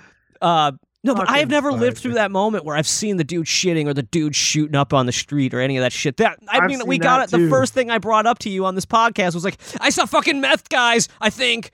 Uh, 0.42 0.74
no, 1.04 1.16
but 1.16 1.30
I 1.30 1.40
have 1.40 1.40
Fucking 1.44 1.50
never 1.50 1.72
lived 1.72 1.98
through 1.98 2.16
that 2.16 2.30
moment 2.30 2.66
where 2.66 2.76
I've 2.76 2.88
seen 2.88 3.16
the 3.18 3.24
dude 3.24 3.46
shitting 3.46 3.88
or 3.88 3.94
the 3.94 4.04
dude 4.04 4.36
shooting 4.36 4.76
up 4.76 4.94
on 4.94 5.06
the 5.06 5.14
street 5.14 5.54
or 5.54 5.62
any 5.62 5.78
of 5.78 5.82
that 5.82 5.94
shit. 5.94 6.18
That 6.18 6.40
I 6.50 6.58
I've 6.60 6.70
mean, 6.70 6.86
we 6.86 6.98
got 6.98 7.30
that 7.30 7.38
it. 7.38 7.42
The 7.42 7.50
first 7.50 7.74
thing 7.74 7.90
I 7.90 8.00
brought 8.00 8.26
up 8.26 8.40
to 8.40 8.50
you 8.50 8.66
on 8.66 8.76
this 8.76 8.86
podcast 8.86 9.34
was 9.34 9.46
like, 9.46 9.58
I 9.80 9.92
saw 9.92 10.06
fucking 10.06 10.42
meth 10.42 10.68
guys. 10.68 11.08
I 11.22 11.30
think, 11.30 11.72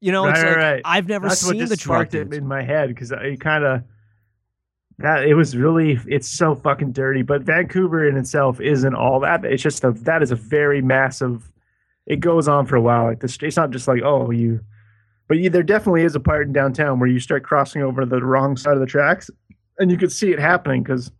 you 0.00 0.12
know, 0.12 0.26
it's 0.28 0.40
Right, 0.42 0.48
like 0.48 0.56
right, 0.56 0.72
right. 0.72 0.82
I've 0.84 1.08
never 1.08 1.28
That's 1.28 1.44
what 1.44 1.52
seen 1.52 1.60
just 1.60 1.70
the 1.70 1.76
drug 1.76 2.10
sparked 2.10 2.14
it 2.14 2.32
in 2.32 2.46
my 2.46 2.62
head 2.62 2.88
because 2.88 3.12
it 3.12 3.40
kind 3.40 3.64
of 3.64 3.82
that 4.98 5.24
it 5.24 5.34
was 5.34 5.54
really 5.56 5.98
it's 6.06 6.28
so 6.28 6.54
fucking 6.54 6.92
dirty. 6.92 7.20
But 7.22 7.42
Vancouver 7.42 8.08
in 8.08 8.16
itself 8.16 8.60
isn't 8.60 8.94
all 8.94 9.20
that. 9.20 9.44
It's 9.44 9.62
just 9.62 9.84
a 9.84 9.92
that 9.92 10.22
is 10.22 10.30
a 10.30 10.36
very 10.36 10.80
massive. 10.80 11.52
It 12.08 12.18
goes 12.20 12.48
on 12.48 12.66
for 12.66 12.74
a 12.74 12.80
while. 12.80 13.04
Like 13.04 13.20
this, 13.20 13.38
it's 13.40 13.56
not 13.56 13.70
just 13.70 13.86
like 13.86 14.02
oh 14.02 14.30
you, 14.30 14.60
but 15.28 15.38
you, 15.38 15.50
there 15.50 15.62
definitely 15.62 16.02
is 16.02 16.14
a 16.16 16.20
part 16.20 16.46
in 16.46 16.52
downtown 16.52 16.98
where 16.98 17.08
you 17.08 17.20
start 17.20 17.44
crossing 17.44 17.82
over 17.82 18.04
the 18.04 18.24
wrong 18.24 18.56
side 18.56 18.74
of 18.74 18.80
the 18.80 18.86
tracks, 18.86 19.30
and 19.78 19.90
you 19.90 19.96
could 19.96 20.10
see 20.10 20.32
it 20.32 20.38
happening 20.40 20.82
because 20.82 21.12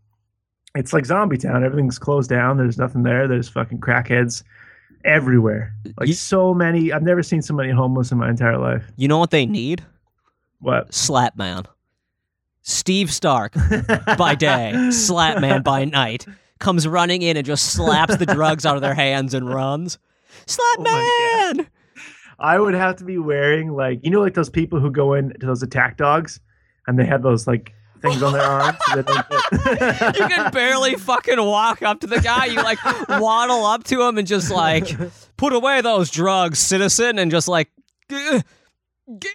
it's 0.74 0.93
like 0.93 1.07
zombie 1.07 1.39
town. 1.39 1.62
Everything's 1.64 1.99
closed 1.99 2.30
down. 2.30 2.57
There's 2.57 2.78
nothing 2.78 3.03
there. 3.03 3.28
There's 3.28 3.49
fucking 3.49 3.78
crackheads 3.80 4.43
everywhere. 5.05 5.74
Like 5.99 6.09
You- 6.09 6.14
so 6.14 6.55
many. 6.55 6.93
I've 6.93 7.03
never 7.03 7.22
seen 7.22 7.43
so 7.43 7.55
many 7.55 7.70
homeless 7.70 8.11
in 8.11 8.18
my 8.18 8.30
entire 8.30 8.59
life. 8.59 8.84
You 8.97 9.09
know 9.09 9.18
what 9.18 9.30
they 9.30 9.47
need? 9.47 9.84
What? 10.61 10.91
Slapman. 10.91 11.66
Steve 12.62 13.12
Stark 13.12 13.55
by 14.18 14.34
day, 14.34 14.72
Slapman 14.91 15.62
by 15.64 15.84
night, 15.86 16.26
comes 16.59 16.86
running 16.86 17.22
in 17.22 17.36
and 17.36 17.47
just 17.47 17.72
slaps 17.72 18.16
the 18.16 18.26
drugs 18.26 18.66
out 18.66 18.76
of 18.76 18.82
their 18.82 18.95
hands 18.95 19.32
and 19.34 19.49
runs. 19.49 19.99
Oh 20.60 20.76
man. 21.56 21.66
I 22.38 22.58
would 22.58 22.74
have 22.74 22.96
to 22.96 23.04
be 23.04 23.18
wearing 23.18 23.72
like 23.72 24.00
you 24.04 24.10
know 24.10 24.20
like 24.20 24.34
those 24.34 24.50
people 24.50 24.78
who 24.80 24.90
go 24.90 25.14
in 25.14 25.30
to 25.40 25.46
those 25.46 25.62
attack 25.62 25.96
dogs 25.96 26.40
and 26.86 26.98
they 26.98 27.04
have 27.04 27.22
those 27.22 27.46
like 27.46 27.72
things 28.00 28.22
on 28.22 28.32
their 28.32 28.42
arms 28.48 28.78
so 28.86 28.98
you 28.98 30.28
can 30.28 30.52
barely 30.52 30.94
fucking 30.96 31.38
walk 31.42 31.82
up 31.82 32.00
to 32.00 32.06
the 32.06 32.20
guy. 32.20 32.46
You 32.46 32.56
like 32.62 32.78
waddle 33.08 33.64
up 33.66 33.84
to 33.84 34.02
him 34.02 34.18
and 34.18 34.26
just 34.26 34.50
like 34.52 34.88
put 35.36 35.52
away 35.52 35.80
those 35.80 36.10
drugs, 36.10 36.58
citizen, 36.60 37.18
and 37.18 37.30
just 37.30 37.48
like. 37.48 37.70
Can 38.10 38.42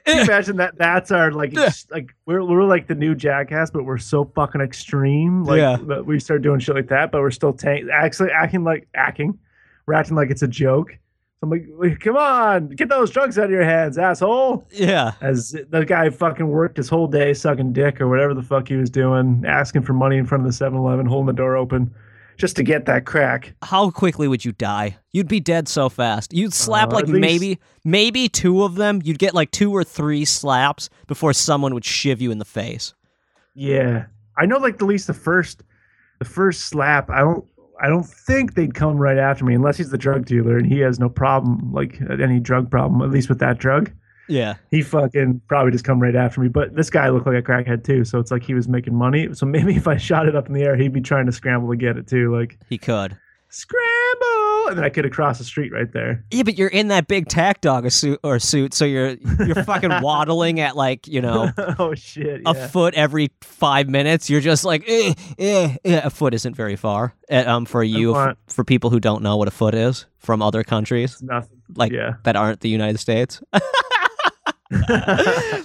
you 0.07 0.21
imagine 0.21 0.57
that 0.57 0.77
that's 0.77 1.09
our 1.11 1.31
like 1.31 1.53
like 1.91 2.11
we're 2.27 2.43
we're 2.43 2.63
like 2.63 2.87
the 2.87 2.93
new 2.93 3.15
jackass 3.15 3.71
but 3.71 3.85
we're 3.85 3.97
so 3.97 4.23
fucking 4.35 4.61
extreme 4.61 5.43
like 5.45 5.57
Yeah. 5.59 5.77
we 6.01 6.19
start 6.19 6.43
doing 6.43 6.59
shit 6.59 6.75
like 6.75 6.89
that 6.89 7.11
but 7.11 7.21
we're 7.21 7.31
still 7.31 7.53
tank 7.53 7.89
actually 7.91 8.29
acting 8.29 8.63
like 8.63 8.87
acting 8.93 9.39
we're 9.85 9.93
acting 9.93 10.15
like 10.15 10.29
it's 10.31 10.41
a 10.43 10.47
joke 10.47 10.91
So 10.91 10.97
I'm 11.43 11.49
like 11.49 11.99
come 11.99 12.15
on 12.17 12.69
get 12.69 12.89
those 12.89 13.11
drugs 13.11 13.37
out 13.37 13.45
of 13.45 13.51
your 13.51 13.63
hands 13.65 13.97
asshole 13.97 14.65
Yeah. 14.71 15.13
as 15.21 15.55
the 15.69 15.85
guy 15.85 16.09
fucking 16.09 16.47
worked 16.47 16.77
his 16.77 16.89
whole 16.89 17.07
day 17.07 17.33
sucking 17.33 17.73
dick 17.73 17.99
or 18.01 18.07
whatever 18.07 18.33
the 18.33 18.41
fuck 18.43 18.67
he 18.69 18.75
was 18.75 18.89
doing, 18.89 19.43
asking 19.47 19.81
for 19.83 19.93
money 19.93 20.17
in 20.17 20.25
front 20.25 20.45
of 20.45 20.57
the 20.57 20.65
7-Eleven, 20.65 21.05
holding 21.05 21.27
the 21.27 21.33
door 21.33 21.55
open 21.57 21.93
just 22.35 22.55
to 22.55 22.63
get 22.63 22.85
that 22.87 23.05
crack. 23.05 23.53
How 23.61 23.91
quickly 23.91 24.27
would 24.27 24.43
you 24.43 24.53
die? 24.53 24.97
You'd 25.11 25.27
be 25.27 25.39
dead 25.39 25.67
so 25.67 25.87
fast. 25.87 26.33
You'd 26.33 26.51
slap 26.53 26.89
Uh, 26.89 26.95
like 26.95 27.07
least- 27.07 27.19
maybe 27.19 27.59
maybe 27.83 28.27
two 28.27 28.63
of 28.63 28.73
them. 28.75 29.01
You'd 29.03 29.19
get 29.19 29.35
like 29.35 29.51
two 29.51 29.71
or 29.71 29.83
three 29.83 30.25
slaps 30.25 30.89
before 31.05 31.33
someone 31.33 31.73
would 31.75 31.85
shiv 31.85 32.21
you 32.21 32.31
in 32.31 32.39
the 32.39 32.45
face. 32.45 32.95
Yeah, 33.53 34.05
I 34.35 34.47
know. 34.47 34.57
Like 34.57 34.75
at 34.75 34.81
least 34.81 35.05
the 35.05 35.13
first, 35.13 35.61
the 36.17 36.25
first 36.25 36.61
slap. 36.61 37.09
I 37.11 37.19
don't. 37.19 37.45
I 37.83 37.87
don't 37.89 38.05
think 38.05 38.53
they'd 38.55 38.73
come 38.73 38.97
right 38.97 39.17
after 39.17 39.43
me 39.43 39.53
unless 39.53 39.77
he's 39.77 39.89
the 39.91 39.97
drug 39.97 40.25
dealer 40.25 40.57
and 40.57 40.65
he 40.65 40.79
has 40.79 40.99
no 40.99 41.09
problem, 41.09 41.71
like 41.73 41.99
uh, 42.09 42.13
any 42.13 42.39
drug 42.39 42.71
problem, 42.71 43.01
at 43.01 43.09
least 43.11 43.27
with 43.29 43.39
that 43.39 43.57
drug. 43.59 43.91
Yeah. 44.29 44.55
He 44.71 44.81
fucking 44.81 45.41
probably 45.49 45.73
just 45.73 45.83
come 45.83 45.99
right 46.01 46.15
after 46.15 46.39
me. 46.39 46.47
But 46.47 46.75
this 46.75 46.89
guy 46.89 47.09
looked 47.09 47.27
like 47.27 47.35
a 47.35 47.41
crackhead 47.41 47.83
too, 47.83 48.05
so 48.05 48.19
it's 48.19 48.31
like 48.31 48.41
he 48.41 48.53
was 48.53 48.69
making 48.69 48.95
money. 48.95 49.33
So 49.33 49.45
maybe 49.55 49.75
if 49.75 49.85
I 49.87 49.97
shot 49.97 50.27
it 50.29 50.35
up 50.35 50.47
in 50.47 50.53
the 50.53 50.63
air, 50.63 50.77
he'd 50.77 50.93
be 50.93 51.01
trying 51.01 51.25
to 51.25 51.33
scramble 51.33 51.69
to 51.69 51.75
get 51.75 51.97
it 51.97 52.07
too. 52.07 52.33
Like 52.33 52.57
He 52.69 52.77
could. 52.77 53.17
scramble, 53.49 54.42
and 54.67 54.77
then 54.77 54.85
I 54.85 54.89
could 54.89 55.05
have 55.05 55.13
crossed 55.13 55.39
the 55.39 55.45
street 55.45 55.71
right 55.71 55.91
there. 55.91 56.23
Yeah, 56.31 56.43
but 56.43 56.57
you're 56.57 56.69
in 56.69 56.89
that 56.89 57.07
big 57.07 57.27
tack 57.27 57.61
dog 57.61 57.89
suit 57.91 58.19
or 58.23 58.39
suit, 58.39 58.73
so 58.73 58.85
you're 58.85 59.15
you're 59.45 59.63
fucking 59.63 59.89
waddling 60.01 60.59
at 60.59 60.75
like 60.75 61.07
you 61.07 61.21
know 61.21 61.51
oh 61.79 61.93
shit! 61.95 62.41
a 62.45 62.67
foot 62.69 62.93
every 62.93 63.31
five 63.41 63.89
minutes. 63.89 64.29
You're 64.29 64.41
just 64.41 64.65
like, 64.65 64.83
eh, 64.87 65.13
eh, 65.37 65.75
eh. 65.83 66.01
a 66.03 66.09
foot 66.09 66.33
isn't 66.33 66.55
very 66.55 66.75
far. 66.75 67.13
Uh, 67.29 67.43
um, 67.45 67.65
for 67.65 67.83
you, 67.83 68.15
f- 68.15 68.37
for 68.47 68.63
people 68.63 68.89
who 68.89 68.99
don't 68.99 69.23
know 69.23 69.37
what 69.37 69.47
a 69.47 69.51
foot 69.51 69.75
is 69.75 70.05
from 70.17 70.41
other 70.41 70.63
countries, 70.63 71.21
Nothing. 71.21 71.61
like 71.75 71.91
yeah. 71.91 72.13
that 72.23 72.35
aren't 72.35 72.61
the 72.61 72.69
United 72.69 72.99
States, 72.99 73.41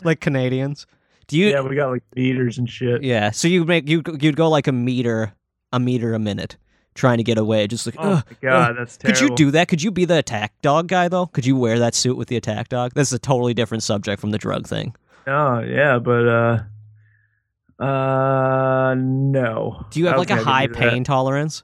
like 0.04 0.20
Canadians. 0.20 0.86
Do 1.26 1.36
you? 1.36 1.48
yeah, 1.48 1.60
we 1.60 1.76
got 1.76 1.90
like 1.90 2.02
meters 2.16 2.58
and 2.58 2.68
shit. 2.68 3.02
Yeah. 3.02 3.30
So 3.30 3.48
you 3.48 3.64
make 3.64 3.88
you 3.88 4.02
you'd 4.20 4.36
go 4.36 4.48
like 4.48 4.66
a 4.66 4.72
meter, 4.72 5.34
a 5.72 5.78
meter 5.78 6.14
a 6.14 6.18
minute, 6.18 6.56
trying 6.98 7.16
to 7.18 7.24
get 7.24 7.38
away. 7.38 7.66
Just 7.66 7.86
like, 7.86 7.94
Oh 7.98 8.16
my 8.16 8.22
god, 8.42 8.76
that's 8.76 8.96
terrible. 8.98 9.18
Could 9.20 9.30
you 9.30 9.36
do 9.36 9.50
that? 9.52 9.68
Could 9.68 9.82
you 9.82 9.90
be 9.90 10.04
the 10.04 10.18
attack 10.18 10.52
dog 10.60 10.88
guy 10.88 11.08
though? 11.08 11.26
Could 11.26 11.46
you 11.46 11.56
wear 11.56 11.78
that 11.78 11.94
suit 11.94 12.16
with 12.16 12.28
the 12.28 12.36
attack 12.36 12.68
dog? 12.68 12.92
That's 12.94 13.12
a 13.12 13.18
totally 13.18 13.54
different 13.54 13.82
subject 13.82 14.20
from 14.20 14.30
the 14.32 14.38
drug 14.38 14.66
thing. 14.66 14.94
Oh 15.26 15.60
yeah, 15.60 15.98
but 15.98 16.28
uh, 16.28 17.82
uh, 17.82 18.94
no. 18.98 19.86
Do 19.90 20.00
you 20.00 20.06
have 20.06 20.18
like 20.18 20.30
a 20.30 20.36
high 20.36 20.66
pain 20.66 21.04
tolerance? 21.04 21.62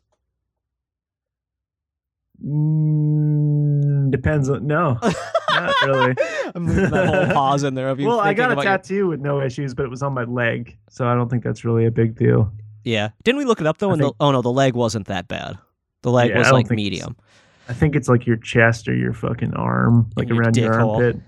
Mm, 2.45 4.11
depends 4.11 4.49
on 4.51 4.67
no, 4.67 4.99
not 5.51 5.75
really. 5.87 6.15
I'm 6.55 6.67
leaving 6.67 6.91
that 6.91 7.07
whole 7.09 7.35
pause 7.35 7.63
in 7.65 7.75
there 7.75 7.89
of 7.89 7.99
you. 8.01 8.07
well, 8.09 8.21
I 8.21 8.35
got 8.35 8.51
a 8.51 8.53
about 8.53 8.65
your- 8.65 8.73
tattoo 8.77 9.07
with 9.09 9.21
no 9.21 9.41
issues, 9.41 9.73
but 9.75 9.85
it 9.85 9.89
was 9.89 10.03
on 10.03 10.13
my 10.13 10.25
leg, 10.25 10.77
so 10.91 11.07
I 11.07 11.15
don't 11.15 11.29
think 11.31 11.43
that's 11.43 11.65
really 11.65 11.87
a 11.87 11.91
big 11.91 12.17
deal. 12.19 12.53
Yeah. 12.85 13.11
Didn't 13.25 13.39
we 13.39 13.45
look 13.45 13.61
it 13.61 13.67
up 13.67 13.79
though? 13.79 13.91
I 13.91 13.95
And 13.95 14.03
think- 14.03 14.17
the, 14.19 14.25
oh 14.25 14.31
no, 14.33 14.43
the 14.43 14.53
leg 14.53 14.75
wasn't 14.75 15.07
that 15.07 15.27
bad. 15.29 15.59
The 16.03 16.11
leg 16.11 16.31
Yeah, 16.31 16.39
was 16.39 16.53
like 16.53 16.71
medium. 16.71 17.17
I 17.69 17.73
think 17.73 17.97
it's 17.97 18.09
like 18.11 18.27
your 18.27 18.37
chest 18.37 18.89
or 18.89 18.95
your 18.95 19.15
fucking 19.15 19.55
arm, 19.55 20.11
like 20.17 20.29
your 20.29 20.39
around 20.39 20.57
your 20.57 20.71
dick 20.71 20.81
hole. 20.81 20.97
armpit. 21.03 21.23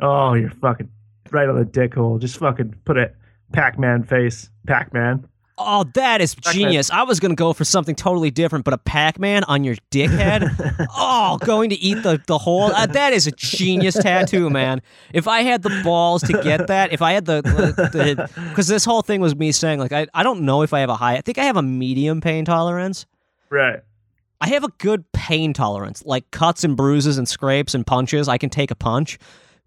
Oh, 0.00 0.34
you're 0.34 0.50
fucking 0.50 0.88
right 1.30 1.48
on 1.48 1.56
the 1.56 1.64
dick 1.64 1.94
hole. 1.94 2.18
Just 2.18 2.36
fucking 2.38 2.74
put 2.84 2.98
a 2.98 3.12
Pac-Man 3.52 4.02
face, 4.02 4.50
Pac-Man. 4.66 5.24
Oh, 5.64 5.84
that 5.94 6.20
is 6.20 6.34
genius. 6.34 6.90
I 6.90 7.02
was 7.02 7.20
gonna 7.20 7.34
go 7.34 7.52
for 7.52 7.64
something 7.64 7.94
totally 7.94 8.30
different, 8.30 8.64
but 8.64 8.74
a 8.74 8.78
Pac-Man 8.78 9.44
on 9.44 9.64
your 9.64 9.76
dickhead. 9.90 10.86
oh, 10.96 11.38
going 11.38 11.70
to 11.70 11.76
eat 11.76 12.02
the 12.02 12.20
the 12.26 12.38
hole. 12.38 12.72
Uh, 12.72 12.86
that 12.86 13.12
is 13.12 13.26
a 13.26 13.32
genius 13.32 13.94
tattoo, 13.94 14.50
man. 14.50 14.82
If 15.12 15.28
I 15.28 15.42
had 15.42 15.62
the 15.62 15.80
balls 15.84 16.22
to 16.22 16.32
get 16.42 16.66
that, 16.68 16.92
if 16.92 17.02
I 17.02 17.12
had 17.12 17.24
the 17.26 18.28
because 18.50 18.66
this 18.68 18.84
whole 18.84 19.02
thing 19.02 19.20
was 19.20 19.34
me 19.36 19.52
saying 19.52 19.78
like 19.78 19.92
I 19.92 20.06
I 20.14 20.22
don't 20.22 20.42
know 20.42 20.62
if 20.62 20.72
I 20.72 20.80
have 20.80 20.90
a 20.90 20.96
high. 20.96 21.16
I 21.16 21.20
think 21.20 21.38
I 21.38 21.44
have 21.44 21.56
a 21.56 21.62
medium 21.62 22.20
pain 22.20 22.44
tolerance. 22.44 23.06
right. 23.50 23.80
I 24.40 24.48
have 24.48 24.64
a 24.64 24.70
good 24.78 25.04
pain 25.12 25.52
tolerance, 25.52 26.02
like 26.04 26.28
cuts 26.32 26.64
and 26.64 26.76
bruises 26.76 27.16
and 27.16 27.28
scrapes 27.28 27.76
and 27.76 27.86
punches. 27.86 28.26
I 28.26 28.38
can 28.38 28.50
take 28.50 28.72
a 28.72 28.74
punch, 28.74 29.20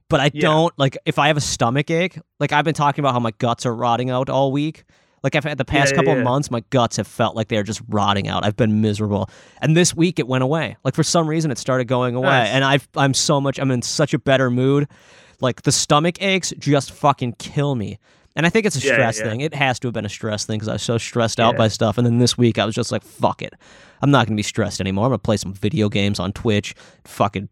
but 0.09 0.19
I 0.19 0.31
Yeah. 0.33 0.41
don't 0.41 0.77
like 0.77 0.97
if 1.05 1.17
I 1.17 1.27
have 1.27 1.37
a 1.37 1.41
stomach 1.41 1.89
ache. 1.89 2.19
Like 2.41 2.51
I've 2.51 2.65
been 2.65 2.73
talking 2.73 3.01
about 3.01 3.13
how 3.13 3.21
my 3.21 3.31
guts 3.37 3.65
are 3.65 3.73
rotting 3.73 4.09
out 4.09 4.29
all 4.29 4.51
week. 4.51 4.83
Like 5.25 5.33
I've 5.35 5.43
had 5.43 5.57
the 5.57 5.65
past 5.65 5.91
yeah, 5.91 5.95
couple 5.95 6.13
yeah. 6.13 6.19
of 6.19 6.23
months, 6.23 6.51
my 6.51 6.59
guts 6.69 6.97
have 6.97 7.07
felt 7.07 7.35
like 7.35 7.47
they're 7.47 7.63
just 7.63 7.81
rotting 7.89 8.27
out. 8.27 8.45
I've 8.45 8.55
been 8.55 8.79
miserable, 8.79 9.27
and 9.59 9.75
this 9.75 9.95
week 9.95 10.19
it 10.19 10.27
went 10.27 10.43
away. 10.43 10.77
Like 10.83 10.93
for 10.93 11.01
some 11.01 11.27
reason, 11.27 11.49
it 11.49 11.57
started 11.57 11.85
going 11.85 12.13
away, 12.13 12.27
Nice. 12.27 12.49
and 12.49 12.63
I've 12.63 12.87
I'm 12.95 13.15
so 13.15 13.41
much. 13.41 13.57
I'm 13.57 13.71
in 13.71 13.81
such 13.81 14.13
a 14.13 14.19
better 14.19 14.51
mood. 14.51 14.87
Like 15.41 15.63
the 15.63 15.71
stomach 15.71 16.21
aches 16.21 16.53
just 16.59 16.91
fucking 16.91 17.33
kill 17.39 17.73
me. 17.73 17.97
And 18.35 18.45
I 18.45 18.49
think 18.49 18.67
it's 18.67 18.75
a 18.75 18.85
Yeah, 18.85 18.93
stress 18.93 19.19
thing. 19.19 19.41
It 19.41 19.55
has 19.55 19.79
to 19.79 19.87
have 19.87 19.93
been 19.93 20.05
a 20.05 20.09
stress 20.09 20.45
thing 20.45 20.59
because 20.59 20.67
I 20.67 20.73
was 20.73 20.83
so 20.83 20.99
stressed 20.99 21.39
out 21.39 21.57
by 21.57 21.69
stuff. 21.69 21.97
And 21.97 22.05
then 22.05 22.19
this 22.19 22.37
week 22.37 22.59
I 22.59 22.65
was 22.65 22.75
just 22.75 22.91
like, 22.91 23.01
fuck 23.01 23.41
it. 23.41 23.53
I'm 24.01 24.11
not 24.11 24.27
going 24.27 24.35
to 24.35 24.39
be 24.39 24.43
stressed 24.43 24.79
anymore. 24.79 25.05
I'm 25.05 25.09
going 25.09 25.19
to 25.19 25.23
play 25.23 25.37
some 25.37 25.53
video 25.53 25.87
games 25.89 26.19
on 26.19 26.33
Twitch, 26.33 26.75
fucking, 27.05 27.47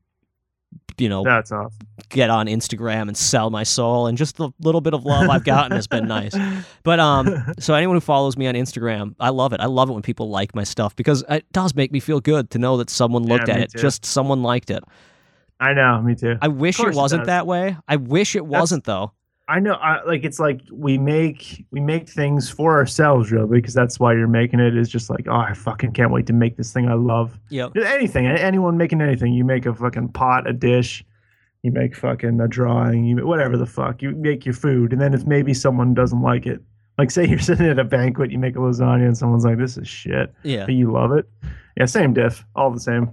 you 0.97 1.09
know, 1.09 1.23
That's 1.23 1.51
awesome. 1.51 1.75
get 2.09 2.29
on 2.29 2.45
Instagram 2.47 3.07
and 3.07 3.17
sell 3.17 3.49
my 3.49 3.63
soul. 3.63 4.05
And 4.07 4.17
just 4.17 4.37
the 4.37 4.49
little 4.61 4.79
bit 4.81 4.93
of 4.93 5.05
love 5.05 5.29
I've 5.29 5.43
gotten 5.43 5.71
has 5.71 5.87
been 5.87 6.07
nice. 6.07 6.35
But 6.83 6.99
um, 6.99 7.53
so 7.59 7.73
anyone 7.73 7.95
who 7.95 8.01
follows 8.01 8.37
me 8.37 8.45
on 8.47 8.53
Instagram, 8.53 9.15
I 9.19 9.29
love 9.29 9.53
it. 9.53 9.59
I 9.59 9.65
love 9.65 9.89
it 9.89 9.93
when 9.93 10.03
people 10.03 10.29
like 10.29 10.53
my 10.55 10.63
stuff 10.63 10.95
because 10.95 11.23
it 11.29 11.51
does 11.51 11.73
make 11.75 11.91
me 11.91 11.99
feel 11.99 12.19
good 12.19 12.51
to 12.51 12.59
know 12.59 12.77
that 12.77 12.89
someone 12.91 13.23
looked 13.23 13.47
Yeah, 13.47 13.55
at 13.55 13.61
it. 13.61 13.71
too. 13.71 13.79
Just 13.79 14.05
someone 14.05 14.43
liked 14.43 14.69
it. 14.69 14.83
I 15.59 15.73
know, 15.73 16.01
me 16.01 16.13
too. 16.15 16.37
I 16.41 16.47
wish 16.49 16.79
it 16.79 16.93
wasn't 16.93 17.21
does. 17.21 17.27
that 17.27 17.47
way. 17.47 17.77
I 17.87 17.95
wish 17.95 18.35
it 18.35 18.45
wasn't 18.45 18.83
though. 18.83 19.13
I 19.47 19.59
know, 19.59 19.73
I, 19.73 20.01
like 20.05 20.23
it's 20.23 20.39
like 20.39 20.61
we 20.71 20.97
make 20.97 21.65
we 21.71 21.81
make 21.81 22.07
things 22.07 22.49
for 22.49 22.77
ourselves, 22.77 23.31
really, 23.31 23.59
because 23.59 23.73
that's 23.73 23.99
why 23.99 24.13
you're 24.13 24.27
making 24.27 24.59
it. 24.61 24.77
Is 24.77 24.87
just 24.89 25.09
like, 25.09 25.27
oh, 25.27 25.35
I 25.35 25.53
fucking 25.53 25.91
can't 25.91 26.11
wait 26.11 26.27
to 26.27 26.33
make 26.33 26.55
this 26.55 26.71
thing 26.71 26.87
I 26.87 26.93
love. 26.93 27.37
Yep. 27.49 27.75
Anything, 27.77 28.25
anyone 28.27 28.77
making 28.77 29.01
anything, 29.01 29.33
you 29.33 29.43
make 29.43 29.65
a 29.65 29.73
fucking 29.73 30.09
pot, 30.09 30.47
a 30.49 30.53
dish, 30.53 31.03
You 31.61 31.71
make 31.73 31.95
fucking 31.95 32.39
a 32.39 32.47
drawing, 32.47 33.03
you 33.03 33.27
whatever 33.27 33.57
the 33.57 33.65
fuck. 33.65 34.01
You 34.01 34.11
make 34.11 34.45
your 34.45 34.53
food, 34.55 34.93
and 34.93 35.01
then 35.01 35.13
if 35.13 35.25
maybe 35.27 35.53
someone 35.53 35.93
doesn't 35.93 36.21
like 36.21 36.45
it, 36.45 36.61
like 36.97 37.11
say 37.11 37.27
you're 37.27 37.39
sitting 37.49 37.65
at 37.67 37.79
a 37.79 37.83
banquet, 37.83 38.31
you 38.31 38.39
make 38.39 38.55
a 38.55 38.59
lasagna, 38.59 39.05
and 39.07 39.17
someone's 39.17 39.43
like, 39.43 39.57
"This 39.57 39.77
is 39.77 39.87
shit," 39.89 40.33
Yeah. 40.43 40.63
but 40.65 40.73
you 40.73 40.89
love 40.91 41.11
it. 41.11 41.27
Yeah, 41.77 41.85
same 41.85 42.13
diff, 42.13 42.45
all 42.55 42.71
the 42.71 42.79
same. 42.79 43.11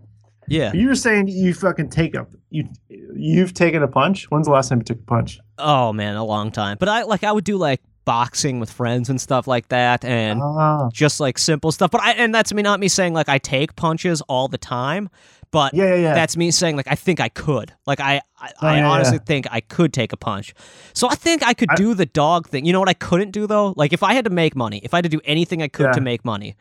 Yeah. 0.51 0.73
You 0.73 0.89
were 0.89 0.95
saying 0.97 1.29
you 1.29 1.55
fucking 1.55 1.89
take 1.91 2.15
a 2.15 2.27
you 2.51 2.69
you've 3.15 3.55
taken 3.55 3.83
a 3.83 3.89
punch. 3.89 4.31
When's 4.31 4.47
the 4.47 4.53
last 4.53 4.69
time 4.69 4.79
you 4.79 4.85
took 4.85 4.99
a 4.99 5.03
punch? 5.03 5.39
Oh 5.59 5.93
man, 5.93 6.17
a 6.17 6.25
long 6.25 6.51
time. 6.51 6.77
But 6.79 6.89
I 6.89 7.03
like 7.05 7.25
I 7.25 7.33
would 7.33 7.45
do 7.45 7.57
like 7.57 7.81
boxing 8.05 8.59
with 8.59 8.71
friends 8.73 9.09
and 9.09 9.21
stuff 9.21 9.47
like 9.47 9.69
that 9.69 10.05
and 10.05 10.41
Ah, 10.43 10.89
just 10.93 11.21
like 11.21 11.39
simple 11.39 11.71
stuff. 11.71 11.91
But 11.93 12.01
I 12.03 12.13
and 12.13 12.35
that's 12.35 12.53
me 12.53 12.63
not 12.63 12.81
me 12.81 12.89
saying 12.89 13.15
like 13.15 13.29
I 13.29 13.39
take 13.39 13.77
punches 13.77 14.23
all 14.23 14.49
the 14.49 14.59
time, 14.59 15.09
but 15.53 15.73
yeah, 15.75 15.85
yeah, 15.91 15.95
yeah. 15.97 16.15
that's 16.15 16.37
me 16.37 16.51
saying 16.51 16.77
like 16.77 16.89
I 16.89 16.97
think 16.97 17.21
I 17.21 17.29
could. 17.29 17.73
Like 17.87 18.01
I 18.01 18.21
I, 18.37 18.51
Oh, 18.61 18.67
I 18.67 18.83
honestly 18.83 19.19
think 19.25 19.47
I 19.53 19.61
could 19.61 19.93
take 19.93 20.13
a 20.13 20.17
punch. 20.17 20.53
So 20.95 21.09
I 21.09 21.15
think 21.15 21.45
I 21.47 21.55
could 21.55 21.71
I- 21.71 21.77
do 21.77 21.95
the 21.95 22.07
dog 22.07 22.49
thing. 22.49 22.65
You 22.65 22.73
know 22.73 22.81
what 22.81 22.89
I 22.89 22.95
couldn't 22.95 23.31
do 23.31 23.47
though? 23.47 23.73
Like 23.77 23.93
if 23.93 24.03
I 24.03 24.15
had 24.15 24.25
to 24.25 24.31
make 24.33 24.57
money, 24.57 24.81
if 24.83 24.93
I 24.95 24.97
had 24.97 25.05
to 25.05 25.09
do 25.11 25.21
anything 25.25 25.63
I 25.63 25.69
could 25.69 25.93
to 25.93 26.01
make 26.01 26.25
money, 26.25 26.57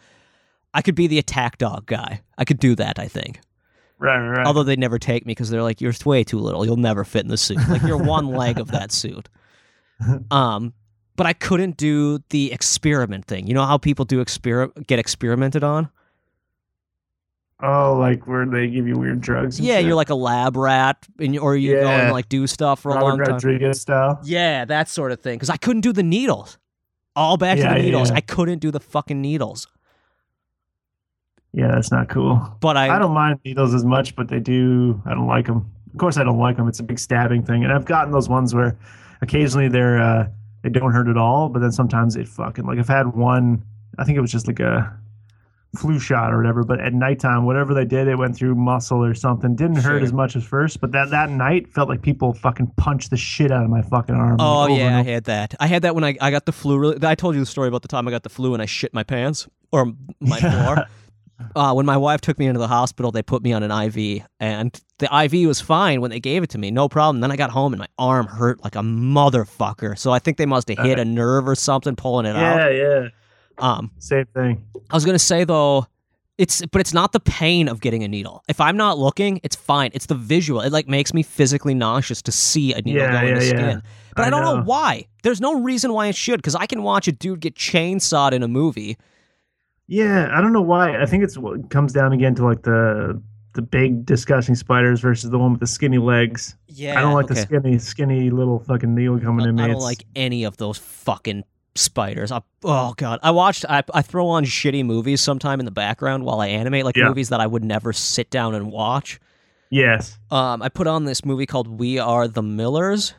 I 0.75 0.83
could 0.83 0.93
be 0.95 1.07
the 1.07 1.17
attack 1.17 1.57
dog 1.57 1.87
guy. 1.87 2.21
I 2.37 2.45
could 2.45 2.59
do 2.59 2.75
that, 2.75 2.99
I 2.99 3.07
think. 3.07 3.39
Right, 3.99 4.27
right. 4.29 4.47
Although 4.47 4.63
they 4.63 4.75
never 4.75 4.97
take 4.97 5.25
me 5.25 5.31
because 5.31 5.49
they're 5.49 5.61
like, 5.63 5.79
you're 5.81 5.93
way 6.05 6.23
too 6.23 6.39
little. 6.39 6.65
You'll 6.65 6.77
never 6.77 7.03
fit 7.03 7.21
in 7.23 7.27
the 7.27 7.37
suit. 7.37 7.59
Like 7.69 7.81
you're 7.83 7.97
one 7.97 8.27
leg 8.35 8.59
of 8.59 8.71
that 8.71 8.91
suit. 8.91 9.29
Um, 10.31 10.73
but 11.15 11.27
I 11.27 11.33
couldn't 11.33 11.75
do 11.77 12.19
the 12.29 12.51
experiment 12.53 13.25
thing. 13.25 13.45
You 13.47 13.53
know 13.53 13.65
how 13.65 13.77
people 13.77 14.05
do 14.05 14.23
exper- 14.23 14.71
get 14.87 14.97
experimented 14.99 15.63
on? 15.63 15.89
oh, 17.61 17.97
like 17.99 18.25
where 18.25 18.45
they 18.45 18.67
give 18.67 18.87
you 18.87 18.97
weird 18.97 19.19
drugs. 19.19 19.59
and 19.59 19.67
Yeah, 19.67 19.77
shit? 19.77 19.85
you're 19.87 19.95
like 19.95 20.09
a 20.09 20.15
lab 20.15 20.55
rat, 20.55 20.97
and 21.19 21.33
you- 21.33 21.41
or 21.41 21.55
you 21.57 21.73
go 21.75 21.87
and 21.89 22.11
like 22.13 22.29
do 22.29 22.47
stuff 22.47 22.79
for 22.79 22.91
a 22.91 22.95
Robert 22.95 23.05
long 23.09 23.17
time. 23.19 23.33
Rodriguez 23.33 23.81
style. 23.81 24.19
Yeah, 24.23 24.63
that 24.65 24.87
sort 24.87 25.11
of 25.11 25.19
thing. 25.19 25.35
Because 25.35 25.49
I 25.49 25.57
couldn't 25.57 25.81
do 25.81 25.91
the 25.91 26.03
needles. 26.03 26.57
All 27.15 27.35
back 27.35 27.57
Yeah, 27.57 27.67
to 27.67 27.73
the 27.73 27.79
yeah, 27.79 27.85
needles. 27.85 28.09
yeah. 28.11 28.15
I 28.17 28.21
couldn't 28.21 28.59
do 28.59 28.71
the 28.71 28.79
fucking 28.79 29.19
needles. 29.19 29.67
Yeah, 31.53 31.71
that's 31.71 31.91
not 31.91 32.09
cool. 32.09 32.55
But 32.59 32.77
I, 32.77 32.95
I 32.95 32.99
don't 32.99 33.13
mind 33.13 33.39
needles 33.43 33.73
as 33.73 33.83
much, 33.83 34.15
but 34.15 34.27
they 34.27 34.39
do. 34.39 35.01
I 35.05 35.11
don't 35.11 35.27
like 35.27 35.47
them. 35.47 35.71
Of 35.93 35.99
course, 35.99 36.17
I 36.17 36.23
don't 36.23 36.37
like 36.37 36.57
them. 36.57 36.67
It's 36.67 36.79
a 36.79 36.83
big 36.83 36.99
stabbing 36.99 37.43
thing, 37.43 37.63
and 37.63 37.73
I've 37.73 37.85
gotten 37.85 38.11
those 38.11 38.29
ones 38.29 38.53
where 38.53 38.77
occasionally 39.21 39.67
they're 39.67 39.99
uh, 39.99 40.27
they 40.61 40.69
don't 40.69 40.91
hurt 40.91 41.07
at 41.07 41.17
all, 41.17 41.49
but 41.49 41.59
then 41.59 41.71
sometimes 41.71 42.15
it 42.15 42.27
fucking 42.27 42.65
like 42.65 42.77
I've 42.77 42.87
had 42.87 43.07
one. 43.15 43.63
I 43.97 44.03
think 44.03 44.17
it 44.17 44.21
was 44.21 44.31
just 44.31 44.47
like 44.47 44.59
a 44.59 44.95
flu 45.77 45.99
shot 45.99 46.33
or 46.33 46.37
whatever. 46.37 46.63
But 46.63 46.79
at 46.79 46.93
nighttime, 46.93 47.45
whatever 47.45 47.73
they 47.73 47.85
did, 47.85 48.07
it 48.07 48.15
went 48.15 48.35
through 48.35 48.55
muscle 48.55 49.03
or 49.03 49.13
something. 49.13 49.55
Didn't 49.55 49.77
hurt 49.77 50.01
as 50.01 50.13
much 50.13 50.35
as 50.35 50.43
first, 50.43 50.81
but 50.81 50.91
that 50.91 51.09
that 51.11 51.29
night 51.29 51.67
felt 51.67 51.89
like 51.89 52.01
people 52.01 52.33
fucking 52.33 52.67
punched 52.77 53.09
the 53.09 53.17
shit 53.17 53.51
out 53.51 53.63
of 53.63 53.69
my 53.69 53.81
fucking 53.81 54.15
arm. 54.15 54.37
oh 54.39 54.61
like, 54.63 54.79
yeah, 54.79 54.99
I 54.99 55.03
had 55.03 55.25
that. 55.25 55.55
I 55.59 55.67
had 55.67 55.83
that 55.83 55.95
when 55.95 56.03
I, 56.03 56.15
I 56.21 56.31
got 56.31 56.45
the 56.45 56.51
flu. 56.51 56.77
Really, 56.77 56.97
I 57.05 57.15
told 57.15 57.35
you 57.35 57.41
the 57.41 57.47
story 57.47 57.67
about 57.67 57.81
the 57.81 57.87
time 57.87 58.07
I 58.07 58.11
got 58.11 58.23
the 58.23 58.29
flu 58.29 58.53
and 58.53 58.61
I 58.61 58.65
shit 58.65 58.93
my 58.93 59.03
pants 59.03 59.47
or 59.71 59.93
my 60.19 60.39
floor. 60.39 60.85
Uh, 61.55 61.73
when 61.73 61.85
my 61.85 61.97
wife 61.97 62.21
took 62.21 62.37
me 62.39 62.45
into 62.47 62.59
the 62.59 62.67
hospital, 62.67 63.11
they 63.11 63.21
put 63.23 63.41
me 63.43 63.53
on 63.53 63.63
an 63.63 63.71
IV, 63.71 64.23
and 64.39 64.79
the 64.97 65.05
IV 65.23 65.47
was 65.47 65.61
fine 65.61 66.01
when 66.01 66.11
they 66.11 66.19
gave 66.19 66.43
it 66.43 66.49
to 66.51 66.57
me, 66.57 66.71
no 66.71 66.89
problem. 66.89 67.21
Then 67.21 67.31
I 67.31 67.35
got 67.35 67.49
home 67.51 67.73
and 67.73 67.79
my 67.79 67.87
arm 67.97 68.27
hurt 68.27 68.63
like 68.63 68.75
a 68.75 68.81
motherfucker. 68.81 69.97
So 69.97 70.11
I 70.11 70.19
think 70.19 70.37
they 70.37 70.45
must 70.45 70.67
have 70.69 70.77
hit 70.79 70.99
a 70.99 71.05
nerve 71.05 71.47
or 71.47 71.55
something 71.55 71.95
pulling 71.95 72.25
it 72.25 72.35
yeah, 72.35 72.53
out. 72.65 72.75
yeah, 72.75 73.07
Um, 73.57 73.91
same 73.99 74.25
thing. 74.33 74.63
I 74.89 74.95
was 74.95 75.05
gonna 75.05 75.19
say 75.19 75.43
though, 75.43 75.85
it's 76.37 76.65
but 76.67 76.79
it's 76.81 76.93
not 76.93 77.11
the 77.11 77.19
pain 77.19 77.67
of 77.67 77.81
getting 77.81 78.03
a 78.03 78.07
needle. 78.07 78.43
If 78.47 78.59
I'm 78.61 78.77
not 78.77 78.97
looking, 78.97 79.39
it's 79.43 79.55
fine. 79.55 79.91
It's 79.93 80.05
the 80.07 80.15
visual. 80.15 80.61
It 80.61 80.71
like 80.71 80.87
makes 80.87 81.13
me 81.13 81.21
physically 81.23 81.73
nauseous 81.73 82.21
to 82.23 82.31
see 82.31 82.73
a 82.73 82.81
needle 82.81 83.01
Yeah, 83.03 83.21
go 83.21 83.27
in 83.27 83.33
the 83.35 83.43
yeah, 83.43 83.49
skin. 83.49 83.59
yeah. 83.59 83.79
But 84.15 84.23
I, 84.23 84.27
I 84.27 84.29
don't 84.29 84.43
know. 84.43 84.57
know. 84.57 84.63
why. 84.63 85.05
There's 85.23 85.41
no 85.41 85.61
reason 85.61 85.93
why 85.93 86.07
it 86.07 86.15
should, 86.15 86.37
because 86.37 86.55
I 86.55 86.65
can 86.65 86.81
watch 86.83 87.07
a 87.07 87.11
dude 87.11 87.41
get 87.41 87.55
chainsawed 87.55 88.31
in 88.31 88.41
a 88.43 88.47
movie. 88.47 88.97
Yeah, 89.91 90.29
I 90.31 90.39
don't 90.39 90.53
know 90.53 90.61
why. 90.61 91.01
I 91.01 91.07
think 91.07 91.23
it's 91.23 91.35
what 91.35 91.59
it 91.59 91.69
comes 91.71 91.91
down 91.93 92.13
again 92.13 92.35
to 92.35 92.45
like 92.45 92.61
the 92.61 93.19
the 93.53 93.63
big 93.63 94.05
disgusting 94.05 94.53
spiders 94.53 94.99
versus 94.99 95.31
the 95.31 95.39
one 95.39 95.51
with 95.51 95.61
the 95.61 95.67
skinny 95.67 95.97
legs. 95.97 96.55
Yeah, 96.67 96.97
I 96.99 97.01
don't 97.01 97.15
like 97.15 97.25
okay. 97.25 97.33
the 97.33 97.41
skinny, 97.41 97.79
skinny 97.79 98.29
little 98.29 98.59
fucking 98.59 98.93
needle 98.93 99.19
coming 99.19 99.47
in. 99.47 99.59
I 99.59 99.63
Man. 99.63 99.69
don't 99.71 99.81
like 99.81 100.05
any 100.15 100.43
of 100.43 100.57
those 100.57 100.77
fucking 100.77 101.43
spiders. 101.73 102.31
I, 102.31 102.41
oh 102.63 102.93
god, 102.97 103.19
I 103.23 103.31
watched. 103.31 103.65
I, 103.67 103.83
I 103.91 104.03
throw 104.03 104.27
on 104.27 104.45
shitty 104.45 104.85
movies 104.85 105.21
sometime 105.21 105.59
in 105.59 105.65
the 105.65 105.71
background 105.71 106.23
while 106.23 106.39
I 106.39 106.47
animate, 106.49 106.85
like 106.85 106.95
Yeah. 106.95 107.07
movies 107.07 107.29
that 107.29 107.39
I 107.39 107.47
would 107.47 107.63
never 107.63 107.91
sit 107.91 108.29
down 108.29 108.53
and 108.53 108.71
watch. 108.71 109.19
Yes. 109.71 110.19
Um, 110.29 110.61
I 110.61 110.69
put 110.69 110.85
on 110.85 111.05
this 111.05 111.25
movie 111.25 111.47
called 111.47 111.67
We 111.67 111.97
Are 111.97 112.27
the 112.27 112.43
Millers. 112.43 113.15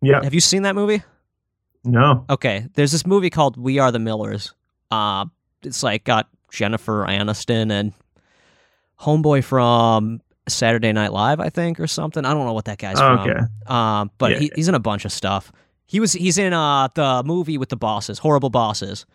Yeah. 0.00 0.22
Have 0.22 0.34
you 0.34 0.40
seen 0.40 0.62
that 0.62 0.76
movie? 0.76 1.02
No. 1.84 2.24
Okay, 2.30 2.66
there's 2.74 2.92
this 2.92 3.04
movie 3.06 3.30
called 3.30 3.56
We 3.56 3.80
Are 3.80 3.90
the 3.90 3.98
Millers. 3.98 4.54
Uh, 4.90 5.26
it's 5.62 5.82
like 5.82 6.04
got 6.04 6.28
Jennifer 6.50 7.04
Aniston 7.06 7.70
and 7.70 7.92
homeboy 9.00 9.44
from 9.44 10.20
Saturday 10.48 10.92
Night 10.92 11.12
Live, 11.12 11.40
I 11.40 11.50
think, 11.50 11.78
or 11.80 11.86
something. 11.86 12.24
I 12.24 12.32
don't 12.32 12.46
know 12.46 12.52
what 12.52 12.64
that 12.66 12.78
guy's 12.78 12.98
Oh, 12.98 13.16
from. 13.16 13.30
okay. 13.30 13.40
Um, 13.66 14.10
but 14.18 14.32
Yeah. 14.32 14.38
he, 14.38 14.52
he's 14.54 14.68
in 14.68 14.74
a 14.74 14.78
bunch 14.80 15.04
of 15.04 15.12
stuff. 15.12 15.52
He 15.86 16.00
was 16.00 16.12
he's 16.12 16.36
in 16.38 16.52
uh 16.52 16.88
the 16.94 17.22
movie 17.24 17.56
with 17.58 17.68
the 17.70 17.76
bosses, 17.76 18.18
horrible 18.18 18.50
bosses. 18.50 19.06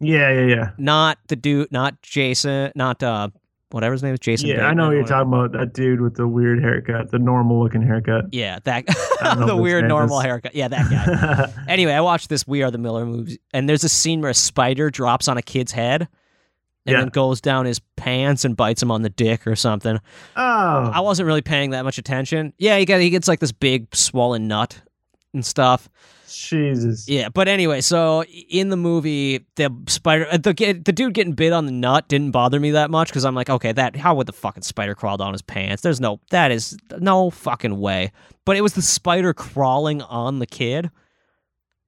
Yeah, 0.00 0.32
yeah, 0.32 0.46
yeah. 0.46 0.70
Not 0.78 1.18
the 1.28 1.36
dude, 1.36 1.70
not 1.70 2.00
Jason, 2.02 2.72
not 2.74 3.02
uh 3.02 3.28
whatever 3.72 3.92
his 3.92 4.02
name 4.02 4.14
is, 4.14 4.20
Jason. 4.20 4.48
Yeah, 4.48 4.66
I 4.66 4.74
know 4.74 4.84
what 4.86 4.92
you're 4.92 5.02
whatever. 5.02 5.24
talking 5.24 5.32
about. 5.32 5.52
That 5.52 5.72
dude 5.74 6.00
with 6.00 6.14
the 6.16 6.28
weird 6.28 6.62
haircut, 6.62 7.10
the 7.10 7.18
normal 7.18 7.62
looking 7.62 7.82
haircut. 7.82 8.26
Yeah, 8.32 8.58
that 8.64 8.86
the 9.46 9.56
weird 9.56 9.86
normal 9.88 10.18
is. 10.20 10.24
haircut. 10.24 10.54
Yeah, 10.54 10.68
that 10.68 10.90
guy. 10.90 11.52
Anyway, 11.68 11.92
I 11.92 12.00
watched 12.00 12.28
this 12.28 12.46
We 12.46 12.62
Are 12.62 12.70
the 12.70 12.78
Miller 12.78 13.04
movie, 13.06 13.38
and 13.52 13.68
there's 13.68 13.84
a 13.84 13.88
scene 13.88 14.20
where 14.20 14.30
a 14.30 14.34
spider 14.34 14.90
drops 14.90 15.28
on 15.28 15.36
a 15.38 15.42
kid's 15.42 15.72
head 15.72 16.02
and 16.84 16.92
Yeah. 16.94 16.98
then 17.00 17.08
goes 17.08 17.40
down 17.40 17.64
his 17.66 17.80
pants 17.96 18.44
and 18.44 18.56
bites 18.56 18.82
him 18.82 18.90
on 18.90 19.02
the 19.02 19.10
dick 19.10 19.46
or 19.46 19.54
something. 19.56 19.98
oh. 20.36 20.90
I 20.94 21.00
wasn't 21.00 21.26
really 21.26 21.42
paying 21.42 21.70
that 21.70 21.82
much 21.84 21.98
attention. 21.98 22.52
Yeah, 22.58 22.78
he 22.78 22.84
got 22.84 23.00
he 23.00 23.10
gets 23.10 23.28
like 23.28 23.40
this 23.40 23.52
big 23.52 23.94
swollen 23.94 24.48
nut 24.48 24.80
and 25.32 25.46
stuff. 25.46 25.88
Jesus. 26.36 27.08
Yeah, 27.08 27.28
but 27.28 27.48
anyway, 27.48 27.80
so 27.80 28.24
in 28.24 28.68
the 28.68 28.76
movie, 28.76 29.46
the 29.56 29.70
spider, 29.86 30.26
uh, 30.30 30.36
the 30.36 30.52
the 30.84 30.92
dude 30.92 31.14
getting 31.14 31.32
bit 31.32 31.52
on 31.52 31.66
the 31.66 31.72
nut 31.72 32.08
didn't 32.08 32.30
bother 32.30 32.60
me 32.60 32.72
that 32.72 32.90
much 32.90 33.08
because 33.08 33.24
I'm 33.24 33.34
like, 33.34 33.50
okay, 33.50 33.72
that 33.72 33.96
how 33.96 34.14
would 34.14 34.26
the 34.26 34.32
fucking 34.32 34.62
spider 34.62 34.94
crawl 34.94 35.16
down 35.16 35.32
his 35.32 35.42
pants? 35.42 35.82
There's 35.82 36.00
no, 36.00 36.20
that 36.30 36.50
is 36.50 36.76
no 36.98 37.30
fucking 37.30 37.78
way. 37.78 38.12
But 38.44 38.56
it 38.56 38.60
was 38.60 38.74
the 38.74 38.82
spider 38.82 39.32
crawling 39.32 40.02
on 40.02 40.38
the 40.38 40.46
kid 40.46 40.90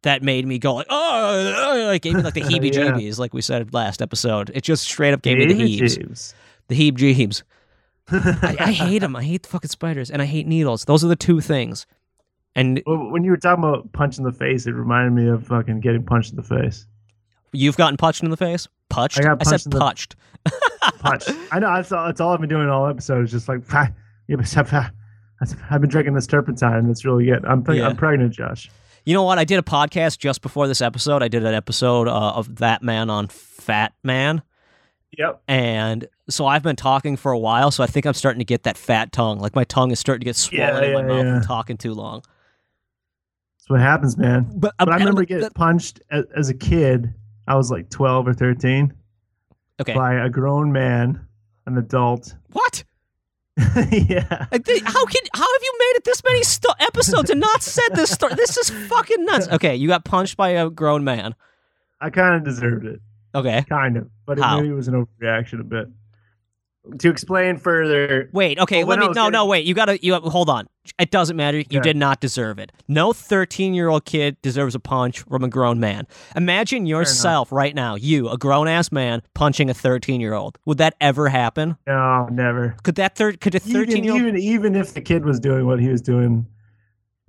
that 0.03 0.23
made 0.23 0.47
me 0.47 0.59
go 0.59 0.75
like, 0.75 0.87
oh, 0.91 1.91
it 1.91 2.03
gave 2.03 2.15
me 2.15 2.23
like 2.23 2.35
the 2.35 2.43
heebie-jeebies, 2.43 3.19
like 3.19 3.35
we 3.35 3.43
said 3.43 3.75
last 3.75 4.01
episode. 4.01 4.51
It 4.55 4.63
just 4.63 4.85
straight 4.85 5.13
up 5.13 5.23
gave 5.23 5.39
me 5.39 5.47
the 5.47 5.55
heebs, 5.55 5.97
James. 5.99 6.35
the 6.69 6.93
heeb-jeebs. 6.93 7.43
I, 8.11 8.57
I 8.61 8.73
hate 8.73 8.99
them. 9.01 9.17
I 9.17 9.25
hate 9.25 9.43
the 9.45 9.49
fucking 9.49 9.71
spiders, 9.71 10.11
and 10.11 10.21
I 10.21 10.27
hate 10.27 10.47
needles. 10.47 10.85
Those 10.85 11.03
are 11.05 11.09
the 11.09 11.17
two 11.17 11.41
things. 11.41 11.87
And 12.57 12.83
when 12.87 13.25
you 13.25 13.31
were 13.33 13.37
talking 13.37 13.65
about 13.65 13.93
punch 13.93 14.17
in 14.19 14.25
the 14.25 14.33
face, 14.33 14.67
it 14.67 14.73
reminded 14.73 15.13
me 15.13 15.29
of 15.29 15.47
fucking 15.47 15.81
getting 15.81 16.05
punched 16.05 16.31
in 16.31 16.37
the 16.37 16.43
face. 16.43 16.87
You've 17.53 17.77
gotten 17.77 17.97
punched 17.97 18.23
in 18.23 18.31
the 18.31 18.37
face? 18.37 18.69
Punched? 18.91 19.19
I 19.19 19.23
got 19.23 19.45
said 19.45 19.51
punched 19.51 19.67
in 19.67 19.71
the- 19.71 19.79
punched. 19.81 20.17
Punch. 21.01 21.25
I 21.51 21.59
know. 21.59 21.75
That's 21.75 21.91
all. 21.93 22.07
That's 22.07 22.21
all 22.21 22.33
I've 22.35 22.41
been 22.41 22.49
doing 22.51 22.69
all 22.69 22.87
episodes. 22.87 23.31
Just 23.31 23.49
like, 23.49 23.61
"Ah, 23.73 23.89
yeah, 24.29 24.37
I've 25.71 25.81
been 25.81 25.89
drinking 25.91 26.15
this 26.15 26.27
turpentine. 26.27 26.87
That's 26.87 27.05
really 27.05 27.25
good. 27.27 27.45
I'm 27.45 27.63
pre- 27.63 27.79
Yeah. 27.79 27.89
I'm 27.89 27.97
pregnant, 27.97 28.33
Josh. 28.35 28.71
You 29.05 29.15
know 29.15 29.23
what? 29.23 29.39
I 29.39 29.45
did 29.45 29.59
a 29.59 29.63
podcast 29.63 30.19
just 30.19 30.43
before 30.43 30.67
this 30.69 30.81
episode. 30.81 31.23
I 31.23 31.29
did 31.29 31.45
an 31.45 31.55
episode 31.55 32.09
uh, 32.09 32.33
of 32.33 32.57
That 32.57 32.83
Man 32.83 33.11
on 33.11 33.29
Fat 33.29 33.93
Man. 34.03 34.43
Yep. 35.19 35.43
And 35.49 36.09
so 36.29 36.47
I've 36.47 36.63
been 36.63 36.77
talking 36.77 37.17
for 37.17 37.33
a 37.33 37.39
while, 37.39 37.71
so 37.71 37.83
I 37.85 37.87
think 37.87 38.07
I'm 38.07 38.15
starting 38.15 38.41
to 38.41 38.45
get 38.45 38.63
that 38.65 38.77
fat 38.77 39.13
tongue. 39.13 39.39
Like 39.39 39.55
my 39.55 39.65
tongue 39.65 39.91
is 39.91 39.99
starting 39.99 40.21
to 40.21 40.25
get 40.27 40.37
swollen 40.37 40.83
Yeah, 40.83 40.89
in 40.89 40.93
my 40.95 41.01
yeah, 41.01 41.07
mouth 41.07 41.25
yeah. 41.27 41.35
from 41.35 41.43
talking 41.47 41.77
too 41.77 41.95
long. 41.95 42.23
That's 43.65 43.71
what 43.71 43.81
happens, 43.81 44.19
man. 44.19 44.51
But, 44.55 44.75
But 44.79 44.91
I 44.91 44.97
remember 44.99 45.25
getting 45.25 45.49
punched 45.51 46.03
as, 46.11 46.27
as 46.37 46.51
a 46.51 46.55
kid. 46.55 47.15
I 47.49 47.55
was 47.55 47.71
like 47.71 47.89
12 47.89 48.29
or 48.29 48.35
13 48.35 48.93
okay. 49.81 49.95
by 49.95 50.15
a 50.15 50.29
grown 50.29 50.71
man, 50.71 51.27
an 51.67 51.79
adult. 51.79 52.35
What? 52.53 52.85
yeah. 53.57 54.47
Think- 54.53 54.85
How 54.85 55.05
can 55.07 55.23
how 55.33 55.53
have 55.53 55.63
you 55.63 55.75
made 55.79 55.97
it 55.97 56.05
this 56.05 56.23
many 56.25 56.43
episodes 56.81 57.31
and 57.31 57.41
not 57.41 57.63
said 57.63 57.95
this 57.95 58.11
story? 58.11 58.35
This 58.35 58.57
is 58.57 58.71
fucking 58.89 59.25
nuts. 59.25 59.49
Okay, 59.53 59.77
you 59.77 59.89
got 59.89 60.05
punched 60.05 60.37
by 60.37 60.51
a 60.51 60.69
grown 60.69 61.05
man. 61.05 61.35
I 62.01 62.11
kind 62.11 62.37
of 62.37 62.45
deserved 62.45 62.85
it. 62.85 63.01
Okay. 63.35 63.65
Kind 63.69 63.97
of. 63.97 64.11
But 64.27 64.39
it, 64.39 64.43
maybe 64.43 64.69
it 64.69 64.73
was 64.73 64.89
an 64.89 64.95
overreaction 64.95 65.61
a 65.61 65.65
bit. 65.65 65.89
To 66.99 67.09
explain 67.09 67.57
further, 67.57 68.29
Wait, 68.33 68.59
okay, 68.59 68.85
Well, 68.85 68.99
let 68.99 69.09
me. 69.09 69.15
No, 69.15 69.29
no, 69.31 69.47
wait. 69.47 69.65
You 69.65 69.73
gotta. 69.75 69.99
You 70.05 70.15
hold 70.17 70.51
on. 70.51 70.67
It 70.99 71.11
doesn't 71.11 71.37
matter. 71.37 71.59
You 71.59 71.65
Yeah. 71.71 71.81
did 71.81 71.97
not 71.97 72.21
deserve 72.21 72.59
it. 72.59 72.71
No 72.89 73.13
thirteen-year-old 73.15 74.05
kid 74.05 74.37
deserves 74.43 74.75
a 74.75 74.81
punch 74.81 75.21
from 75.21 75.43
a 75.45 75.49
grown 75.49 75.81
man. 75.81 76.07
Imagine 76.37 76.85
yourself 76.85 77.51
right 77.51 77.75
now, 77.75 77.95
you, 77.95 78.29
a 78.29 78.37
grown-ass 78.37 78.93
man, 78.93 79.23
punching 79.35 79.71
a 79.71 79.75
thirteen-year-old. 79.75 80.59
Would 80.67 80.77
that 80.79 80.95
ever 81.01 81.29
happen? 81.29 81.77
no, 81.87 82.29
never. 82.31 82.77
Could 82.83 82.97
that 82.97 83.17
third? 83.17 83.41
Could 83.41 83.55
a 83.55 83.61
thirteen-year-old? 83.61 84.21
even 84.21 84.37
even 84.37 84.75
if 84.75 84.93
the 84.93 85.01
kid 85.01 85.25
was 85.25 85.41
doing 85.41 85.65
what 85.67 85.81
he 85.81 85.89
was 85.89 86.03
doing, 86.03 86.47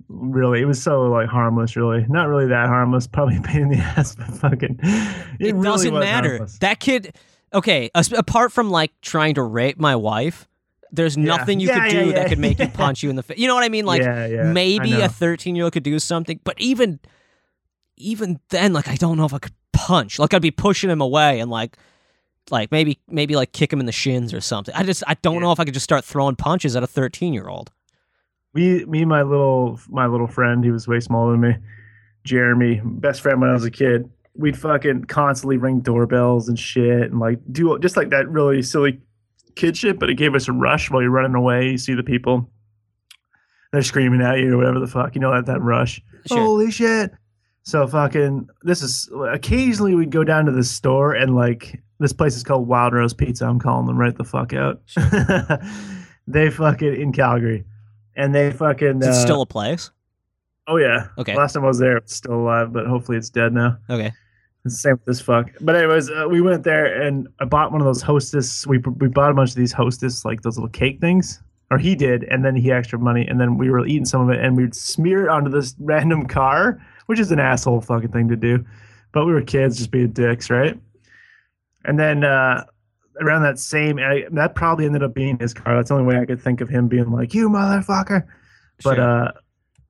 really, 0.08 0.60
it 0.60 0.66
was 0.66 0.82
so 0.82 1.04
like 1.04 1.28
harmless. 1.28 1.76
Really, 1.76 2.04
not 2.10 2.28
really 2.28 2.48
that 2.48 2.66
harmless. 2.68 3.06
Probably 3.12 3.38
a 3.38 3.40
pain 3.40 3.62
in 3.62 3.68
the 3.70 3.78
ass, 3.78 4.14
but 4.16 4.26
fucking. 4.28 4.80
It, 4.82 5.48
It, 5.48 5.54
really 5.54 5.62
doesn't 5.64 5.94
matter. 5.94 6.28
harmless. 6.30 6.58
That 6.58 6.78
kid. 6.80 7.16
Okay, 7.54 7.90
as- 7.94 8.12
apart 8.12 8.52
from 8.52 8.70
like 8.70 8.92
trying 9.00 9.34
to 9.34 9.42
rape 9.42 9.78
my 9.78 9.96
wife, 9.96 10.48
there's 10.92 11.16
Yeah. 11.16 11.24
nothing 11.24 11.60
you 11.60 11.68
Yeah, 11.68 11.84
could 11.84 11.92
yeah, 11.92 12.04
do 12.04 12.12
that 12.12 12.28
could 12.28 12.38
make 12.38 12.58
you 12.58 12.68
punch 12.82 13.02
you 13.02 13.10
in 13.10 13.16
the 13.16 13.22
face. 13.22 13.38
You 13.38 13.46
know 13.48 13.54
what 13.54 13.64
I 13.64 13.68
mean? 13.68 13.86
Like 13.86 14.02
maybe 14.02 14.92
a 15.00 15.08
13 15.08 15.54
year 15.56 15.64
old 15.64 15.72
could 15.72 15.82
do 15.82 15.98
something 15.98 16.40
but 16.44 16.58
even 16.60 17.00
even 17.96 18.38
then 18.50 18.72
like 18.72 18.88
i 18.88 18.94
don't 18.94 19.16
know 19.16 19.24
if 19.24 19.32
i 19.32 19.38
could 19.38 19.54
punch. 19.72 20.18
Like 20.18 20.32
i'd 20.34 20.42
be 20.42 20.50
pushing 20.50 20.90
him 20.90 21.00
away 21.00 21.40
and 21.40 21.50
like 21.50 21.76
like 22.50 22.70
maybe 22.70 22.98
maybe 23.08 23.34
like 23.36 23.52
kick 23.52 23.72
him 23.72 23.80
in 23.80 23.86
the 23.86 23.92
shins 23.92 24.32
or 24.34 24.40
something. 24.40 24.74
I 24.74 24.82
just 24.84 25.02
i 25.06 25.14
don't 25.22 25.40
know 25.40 25.52
if 25.52 25.60
i 25.60 25.64
could 25.64 25.74
just 25.74 25.84
start 25.84 26.04
throwing 26.04 26.36
punches 26.36 26.76
at 26.76 26.82
a 26.82 26.86
13 26.86 27.32
year 27.34 27.48
old 27.48 27.70
me 28.54 28.84
me 28.86 29.00
and 29.00 29.08
my 29.08 29.22
little 29.22 29.78
my 29.88 30.06
little 30.06 30.26
friend 30.28 30.64
he 30.64 30.70
was 30.70 30.86
way 30.88 31.00
smaller 31.00 31.32
than 31.32 31.40
me 31.42 31.54
jeremy 32.24 32.80
best 32.84 33.20
friend 33.20 33.40
when 33.40 33.50
i 33.50 33.52
was 33.52 33.64
a 33.64 33.70
kid 33.70 34.10
we'd 34.38 34.58
fucking 34.58 35.04
constantly 35.04 35.56
ring 35.56 35.80
doorbells 35.80 36.48
and 36.48 36.58
shit 36.58 37.10
and 37.10 37.18
like 37.18 37.38
do 37.50 37.78
just 37.78 37.96
like 37.96 38.10
that 38.10 38.28
really 38.28 38.62
silly 38.62 39.00
kid 39.54 39.76
shit 39.76 39.98
but 39.98 40.10
it 40.10 40.14
gave 40.14 40.34
us 40.34 40.48
a 40.48 40.52
rush 40.52 40.90
while 40.90 41.02
you're 41.02 41.10
running 41.10 41.34
away. 41.34 41.70
You 41.70 41.78
see 41.78 41.94
the 41.94 42.02
people 42.02 42.50
they're 43.72 43.82
screaming 43.82 44.22
at 44.22 44.38
you 44.38 44.54
or 44.54 44.58
whatever 44.58 44.78
the 44.78 44.86
fuck 44.86 45.14
you 45.14 45.20
know 45.20 45.34
that 45.34 45.46
that 45.46 45.60
rush. 45.60 46.00
Sure. 46.26 46.38
holy 46.38 46.70
shit. 46.70 47.12
So 47.62 47.86
fucking 47.86 48.48
this 48.62 48.82
is 48.82 49.10
occasionally 49.30 49.94
we'd 49.94 50.10
go 50.10 50.24
down 50.24 50.46
to 50.46 50.52
the 50.52 50.64
store 50.64 51.14
and 51.14 51.34
like 51.34 51.82
this 51.98 52.12
place 52.12 52.36
is 52.36 52.42
called 52.42 52.68
wild 52.68 52.92
rose 52.92 53.14
pizza. 53.14 53.46
I'm 53.46 53.58
calling 53.58 53.86
them 53.86 53.98
right 53.98 54.16
the 54.16 54.24
fuck 54.24 54.52
out. 54.52 54.82
They 56.26 56.50
fucking 56.50 57.00
in 57.00 57.12
calgary. 57.12 57.64
And 58.16 58.34
they 58.34 58.50
fucking 58.50 59.02
is 59.02 59.08
uh, 59.08 59.22
still 59.22 59.42
a 59.42 59.46
place? 59.46 59.90
Oh 60.66 60.76
yeah. 60.76 61.08
Okay. 61.18 61.36
last 61.36 61.52
time 61.52 61.64
i 61.64 61.68
was 61.68 61.78
there 61.78 61.96
it's 61.96 62.16
still 62.16 62.34
alive 62.34 62.72
but 62.72 62.86
hopefully 62.86 63.18
it's 63.18 63.30
dead 63.30 63.52
now. 63.52 63.78
Okay 63.88 64.12
same 64.70 64.92
with 64.92 65.04
this 65.04 65.20
fuck. 65.20 65.50
But 65.60 65.76
anyways, 65.76 66.10
uh, 66.10 66.26
we 66.30 66.40
went 66.40 66.64
there 66.64 67.00
and 67.02 67.28
I 67.40 67.44
bought 67.44 67.72
one 67.72 67.80
of 67.80 67.86
those 67.86 68.02
hostess. 68.02 68.66
We 68.66 68.78
we 68.78 69.08
bought 69.08 69.30
a 69.30 69.34
bunch 69.34 69.50
of 69.50 69.56
these 69.56 69.72
hostess 69.72 70.24
like 70.24 70.42
those 70.42 70.56
little 70.56 70.70
cake 70.70 71.00
things, 71.00 71.40
or 71.70 71.78
he 71.78 71.94
did, 71.94 72.24
and 72.24 72.44
then 72.44 72.56
he 72.56 72.70
extra 72.72 72.98
money, 72.98 73.26
and 73.26 73.40
then 73.40 73.58
we 73.58 73.70
were 73.70 73.86
eating 73.86 74.04
some 74.04 74.20
of 74.22 74.30
it, 74.30 74.44
and 74.44 74.56
we'd 74.56 74.74
smear 74.74 75.24
it 75.24 75.28
onto 75.28 75.50
this 75.50 75.74
random 75.80 76.26
car, 76.26 76.80
which 77.06 77.18
is 77.18 77.30
an 77.32 77.38
asshole 77.40 77.80
fucking 77.80 78.12
thing 78.12 78.28
to 78.28 78.36
do. 78.36 78.64
But 79.12 79.24
we 79.26 79.32
were 79.32 79.42
kids, 79.42 79.78
just 79.78 79.90
being 79.90 80.12
dicks, 80.12 80.50
right? 80.50 80.78
And 81.84 81.98
then 81.98 82.24
uh, 82.24 82.64
around 83.20 83.42
that 83.42 83.58
same, 83.58 83.98
I, 83.98 84.24
that 84.32 84.54
probably 84.54 84.84
ended 84.86 85.02
up 85.02 85.14
being 85.14 85.38
his 85.38 85.54
car. 85.54 85.76
That's 85.76 85.88
the 85.88 85.94
only 85.94 86.06
way 86.06 86.20
I 86.20 86.26
could 86.26 86.40
think 86.42 86.60
of 86.60 86.68
him 86.68 86.88
being 86.88 87.10
like, 87.10 87.32
"You 87.32 87.48
motherfucker." 87.48 88.26
But 88.84 88.96
Sure. 88.96 89.00
uh, 89.00 89.32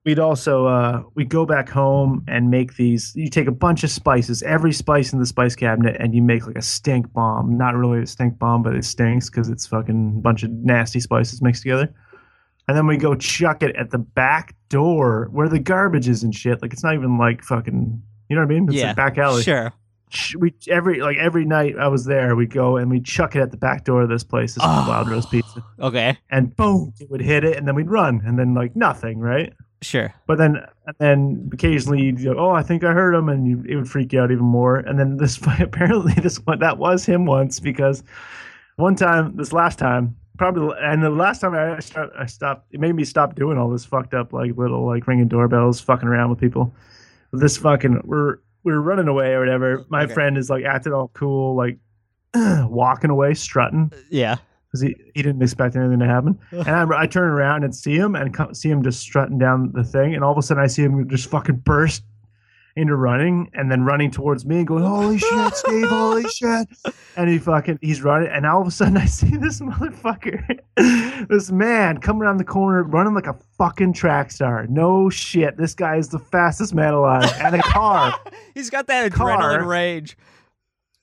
we'd 0.07 0.19
also 0.21 0.67
uh, 0.67 1.03
we'd 1.15 1.29
go 1.29 1.45
back 1.45 1.69
home 1.69 2.25
and 2.29 2.51
make 2.51 2.77
these. 2.77 3.13
You 3.15 3.29
take 3.29 3.49
a 3.49 3.53
bunch 3.53 3.85
of 3.85 3.91
spices, 3.91 4.43
every 4.45 4.73
spice 4.73 5.13
in 5.13 5.19
the 5.19 5.27
spice 5.27 5.55
cabinet, 5.55 5.97
and 6.01 6.15
you 6.15 6.23
make 6.23 6.47
like 6.47 6.57
a 6.57 6.63
stink 6.63 7.13
bomb. 7.13 7.59
Not 7.59 7.75
really 7.75 8.01
a 8.01 8.07
stink 8.07 8.39
bomb, 8.39 8.63
but 8.63 8.75
it 8.75 8.85
stinks 8.85 9.29
because 9.29 9.51
it's 9.51 9.67
fucking 9.67 10.15
a 10.17 10.21
bunch 10.21 10.45
of 10.45 10.51
nasty 10.51 11.01
spices 11.01 11.43
mixed 11.43 11.63
together. 11.63 11.93
And 12.69 12.77
then 12.77 12.87
we 12.87 12.97
go 12.97 13.15
chuck 13.15 13.63
it 13.63 13.77
at 13.77 13.91
the 13.91 13.99
back 13.99 14.55
door 14.71 15.29
where 15.31 15.49
the 15.49 15.59
garbage 15.59 16.09
is 16.09 16.23
and 16.23 16.35
shit. 16.35 16.63
Like 16.63 16.73
it's 16.73 16.83
not 16.85 16.95
even 16.95 17.19
like 17.19 17.43
fucking. 17.43 18.03
You 18.29 18.35
know 18.37 18.43
what 18.43 18.51
I 18.51 18.55
mean? 18.55 18.65
It's 18.69 18.75
Yeah, 18.77 18.87
like 18.89 18.97
back 18.97 19.19
alley. 19.19 19.43
sure 19.43 19.73
We 20.39 20.53
every 20.69 21.01
like 21.01 21.17
every 21.17 21.45
night 21.45 21.75
I 21.79 21.89
was 21.89 22.05
there, 22.07 22.35
we 22.35 22.47
go 22.47 22.77
and 22.77 22.91
we 22.91 23.01
chuck 23.01 23.37
it 23.37 23.41
at 23.41 23.51
the 23.51 23.57
back 23.57 23.85
door 23.85 24.03
of 24.03 24.09
this 24.09 24.25
place. 24.25 24.55
This 24.55 24.65
Oh. 24.67 24.85
Wild 24.89 25.09
Rose 25.09 25.27
Pizza, 25.27 25.65
okay 25.81 26.17
and 26.31 26.55
boom, 26.57 26.93
it 27.01 27.09
would 27.11 27.21
hit 27.21 27.45
it, 27.45 27.57
and 27.57 27.67
then 27.69 27.75
we'd 27.75 27.91
run, 27.91 28.21
and 28.25 28.37
then 28.39 28.55
like 28.55 28.75
nothing, 28.75 29.19
right? 29.21 29.53
Sure 29.83 30.15
But 30.27 30.39
then, 30.39 30.57
and 30.87 30.97
then 30.99 31.51
occasionally 31.53 32.03
you'd 32.03 32.23
go, 32.23 32.35
"Oh, 32.39 32.51
I 32.51 32.63
think 32.63 32.83
I 32.85 32.93
heard 32.93 33.15
him," 33.15 33.29
and 33.29 33.47
you, 33.47 33.65
it 33.69 33.77
would 33.77 33.89
freak 33.89 34.13
you 34.13 34.21
out 34.21 34.31
even 34.31 34.45
more. 34.45 34.77
And 34.77 34.99
then 34.99 35.17
this 35.19 35.39
apparently 35.61 36.15
this 36.15 36.39
one 36.39 36.59
that 36.61 36.79
was 36.79 37.05
him 37.07 37.27
once 37.27 37.61
because 37.61 38.03
one 38.77 38.95
time, 38.97 39.37
this 39.37 39.53
last 39.53 39.79
time, 39.79 40.17
probably, 40.39 40.77
and 40.81 41.03
the 41.03 41.11
last 41.11 41.41
time 41.41 41.55
I 41.55 41.79
start, 41.81 42.11
I 42.19 42.27
stopped. 42.27 42.67
It 42.73 42.81
made 42.81 42.95
me 42.95 43.05
stop 43.05 43.35
doing 43.35 43.59
all 43.59 43.71
this 43.71 43.85
fucked 43.85 44.15
up 44.15 44.33
like 44.33 44.57
little 44.57 44.87
like 44.87 45.07
ringing 45.07 45.29
doorbells, 45.29 45.81
fucking 45.81 46.09
around 46.09 46.31
with 46.31 46.41
people. 46.41 46.75
This 47.33 47.57
fucking 47.57 48.03
we're 48.05 48.39
we're 48.65 48.81
running 48.81 49.09
away 49.09 49.33
or 49.33 49.41
whatever. 49.41 49.85
My 49.89 50.05
Okay. 50.05 50.15
friend 50.15 50.37
is 50.39 50.51
like 50.51 50.65
acting 50.65 50.93
all 50.93 51.09
cool, 51.15 51.55
like 51.55 51.79
walking 52.35 53.11
away, 53.11 53.35
strutting 53.35 53.93
yeah 54.11 54.37
because 54.77 54.81
he, 55.05 55.11
he 55.15 55.23
didn't 55.23 55.43
expect 55.43 55.77
anything 55.77 55.99
to 56.01 56.07
happen. 56.07 56.39
And 56.53 56.69
I, 56.93 57.03
I 57.03 57.07
turn 57.07 57.29
around 57.31 57.65
and 57.65 57.75
see 57.75 57.97
him 57.97 58.15
and 58.15 58.35
co- 58.35 58.53
see 58.53 58.69
him 58.71 58.83
just 58.83 59.01
strutting 59.01 59.39
down 59.39 59.71
the 59.73 59.85
thing. 59.85 60.15
And 60.15 60.25
all 60.25 60.33
of 60.33 60.39
a 60.39 60.43
sudden, 60.43 60.63
I 60.63 60.67
see 60.67 60.83
him 60.83 61.09
just 61.09 61.31
fucking 61.31 61.57
burst 61.57 62.03
into 62.75 62.95
running 62.95 63.51
and 63.55 63.71
then 63.71 63.85
running 63.85 64.11
towards 64.11 64.45
me 64.45 64.59
and 64.59 64.67
going, 64.67 64.83
Holy 64.85 65.17
shit, 65.19 65.55
Steve, 65.55 65.89
holy 65.89 66.25
shit. 66.29 66.69
And 67.17 67.29
he 67.31 67.39
fucking, 67.39 67.79
he's 67.81 68.03
running. 68.03 68.29
And 68.29 68.45
all 68.45 68.61
of 68.61 68.67
a 68.67 68.71
sudden, 68.71 68.97
I 68.99 69.07
see 69.07 69.37
this 69.37 69.61
motherfucker, 69.61 70.59
this 71.29 71.51
man 71.51 71.99
coming 71.99 72.23
around 72.23 72.37
the 72.39 72.45
corner 72.45 72.83
running 72.83 73.15
like 73.15 73.27
a 73.29 73.37
fucking 73.57 73.93
track 73.95 74.31
star. 74.31 74.67
No 74.67 75.09
shit. 75.09 75.57
This 75.57 75.75
guy 75.75 75.97
is 75.97 76.09
the 76.09 76.19
fastest 76.19 76.75
man 76.75 76.93
alive. 76.95 77.33
And 77.41 77.55
a 77.55 77.63
car. 77.63 78.15
he's 78.55 78.71
got 78.71 78.87
that 78.89 79.11
Car. 79.13 79.39
adrenaline 79.39 79.67
rage 79.67 80.17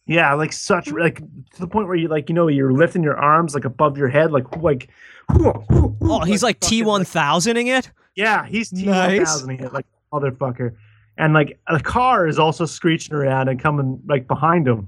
Yeah, 0.05 0.33
like 0.33 0.51
such 0.51 0.91
like 0.91 1.17
to 1.19 1.59
the 1.59 1.67
point 1.67 1.87
where 1.87 1.95
you 1.95 2.07
like 2.09 2.27
you 2.29 2.35
know 2.35 2.47
you're 2.47 2.73
lifting 2.73 3.03
your 3.03 3.17
arms 3.17 3.53
like 3.55 3.63
above 3.65 3.97
your 3.97 4.09
head 4.09 4.31
like 4.31 4.53
like 4.57 4.89
oh 5.31 6.23
he's 6.25 6.43
like 6.43 6.59
fucking, 6.61 6.83
t1000ing 6.83 7.67
it? 7.77 7.89
Yeah 8.15 8.45
he's 8.45 8.69
T 8.69 8.85
one 8.85 8.95
Nice. 8.95 9.19
thousand 9.29 9.59
it 9.61 9.71
like 9.73 9.85
motherfucker. 10.11 10.75
And 11.17 11.33
like 11.33 11.57
a 11.67 11.79
car 11.79 12.27
is 12.27 12.37
also 12.39 12.65
screeching 12.65 13.15
around 13.15 13.47
and 13.47 13.59
coming 13.59 14.01
like 14.07 14.27
behind 14.27 14.67
him. 14.67 14.87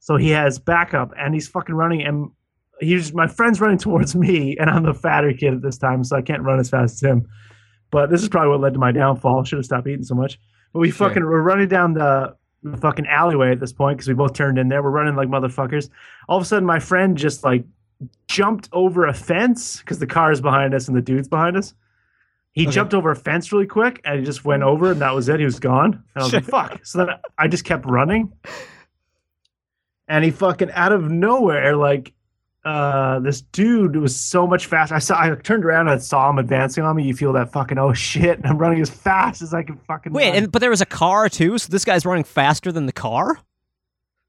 So 0.00 0.16
he 0.16 0.30
has 0.30 0.58
backup 0.58 1.12
and 1.18 1.32
he's 1.34 1.48
fucking 1.48 1.74
running 1.74 2.02
and 2.02 2.30
he's 2.80 3.14
my 3.14 3.26
friend's 3.26 3.60
running 3.60 3.78
towards 3.78 4.14
me 4.14 4.56
and 4.58 4.68
I'm 4.68 4.82
the 4.82 4.94
fatter 4.94 5.32
kid 5.32 5.54
at 5.54 5.62
this 5.62 5.78
time 5.78 6.04
so 6.04 6.16
I 6.16 6.22
can't 6.22 6.42
run 6.42 6.58
as 6.60 6.68
fast 6.68 6.94
as 6.94 7.00
him. 7.10 7.26
But 7.90 8.10
this 8.10 8.22
is 8.22 8.28
probably 8.28 8.50
what 8.50 8.60
led 8.60 8.74
to 8.74 8.78
my 8.78 8.92
downfall. 8.92 9.44
Should 9.44 9.58
have 9.58 9.64
stopped 9.64 9.88
eating 9.88 10.04
so 10.04 10.14
much. 10.14 10.38
But 10.72 10.80
we 10.80 10.90
Sure. 10.90 11.08
fucking 11.08 11.24
we're 11.24 11.42
running 11.42 11.68
down 11.68 11.94
the 11.94 12.36
the 12.62 12.76
fucking 12.76 13.06
alleyway 13.06 13.52
at 13.52 13.60
this 13.60 13.72
point 13.72 13.96
because 13.98 14.08
we 14.08 14.14
both 14.14 14.34
turned 14.34 14.58
in 14.58 14.68
there. 14.68 14.82
We're 14.82 14.90
running 14.90 15.16
like 15.16 15.28
motherfuckers. 15.28 15.88
All 16.28 16.36
of 16.36 16.42
a 16.42 16.46
sudden, 16.46 16.66
my 16.66 16.78
friend 16.78 17.16
just 17.16 17.42
like 17.44 17.64
jumped 18.28 18.68
over 18.72 19.06
a 19.06 19.14
fence 19.14 19.78
because 19.80 19.98
the 19.98 20.06
car 20.06 20.30
is 20.32 20.40
behind 20.40 20.74
us 20.74 20.88
and 20.88 20.96
the 20.96 21.02
dude's 21.02 21.28
behind 21.28 21.56
us. 21.56 21.74
He 22.52 22.62
Okay. 22.66 22.72
jumped 22.74 22.94
over 22.94 23.10
a 23.10 23.16
fence 23.16 23.52
really 23.52 23.66
quick 23.66 24.00
and 24.04 24.18
he 24.18 24.24
just 24.24 24.44
went 24.44 24.62
over 24.62 24.90
and 24.92 25.00
that 25.00 25.14
was 25.14 25.28
it. 25.28 25.38
He 25.38 25.44
was 25.44 25.60
gone. 25.60 25.92
And 26.14 26.22
I 26.22 26.24
was 26.24 26.32
like, 26.32 26.44
fuck. 26.56 26.84
So 26.84 26.98
then 26.98 27.08
I 27.38 27.48
just 27.48 27.64
kept 27.64 27.86
running. 27.86 28.32
And 30.08 30.24
he 30.24 30.30
fucking 30.32 30.72
out 30.72 30.92
of 30.92 31.08
nowhere, 31.10 31.76
like, 31.76 32.12
uh, 32.64 33.18
this 33.20 33.40
dude 33.40 33.96
was 33.96 34.14
so 34.14 34.46
much 34.46 34.66
faster. 34.66 34.94
I 34.94 34.98
saw, 34.98 35.18
I 35.20 35.34
turned 35.34 35.64
around 35.64 35.88
and 35.88 35.90
I 35.90 35.98
saw 35.98 36.28
him 36.28 36.38
advancing 36.38 36.84
on 36.84 36.94
me. 36.96 37.04
You 37.04 37.14
feel 37.14 37.32
that 37.32 37.50
fucking, 37.52 37.78
oh 37.78 37.92
shit. 37.94 38.36
And 38.38 38.46
I'm 38.46 38.58
running 38.58 38.80
as 38.82 38.90
fast 38.90 39.40
as 39.42 39.54
I 39.54 39.62
can 39.62 39.76
fucking 39.78 40.12
wait 40.12 40.28
run. 40.28 40.36
and 40.36 40.52
but 40.52 40.58
there 40.60 40.68
was 40.70 40.80
a 40.82 40.86
car 40.86 41.28
too 41.28 41.56
so 41.58 41.68
this 41.70 41.84
guy's 41.84 42.04
running 42.04 42.24
faster 42.24 42.70
than 42.70 42.84
the 42.86 42.92
car 42.92 43.38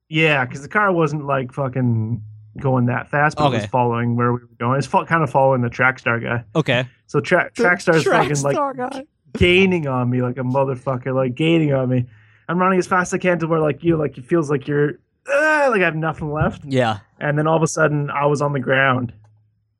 Yeah, 0.09 0.45
because 0.45 0.61
the 0.61 0.69
car 0.69 0.91
wasn't 0.91 1.25
like 1.25 1.51
fucking 1.53 2.21
going 2.59 2.85
that 2.87 3.09
fast, 3.09 3.37
but 3.37 3.47
it 3.47 3.49
was 3.51 3.59
Okay. 3.63 3.67
following 3.67 4.15
where 4.15 4.33
we 4.33 4.39
were 4.41 4.47
going. 4.59 4.77
It's 4.77 4.87
kind 4.87 5.23
of 5.23 5.29
following 5.29 5.61
the 5.61 5.69
Trackstar 5.69 6.21
guy. 6.21 6.43
okay 6.55 6.87
So 7.07 7.19
tra- 7.19 7.49
Trackstar's 7.51 8.03
fucking 8.03 8.41
like 8.43 8.77
guy. 8.77 9.05
gaining 9.37 9.87
on 9.87 10.09
me 10.09 10.21
like 10.21 10.37
a 10.37 10.41
motherfucker, 10.43 11.13
like 11.15 11.35
gaining 11.35 11.73
on 11.73 11.89
me. 11.89 12.05
I'm 12.49 12.57
running 12.59 12.79
as 12.79 12.87
fast 12.87 13.09
as 13.13 13.15
I 13.15 13.17
can 13.19 13.39
to 13.39 13.47
where 13.47 13.59
like 13.59 13.83
you 13.83 13.95
like 13.97 14.17
it 14.17 14.25
feels 14.25 14.49
like 14.49 14.67
you're 14.67 14.99
uh, 15.27 15.67
like 15.71 15.81
I 15.81 15.85
have 15.85 15.95
nothing 15.95 16.31
left, 16.31 16.63
yeah 16.65 16.99
and 17.19 17.37
then 17.37 17.47
all 17.47 17.55
of 17.55 17.63
a 17.63 17.67
sudden 17.67 18.09
I 18.09 18.25
was 18.25 18.41
on 18.41 18.53
the 18.53 18.59
ground, 18.59 19.13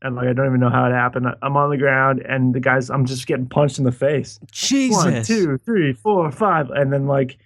and 0.01 0.15
like 0.15 0.27
I 0.27 0.33
don't 0.33 0.45
even 0.47 0.59
know 0.59 0.69
how 0.69 0.85
it 0.85 0.93
happened. 0.93 1.27
I'm 1.41 1.57
on 1.57 1.69
the 1.69 1.77
ground, 1.77 2.21
and 2.27 2.53
the 2.53 2.59
guys 2.59 2.89
I'm 2.89 3.05
just 3.05 3.27
getting 3.27 3.47
punched 3.47 3.79
in 3.79 3.83
the 3.83 3.91
face. 3.91 4.39
jesus 4.51 5.03
One, 5.03 5.23
two, 5.23 5.57
three, 5.57 5.93
four, 5.93 6.31
five, 6.31 6.69
and 6.69 6.93
then 6.93 7.07
like 7.07 7.37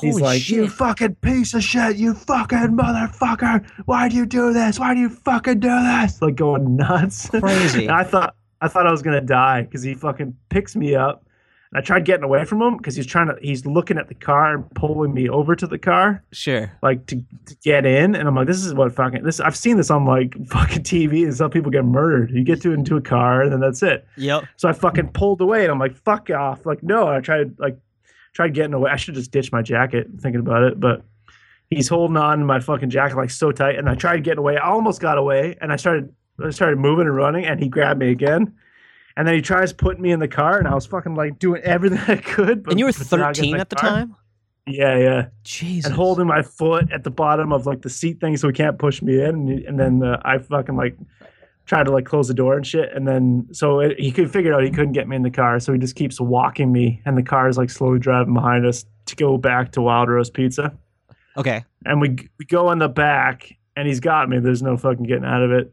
He's 0.00 0.14
Holy 0.14 0.22
like, 0.22 0.42
shit. 0.42 0.56
"You 0.56 0.68
fucking 0.68 1.16
piece 1.16 1.52
of 1.52 1.62
shit! 1.62 1.96
You 1.96 2.14
fucking 2.14 2.78
motherfucker! 2.78 3.68
Why 3.84 4.08
do 4.08 4.16
you 4.16 4.24
do 4.24 4.52
this? 4.52 4.78
Why 4.78 4.94
do 4.94 5.00
you 5.00 5.10
fucking 5.10 5.60
do 5.60 5.68
this?" 5.68 6.22
Like 6.22 6.36
going 6.36 6.76
nuts. 6.78 7.28
Crazy. 7.28 7.90
I 7.90 8.02
thought 8.04 8.34
I 8.62 8.68
thought 8.68 8.86
I 8.86 8.90
was 8.90 9.02
gonna 9.02 9.20
die 9.20 9.62
because 9.62 9.82
he 9.82 9.92
fucking 9.94 10.34
picks 10.48 10.74
me 10.76 10.94
up, 10.94 11.26
And 11.72 11.78
I 11.78 11.80
tried 11.80 12.04
getting 12.04 12.22
away 12.24 12.44
from 12.44 12.60
him 12.60 12.76
because 12.76 12.94
he's 12.96 13.06
trying 13.06 13.28
to. 13.28 13.36
He's 13.40 13.64
looking 13.64 13.96
at 13.96 14.08
the 14.08 14.14
car 14.14 14.54
and 14.54 14.70
pulling 14.74 15.14
me 15.14 15.28
over 15.28 15.56
to 15.56 15.66
the 15.66 15.78
car, 15.78 16.22
Sure. 16.30 16.70
like 16.82 17.06
to, 17.06 17.16
to 17.46 17.54
get 17.64 17.86
in. 17.86 18.14
And 18.14 18.28
I'm 18.28 18.34
like, 18.34 18.46
this 18.46 18.62
is 18.64 18.74
what 18.74 18.94
fucking 18.94 19.22
this. 19.22 19.40
I've 19.40 19.56
seen 19.56 19.78
this 19.78 19.90
on 19.90 20.04
like 20.04 20.34
fucking 20.48 20.82
TV. 20.82 21.24
And 21.24 21.34
some 21.34 21.50
people 21.50 21.70
get 21.70 21.84
murdered. 21.84 22.30
You 22.30 22.44
get 22.44 22.60
to 22.62 22.72
into 22.72 22.96
a 22.96 23.00
car 23.00 23.42
and 23.42 23.50
then 23.52 23.60
that's 23.60 23.82
it. 23.82 24.06
Yep. 24.18 24.44
So 24.56 24.68
I 24.68 24.72
fucking 24.74 25.08
pulled 25.08 25.40
away 25.40 25.62
and 25.62 25.72
I'm 25.72 25.78
like, 25.78 25.96
fuck 25.96 26.28
off. 26.30 26.66
Like, 26.66 26.82
no. 26.82 27.06
And 27.08 27.16
I 27.16 27.20
tried 27.20 27.58
like 27.58 27.78
tried 28.34 28.52
getting 28.54 28.74
away. 28.74 28.90
I 28.90 28.96
should 28.96 29.14
just 29.14 29.30
ditch 29.30 29.50
my 29.52 29.62
jacket 29.62 30.08
thinking 30.20 30.40
about 30.40 30.62
it, 30.64 30.78
but 30.78 31.02
he's 31.70 31.88
holding 31.88 32.16
on 32.18 32.38
to 32.40 32.44
my 32.44 32.60
fucking 32.60 32.90
jacket 32.90 33.16
like 33.16 33.30
so 33.30 33.50
tight. 33.50 33.78
And 33.78 33.88
I 33.88 33.94
tried 33.94 34.24
getting 34.24 34.38
away. 34.40 34.58
I 34.58 34.68
almost 34.68 35.00
got 35.00 35.16
away 35.16 35.56
and 35.62 35.72
I 35.72 35.76
started 35.76 36.12
I 36.44 36.50
started 36.50 36.78
moving 36.78 37.06
and 37.06 37.16
running 37.16 37.46
and 37.46 37.58
he 37.60 37.68
grabbed 37.68 37.98
me 38.00 38.10
again. 38.10 38.54
And 39.16 39.26
then 39.26 39.34
he 39.34 39.42
tries 39.42 39.72
putting 39.72 40.02
me 40.02 40.10
in 40.12 40.20
the 40.20 40.28
car 40.28 40.58
and 40.58 40.66
I 40.66 40.74
was 40.74 40.86
fucking 40.86 41.14
like 41.14 41.38
doing 41.38 41.62
everything 41.62 41.98
I 42.08 42.16
could. 42.16 42.62
But, 42.62 42.72
And 42.72 42.80
you 42.80 42.86
were 42.86 42.92
but 42.92 43.18
not 43.18 43.34
getting 43.34 43.52
13 43.52 43.60
at 43.60 43.70
the 43.70 43.76
car. 43.76 43.90
time? 43.90 44.16
Yeah, 44.66 44.96
yeah. 44.96 45.26
Jesus. 45.42 45.86
And 45.86 45.94
holding 45.94 46.26
my 46.26 46.42
foot 46.42 46.90
at 46.92 47.04
the 47.04 47.10
bottom 47.10 47.52
of 47.52 47.66
like 47.66 47.82
the 47.82 47.90
seat 47.90 48.20
thing 48.20 48.36
so 48.36 48.48
he 48.48 48.54
can't 48.54 48.78
push 48.78 49.02
me 49.02 49.20
in. 49.20 49.28
And, 49.30 49.48
and 49.50 49.80
then 49.80 50.02
uh, 50.02 50.20
I 50.24 50.38
fucking 50.38 50.76
like 50.76 50.96
tried 51.66 51.84
to 51.84 51.92
like 51.92 52.04
close 52.04 52.28
the 52.28 52.34
door 52.34 52.56
and 52.56 52.66
shit. 52.66 52.92
And 52.94 53.06
then 53.06 53.48
so 53.52 53.80
it, 53.80 53.98
he 53.98 54.12
could 54.12 54.32
figure 54.32 54.54
out 54.54 54.62
he 54.62 54.70
couldn't 54.70 54.92
get 54.92 55.08
me 55.08 55.16
in 55.16 55.22
the 55.22 55.30
car. 55.30 55.58
So 55.58 55.72
he 55.72 55.78
just 55.78 55.96
keeps 55.96 56.20
walking 56.20 56.72
me. 56.72 57.02
And 57.04 57.18
the 57.18 57.22
car 57.22 57.48
is 57.48 57.58
like 57.58 57.70
slowly 57.70 57.98
driving 57.98 58.34
behind 58.34 58.64
us 58.64 58.84
to 59.06 59.16
go 59.16 59.36
back 59.36 59.72
to 59.72 59.82
Wild 59.82 60.08
Rose 60.08 60.30
Pizza. 60.30 60.72
Okay. 61.36 61.64
And 61.84 62.00
we 62.00 62.28
we 62.38 62.44
go 62.44 62.70
in 62.70 62.78
the 62.78 62.88
back 62.88 63.52
and 63.74 63.88
he's 63.88 64.00
got 64.00 64.28
me. 64.28 64.38
There's 64.38 64.62
no 64.62 64.76
fucking 64.76 65.04
getting 65.04 65.24
out 65.24 65.42
of 65.42 65.50
it. 65.50 65.72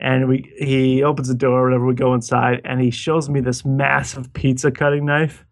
And 0.00 0.28
we 0.28 0.52
he 0.58 1.02
opens 1.02 1.28
the 1.28 1.34
door, 1.34 1.64
whatever, 1.64 1.84
we 1.84 1.94
go 1.94 2.14
inside, 2.14 2.60
and 2.64 2.80
he 2.80 2.90
shows 2.90 3.28
me 3.28 3.40
this 3.40 3.64
massive 3.64 4.32
pizza 4.32 4.70
cutting 4.70 5.04
knife. 5.06 5.44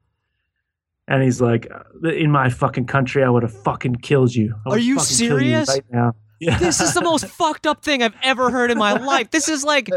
And 1.09 1.23
he's 1.23 1.41
like, 1.41 1.69
uh, 1.73 2.09
"In 2.11 2.31
my 2.31 2.49
fucking 2.51 2.87
country, 2.87 3.25
I 3.25 3.29
would 3.29 3.43
have 3.43 3.53
fucking 3.63 3.97
killed 3.97 4.35
you. 4.35 4.55
Are 4.67 4.79
you 4.79 4.97
fucking 5.01 5.17
kill 5.17 5.41
you 5.43 5.49
serious? 5.51 5.69
right 5.69 5.85
now?" 5.91 6.15
Yeah. 6.41 6.59
This 6.61 6.81
is 6.81 6.95
the 6.95 7.01
most 7.03 7.27
fucked 7.27 7.67
up 7.67 7.83
thing 7.83 8.03
I've 8.03 8.15
ever 8.23 8.51
heard 8.51 8.71
in 8.71 8.79
my 8.79 8.93
life. 9.13 9.31
This 9.31 9.49
is 9.49 9.65
like, 9.65 9.89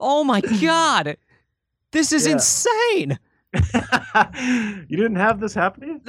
oh 0.00 0.24
my 0.24 0.40
God. 0.40 1.16
This 1.92 2.12
is 2.12 2.26
Yeah. 2.26 2.32
insane. 2.32 3.18
you 4.88 4.96
didn't 4.96 5.16
have 5.16 5.40
this 5.40 5.54
happening. 5.54 6.00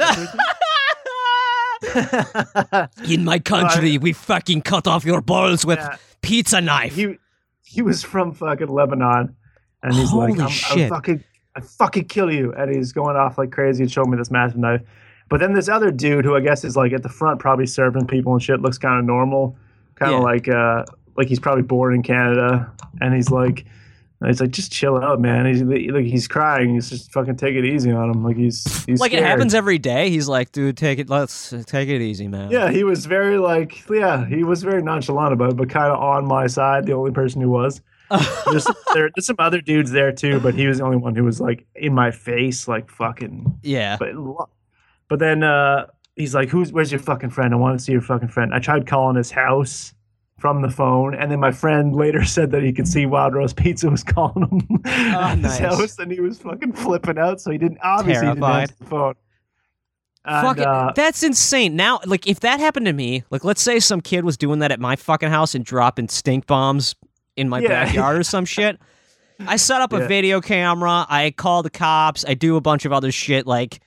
In 3.08 3.24
my 3.24 3.40
country, 3.40 3.98
we 3.98 4.14
fucking 4.14 4.62
cut 4.64 4.88
off 4.88 5.06
your 5.06 5.22
balls 5.22 5.66
with 5.66 5.80
Yeah. 5.80 5.96
pizza 6.22 6.60
knife. 6.62 6.96
he 6.96 7.18
he 7.68 7.82
was 7.82 8.02
from 8.04 8.34
fucking 8.34 8.68
Lebanon, 8.68 9.36
and 9.84 9.94
he's 9.94 10.14
like, 10.14 10.40
I'm, 10.40 10.48
shit. 10.50 10.84
I'm 10.84 10.90
fucking, 10.90 11.24
I 11.56 11.60
fucking 11.62 12.06
kill 12.06 12.32
you, 12.32 12.54
and 12.54 12.74
he's 12.74 12.94
going 12.94 13.16
off 13.18 13.38
like 13.38 13.52
crazy 13.52 13.84
and 13.84 13.92
showing 13.92 14.10
me 14.10 14.18
this 14.18 14.32
massive 14.32 14.58
knife. 14.58 14.82
But 15.30 15.42
then 15.42 15.54
this 15.54 15.68
other 15.68 15.92
dude, 15.92 16.24
who 16.24 16.36
I 16.36 16.40
guess 16.40 16.64
is 16.64 16.78
like 16.78 16.94
at 16.94 17.04
the 17.04 17.10
front, 17.10 17.40
probably 17.42 17.66
serving 17.66 18.08
people 18.08 18.32
and 18.34 18.42
shit, 18.42 18.62
looks 18.62 18.78
kind 18.78 18.98
of 18.98 19.06
normal, 19.06 19.58
kind 19.96 20.14
of 20.14 20.20
Yeah. 20.20 20.24
like 20.26 20.48
uh 20.48 20.86
like 21.18 21.28
he's 21.28 21.40
probably 21.40 21.64
born 21.64 21.94
in 21.96 22.04
Canada, 22.04 22.72
and 23.02 23.14
he's 23.14 23.30
like. 23.30 23.66
He's 24.26 24.42
like, 24.42 24.50
just 24.50 24.72
chill 24.72 24.98
out, 24.98 25.22
man. 25.22 25.46
He's 25.46 25.62
like, 25.62 26.06
he's 26.06 26.28
crying. 26.28 26.74
He's 26.74 26.90
just 26.90 27.12
fucking 27.12 27.36
take 27.36 27.56
it 27.56 27.66
easy 27.66 27.92
on 27.92 28.10
him. 28.10 28.24
Like 28.24 28.36
he's, 28.36 28.84
he's 28.86 29.00
like 29.00 29.14
it 29.14 29.22
happens 29.22 29.54
every 29.54 29.78
day. 29.78 30.10
He's 30.10 30.28
like, 30.28 30.52
dude, 30.52 30.76
take 30.76 30.98
it. 30.98 31.08
Let's 31.08 31.54
take 31.68 31.90
it 31.90 32.02
easy, 32.02 32.28
man. 32.28 32.50
Yeah, 32.50 32.72
he 32.72 32.84
was 32.84 33.06
very 33.06 33.38
like, 33.38 33.88
yeah, 33.90 34.26
he 34.26 34.44
was 34.44 34.64
very 34.64 34.82
nonchalant 34.82 35.34
about 35.34 35.52
it, 35.52 35.58
but 35.58 35.70
kind 35.70 35.92
of 35.92 36.00
on 36.00 36.26
my 36.26 36.48
side. 36.48 36.88
The 36.88 36.94
only 36.94 37.12
person 37.12 37.42
who 37.42 37.50
was. 37.50 37.82
There's, 38.50 38.66
there, 38.94 39.10
there's 39.14 39.26
some 39.26 39.36
other 39.38 39.60
dudes 39.60 39.92
there 39.92 40.14
too, 40.14 40.40
but 40.40 40.56
he 40.56 40.66
was 40.66 40.78
the 40.78 40.86
only 40.86 40.96
one 40.96 41.14
who 41.14 41.26
was 41.26 41.42
like 41.42 41.66
in 41.76 41.94
my 41.94 42.10
face, 42.12 42.66
like 42.66 42.90
fucking. 42.90 43.60
yeah. 43.64 43.98
But 44.00 44.14
but 45.10 45.20
then 45.20 45.44
uh, 45.44 45.88
he's 46.16 46.34
like, 46.34 46.48
"Who's? 46.48 46.72
Where's 46.72 46.90
your 46.90 47.02
fucking 47.02 47.32
friend? 47.32 47.54
I 47.54 47.58
want 47.58 47.78
to 47.78 47.84
see 47.84 47.92
your 47.92 48.02
fucking 48.02 48.30
friend." 48.30 48.54
I 48.54 48.60
tried 48.60 48.88
calling 48.88 49.18
his 49.18 49.30
house 49.30 49.94
from 50.38 50.62
the 50.62 50.70
phone, 50.70 51.16
and 51.16 51.32
then 51.32 51.40
my 51.40 51.52
friend 51.52 51.96
later 51.96 52.24
said 52.36 52.52
that 52.52 52.64
he 52.64 52.72
could 52.72 52.88
see 52.88 53.06
Wild 53.06 53.34
Rose 53.34 53.54
Pizza 53.54 53.90
was 53.90 54.04
calling 54.04 54.48
him 54.70 54.82
nice. 54.86 55.58
his 55.58 55.58
house, 55.58 56.00
and 56.00 56.12
he 56.12 56.20
was 56.20 56.38
fucking 56.40 56.74
flipping 56.74 57.18
out. 57.18 57.42
So 57.42 57.52
he 57.52 57.58
didn't 57.58 57.80
obviously 57.82 58.28
he 58.28 58.34
didn't 58.34 58.44
answer 58.44 58.76
the 58.80 58.86
phone. 58.86 59.14
And, 60.26 60.46
Fuck 60.46 60.58
it. 60.58 60.68
uh, 60.68 60.92
That's 60.96 61.24
insane. 61.24 61.76
Now, 61.78 62.00
like, 62.06 62.28
if 62.28 62.42
that 62.42 62.60
happened 62.60 62.86
to 62.88 62.94
me, 62.94 63.24
like, 63.30 63.46
let's 63.46 63.62
say 63.62 63.80
some 63.80 64.02
kid 64.02 64.26
was 64.26 64.36
doing 64.36 64.60
that 64.60 64.72
at 64.74 64.80
my 64.80 64.98
fucking 64.98 65.30
house 65.30 65.56
and 65.56 65.64
dropping 65.64 66.10
stink 66.10 66.48
bombs 66.48 66.96
in 67.38 67.48
my 67.48 67.60
Yeah. 67.60 67.70
backyard 67.86 68.18
or 68.18 68.24
some 68.24 68.44
shit. 68.44 68.78
I 69.48 69.56
set 69.56 69.80
up 69.82 69.94
a 69.94 69.98
Yeah. 70.02 70.08
video 70.08 70.42
camera. 70.42 71.06
I 71.08 71.32
call 71.32 71.64
the 71.64 71.70
cops. 71.70 72.26
I 72.28 72.34
do 72.34 72.58
a 72.58 72.62
bunch 72.62 72.84
of 72.84 72.92
other 72.92 73.10
shit. 73.12 73.48
Like, 73.48 73.80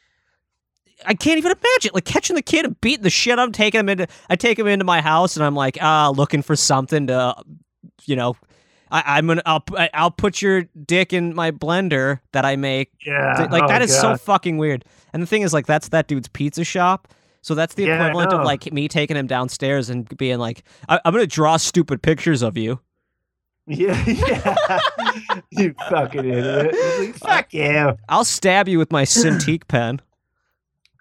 I 1.07 1.15
can't 1.15 1.39
even 1.39 1.53
imagine 1.53 1.91
like 1.95 2.05
catching 2.05 2.37
the 2.37 2.43
kid 2.43 2.65
and 2.65 2.81
beating 2.81 3.03
the 3.03 3.11
shit 3.11 3.39
out 3.39 3.43
of 3.43 3.49
him, 3.49 3.53
taking 3.53 3.81
him 3.81 3.89
into. 3.89 4.07
I 4.29 4.37
take 4.37 4.59
him 4.59 4.67
into 4.67 4.85
my 4.85 5.01
house 5.01 5.37
and 5.37 5.45
I'm 5.45 5.55
like, 5.55 5.79
ah, 5.81 6.11
looking 6.15 6.43
for 6.43 6.57
something 6.57 7.07
to, 7.09 7.35
you 8.05 8.17
know. 8.17 8.37
I, 8.93 9.19
I'm 9.19 9.29
gonna. 9.29 9.43
I'll, 9.47 9.65
I'll 9.95 10.11
put 10.11 10.43
your 10.43 10.63
dick 10.85 11.13
in 11.13 11.33
my 11.35 11.53
blender 11.53 12.19
that 12.33 12.45
I 12.45 12.57
make 12.57 12.91
yeah, 13.07 13.47
like 13.51 13.63
oh, 13.63 13.69
that 13.69 13.83
is 13.83 13.97
so 13.97 14.17
fucking 14.17 14.59
weird. 14.59 14.85
And 15.13 15.23
the 15.23 15.29
thing 15.29 15.43
is, 15.43 15.53
like, 15.53 15.67
that's 15.67 15.91
that 15.91 16.09
dude's 16.09 16.27
pizza 16.27 16.65
shop. 16.65 17.07
So 17.41 17.55
that's 17.55 17.75
the 17.75 17.85
Yeah, 17.85 17.95
equivalent 18.05 18.33
of 18.33 18.45
like 18.45 18.73
me 18.73 18.89
taking 18.89 19.17
him 19.17 19.29
downstairs 19.29 19.91
and 19.91 20.09
being 20.19 20.39
like, 20.41 20.65
I- 20.89 21.01
"I'm 21.05 21.13
gonna 21.13 21.27
draw 21.29 21.57
stupid 21.57 22.03
pictures 22.03 22.43
of 22.43 22.57
you." 22.59 22.81
Yeah, 23.69 24.05
yeah. 24.07 24.81
you 25.51 25.75
fucking 25.89 26.25
idiot. 26.29 26.75
Like, 26.99 27.15
Fuck 27.15 27.55
you. 27.55 27.97
I'll 28.09 28.25
stab 28.25 28.67
you 28.67 28.79
with 28.79 28.91
my 28.91 29.05
Cintiq 29.05 29.69
pen. 29.69 30.01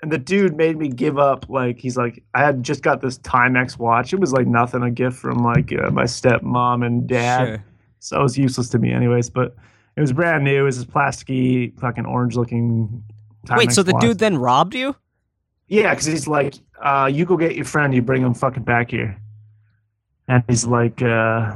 And 0.01 0.11
the 0.11 0.17
dude 0.17 0.55
made 0.55 0.77
me 0.77 0.87
give 0.87 1.17
up. 1.19 1.49
Like, 1.49 1.77
he's 1.77 1.97
like, 1.97 2.23
I 2.33 2.39
had 2.39 2.63
just 2.63 2.83
got 2.83 3.01
this 3.01 3.19
Timex 3.19 3.77
watch. 3.77 4.13
It 4.13 4.19
was 4.19 4.31
like 4.31 4.47
nothing, 4.47 4.81
a 4.81 4.91
gift 4.91 5.17
from 5.17 5.43
like 5.43 5.73
uh, 5.73 5.91
my 5.91 6.05
stepmom 6.05 6.85
and 6.85 7.05
dad. 7.05 7.47
Sure. 7.47 7.65
So 7.99 8.19
it 8.19 8.23
was 8.23 8.37
useless 8.37 8.69
to 8.69 8.79
me, 8.79 8.93
anyways. 8.93 9.29
But 9.29 9.55
it 9.97 10.01
was 10.01 10.13
brand 10.13 10.45
new. 10.45 10.61
It 10.61 10.63
was 10.63 10.77
this 10.77 10.85
plasticky, 10.85 11.77
fucking 11.79 12.05
orange 12.05 12.37
looking 12.37 13.03
Timex 13.45 13.57
Wait, 13.57 13.71
so 13.71 13.83
the 13.83 13.93
watch. 13.93 14.01
dude 14.01 14.19
then 14.19 14.37
robbed 14.37 14.75
you? 14.75 14.95
Yeah, 15.67 15.93
because 15.93 16.05
he's 16.05 16.27
like, 16.27 16.55
uh, 16.81 17.09
you 17.11 17.25
go 17.25 17.37
get 17.37 17.55
your 17.55 17.65
friend, 17.65 17.93
you 17.93 18.01
bring 18.01 18.21
him 18.21 18.33
fucking 18.33 18.63
back 18.63 18.91
here. 18.91 19.21
And 20.27 20.43
he's 20.47 20.65
like, 20.65 21.01
uh, 21.01 21.55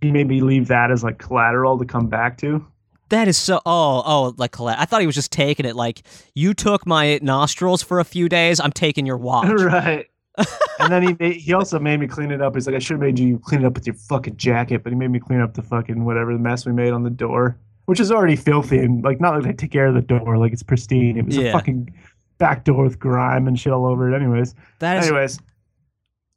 he 0.00 0.10
made 0.10 0.28
me 0.28 0.40
leave 0.40 0.68
that 0.68 0.90
as 0.90 1.02
like 1.02 1.18
collateral 1.18 1.78
to 1.78 1.84
come 1.84 2.08
back 2.08 2.38
to. 2.38 2.66
That 3.10 3.28
is 3.28 3.36
so. 3.36 3.60
Oh, 3.64 4.02
oh, 4.04 4.34
like 4.36 4.52
collect. 4.52 4.80
I 4.80 4.84
thought 4.84 5.00
he 5.00 5.06
was 5.06 5.14
just 5.14 5.30
taking 5.32 5.64
it. 5.66 5.76
Like 5.76 6.02
you 6.34 6.54
took 6.54 6.86
my 6.86 7.18
nostrils 7.22 7.82
for 7.82 8.00
a 8.00 8.04
few 8.04 8.28
days. 8.28 8.58
I'm 8.60 8.72
taking 8.72 9.06
your 9.06 9.16
watch. 9.16 9.48
right. 9.60 10.06
and 10.80 10.92
then 10.92 11.02
he 11.02 11.16
made, 11.18 11.36
he 11.36 11.52
also 11.54 11.78
made 11.78 11.98
me 11.98 12.06
clean 12.06 12.30
it 12.30 12.42
up. 12.42 12.54
He's 12.54 12.66
like, 12.66 12.76
I 12.76 12.78
should 12.78 12.94
have 12.94 13.00
made 13.00 13.18
you 13.18 13.38
clean 13.38 13.62
it 13.62 13.66
up 13.66 13.74
with 13.74 13.86
your 13.86 13.94
fucking 13.94 14.36
jacket, 14.36 14.82
but 14.82 14.92
he 14.92 14.98
made 14.98 15.10
me 15.10 15.18
clean 15.18 15.40
up 15.40 15.54
the 15.54 15.62
fucking 15.62 16.04
whatever 16.04 16.32
the 16.32 16.38
mess 16.38 16.66
we 16.66 16.72
made 16.72 16.92
on 16.92 17.04
the 17.04 17.10
door, 17.10 17.56
which 17.86 18.00
is 18.00 18.12
already 18.12 18.36
filthy 18.36 18.78
and 18.78 19.02
like 19.02 19.18
not 19.20 19.34
like 19.34 19.46
I 19.46 19.52
take 19.52 19.70
care 19.70 19.86
of 19.86 19.94
the 19.94 20.02
door, 20.02 20.36
like 20.36 20.52
it's 20.52 20.62
pristine. 20.62 21.16
It 21.16 21.24
was 21.24 21.36
Yeah. 21.38 21.44
a 21.44 21.52
fucking 21.52 21.90
back 22.36 22.64
door 22.64 22.84
with 22.84 22.98
grime 22.98 23.48
and 23.48 23.58
shit 23.58 23.72
all 23.72 23.86
over 23.86 24.12
it. 24.12 24.14
Anyways, 24.14 24.54
That 24.80 24.98
is. 24.98 25.06
anyways, 25.06 25.40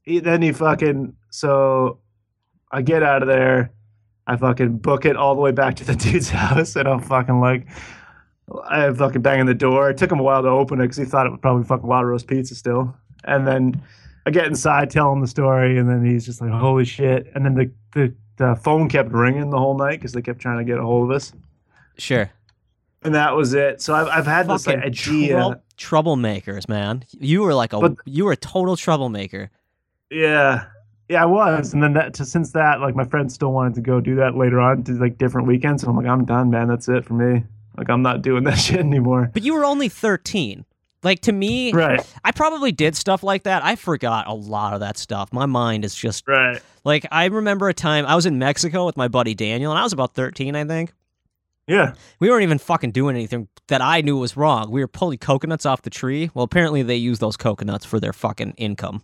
he, 0.03 0.19
then 0.19 0.41
he 0.41 0.53
fucking 0.53 1.13
so 1.29 1.99
I 2.71 2.81
get 2.81 3.03
out 3.03 3.21
of 3.21 3.27
there. 3.27 3.71
I 4.29 4.37
fucking 4.37 4.77
book 4.77 5.05
it 5.05 5.15
all 5.15 5.33
the 5.35 5.41
way 5.41 5.51
back 5.51 5.75
to 5.77 5.83
the 5.83 5.95
dude's 6.05 6.29
house, 6.29 6.75
and 6.75 6.87
I'm 6.87 6.99
fucking 7.01 7.39
like, 7.39 7.67
I 8.67 8.91
fucking 8.93 9.21
banging 9.21 9.45
the 9.47 9.53
door. 9.53 9.89
It 9.89 9.97
took 9.97 10.11
him 10.11 10.19
a 10.19 10.23
while 10.23 10.41
to 10.43 10.49
open 10.49 10.79
it 10.79 10.83
because 10.83 10.97
he 10.97 11.05
thought 11.05 11.25
it 11.25 11.31
was 11.31 11.39
probably 11.41 11.63
fucking 11.63 11.87
Wild 11.87 12.05
Rose 12.07 12.23
Pizza 12.23 12.55
still. 12.55 12.95
And 13.23 13.47
then 13.47 13.81
I 14.25 14.31
get 14.31 14.45
inside, 14.47 14.89
tell 14.89 15.11
him 15.11 15.21
the 15.21 15.27
story, 15.27 15.77
and 15.77 15.89
then 15.89 16.05
he's 16.05 16.25
just 16.25 16.41
like, 16.41 16.51
"Holy 16.51 16.85
shit!" 16.85 17.31
And 17.35 17.43
then 17.45 17.53
the 17.55 17.71
the, 17.93 18.13
the 18.37 18.55
phone 18.63 18.87
kept 18.89 19.11
ringing 19.11 19.49
the 19.49 19.57
whole 19.57 19.77
night 19.77 19.93
because 19.99 20.13
they 20.13 20.21
kept 20.21 20.39
trying 20.39 20.59
to 20.59 20.63
get 20.63 20.77
a 20.77 20.83
hold 20.83 21.09
of 21.09 21.15
us, 21.15 21.33
Sure. 21.97 22.29
and 23.03 23.13
that 23.15 23.35
was 23.35 23.53
it. 23.53 23.81
So 23.81 23.93
I've 23.95 24.07
I've 24.07 24.25
had 24.27 24.47
this 24.47 24.67
like 24.67 24.77
Fucking 24.77 24.91
idea. 24.91 25.61
trou- 25.77 26.01
troublemakers, 26.01 26.69
man. 26.69 27.03
You 27.19 27.41
were 27.41 27.53
like 27.53 27.73
a. 27.73 27.79
But- 27.79 27.95
you 28.05 28.25
were 28.25 28.31
a 28.33 28.37
total 28.37 28.75
troublemaker. 28.77 29.49
Yeah. 30.11 30.65
Yeah, 31.09 31.23
I 31.23 31.25
was. 31.25 31.73
And 31.73 31.81
then 31.81 31.93
that 31.93 32.13
to, 32.15 32.25
since 32.25 32.51
that, 32.51 32.79
like 32.81 32.95
my 32.95 33.03
friends 33.03 33.33
still 33.33 33.51
wanted 33.51 33.73
to 33.75 33.81
go 33.81 33.99
do 33.99 34.15
that 34.15 34.35
later 34.37 34.59
on 34.59 34.83
to 34.83 34.93
like 34.93 35.17
different 35.17 35.47
weekends. 35.47 35.83
And 35.83 35.89
I'm 35.89 35.95
like, 35.97 36.05
I'm 36.05 36.23
done, 36.25 36.49
man. 36.51 36.67
That's 36.67 36.87
it 36.87 37.03
for 37.03 37.15
me. 37.15 37.43
Like 37.77 37.89
I'm 37.89 38.01
not 38.01 38.21
doing 38.21 38.43
that 38.43 38.55
shit 38.59 38.79
anymore. 38.79 39.31
But 39.33 39.43
you 39.43 39.53
were 39.55 39.65
only 39.65 39.89
13. 39.89 40.65
Like 41.01 41.21
to 41.21 41.31
me, 41.31 41.71
Right. 41.71 42.05
I 42.25 42.31
probably 42.31 42.71
did 42.73 42.95
stuff 42.95 43.23
like 43.23 43.43
that. 43.43 43.63
I 43.63 43.75
forgot 43.77 44.27
a 44.27 44.33
lot 44.33 44.73
of 44.73 44.81
that 44.81 44.97
stuff. 44.97 45.31
My 45.33 45.45
mind 45.45 45.85
is 45.85 45.95
just 45.95 46.27
Right. 46.27 46.61
like 46.83 47.05
I 47.09 47.25
remember 47.25 47.69
a 47.69 47.73
time 47.73 48.05
I 48.05 48.15
was 48.15 48.25
in 48.25 48.37
Mexico 48.37 48.85
with 48.85 48.97
my 48.97 49.07
buddy 49.07 49.33
Daniel, 49.33 49.71
and 49.71 49.79
I 49.79 49.83
was 49.83 49.93
about 49.93 50.13
13, 50.13 50.55
I 50.57 50.65
think. 50.65 50.91
Yeah. 51.67 51.93
We 52.19 52.29
weren't 52.29 52.43
even 52.43 52.57
fucking 52.57 52.91
doing 52.91 53.15
anything 53.15 53.47
that 53.67 53.81
I 53.81 54.01
knew 54.01 54.17
was 54.17 54.35
wrong. 54.35 54.71
We 54.71 54.81
were 54.81 54.87
pulling 54.87 55.19
coconuts 55.19 55.65
off 55.65 55.83
the 55.83 55.89
tree. 55.89 56.31
Well, 56.33 56.43
apparently 56.43 56.81
they 56.83 56.95
use 56.97 57.19
those 57.19 57.37
coconuts 57.37 57.85
for 57.85 57.99
their 57.99 58.11
fucking 58.13 58.55
income. 58.57 59.03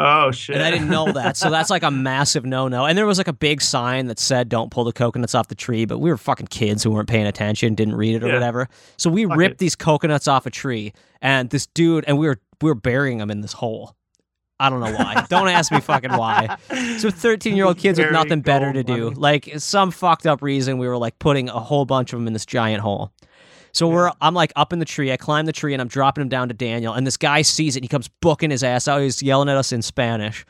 Oh 0.00 0.30
shit! 0.30 0.54
and 0.56 0.64
I 0.64 0.70
didn't 0.70 0.88
know 0.88 1.10
that. 1.12 1.36
So 1.36 1.50
that's 1.50 1.70
like 1.70 1.82
a 1.82 1.90
massive 1.90 2.44
no 2.44 2.68
no. 2.68 2.84
And 2.86 2.96
there 2.96 3.06
was 3.06 3.18
like 3.18 3.26
a 3.28 3.32
big 3.32 3.60
sign 3.60 4.06
that 4.06 4.18
said 4.18 4.48
"Don't 4.48 4.70
pull 4.70 4.84
the 4.84 4.92
coconuts 4.92 5.34
off 5.34 5.48
the 5.48 5.54
tree," 5.54 5.84
but 5.86 5.98
we 5.98 6.08
were 6.10 6.16
fucking 6.16 6.46
kids 6.46 6.82
who 6.84 6.90
weren't 6.90 7.08
paying 7.08 7.26
attention, 7.26 7.74
didn't 7.74 7.96
read 7.96 8.14
it 8.16 8.22
or 8.24 8.28
Yeah. 8.28 8.34
whatever. 8.34 8.68
So 8.96 9.10
we 9.10 9.26
Fuck 9.26 9.36
ripped 9.36 9.52
it. 9.54 9.58
these 9.58 9.74
coconuts 9.74 10.28
off 10.28 10.46
a 10.46 10.50
tree, 10.50 10.92
and 11.20 11.50
this 11.50 11.66
dude, 11.66 12.04
and 12.06 12.16
we 12.16 12.28
were 12.28 12.38
we 12.62 12.70
were 12.70 12.74
burying 12.76 13.18
them 13.18 13.30
in 13.30 13.40
this 13.40 13.52
hole. 13.54 13.94
I 14.60 14.70
don't 14.70 14.80
know 14.80 14.92
why. 14.92 15.24
don't 15.30 15.48
ask 15.48 15.70
me 15.70 15.80
fucking 15.80 16.12
why. 16.12 16.56
So 16.98 17.10
13 17.10 17.56
year 17.56 17.64
old 17.66 17.78
kids 17.78 17.98
with 17.98 18.10
nothing 18.10 18.40
better 18.40 18.72
to 18.72 18.82
gold 18.82 19.14
do. 19.14 19.20
Like 19.20 19.48
some 19.58 19.90
fucked 19.92 20.26
up 20.26 20.42
reason, 20.42 20.78
we 20.78 20.88
were 20.88 20.98
like 20.98 21.18
putting 21.20 21.48
a 21.48 21.60
whole 21.60 21.84
bunch 21.84 22.12
of 22.12 22.18
them 22.18 22.26
in 22.26 22.32
this 22.32 22.44
giant 22.46 22.82
hole. 22.82 23.12
So 23.78 23.86
we're 23.86 24.10
I'm 24.20 24.34
like 24.34 24.52
up 24.56 24.72
in 24.72 24.80
the 24.80 24.84
tree. 24.84 25.12
I 25.12 25.16
climb 25.16 25.46
the 25.46 25.52
tree 25.52 25.72
and 25.72 25.80
I'm 25.80 25.86
dropping 25.86 26.22
him 26.22 26.28
down 26.28 26.48
to 26.48 26.54
Daniel. 26.54 26.94
And 26.94 27.06
this 27.06 27.16
guy 27.16 27.42
sees 27.42 27.76
it. 27.76 27.78
And 27.78 27.84
he 27.84 27.88
comes 27.88 28.08
booking 28.08 28.50
his 28.50 28.64
ass 28.64 28.88
out. 28.88 29.00
He's 29.00 29.22
yelling 29.22 29.48
at 29.48 29.56
us 29.56 29.70
in 29.70 29.82
Spanish, 29.82 30.44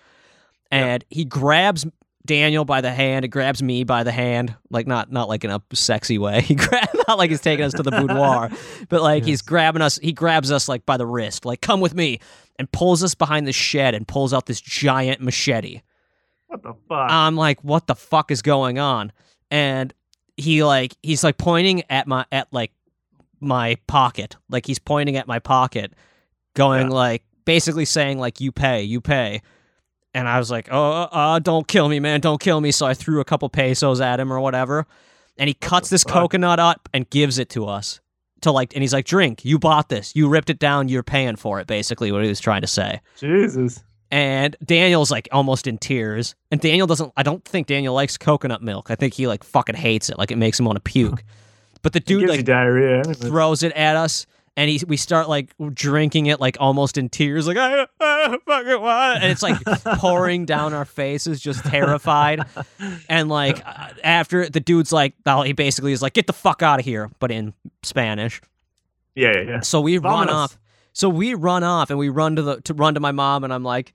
and 0.70 1.04
he 1.10 1.26
grabs 1.26 1.84
Daniel 2.24 2.64
by 2.64 2.80
the 2.80 2.90
hand. 2.90 3.24
He 3.24 3.28
grabs 3.28 3.62
me 3.62 3.84
by 3.84 4.02
the 4.02 4.12
hand, 4.12 4.56
like 4.70 4.86
not 4.86 5.12
not 5.12 5.28
like 5.28 5.44
in 5.44 5.50
a 5.50 5.60
sexy 5.74 6.16
way. 6.16 6.40
He 6.48 6.54
grabs 6.54 6.88
not 7.06 7.18
like 7.18 7.28
he's 7.28 7.42
taking 7.42 7.66
us 7.66 7.74
to 7.74 7.82
the 7.82 7.90
boudoir, 7.90 8.48
but 8.88 9.02
like 9.02 9.26
he's 9.26 9.42
grabbing 9.42 9.82
us. 9.82 9.98
He 9.98 10.12
grabs 10.14 10.50
us 10.50 10.66
like 10.66 10.86
by 10.86 10.96
the 10.96 11.06
wrist, 11.06 11.44
like 11.44 11.60
come 11.60 11.80
with 11.80 11.92
me, 11.92 12.20
and 12.58 12.72
pulls 12.72 13.04
us 13.04 13.14
behind 13.14 13.46
the 13.46 13.52
shed 13.52 13.94
and 13.94 14.08
pulls 14.08 14.32
out 14.32 14.46
this 14.46 14.62
giant 14.62 15.20
machete. 15.20 15.82
What 16.46 16.62
the 16.62 16.72
fuck? 16.88 17.10
I'm 17.10 17.36
like, 17.36 17.62
what 17.62 17.88
the 17.88 17.94
fuck 17.94 18.30
is 18.30 18.40
going 18.40 18.78
on? 18.78 19.12
And 19.50 19.92
he 20.38 20.64
like 20.64 20.96
he's 21.02 21.22
like 21.22 21.36
pointing 21.36 21.82
at 21.90 22.06
my 22.06 22.24
at 22.32 22.48
like 22.52 22.72
my 23.40 23.76
pocket, 23.86 24.36
like 24.48 24.66
he's 24.66 24.78
pointing 24.78 25.16
at 25.16 25.26
my 25.26 25.38
pocket, 25.38 25.92
going 26.54 26.88
Yeah. 26.88 26.94
like 26.94 27.22
basically 27.44 27.84
saying 27.84 28.18
like 28.18 28.40
you 28.40 28.52
pay, 28.52 28.82
you 28.82 29.00
pay. 29.00 29.42
And 30.14 30.26
I 30.26 30.38
was 30.38 30.50
like, 30.50 30.68
oh, 30.70 31.02
uh, 31.02 31.38
don't 31.38 31.68
kill 31.68 31.88
me, 31.88 32.00
man, 32.00 32.20
don't 32.20 32.40
kill 32.40 32.60
me. 32.60 32.72
So 32.72 32.86
I 32.86 32.94
threw 32.94 33.20
a 33.20 33.24
couple 33.24 33.48
pesos 33.48 34.00
at 34.00 34.18
him 34.18 34.32
or 34.32 34.40
whatever, 34.40 34.86
and 35.36 35.48
he 35.48 35.54
cuts 35.54 35.90
this 35.90 36.02
fuck? 36.02 36.12
coconut 36.14 36.58
up 36.58 36.88
and 36.94 37.08
gives 37.10 37.38
it 37.38 37.50
to 37.50 37.66
us 37.66 38.00
to 38.40 38.50
like, 38.50 38.74
and 38.74 38.82
he's 38.82 38.92
like, 38.92 39.04
drink, 39.04 39.44
you 39.44 39.58
bought 39.58 39.88
this, 39.88 40.14
you 40.16 40.28
ripped 40.28 40.50
it 40.50 40.58
down, 40.58 40.88
you're 40.88 41.02
paying 41.02 41.36
for 41.36 41.60
it. 41.60 41.66
Basically, 41.66 42.10
what 42.10 42.22
he 42.22 42.28
was 42.28 42.40
trying 42.40 42.62
to 42.62 42.66
say 42.66 43.00
Jesus. 43.18 43.84
and 44.10 44.56
Daniel's 44.64 45.10
like 45.10 45.28
almost 45.30 45.66
in 45.66 45.76
tears. 45.78 46.34
And 46.50 46.60
Daniel 46.60 46.86
doesn't. 46.86 47.12
I 47.16 47.22
don't 47.22 47.44
think 47.44 47.66
Daniel 47.66 47.94
likes 47.94 48.16
coconut 48.16 48.62
milk. 48.62 48.90
I 48.90 48.94
think 48.94 49.12
he 49.14 49.26
like 49.26 49.44
fucking 49.44 49.76
hates 49.76 50.08
it. 50.08 50.18
Like 50.18 50.30
it 50.30 50.36
makes 50.38 50.58
him 50.58 50.64
want 50.66 50.76
to 50.76 50.80
puke. 50.82 51.22
But 51.82 51.92
the 51.92 52.00
dude 52.00 52.28
like 52.28 52.44
diarrhea. 52.44 53.04
throws 53.04 53.62
it 53.62 53.72
at 53.72 53.96
us, 53.96 54.26
and 54.56 54.68
he 54.68 54.82
we 54.86 54.96
start 54.96 55.28
like 55.28 55.54
drinking 55.72 56.26
it 56.26 56.40
like 56.40 56.56
almost 56.58 56.98
in 56.98 57.08
tears, 57.08 57.46
like 57.46 57.56
I, 57.56 57.86
I 58.00 58.38
fucking 58.44 58.80
want, 58.80 59.22
and 59.22 59.30
it's 59.30 59.42
like 59.42 59.56
pouring 59.98 60.46
down 60.46 60.74
our 60.74 60.84
faces, 60.84 61.40
just 61.40 61.64
terrified. 61.64 62.44
And 63.08 63.28
like 63.28 63.62
after 64.02 64.48
the 64.48 64.60
dude's 64.60 64.92
like, 64.92 65.14
well, 65.24 65.42
he 65.42 65.52
basically 65.52 65.92
is 65.92 66.02
like, 66.02 66.14
get 66.14 66.26
the 66.26 66.32
fuck 66.32 66.62
out 66.62 66.80
of 66.80 66.84
here, 66.84 67.10
but 67.20 67.30
in 67.30 67.54
Spanish. 67.84 68.40
Yeah, 69.14 69.32
yeah, 69.36 69.42
yeah. 69.42 69.60
So 69.60 69.80
we 69.80 69.98
run 69.98 70.28
off. 70.28 70.58
So 70.92 71.08
we 71.08 71.34
run 71.34 71.62
off 71.62 71.90
and 71.90 71.98
we 71.98 72.08
run 72.08 72.34
to 72.36 72.42
the 72.42 72.60
to 72.62 72.74
run 72.74 72.94
to 72.94 73.00
my 73.00 73.12
mom 73.12 73.44
and 73.44 73.52
I'm 73.52 73.62
like, 73.62 73.94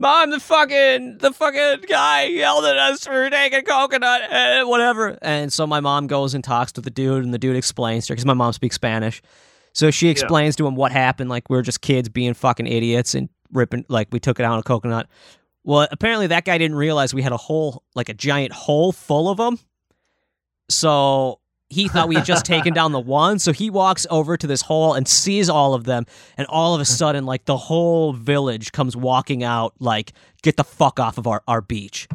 Mom, 0.00 0.30
the 0.30 0.40
fucking 0.40 1.18
the 1.18 1.30
fucking 1.30 1.84
guy 1.86 2.24
yelled 2.24 2.64
at 2.64 2.78
us 2.78 3.06
for 3.06 3.28
taking 3.28 3.62
coconut, 3.64 4.22
eh, 4.30 4.62
whatever. 4.62 5.18
And 5.20 5.52
so 5.52 5.66
my 5.66 5.80
mom 5.80 6.06
goes 6.06 6.32
and 6.32 6.42
talks 6.42 6.72
to 6.72 6.80
the 6.80 6.90
dude, 6.90 7.22
and 7.22 7.34
the 7.34 7.38
dude 7.38 7.54
explains 7.54 8.06
to 8.06 8.12
her 8.12 8.14
because 8.14 8.24
my 8.24 8.32
mom 8.32 8.54
speaks 8.54 8.76
Spanish. 8.76 9.20
So 9.74 9.90
she 9.90 10.08
explains 10.08 10.56
to 10.56 10.66
him 10.66 10.74
what 10.74 10.90
happened. 10.90 11.28
Like 11.28 11.50
we 11.50 11.58
are 11.58 11.62
just 11.62 11.82
kids 11.82 12.08
being 12.08 12.32
fucking 12.32 12.66
idiots 12.66 13.14
and 13.14 13.28
ripping. 13.52 13.84
Like 13.90 14.08
we 14.10 14.20
took 14.20 14.40
it 14.40 14.44
out 14.44 14.54
on 14.54 14.58
a 14.58 14.62
coconut. 14.62 15.06
Well, 15.64 15.86
apparently 15.92 16.28
that 16.28 16.46
guy 16.46 16.56
didn't 16.56 16.78
realize 16.78 17.12
we 17.12 17.20
had 17.20 17.32
a 17.32 17.36
hole, 17.36 17.84
like 17.94 18.08
a 18.08 18.14
giant 18.14 18.52
hole 18.52 18.92
full 18.92 19.28
of 19.28 19.36
them. 19.36 19.58
So 20.70 21.39
he 21.70 21.86
thought 21.88 22.08
we 22.08 22.16
had 22.16 22.24
just 22.24 22.44
taken 22.54 22.74
down 22.74 22.92
the 22.92 23.00
one. 23.00 23.38
So 23.38 23.52
he 23.52 23.70
walks 23.70 24.06
over 24.10 24.36
to 24.36 24.46
this 24.46 24.60
hole 24.60 24.94
and 24.94 25.06
sees 25.06 25.48
all 25.48 25.72
of 25.72 25.84
them. 25.84 26.04
And 26.36 26.46
all 26.48 26.74
of 26.74 26.80
a 26.80 26.84
hmm. 26.84 26.92
sudden, 26.92 27.26
like 27.26 27.44
the 27.46 27.56
whole 27.56 28.12
village 28.12 28.72
comes 28.72 28.96
walking 28.96 29.42
out, 29.42 29.74
like, 29.78 30.12
get 30.42 30.56
the 30.56 30.64
fuck 30.64 31.00
off 31.00 31.16
of 31.16 31.26
our, 31.26 31.42
our 31.46 31.62
beach. 31.62 32.08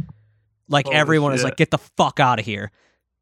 Like 0.67 0.85
Holy 0.85 0.97
everyone 0.97 1.33
is 1.33 1.43
like, 1.43 1.55
get 1.57 1.71
the 1.71 1.77
fuck 1.77 2.19
out 2.19 2.39
of 2.39 2.45
here. 2.45 2.71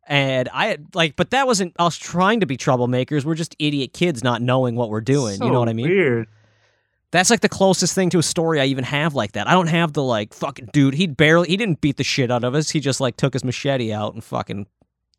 And 0.08 0.50
I 0.50 0.68
had 0.68 0.96
like, 0.96 1.16
but 1.16 1.32
that 1.32 1.48
wasn't 1.48 1.76
us 1.80 1.96
trying 1.98 2.42
to 2.42 2.46
be 2.46 2.58
troublemakers. 2.58 3.24
We're 3.24 3.36
just 3.36 3.56
idiot 3.60 3.94
kids 3.94 4.24
not 4.24 4.42
knowing 4.42 4.76
what 4.76 4.90
we're 4.90 5.02
doing. 5.02 5.42
you 5.42 5.52
know 5.52 5.60
what 5.60 5.70
I 5.70 5.74
mean? 5.74 5.88
Weird. 5.88 6.28
That's 7.12 7.30
like 7.30 7.42
the 7.42 7.50
closest 7.50 7.94
thing 7.94 8.10
to 8.10 8.18
a 8.18 8.24
story 8.24 8.60
I 8.60 8.66
even 8.66 8.84
have 8.86 9.14
like 9.14 9.34
that. 9.34 9.48
I 9.48 9.52
don't 9.52 9.68
have 9.68 9.94
the 9.94 10.04
like 10.04 10.34
fucking 10.34 10.70
dude. 10.74 10.96
He 10.96 11.06
barely 11.06 11.48
he 11.48 11.58
didn't 11.58 11.80
beat 11.80 11.98
the 11.98 12.04
shit 12.04 12.32
out 12.32 12.44
of 12.44 12.56
us. 12.56 12.72
He 12.72 12.80
just 12.80 13.00
like 13.00 13.18
took 13.18 13.34
his 13.34 13.44
machete 13.44 13.94
out 13.94 14.14
and 14.14 14.24
fucking 14.24 14.66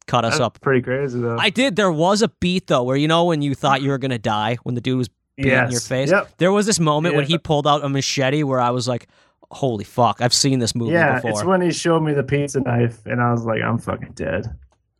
cut 0.06 0.24
us 0.24 0.34
That's 0.34 0.40
up. 0.40 0.60
pretty 0.60 0.82
crazy 0.82 1.20
though. 1.20 1.36
I 1.38 1.50
did. 1.50 1.76
There 1.76 1.92
was 1.92 2.22
a 2.22 2.28
beat 2.28 2.66
though, 2.66 2.82
where 2.82 2.96
you 2.96 3.08
know 3.08 3.24
when 3.24 3.42
you 3.42 3.54
thought 3.54 3.82
you 3.82 3.90
were 3.90 3.98
gonna 3.98 4.18
die 4.18 4.56
when 4.62 4.74
the 4.74 4.80
dude 4.80 4.98
was 4.98 5.08
beating 5.36 5.52
yes. 5.52 5.72
your 5.72 5.80
face. 5.80 6.10
Yep. 6.10 6.32
There 6.38 6.52
was 6.52 6.66
this 6.66 6.78
moment 6.78 7.16
when 7.16 7.24
he 7.26 7.38
pulled 7.38 7.66
out 7.66 7.84
a 7.84 7.88
machete 7.88 8.42
where 8.42 8.60
I 8.60 8.70
was 8.70 8.86
like, 8.86 9.08
"Holy 9.50 9.84
fuck! 9.84 10.20
I've 10.20 10.34
seen 10.34 10.58
this 10.58 10.74
movie 10.74 10.92
Yeah, 10.92 11.16
before." 11.16 11.30
it's 11.30 11.44
when 11.44 11.60
he 11.60 11.72
showed 11.72 12.00
me 12.00 12.12
the 12.12 12.22
pizza 12.22 12.60
knife, 12.60 13.04
and 13.06 13.20
I 13.20 13.32
was 13.32 13.44
like, 13.44 13.62
I'm 13.62 13.78
fucking 13.78 14.12
dead. 14.12 14.46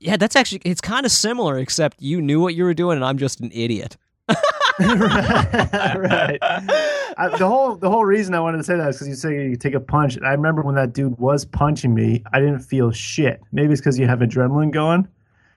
yeah, 0.00 0.16
that's 0.16 0.34
actually 0.36 0.62
it's 0.64 0.80
kind 0.80 1.06
of 1.06 1.12
similar, 1.12 1.58
except 1.58 2.00
you 2.02 2.20
knew 2.20 2.40
what 2.40 2.54
you 2.54 2.64
were 2.64 2.74
doing 2.74 2.96
and 2.96 3.04
I'm 3.04 3.18
just 3.18 3.40
an 3.40 3.50
idiot. 3.54 3.96
right, 4.80 5.96
right. 5.98 6.38
I, 7.16 7.28
the 7.36 7.46
whole 7.46 7.76
the 7.76 7.90
whole 7.90 8.04
reason 8.04 8.34
I 8.34 8.40
wanted 8.40 8.58
to 8.58 8.64
say 8.64 8.76
that 8.76 8.88
is 8.88 8.96
because 8.96 9.08
you 9.08 9.14
say 9.14 9.48
you 9.48 9.56
take 9.56 9.74
a 9.74 9.80
punch. 9.80 10.18
I 10.24 10.32
remember 10.32 10.62
when 10.62 10.74
that 10.74 10.92
dude 10.92 11.18
was 11.18 11.44
punching 11.44 11.94
me, 11.94 12.22
I 12.32 12.40
didn't 12.40 12.60
feel 12.60 12.90
shit. 12.90 13.40
Maybe 13.52 13.72
it's 13.72 13.80
because 13.80 13.98
you 13.98 14.06
have 14.06 14.20
adrenaline 14.20 14.70
going 14.70 15.08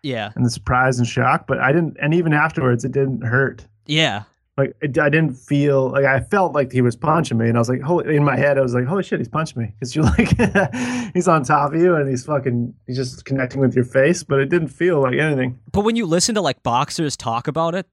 Yeah, 0.03 0.31
and 0.35 0.45
the 0.45 0.49
surprise 0.49 0.99
and 0.99 1.07
shock, 1.07 1.47
but 1.47 1.59
I 1.59 1.71
didn't. 1.71 1.97
And 2.01 2.13
even 2.13 2.33
afterwards, 2.33 2.85
it 2.85 2.91
didn't 2.91 3.21
hurt. 3.21 3.65
yeah. 3.85 4.23
Like 4.59 4.75
it, 4.81 4.97
I 4.97 5.09
didn't 5.09 5.35
feel 5.35 5.89
like 5.91 6.05
I 6.05 6.19
felt 6.19 6.53
like 6.53 6.71
he 6.71 6.81
was 6.81 6.95
punching 6.95 7.37
me, 7.37 7.47
and 7.47 7.55
I 7.55 7.59
was 7.59 7.69
like, 7.69 7.81
holy. 7.81 8.15
In 8.15 8.23
my 8.23 8.35
head, 8.35 8.57
I 8.57 8.61
was 8.61 8.73
like, 8.73 8.85
holy 8.85 9.03
shit, 9.03 9.19
he's 9.19 9.27
punching 9.27 9.61
me 9.61 9.71
because 9.75 9.95
you're 9.95 10.05
like, 10.05 10.35
he's 11.13 11.27
on 11.27 11.43
top 11.43 11.73
of 11.75 11.79
you 11.79 11.95
and 11.95 12.09
he's 12.09 12.25
fucking, 12.25 12.73
he's 12.87 12.95
just 12.95 13.23
connecting 13.23 13.61
with 13.61 13.75
your 13.75 13.85
face, 13.85 14.23
but 14.23 14.39
it 14.39 14.49
didn't 14.49 14.69
feel 14.69 14.99
like 14.99 15.13
anything. 15.13 15.59
But 15.71 15.81
when 15.81 15.95
you 15.95 16.07
listen 16.07 16.33
to 16.33 16.41
like 16.41 16.63
boxers 16.63 17.15
talk 17.15 17.47
about 17.47 17.75
it, 17.75 17.85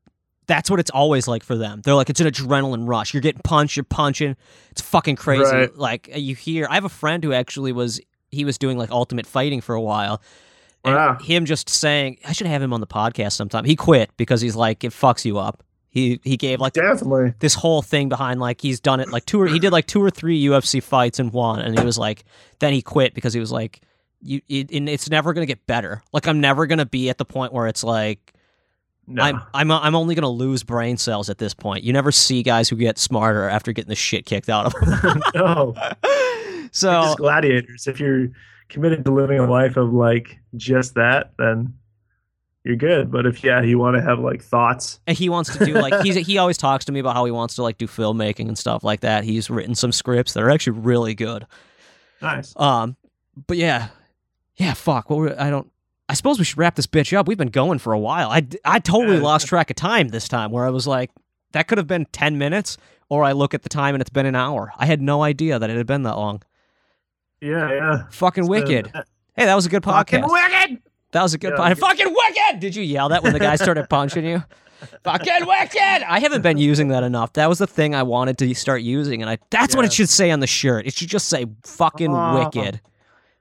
that's 0.46 0.70
what 0.70 0.80
it's 0.80 0.90
always 0.90 1.26
like 1.28 1.42
for 1.42 1.56
them. 1.56 1.80
They're 1.82 1.94
like, 1.94 2.10
it's 2.10 2.20
an 2.20 2.26
adrenaline 2.26 2.86
rush. 2.88 3.14
You're 3.14 3.20
getting 3.20 3.40
punched, 3.42 3.76
you're 3.76 3.84
punching. 3.84 4.36
It's 4.70 4.82
fucking 4.82 5.16
crazy. 5.16 5.42
Right. 5.44 5.76
Like 5.76 6.10
you 6.14 6.34
hear, 6.34 6.66
I 6.70 6.74
have 6.74 6.84
a 6.84 6.88
friend 6.90 7.22
who 7.24 7.32
actually 7.32 7.72
was 7.72 8.00
he 8.30 8.44
was 8.44 8.58
doing 8.58 8.76
like 8.78 8.90
ultimate 8.90 9.26
fighting 9.26 9.60
for 9.60 9.74
a 9.74 9.80
while. 9.80 10.20
And 10.84 10.94
Wow. 10.94 11.18
him 11.20 11.44
just 11.46 11.68
saying, 11.70 12.18
I 12.26 12.32
should 12.32 12.46
have 12.46 12.60
him 12.60 12.72
on 12.74 12.80
the 12.80 12.86
podcast 12.86 13.32
sometime. 13.32 13.64
He 13.64 13.74
quit 13.76 14.10
because 14.16 14.40
he's 14.42 14.54
like, 14.56 14.84
it 14.84 14.92
fucks 14.92 15.24
you 15.24 15.38
up. 15.38 15.62
He 15.88 16.20
he 16.24 16.36
gave 16.36 16.60
like 16.60 16.72
Definitely. 16.72 17.34
this 17.38 17.54
whole 17.54 17.80
thing 17.80 18.08
behind 18.08 18.40
like 18.40 18.60
he's 18.60 18.80
done 18.80 18.98
it 18.98 19.10
like 19.10 19.24
two 19.26 19.40
or 19.40 19.46
he 19.46 19.60
did 19.60 19.70
like 19.72 19.86
two 19.86 20.02
or 20.02 20.10
three 20.10 20.42
UFC 20.44 20.82
fights 20.82 21.20
and 21.20 21.32
won, 21.32 21.60
and 21.60 21.78
he 21.78 21.84
was 21.84 21.96
like, 21.96 22.24
then 22.58 22.72
he 22.72 22.82
quit 22.82 23.14
because 23.14 23.32
he 23.32 23.38
was 23.38 23.52
like, 23.52 23.80
you 24.20 24.40
it, 24.48 24.72
it's 24.72 25.08
never 25.08 25.32
gonna 25.32 25.46
get 25.46 25.64
better. 25.68 26.02
Like 26.12 26.26
I'm 26.26 26.40
never 26.40 26.66
gonna 26.66 26.84
be 26.84 27.08
at 27.10 27.18
the 27.18 27.24
point 27.24 27.52
where 27.52 27.68
it's 27.68 27.84
like 27.84 28.34
No. 29.06 29.22
I'm 29.22 29.42
I'm 29.52 29.70
I'm 29.70 29.94
only 29.94 30.14
gonna 30.14 30.30
lose 30.30 30.62
brain 30.62 30.96
cells 30.96 31.28
at 31.28 31.38
this 31.38 31.52
point. 31.52 31.84
You 31.84 31.92
never 31.92 32.10
see 32.10 32.42
guys 32.42 32.68
who 32.68 32.76
get 32.76 32.98
smarter 32.98 33.48
after 33.48 33.72
getting 33.72 33.90
the 33.90 33.94
shit 33.94 34.24
kicked 34.24 34.48
out 34.48 34.66
of 34.66 35.02
them. 35.02 35.22
no. 35.34 35.74
so 36.72 36.90
just 37.02 37.18
gladiators. 37.18 37.86
If 37.86 38.00
you're 38.00 38.28
committed 38.68 39.04
to 39.04 39.12
living 39.12 39.38
a 39.38 39.50
life 39.50 39.76
of 39.76 39.92
like 39.92 40.38
just 40.56 40.94
that, 40.94 41.32
then 41.38 41.74
you're 42.64 42.76
good. 42.76 43.10
But 43.10 43.26
if 43.26 43.44
yeah, 43.44 43.62
you 43.62 43.78
want 43.78 43.96
to 43.96 44.02
have 44.02 44.18
like 44.18 44.42
thoughts, 44.42 45.00
and 45.06 45.16
he 45.16 45.28
wants 45.28 45.56
to 45.56 45.64
do 45.64 45.74
like 45.74 46.02
he's 46.02 46.14
he 46.14 46.38
always 46.38 46.56
talks 46.56 46.86
to 46.86 46.92
me 46.92 46.98
about 46.98 47.14
how 47.14 47.26
he 47.26 47.30
wants 47.30 47.56
to 47.56 47.62
like 47.62 47.76
do 47.76 47.86
filmmaking 47.86 48.48
and 48.48 48.56
stuff 48.56 48.82
like 48.82 49.00
that. 49.00 49.24
He's 49.24 49.50
written 49.50 49.74
some 49.74 49.92
scripts 49.92 50.32
that 50.32 50.42
are 50.42 50.50
actually 50.50 50.78
really 50.78 51.14
good. 51.14 51.46
nice. 52.22 52.54
Um, 52.56 52.96
but 53.46 53.58
yeah, 53.58 53.88
yeah. 54.56 54.72
Fuck. 54.72 55.10
What 55.10 55.18
were, 55.18 55.40
I 55.40 55.50
don't. 55.50 55.70
I 56.08 56.14
suppose 56.14 56.38
we 56.38 56.44
should 56.44 56.58
wrap 56.58 56.74
this 56.74 56.86
bitch 56.86 57.16
up. 57.16 57.26
We've 57.26 57.38
been 57.38 57.48
going 57.48 57.78
for 57.78 57.92
a 57.92 57.98
while. 57.98 58.30
I 58.30 58.46
I 58.64 58.78
totally 58.78 59.16
Yeah. 59.16 59.22
lost 59.22 59.46
track 59.46 59.70
of 59.70 59.76
time 59.76 60.08
this 60.08 60.28
time. 60.28 60.50
Where 60.50 60.66
I 60.66 60.70
was 60.70 60.86
like, 60.86 61.10
that 61.52 61.66
could 61.68 61.78
have 61.78 61.86
been 61.86 62.06
ten 62.12 62.36
minutes, 62.38 62.76
or 63.08 63.24
I 63.24 63.32
look 63.32 63.54
at 63.54 63.62
the 63.62 63.68
time 63.68 63.94
and 63.94 64.00
it's 64.02 64.10
been 64.10 64.26
an 64.26 64.34
hour. 64.36 64.72
I 64.78 64.86
had 64.86 65.00
no 65.00 65.22
idea 65.22 65.58
that 65.58 65.70
it 65.70 65.76
had 65.76 65.86
been 65.86 66.02
that 66.02 66.16
long. 66.16 66.42
Yeah, 67.40 67.70
yeah. 67.72 68.02
Fucking 68.10 68.44
It's 68.44 68.48
wicked. 68.50 68.92
been- 68.92 69.02
Hey, 69.36 69.46
that 69.46 69.54
was 69.54 69.66
a 69.66 69.68
good 69.68 69.82
podcast. 69.82 70.22
Fucking 70.22 70.32
wicked. 70.32 70.82
That 71.12 71.22
was 71.22 71.34
a 71.34 71.38
good 71.38 71.54
Yeah, 71.56 71.74
podcast. 71.74 71.78
Fucking 71.78 72.06
wicked! 72.14 72.60
Did 72.60 72.76
you 72.76 72.82
yell 72.84 73.08
that 73.10 73.22
when 73.22 73.32
the 73.32 73.38
guy 73.40 73.56
started 73.56 73.88
punching 73.88 74.24
you? 74.24 74.42
Fucking 75.04 75.46
wicked! 75.46 75.80
I 76.08 76.18
haven't 76.20 76.42
been 76.42 76.56
using 76.58 76.88
that 76.88 77.02
enough. 77.02 77.32
That 77.34 77.48
was 77.48 77.58
the 77.58 77.66
thing 77.66 77.94
I 77.94 78.02
wanted 78.04 78.36
to 78.38 78.54
start 78.54 78.82
using, 78.82 79.22
and 79.22 79.30
I 79.30 79.38
that's 79.50 79.74
what 79.74 79.84
it 79.84 79.92
should 79.92 80.08
say 80.08 80.30
on 80.30 80.40
the 80.40 80.46
shirt. 80.46 80.86
It 80.86 80.94
should 80.94 81.08
just 81.08 81.28
say 81.28 81.46
fucking 81.64 82.12
Oh. 82.14 82.38
wicked. 82.44 82.80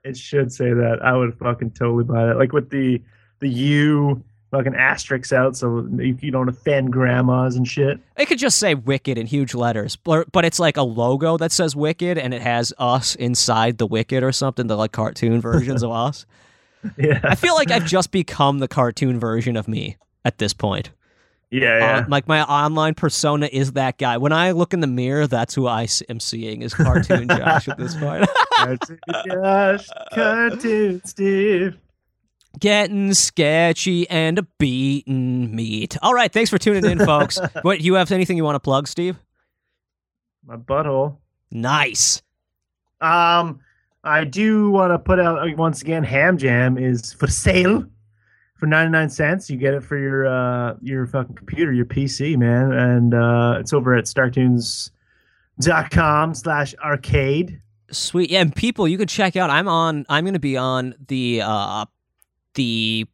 It 0.04 0.16
should 0.16 0.52
say 0.52 0.72
that. 0.72 0.98
I 1.02 1.16
would 1.16 1.36
fucking 1.38 1.72
totally 1.72 2.04
buy 2.04 2.26
that. 2.26 2.36
Like 2.36 2.52
with 2.52 2.70
the 2.70 3.00
the 3.40 3.48
U 3.48 4.22
fucking 4.50 4.74
asterisks 4.74 5.32
out 5.32 5.56
so 5.56 5.88
you, 5.96 6.16
you 6.20 6.30
don't 6.30 6.48
offend 6.48 6.92
grandmas 6.92 7.56
and 7.56 7.66
shit. 7.66 7.98
It 8.16 8.26
could 8.26 8.38
just 8.38 8.58
say 8.58 8.74
Wicked 8.74 9.18
in 9.18 9.26
huge 9.26 9.54
letters, 9.54 9.96
but 9.96 10.30
but 10.30 10.44
it's 10.44 10.60
like 10.60 10.76
a 10.76 10.82
logo 10.82 11.36
that 11.38 11.50
says 11.52 11.74
Wicked 11.74 12.18
and 12.18 12.32
it 12.32 12.42
has 12.42 12.72
us 12.78 13.14
inside 13.16 13.78
the 13.78 13.86
Wicked 13.86 14.22
or 14.22 14.30
something, 14.30 14.66
the 14.66 14.76
like 14.76 14.92
cartoon 14.92 15.40
versions 15.40 15.82
of 15.82 15.90
us. 15.92 16.26
Yeah, 16.98 17.20
I 17.24 17.34
feel 17.34 17.54
like 17.54 17.70
I've 17.70 17.86
just 17.86 18.10
become 18.10 18.58
the 18.58 18.68
cartoon 18.68 19.18
version 19.18 19.56
of 19.56 19.66
me 19.66 19.96
at 20.24 20.36
this 20.38 20.52
point. 20.52 20.90
Yeah, 21.54 21.78
yeah. 21.78 21.98
Uh, 21.98 22.04
like 22.08 22.26
my 22.26 22.42
online 22.42 22.94
persona 22.94 23.48
is 23.50 23.72
that 23.72 23.96
guy. 23.96 24.16
When 24.16 24.32
I 24.32 24.50
look 24.50 24.74
in 24.74 24.80
the 24.80 24.88
mirror, 24.88 25.28
that's 25.28 25.54
who 25.54 25.68
I 25.68 25.86
am 26.08 26.18
seeing 26.18 26.62
is 26.62 26.74
cartoon 26.74 27.28
Josh 27.28 27.68
at 27.68 27.78
this 27.78 27.94
point. 27.94 28.28
cartoon 28.56 28.98
Josh, 29.28 29.86
cartoon 30.12 31.00
Steve. 31.04 31.78
Getting 32.58 33.14
sketchy 33.14 34.08
and 34.10 34.46
beaten 34.58 35.54
meat. 35.54 35.96
All 36.02 36.12
right, 36.12 36.32
thanks 36.32 36.50
for 36.50 36.58
tuning 36.58 36.84
in, 36.84 36.98
folks. 36.98 37.38
what 37.62 37.80
you 37.80 37.94
have 37.94 38.10
anything 38.10 38.36
you 38.36 38.44
want 38.44 38.56
to 38.56 38.60
plug, 38.60 38.88
Steve? 38.88 39.16
My 40.44 40.56
butthole. 40.56 41.18
Nice. 41.52 42.20
Um, 43.00 43.60
I 44.02 44.24
do 44.24 44.70
want 44.70 44.92
to 44.92 44.98
put 44.98 45.20
out 45.20 45.38
uh, 45.38 45.54
once 45.56 45.82
again. 45.82 46.02
Ham 46.02 46.36
Jam 46.36 46.78
is 46.78 47.12
for 47.12 47.28
sale 47.28 47.84
for 48.56 48.66
ninety 48.66 48.90
nine 48.90 49.10
cents. 49.10 49.50
You 49.50 49.56
get 49.56 49.74
it 49.74 49.82
for 49.82 49.98
your 49.98 50.26
uh 50.26 50.74
your 50.80 51.06
fucking 51.06 51.36
computer, 51.36 51.72
your 51.72 51.86
PC, 51.86 52.36
man, 52.36 52.72
and 52.72 53.14
uh, 53.14 53.58
it's 53.60 53.72
over 53.72 53.94
at 53.94 54.04
StarkToons.com 54.04 56.34
slash 56.34 56.74
arcade. 56.82 57.60
Sweet. 57.90 58.30
Yeah, 58.30 58.40
and 58.40 58.54
people 58.54 58.88
you 58.88 58.98
could 58.98 59.08
check 59.08 59.36
out. 59.36 59.50
I'm 59.50 59.68
on 59.68 60.06
I'm 60.08 60.24
gonna 60.24 60.38
be 60.38 60.56
on 60.56 60.94
the 61.08 61.42
uh 61.44 61.84
the 62.54 63.06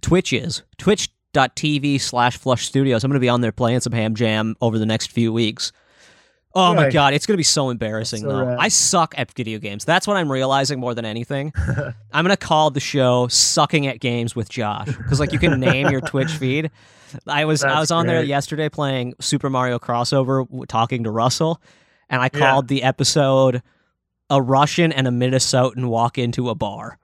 Twitches. 0.00 0.62
Twitch.tv 0.78 2.00
slash 2.00 2.36
flush 2.36 2.66
studios. 2.66 3.04
I'm 3.04 3.10
gonna 3.10 3.20
be 3.20 3.28
on 3.28 3.40
there 3.40 3.52
playing 3.52 3.80
some 3.80 3.92
ham 3.92 4.14
jam 4.14 4.56
over 4.60 4.78
the 4.78 4.86
next 4.86 5.12
few 5.12 5.32
weeks. 5.32 5.72
Oh 6.56 6.72
my 6.74 6.90
god, 6.90 7.14
it's 7.14 7.26
gonna 7.26 7.36
be 7.36 7.42
so 7.42 7.70
embarrassing 7.70 8.20
So 8.22 8.28
though. 8.28 8.44
rad. 8.46 8.58
I 8.60 8.68
suck 8.68 9.14
at 9.18 9.32
video 9.32 9.58
games. 9.58 9.84
That's 9.84 10.06
what 10.06 10.16
I'm 10.16 10.30
realizing 10.30 10.78
more 10.78 10.94
than 10.94 11.04
anything. 11.04 11.52
I'm 12.12 12.24
gonna 12.24 12.36
call 12.36 12.70
the 12.70 12.80
show 12.80 13.26
"Sucking 13.28 13.86
at 13.88 13.98
Games 14.00 14.36
with 14.36 14.48
Josh" 14.48 14.86
because 14.86 15.18
like 15.20 15.32
you 15.32 15.38
can 15.38 15.58
name 15.58 15.90
your 15.90 16.00
Twitch 16.00 16.30
feed. 16.38 16.70
I 17.26 17.44
was 17.44 17.64
I 17.64 17.80
was 17.80 17.90
on 17.90 18.06
there 18.06 18.22
yesterday 18.22 18.68
playing 18.68 19.14
Super 19.20 19.50
Mario 19.50 19.78
crossover, 19.78 20.46
w- 20.46 20.64
talking 20.66 21.04
to 21.04 21.10
Russell, 21.10 21.60
and 22.08 22.20
I 22.22 22.30
Yeah. 22.32 22.38
called 22.38 22.68
the 22.68 22.82
episode 22.84 23.62
"A 24.30 24.40
Russian 24.40 24.92
and 24.92 25.08
a 25.08 25.10
Minnesotan 25.10 25.86
Walk 25.86 26.18
into 26.18 26.50
a 26.50 26.54
Bar," 26.54 26.98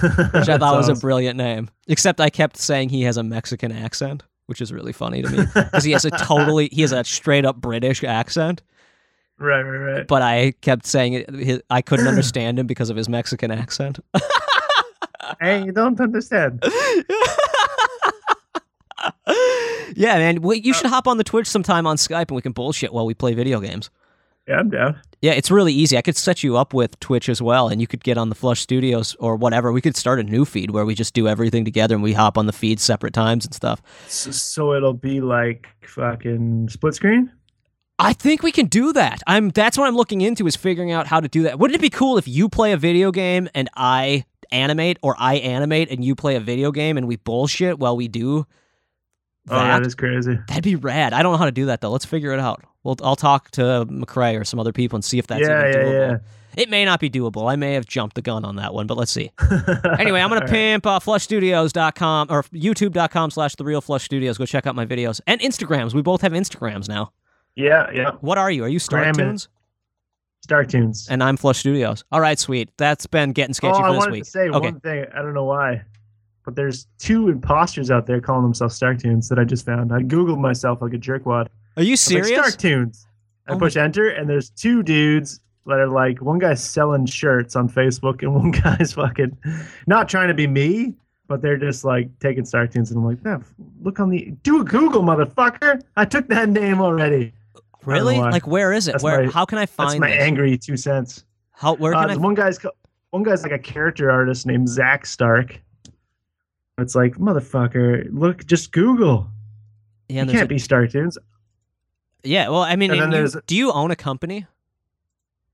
which 0.00 0.48
I 0.48 0.58
thought 0.58 0.76
was 0.76 0.88
a 0.88 0.94
brilliant 0.94 1.36
name. 1.36 1.70
Except 1.86 2.20
I 2.20 2.28
kept 2.30 2.56
saying 2.56 2.88
he 2.88 3.02
has 3.02 3.16
a 3.16 3.22
Mexican 3.22 3.70
accent, 3.72 4.24
which 4.46 4.60
is 4.60 4.72
really 4.72 4.92
funny 4.92 5.22
to 5.22 5.28
me 5.30 5.44
because 5.54 5.84
he 5.84 5.92
has 5.92 6.04
a 6.04 6.10
totally 6.10 6.68
he 6.72 6.80
has 6.82 6.90
a 6.92 7.04
straight 7.04 7.44
up 7.44 7.56
British 7.56 8.02
accent. 8.02 8.62
Right, 9.40 9.62
right, 9.62 9.78
right. 9.78 10.06
But 10.06 10.22
I 10.22 10.52
kept 10.60 10.86
saying 10.86 11.14
it, 11.14 11.30
his, 11.30 11.62
I 11.70 11.82
couldn't 11.82 12.06
understand 12.08 12.58
him 12.58 12.66
because 12.66 12.90
of 12.90 12.96
his 12.96 13.08
Mexican 13.08 13.50
accent. 13.50 13.98
hey, 15.40 15.64
you 15.64 15.72
don't 15.72 16.00
understand. 16.00 16.62
yeah, 19.94 20.18
man. 20.18 20.42
We, 20.42 20.60
you 20.60 20.72
uh, 20.72 20.74
should 20.74 20.90
hop 20.90 21.06
on 21.06 21.16
the 21.16 21.24
Twitch 21.24 21.46
sometime 21.46 21.86
on 21.86 21.96
Skype 21.96 22.28
and 22.28 22.36
we 22.36 22.42
can 22.42 22.52
bullshit 22.52 22.92
while 22.92 23.06
we 23.06 23.14
play 23.14 23.34
video 23.34 23.60
games. 23.60 23.90
Yeah, 24.48 24.58
I'm 24.58 24.70
down. 24.70 25.00
Yeah, 25.22 25.32
it's 25.32 25.50
really 25.50 25.72
easy. 25.72 25.96
I 25.98 26.02
could 26.02 26.16
set 26.16 26.42
you 26.42 26.56
up 26.56 26.72
with 26.72 26.98
Twitch 26.98 27.28
as 27.28 27.42
well, 27.42 27.68
and 27.68 27.80
you 27.80 27.86
could 27.86 28.02
get 28.02 28.16
on 28.16 28.30
the 28.30 28.34
Flush 28.34 28.60
Studios 28.60 29.14
or 29.20 29.36
whatever. 29.36 29.70
We 29.70 29.82
could 29.82 29.96
start 29.96 30.18
a 30.18 30.22
new 30.22 30.44
feed 30.44 30.70
where 30.70 30.84
we 30.84 30.94
just 30.94 31.14
do 31.14 31.28
everything 31.28 31.64
together 31.64 31.94
and 31.94 32.02
we 32.02 32.14
hop 32.14 32.38
on 32.38 32.46
the 32.46 32.52
feed 32.52 32.80
separate 32.80 33.12
times 33.12 33.44
and 33.44 33.54
stuff. 33.54 33.82
So, 34.08 34.30
so 34.30 34.74
it'll 34.74 34.94
be 34.94 35.20
like 35.20 35.68
fucking 35.82 36.70
split 36.70 36.94
screen. 36.94 37.30
I 38.00 38.12
think 38.14 38.42
we 38.42 38.50
can 38.52 38.66
do 38.66 38.92
that. 38.94 39.22
I'm. 39.26 39.50
That's 39.50 39.76
what 39.78 39.86
I'm 39.86 39.94
looking 39.96 40.20
into 40.22 40.46
is 40.46 40.56
figuring 40.56 40.90
out 40.90 41.06
how 41.06 41.20
to 41.20 41.28
do 41.28 41.42
that. 41.42 41.58
Wouldn't 41.58 41.76
it 41.76 41.80
be 41.82 41.90
cool 41.90 42.18
if 42.18 42.26
you 42.26 42.48
play 42.48 42.72
a 42.72 42.76
video 42.76 43.10
game 43.12 43.48
and 43.54 43.68
I 43.76 44.24
animate, 44.50 44.98
or 45.02 45.14
I 45.18 45.34
animate 45.36 45.90
and 45.90 46.04
you 46.04 46.14
play 46.16 46.34
a 46.36 46.40
video 46.40 46.72
game 46.72 46.96
and 46.96 47.06
we 47.06 47.16
bullshit 47.16 47.78
while 47.78 47.96
we 47.96 48.08
do 48.08 48.46
Oh, 49.48 49.54
that? 49.54 49.78
that 49.80 49.86
is 49.86 49.94
crazy. 49.94 50.38
That'd 50.48 50.64
be 50.64 50.76
rad. 50.76 51.12
I 51.12 51.22
don't 51.22 51.32
know 51.32 51.38
how 51.38 51.44
to 51.46 51.52
do 51.52 51.66
that 51.66 51.80
though. 51.80 51.90
Let's 51.90 52.04
figure 52.04 52.32
it 52.32 52.40
out. 52.40 52.64
Well, 52.82 52.96
I'll 53.02 53.16
talk 53.16 53.50
to 53.52 53.86
McRae 53.88 54.40
or 54.40 54.44
some 54.44 54.58
other 54.60 54.72
people 54.72 54.96
and 54.96 55.04
see 55.04 55.18
if 55.18 55.26
that's 55.26 55.42
yeah, 55.46 55.68
even 55.68 55.80
yeah, 55.92 56.08
doable. 56.08 56.20
It 56.56 56.68
may 56.68 56.84
not 56.84 56.98
be 57.00 57.08
doable. 57.08 57.50
I 57.50 57.56
may 57.56 57.74
have 57.74 57.86
jumped 57.86 58.16
the 58.16 58.22
gun 58.22 58.44
on 58.44 58.56
that 58.56 58.74
one, 58.74 58.86
but 58.86 58.96
let's 58.96 59.12
see. 59.12 59.30
Anyway, 59.98 60.20
I'm 60.20 60.28
going 60.30 60.40
to 60.40 60.48
pimp 60.48 60.86
uh, 60.86 60.98
flushstudios.com 60.98 62.28
or 62.30 62.42
youtube.com 62.44 63.30
slash 63.30 63.54
the 63.56 63.64
real 63.64 63.80
flush 63.80 64.04
studios. 64.04 64.38
Go 64.38 64.46
check 64.46 64.66
out 64.66 64.74
my 64.74 64.86
videos 64.86 65.20
and 65.26 65.40
Instagrams. 65.40 65.94
We 65.94 66.02
both 66.02 66.22
have 66.22 66.32
Instagrams 66.32 66.88
now. 66.88 67.12
Yeah, 67.60 67.90
yeah. 67.92 68.12
What 68.20 68.38
are 68.38 68.50
you? 68.50 68.64
Are 68.64 68.68
you 68.68 68.78
Star 68.78 69.00
Graham 69.00 69.14
Tunes? 69.14 69.48
StarkToons. 70.46 71.08
And 71.10 71.22
I'm 71.22 71.36
Flush 71.36 71.58
Studios. 71.58 72.04
All 72.10 72.20
right, 72.20 72.38
sweet. 72.38 72.70
That's 72.76 73.06
been 73.06 73.32
getting 73.32 73.52
oh, 73.52 73.54
sketchy 73.54 73.78
I 73.78 73.88
for 73.88 73.92
this 73.92 73.98
wanted 73.98 74.12
week. 74.12 74.24
to 74.24 74.30
say 74.30 74.48
okay. 74.48 74.58
one 74.58 74.80
thing. 74.80 75.06
I 75.14 75.22
don't 75.22 75.34
know 75.34 75.44
why, 75.44 75.82
but 76.44 76.56
there's 76.56 76.86
two 76.98 77.28
imposters 77.28 77.90
out 77.90 78.06
there 78.06 78.20
calling 78.20 78.42
themselves 78.42 78.78
StarkToons 78.78 79.28
that 79.28 79.38
I 79.38 79.44
just 79.44 79.64
found. 79.64 79.92
I 79.92 80.00
googled 80.00 80.40
myself 80.40 80.82
like 80.82 80.94
a 80.94 80.98
jerkwad. 80.98 81.48
Are 81.76 81.82
you 81.82 81.90
I'm 81.90 81.92
like, 81.92 81.98
serious? 81.98 82.56
StarkToons. 82.56 83.06
I 83.48 83.52
Oh 83.52 83.58
push 83.58 83.76
enter, 83.76 84.08
and 84.08 84.28
there's 84.28 84.50
two 84.50 84.82
dudes 84.82 85.40
that 85.66 85.78
are 85.78 85.88
like 85.88 86.20
one 86.22 86.38
guy's 86.38 86.62
selling 86.62 87.06
shirts 87.06 87.56
on 87.56 87.68
Facebook, 87.68 88.22
and 88.22 88.34
one 88.42 88.50
guy's 88.50 88.94
fucking 88.94 89.36
not 89.86 90.08
trying 90.08 90.28
to 90.28 90.34
be 90.34 90.46
me, 90.46 90.94
but 91.26 91.42
they're 91.42 91.58
just 91.58 91.84
like 91.84 92.16
taking 92.18 92.44
StarkToons, 92.44 92.90
and 92.90 92.98
I'm 92.98 93.04
like, 93.04 93.18
yeah, 93.24 93.38
look 93.82 94.00
on 94.00 94.08
the 94.08 94.32
do 94.42 94.60
a 94.60 94.64
Google, 94.64 95.02
motherfucker. 95.02 95.82
I 95.96 96.04
took 96.04 96.28
that 96.28 96.48
name 96.48 96.80
already. 96.80 97.32
Really? 97.84 98.18
Like, 98.18 98.46
where 98.46 98.72
is 98.72 98.88
it? 98.88 98.92
That's 98.92 99.04
where? 99.04 99.24
my- 99.24 99.30
how 99.32 99.44
can 99.44 99.58
I 99.58 99.66
find? 99.66 99.90
That's 99.90 100.00
my 100.00 100.10
this? 100.10 100.20
angry 100.20 100.58
two 100.58 100.76
cents. 100.76 101.24
How? 101.52 101.74
Where 101.76 101.94
Uh, 101.94 102.00
can 102.02 102.10
I? 102.10 102.16
one 102.16 102.34
guy's 102.34 102.58
one 103.10 103.22
guy's 103.22 103.42
like 103.42 103.52
a 103.52 103.58
character 103.58 104.10
artist 104.10 104.46
named 104.46 104.68
Zach 104.68 105.06
Stark. 105.06 105.60
It's 106.78 106.94
like 106.94 107.16
motherfucker, 107.16 108.06
look, 108.10 108.46
just 108.46 108.72
Google. 108.72 109.28
yeah, 110.08 110.20
you 110.20 110.26
there's 110.26 110.38
can't 110.38 110.44
a- 110.44 110.54
be 110.54 110.56
StarkToons. 110.56 111.16
yeah. 112.22 112.48
Well, 112.48 112.62
I 112.62 112.76
mean, 112.76 112.90
And 112.90 113.00
and 113.00 113.12
then 113.12 113.22
you- 113.26 113.42
do 113.46 113.56
you 113.56 113.72
own 113.72 113.90
a 113.90 113.96
company? 113.96 114.46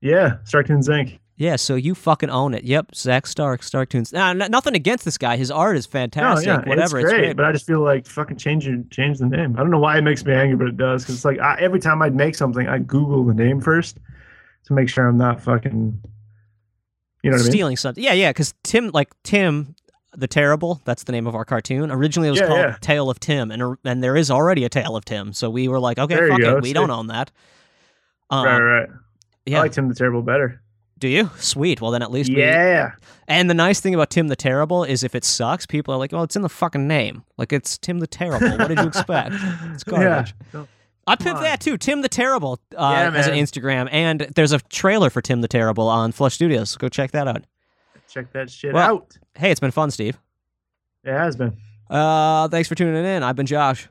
Yeah, 0.01 0.37
StarkToons 0.45 0.87
Inc. 0.89 1.19
Yeah, 1.39 1.55
so 1.55 1.75
you 1.75 1.93
fucking 1.93 2.31
own 2.31 2.55
it. 2.55 2.63
Yep, 2.63 2.95
Zach 2.95 3.27
Stark, 3.27 3.61
StarkToons. 3.61 4.11
Nah, 4.11 4.31
n- 4.31 4.49
nothing 4.49 4.73
against 4.73 5.05
this 5.05 5.19
guy. 5.19 5.37
His 5.37 5.51
art 5.51 5.77
is 5.77 5.85
fantastic. 5.85 6.47
No, 6.47 6.53
yeah, 6.53 6.67
Whatever, 6.67 6.99
it's 6.99 7.09
great, 7.09 7.19
great. 7.19 7.35
But 7.37 7.45
I 7.45 7.51
just 7.51 7.67
feel 7.67 7.81
like 7.81 8.07
fucking 8.07 8.37
change 8.37 8.65
your 8.65 8.81
change 8.89 9.19
the 9.19 9.27
name. 9.27 9.55
I 9.55 9.59
don't 9.59 9.69
know 9.69 9.77
why 9.77 9.99
it 9.99 10.01
makes 10.01 10.25
me 10.25 10.33
angry, 10.33 10.57
but 10.57 10.67
it 10.67 10.77
does. 10.77 11.03
Because 11.03 11.15
it's 11.15 11.25
like 11.25 11.39
I, 11.39 11.59
every 11.59 11.79
time 11.79 12.01
I'd 12.01 12.15
make 12.15 12.33
something, 12.33 12.67
I 12.67 12.79
Google 12.79 13.23
the 13.23 13.35
name 13.35 13.61
first 13.61 13.99
to 14.65 14.73
make 14.73 14.89
sure 14.89 15.07
I'm 15.07 15.17
not 15.17 15.39
fucking. 15.39 16.01
You 17.21 17.29
know 17.31 17.35
what 17.35 17.41
I 17.41 17.43
mean? 17.43 17.51
stealing 17.51 17.77
something. 17.77 18.03
Yeah, 18.03 18.13
yeah. 18.13 18.31
Because 18.31 18.55
Tim, 18.63 18.89
like 18.93 19.11
Tim, 19.23 19.75
the 20.13 20.27
Terrible. 20.27 20.81
That's 20.85 21.03
the 21.03 21.11
name 21.11 21.27
of 21.27 21.35
our 21.35 21.45
cartoon. 21.45 21.91
Originally, 21.91 22.29
it 22.29 22.31
was 22.31 22.39
Yeah, 22.39 22.47
called 22.47 22.59
yeah. 22.61 22.77
Tale 22.81 23.11
of 23.11 23.19
Tim, 23.19 23.51
and 23.51 23.77
and 23.83 24.03
there 24.03 24.15
is 24.15 24.31
already 24.31 24.63
a 24.63 24.69
Tale 24.69 24.95
of 24.95 25.05
Tim. 25.05 25.33
So 25.33 25.51
we 25.51 25.67
were 25.67 25.79
like, 25.79 25.99
okay, 25.99 26.15
fuck 26.29 26.39
go, 26.39 26.57
it. 26.57 26.63
We 26.63 26.73
don't 26.73 26.89
own 26.89 27.07
that. 27.07 27.31
Um, 28.31 28.43
right, 28.45 28.59
right, 28.59 28.79
right. 28.79 28.89
Yeah. 29.45 29.59
I 29.59 29.61
like 29.61 29.71
Tim 29.73 29.87
the 29.87 29.93
Terrible 29.95 30.23
better. 30.23 30.63
Do 30.99 31.07
you? 31.07 31.29
Sweet. 31.37 31.79
Well, 31.81 31.91
then 31.91 32.01
at 32.01 32.11
least 32.11 32.29
we. 32.29 32.39
Yeah. 32.39 32.91
And 33.27 33.49
the 33.49 33.53
nice 33.53 33.79
thing 33.79 33.93
about 33.93 34.09
Tim 34.09 34.29
the 34.29 34.35
Terrible 34.35 34.83
is 34.83 35.03
if 35.03 35.13
it 35.13 35.23
sucks, 35.23 35.65
people 35.65 35.93
are 35.93 35.97
like, 35.97 36.11
well, 36.11 36.23
it's 36.23 36.35
in 36.35 36.41
the 36.41 36.49
fucking 36.49 36.87
name. 36.87 37.23
Like 37.37 37.53
it's 37.53 37.77
Tim 37.77 37.99
the 37.99 38.07
Terrible. 38.07 38.57
What 38.57 38.67
did 38.69 38.79
you 38.79 38.87
expect? 38.87 39.35
It's 39.73 39.83
garbage. 39.83 40.33
Yeah. 40.53 40.65
I 41.05 41.15
picked 41.15 41.39
that 41.41 41.61
too. 41.61 41.77
Tim 41.77 42.01
the 42.01 42.09
Terrible 42.09 42.59
uh, 42.75 43.09
Yeah, 43.11 43.11
as 43.17 43.27
an. 43.27 43.33
Instagram, 43.35 43.87
and 43.91 44.21
there's 44.35 44.51
a 44.51 44.59
trailer 44.59 45.09
for 45.09 45.21
Tim 45.21 45.41
the 45.41 45.47
Terrible 45.47 45.87
on 45.87 46.11
Flush 46.11 46.33
Studios. 46.33 46.75
Go 46.77 46.89
check 46.89 47.11
that 47.11 47.27
out. 47.27 47.43
Check 48.09 48.33
that 48.33 48.49
shit 48.49 48.73
Well- 48.73 48.87
out. 48.95 49.17
Hey, 49.35 49.51
it's 49.51 49.59
been 49.59 49.71
fun, 49.71 49.91
Steve. 49.91 50.17
It 51.03 51.13
has 51.13 51.35
been. 51.35 51.55
Uh, 51.89 52.47
thanks 52.49 52.67
for 52.67 52.75
tuning 52.75 53.05
in. 53.05 53.21
I've 53.23 53.35
been 53.35 53.45
Josh. 53.45 53.87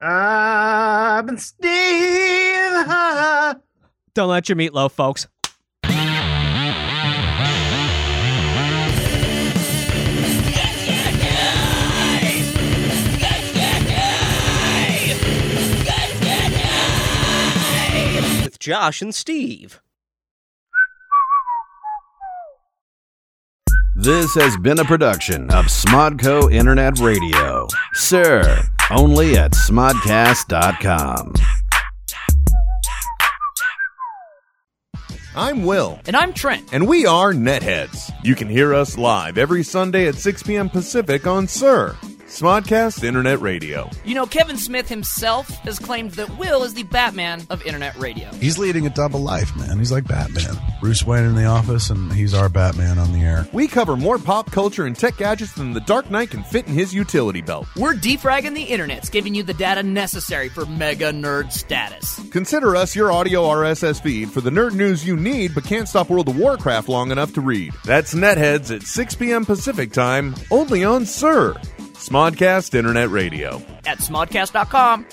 I've 0.00 1.26
been 1.26 1.36
Steve. 1.38 1.66
Don't 4.14 4.28
let 4.28 4.48
your 4.48 4.56
meatloaf, 4.56 4.92
folks. 4.92 5.26
Josh 18.60 19.00
and 19.00 19.14
Steve. 19.14 19.80
This 23.96 24.34
has 24.34 24.56
been 24.58 24.78
a 24.78 24.84
production 24.84 25.44
of 25.50 25.66
Smodcast 25.66 26.52
Internet 26.52 26.98
Radio. 27.00 27.66
Sir, 27.94 28.62
only 28.90 29.36
at 29.36 29.52
smodcast.com. 29.52 31.32
I'm 35.34 35.64
Will, 35.64 35.98
And 36.06 36.16
I'm 36.16 36.32
Trent. 36.34 36.68
and 36.72 36.86
we 36.86 37.06
are 37.06 37.32
Netheads. 37.32 38.12
You 38.24 38.34
can 38.34 38.48
hear 38.48 38.74
us 38.74 38.98
live 38.98 39.38
every 39.38 39.62
Sunday 39.62 40.06
at 40.08 40.16
6 40.16 40.42
p.m. 40.42 40.68
Pacific 40.68 41.26
on 41.26 41.46
Sir. 41.46 41.96
Smodcast 42.30 43.02
Internet 43.02 43.40
Radio. 43.40 43.90
You 44.04 44.14
know, 44.14 44.24
Kevin 44.24 44.56
Smith 44.56 44.88
himself 44.88 45.48
has 45.64 45.80
claimed 45.80 46.12
that 46.12 46.38
Will 46.38 46.62
is 46.62 46.74
the 46.74 46.84
Batman 46.84 47.44
of 47.50 47.66
internet 47.66 47.96
radio. 47.96 48.30
He's 48.34 48.56
leading 48.56 48.86
a 48.86 48.90
double 48.90 49.18
life, 49.18 49.54
man. 49.56 49.80
He's 49.80 49.90
like 49.90 50.06
Batman. 50.06 50.56
Bruce 50.80 51.04
Wayne 51.04 51.24
in 51.24 51.34
the 51.34 51.46
office, 51.46 51.90
and 51.90 52.12
he's 52.12 52.32
our 52.32 52.48
Batman 52.48 53.00
on 53.00 53.12
the 53.12 53.22
air. 53.22 53.48
We 53.52 53.66
cover 53.66 53.96
more 53.96 54.16
pop 54.16 54.52
culture 54.52 54.86
and 54.86 54.96
tech 54.96 55.16
gadgets 55.16 55.54
than 55.54 55.72
the 55.72 55.80
Dark 55.80 56.08
Knight 56.08 56.30
can 56.30 56.44
fit 56.44 56.68
in 56.68 56.72
his 56.72 56.94
utility 56.94 57.42
belt. 57.42 57.66
We're 57.76 57.94
defragging 57.94 58.54
the 58.54 58.64
internets, 58.64 59.10
giving 59.10 59.34
you 59.34 59.42
the 59.42 59.52
data 59.52 59.82
necessary 59.82 60.48
for 60.48 60.64
mega 60.66 61.12
nerd 61.12 61.50
status. 61.50 62.20
Consider 62.30 62.76
us 62.76 62.94
your 62.94 63.10
audio 63.10 63.42
RSS 63.42 64.00
feed 64.00 64.30
for 64.30 64.40
the 64.40 64.50
nerd 64.50 64.74
news 64.74 65.04
you 65.04 65.16
need 65.16 65.52
but 65.52 65.64
can't 65.64 65.88
stop 65.88 66.08
World 66.08 66.28
of 66.28 66.38
Warcraft 66.38 66.88
long 66.88 67.10
enough 67.10 67.34
to 67.34 67.40
read. 67.40 67.74
That's 67.84 68.14
Netheads 68.14 68.72
at 68.74 68.84
6 68.84 69.16
p.m. 69.16 69.44
Pacific 69.44 69.90
time, 69.92 70.36
only 70.52 70.84
on 70.84 71.04
Sir. 71.06 71.60
Smodcast 72.00 72.74
Internet 72.74 73.10
Radio. 73.10 73.62
At 73.84 73.98
smodcast.com 73.98 75.04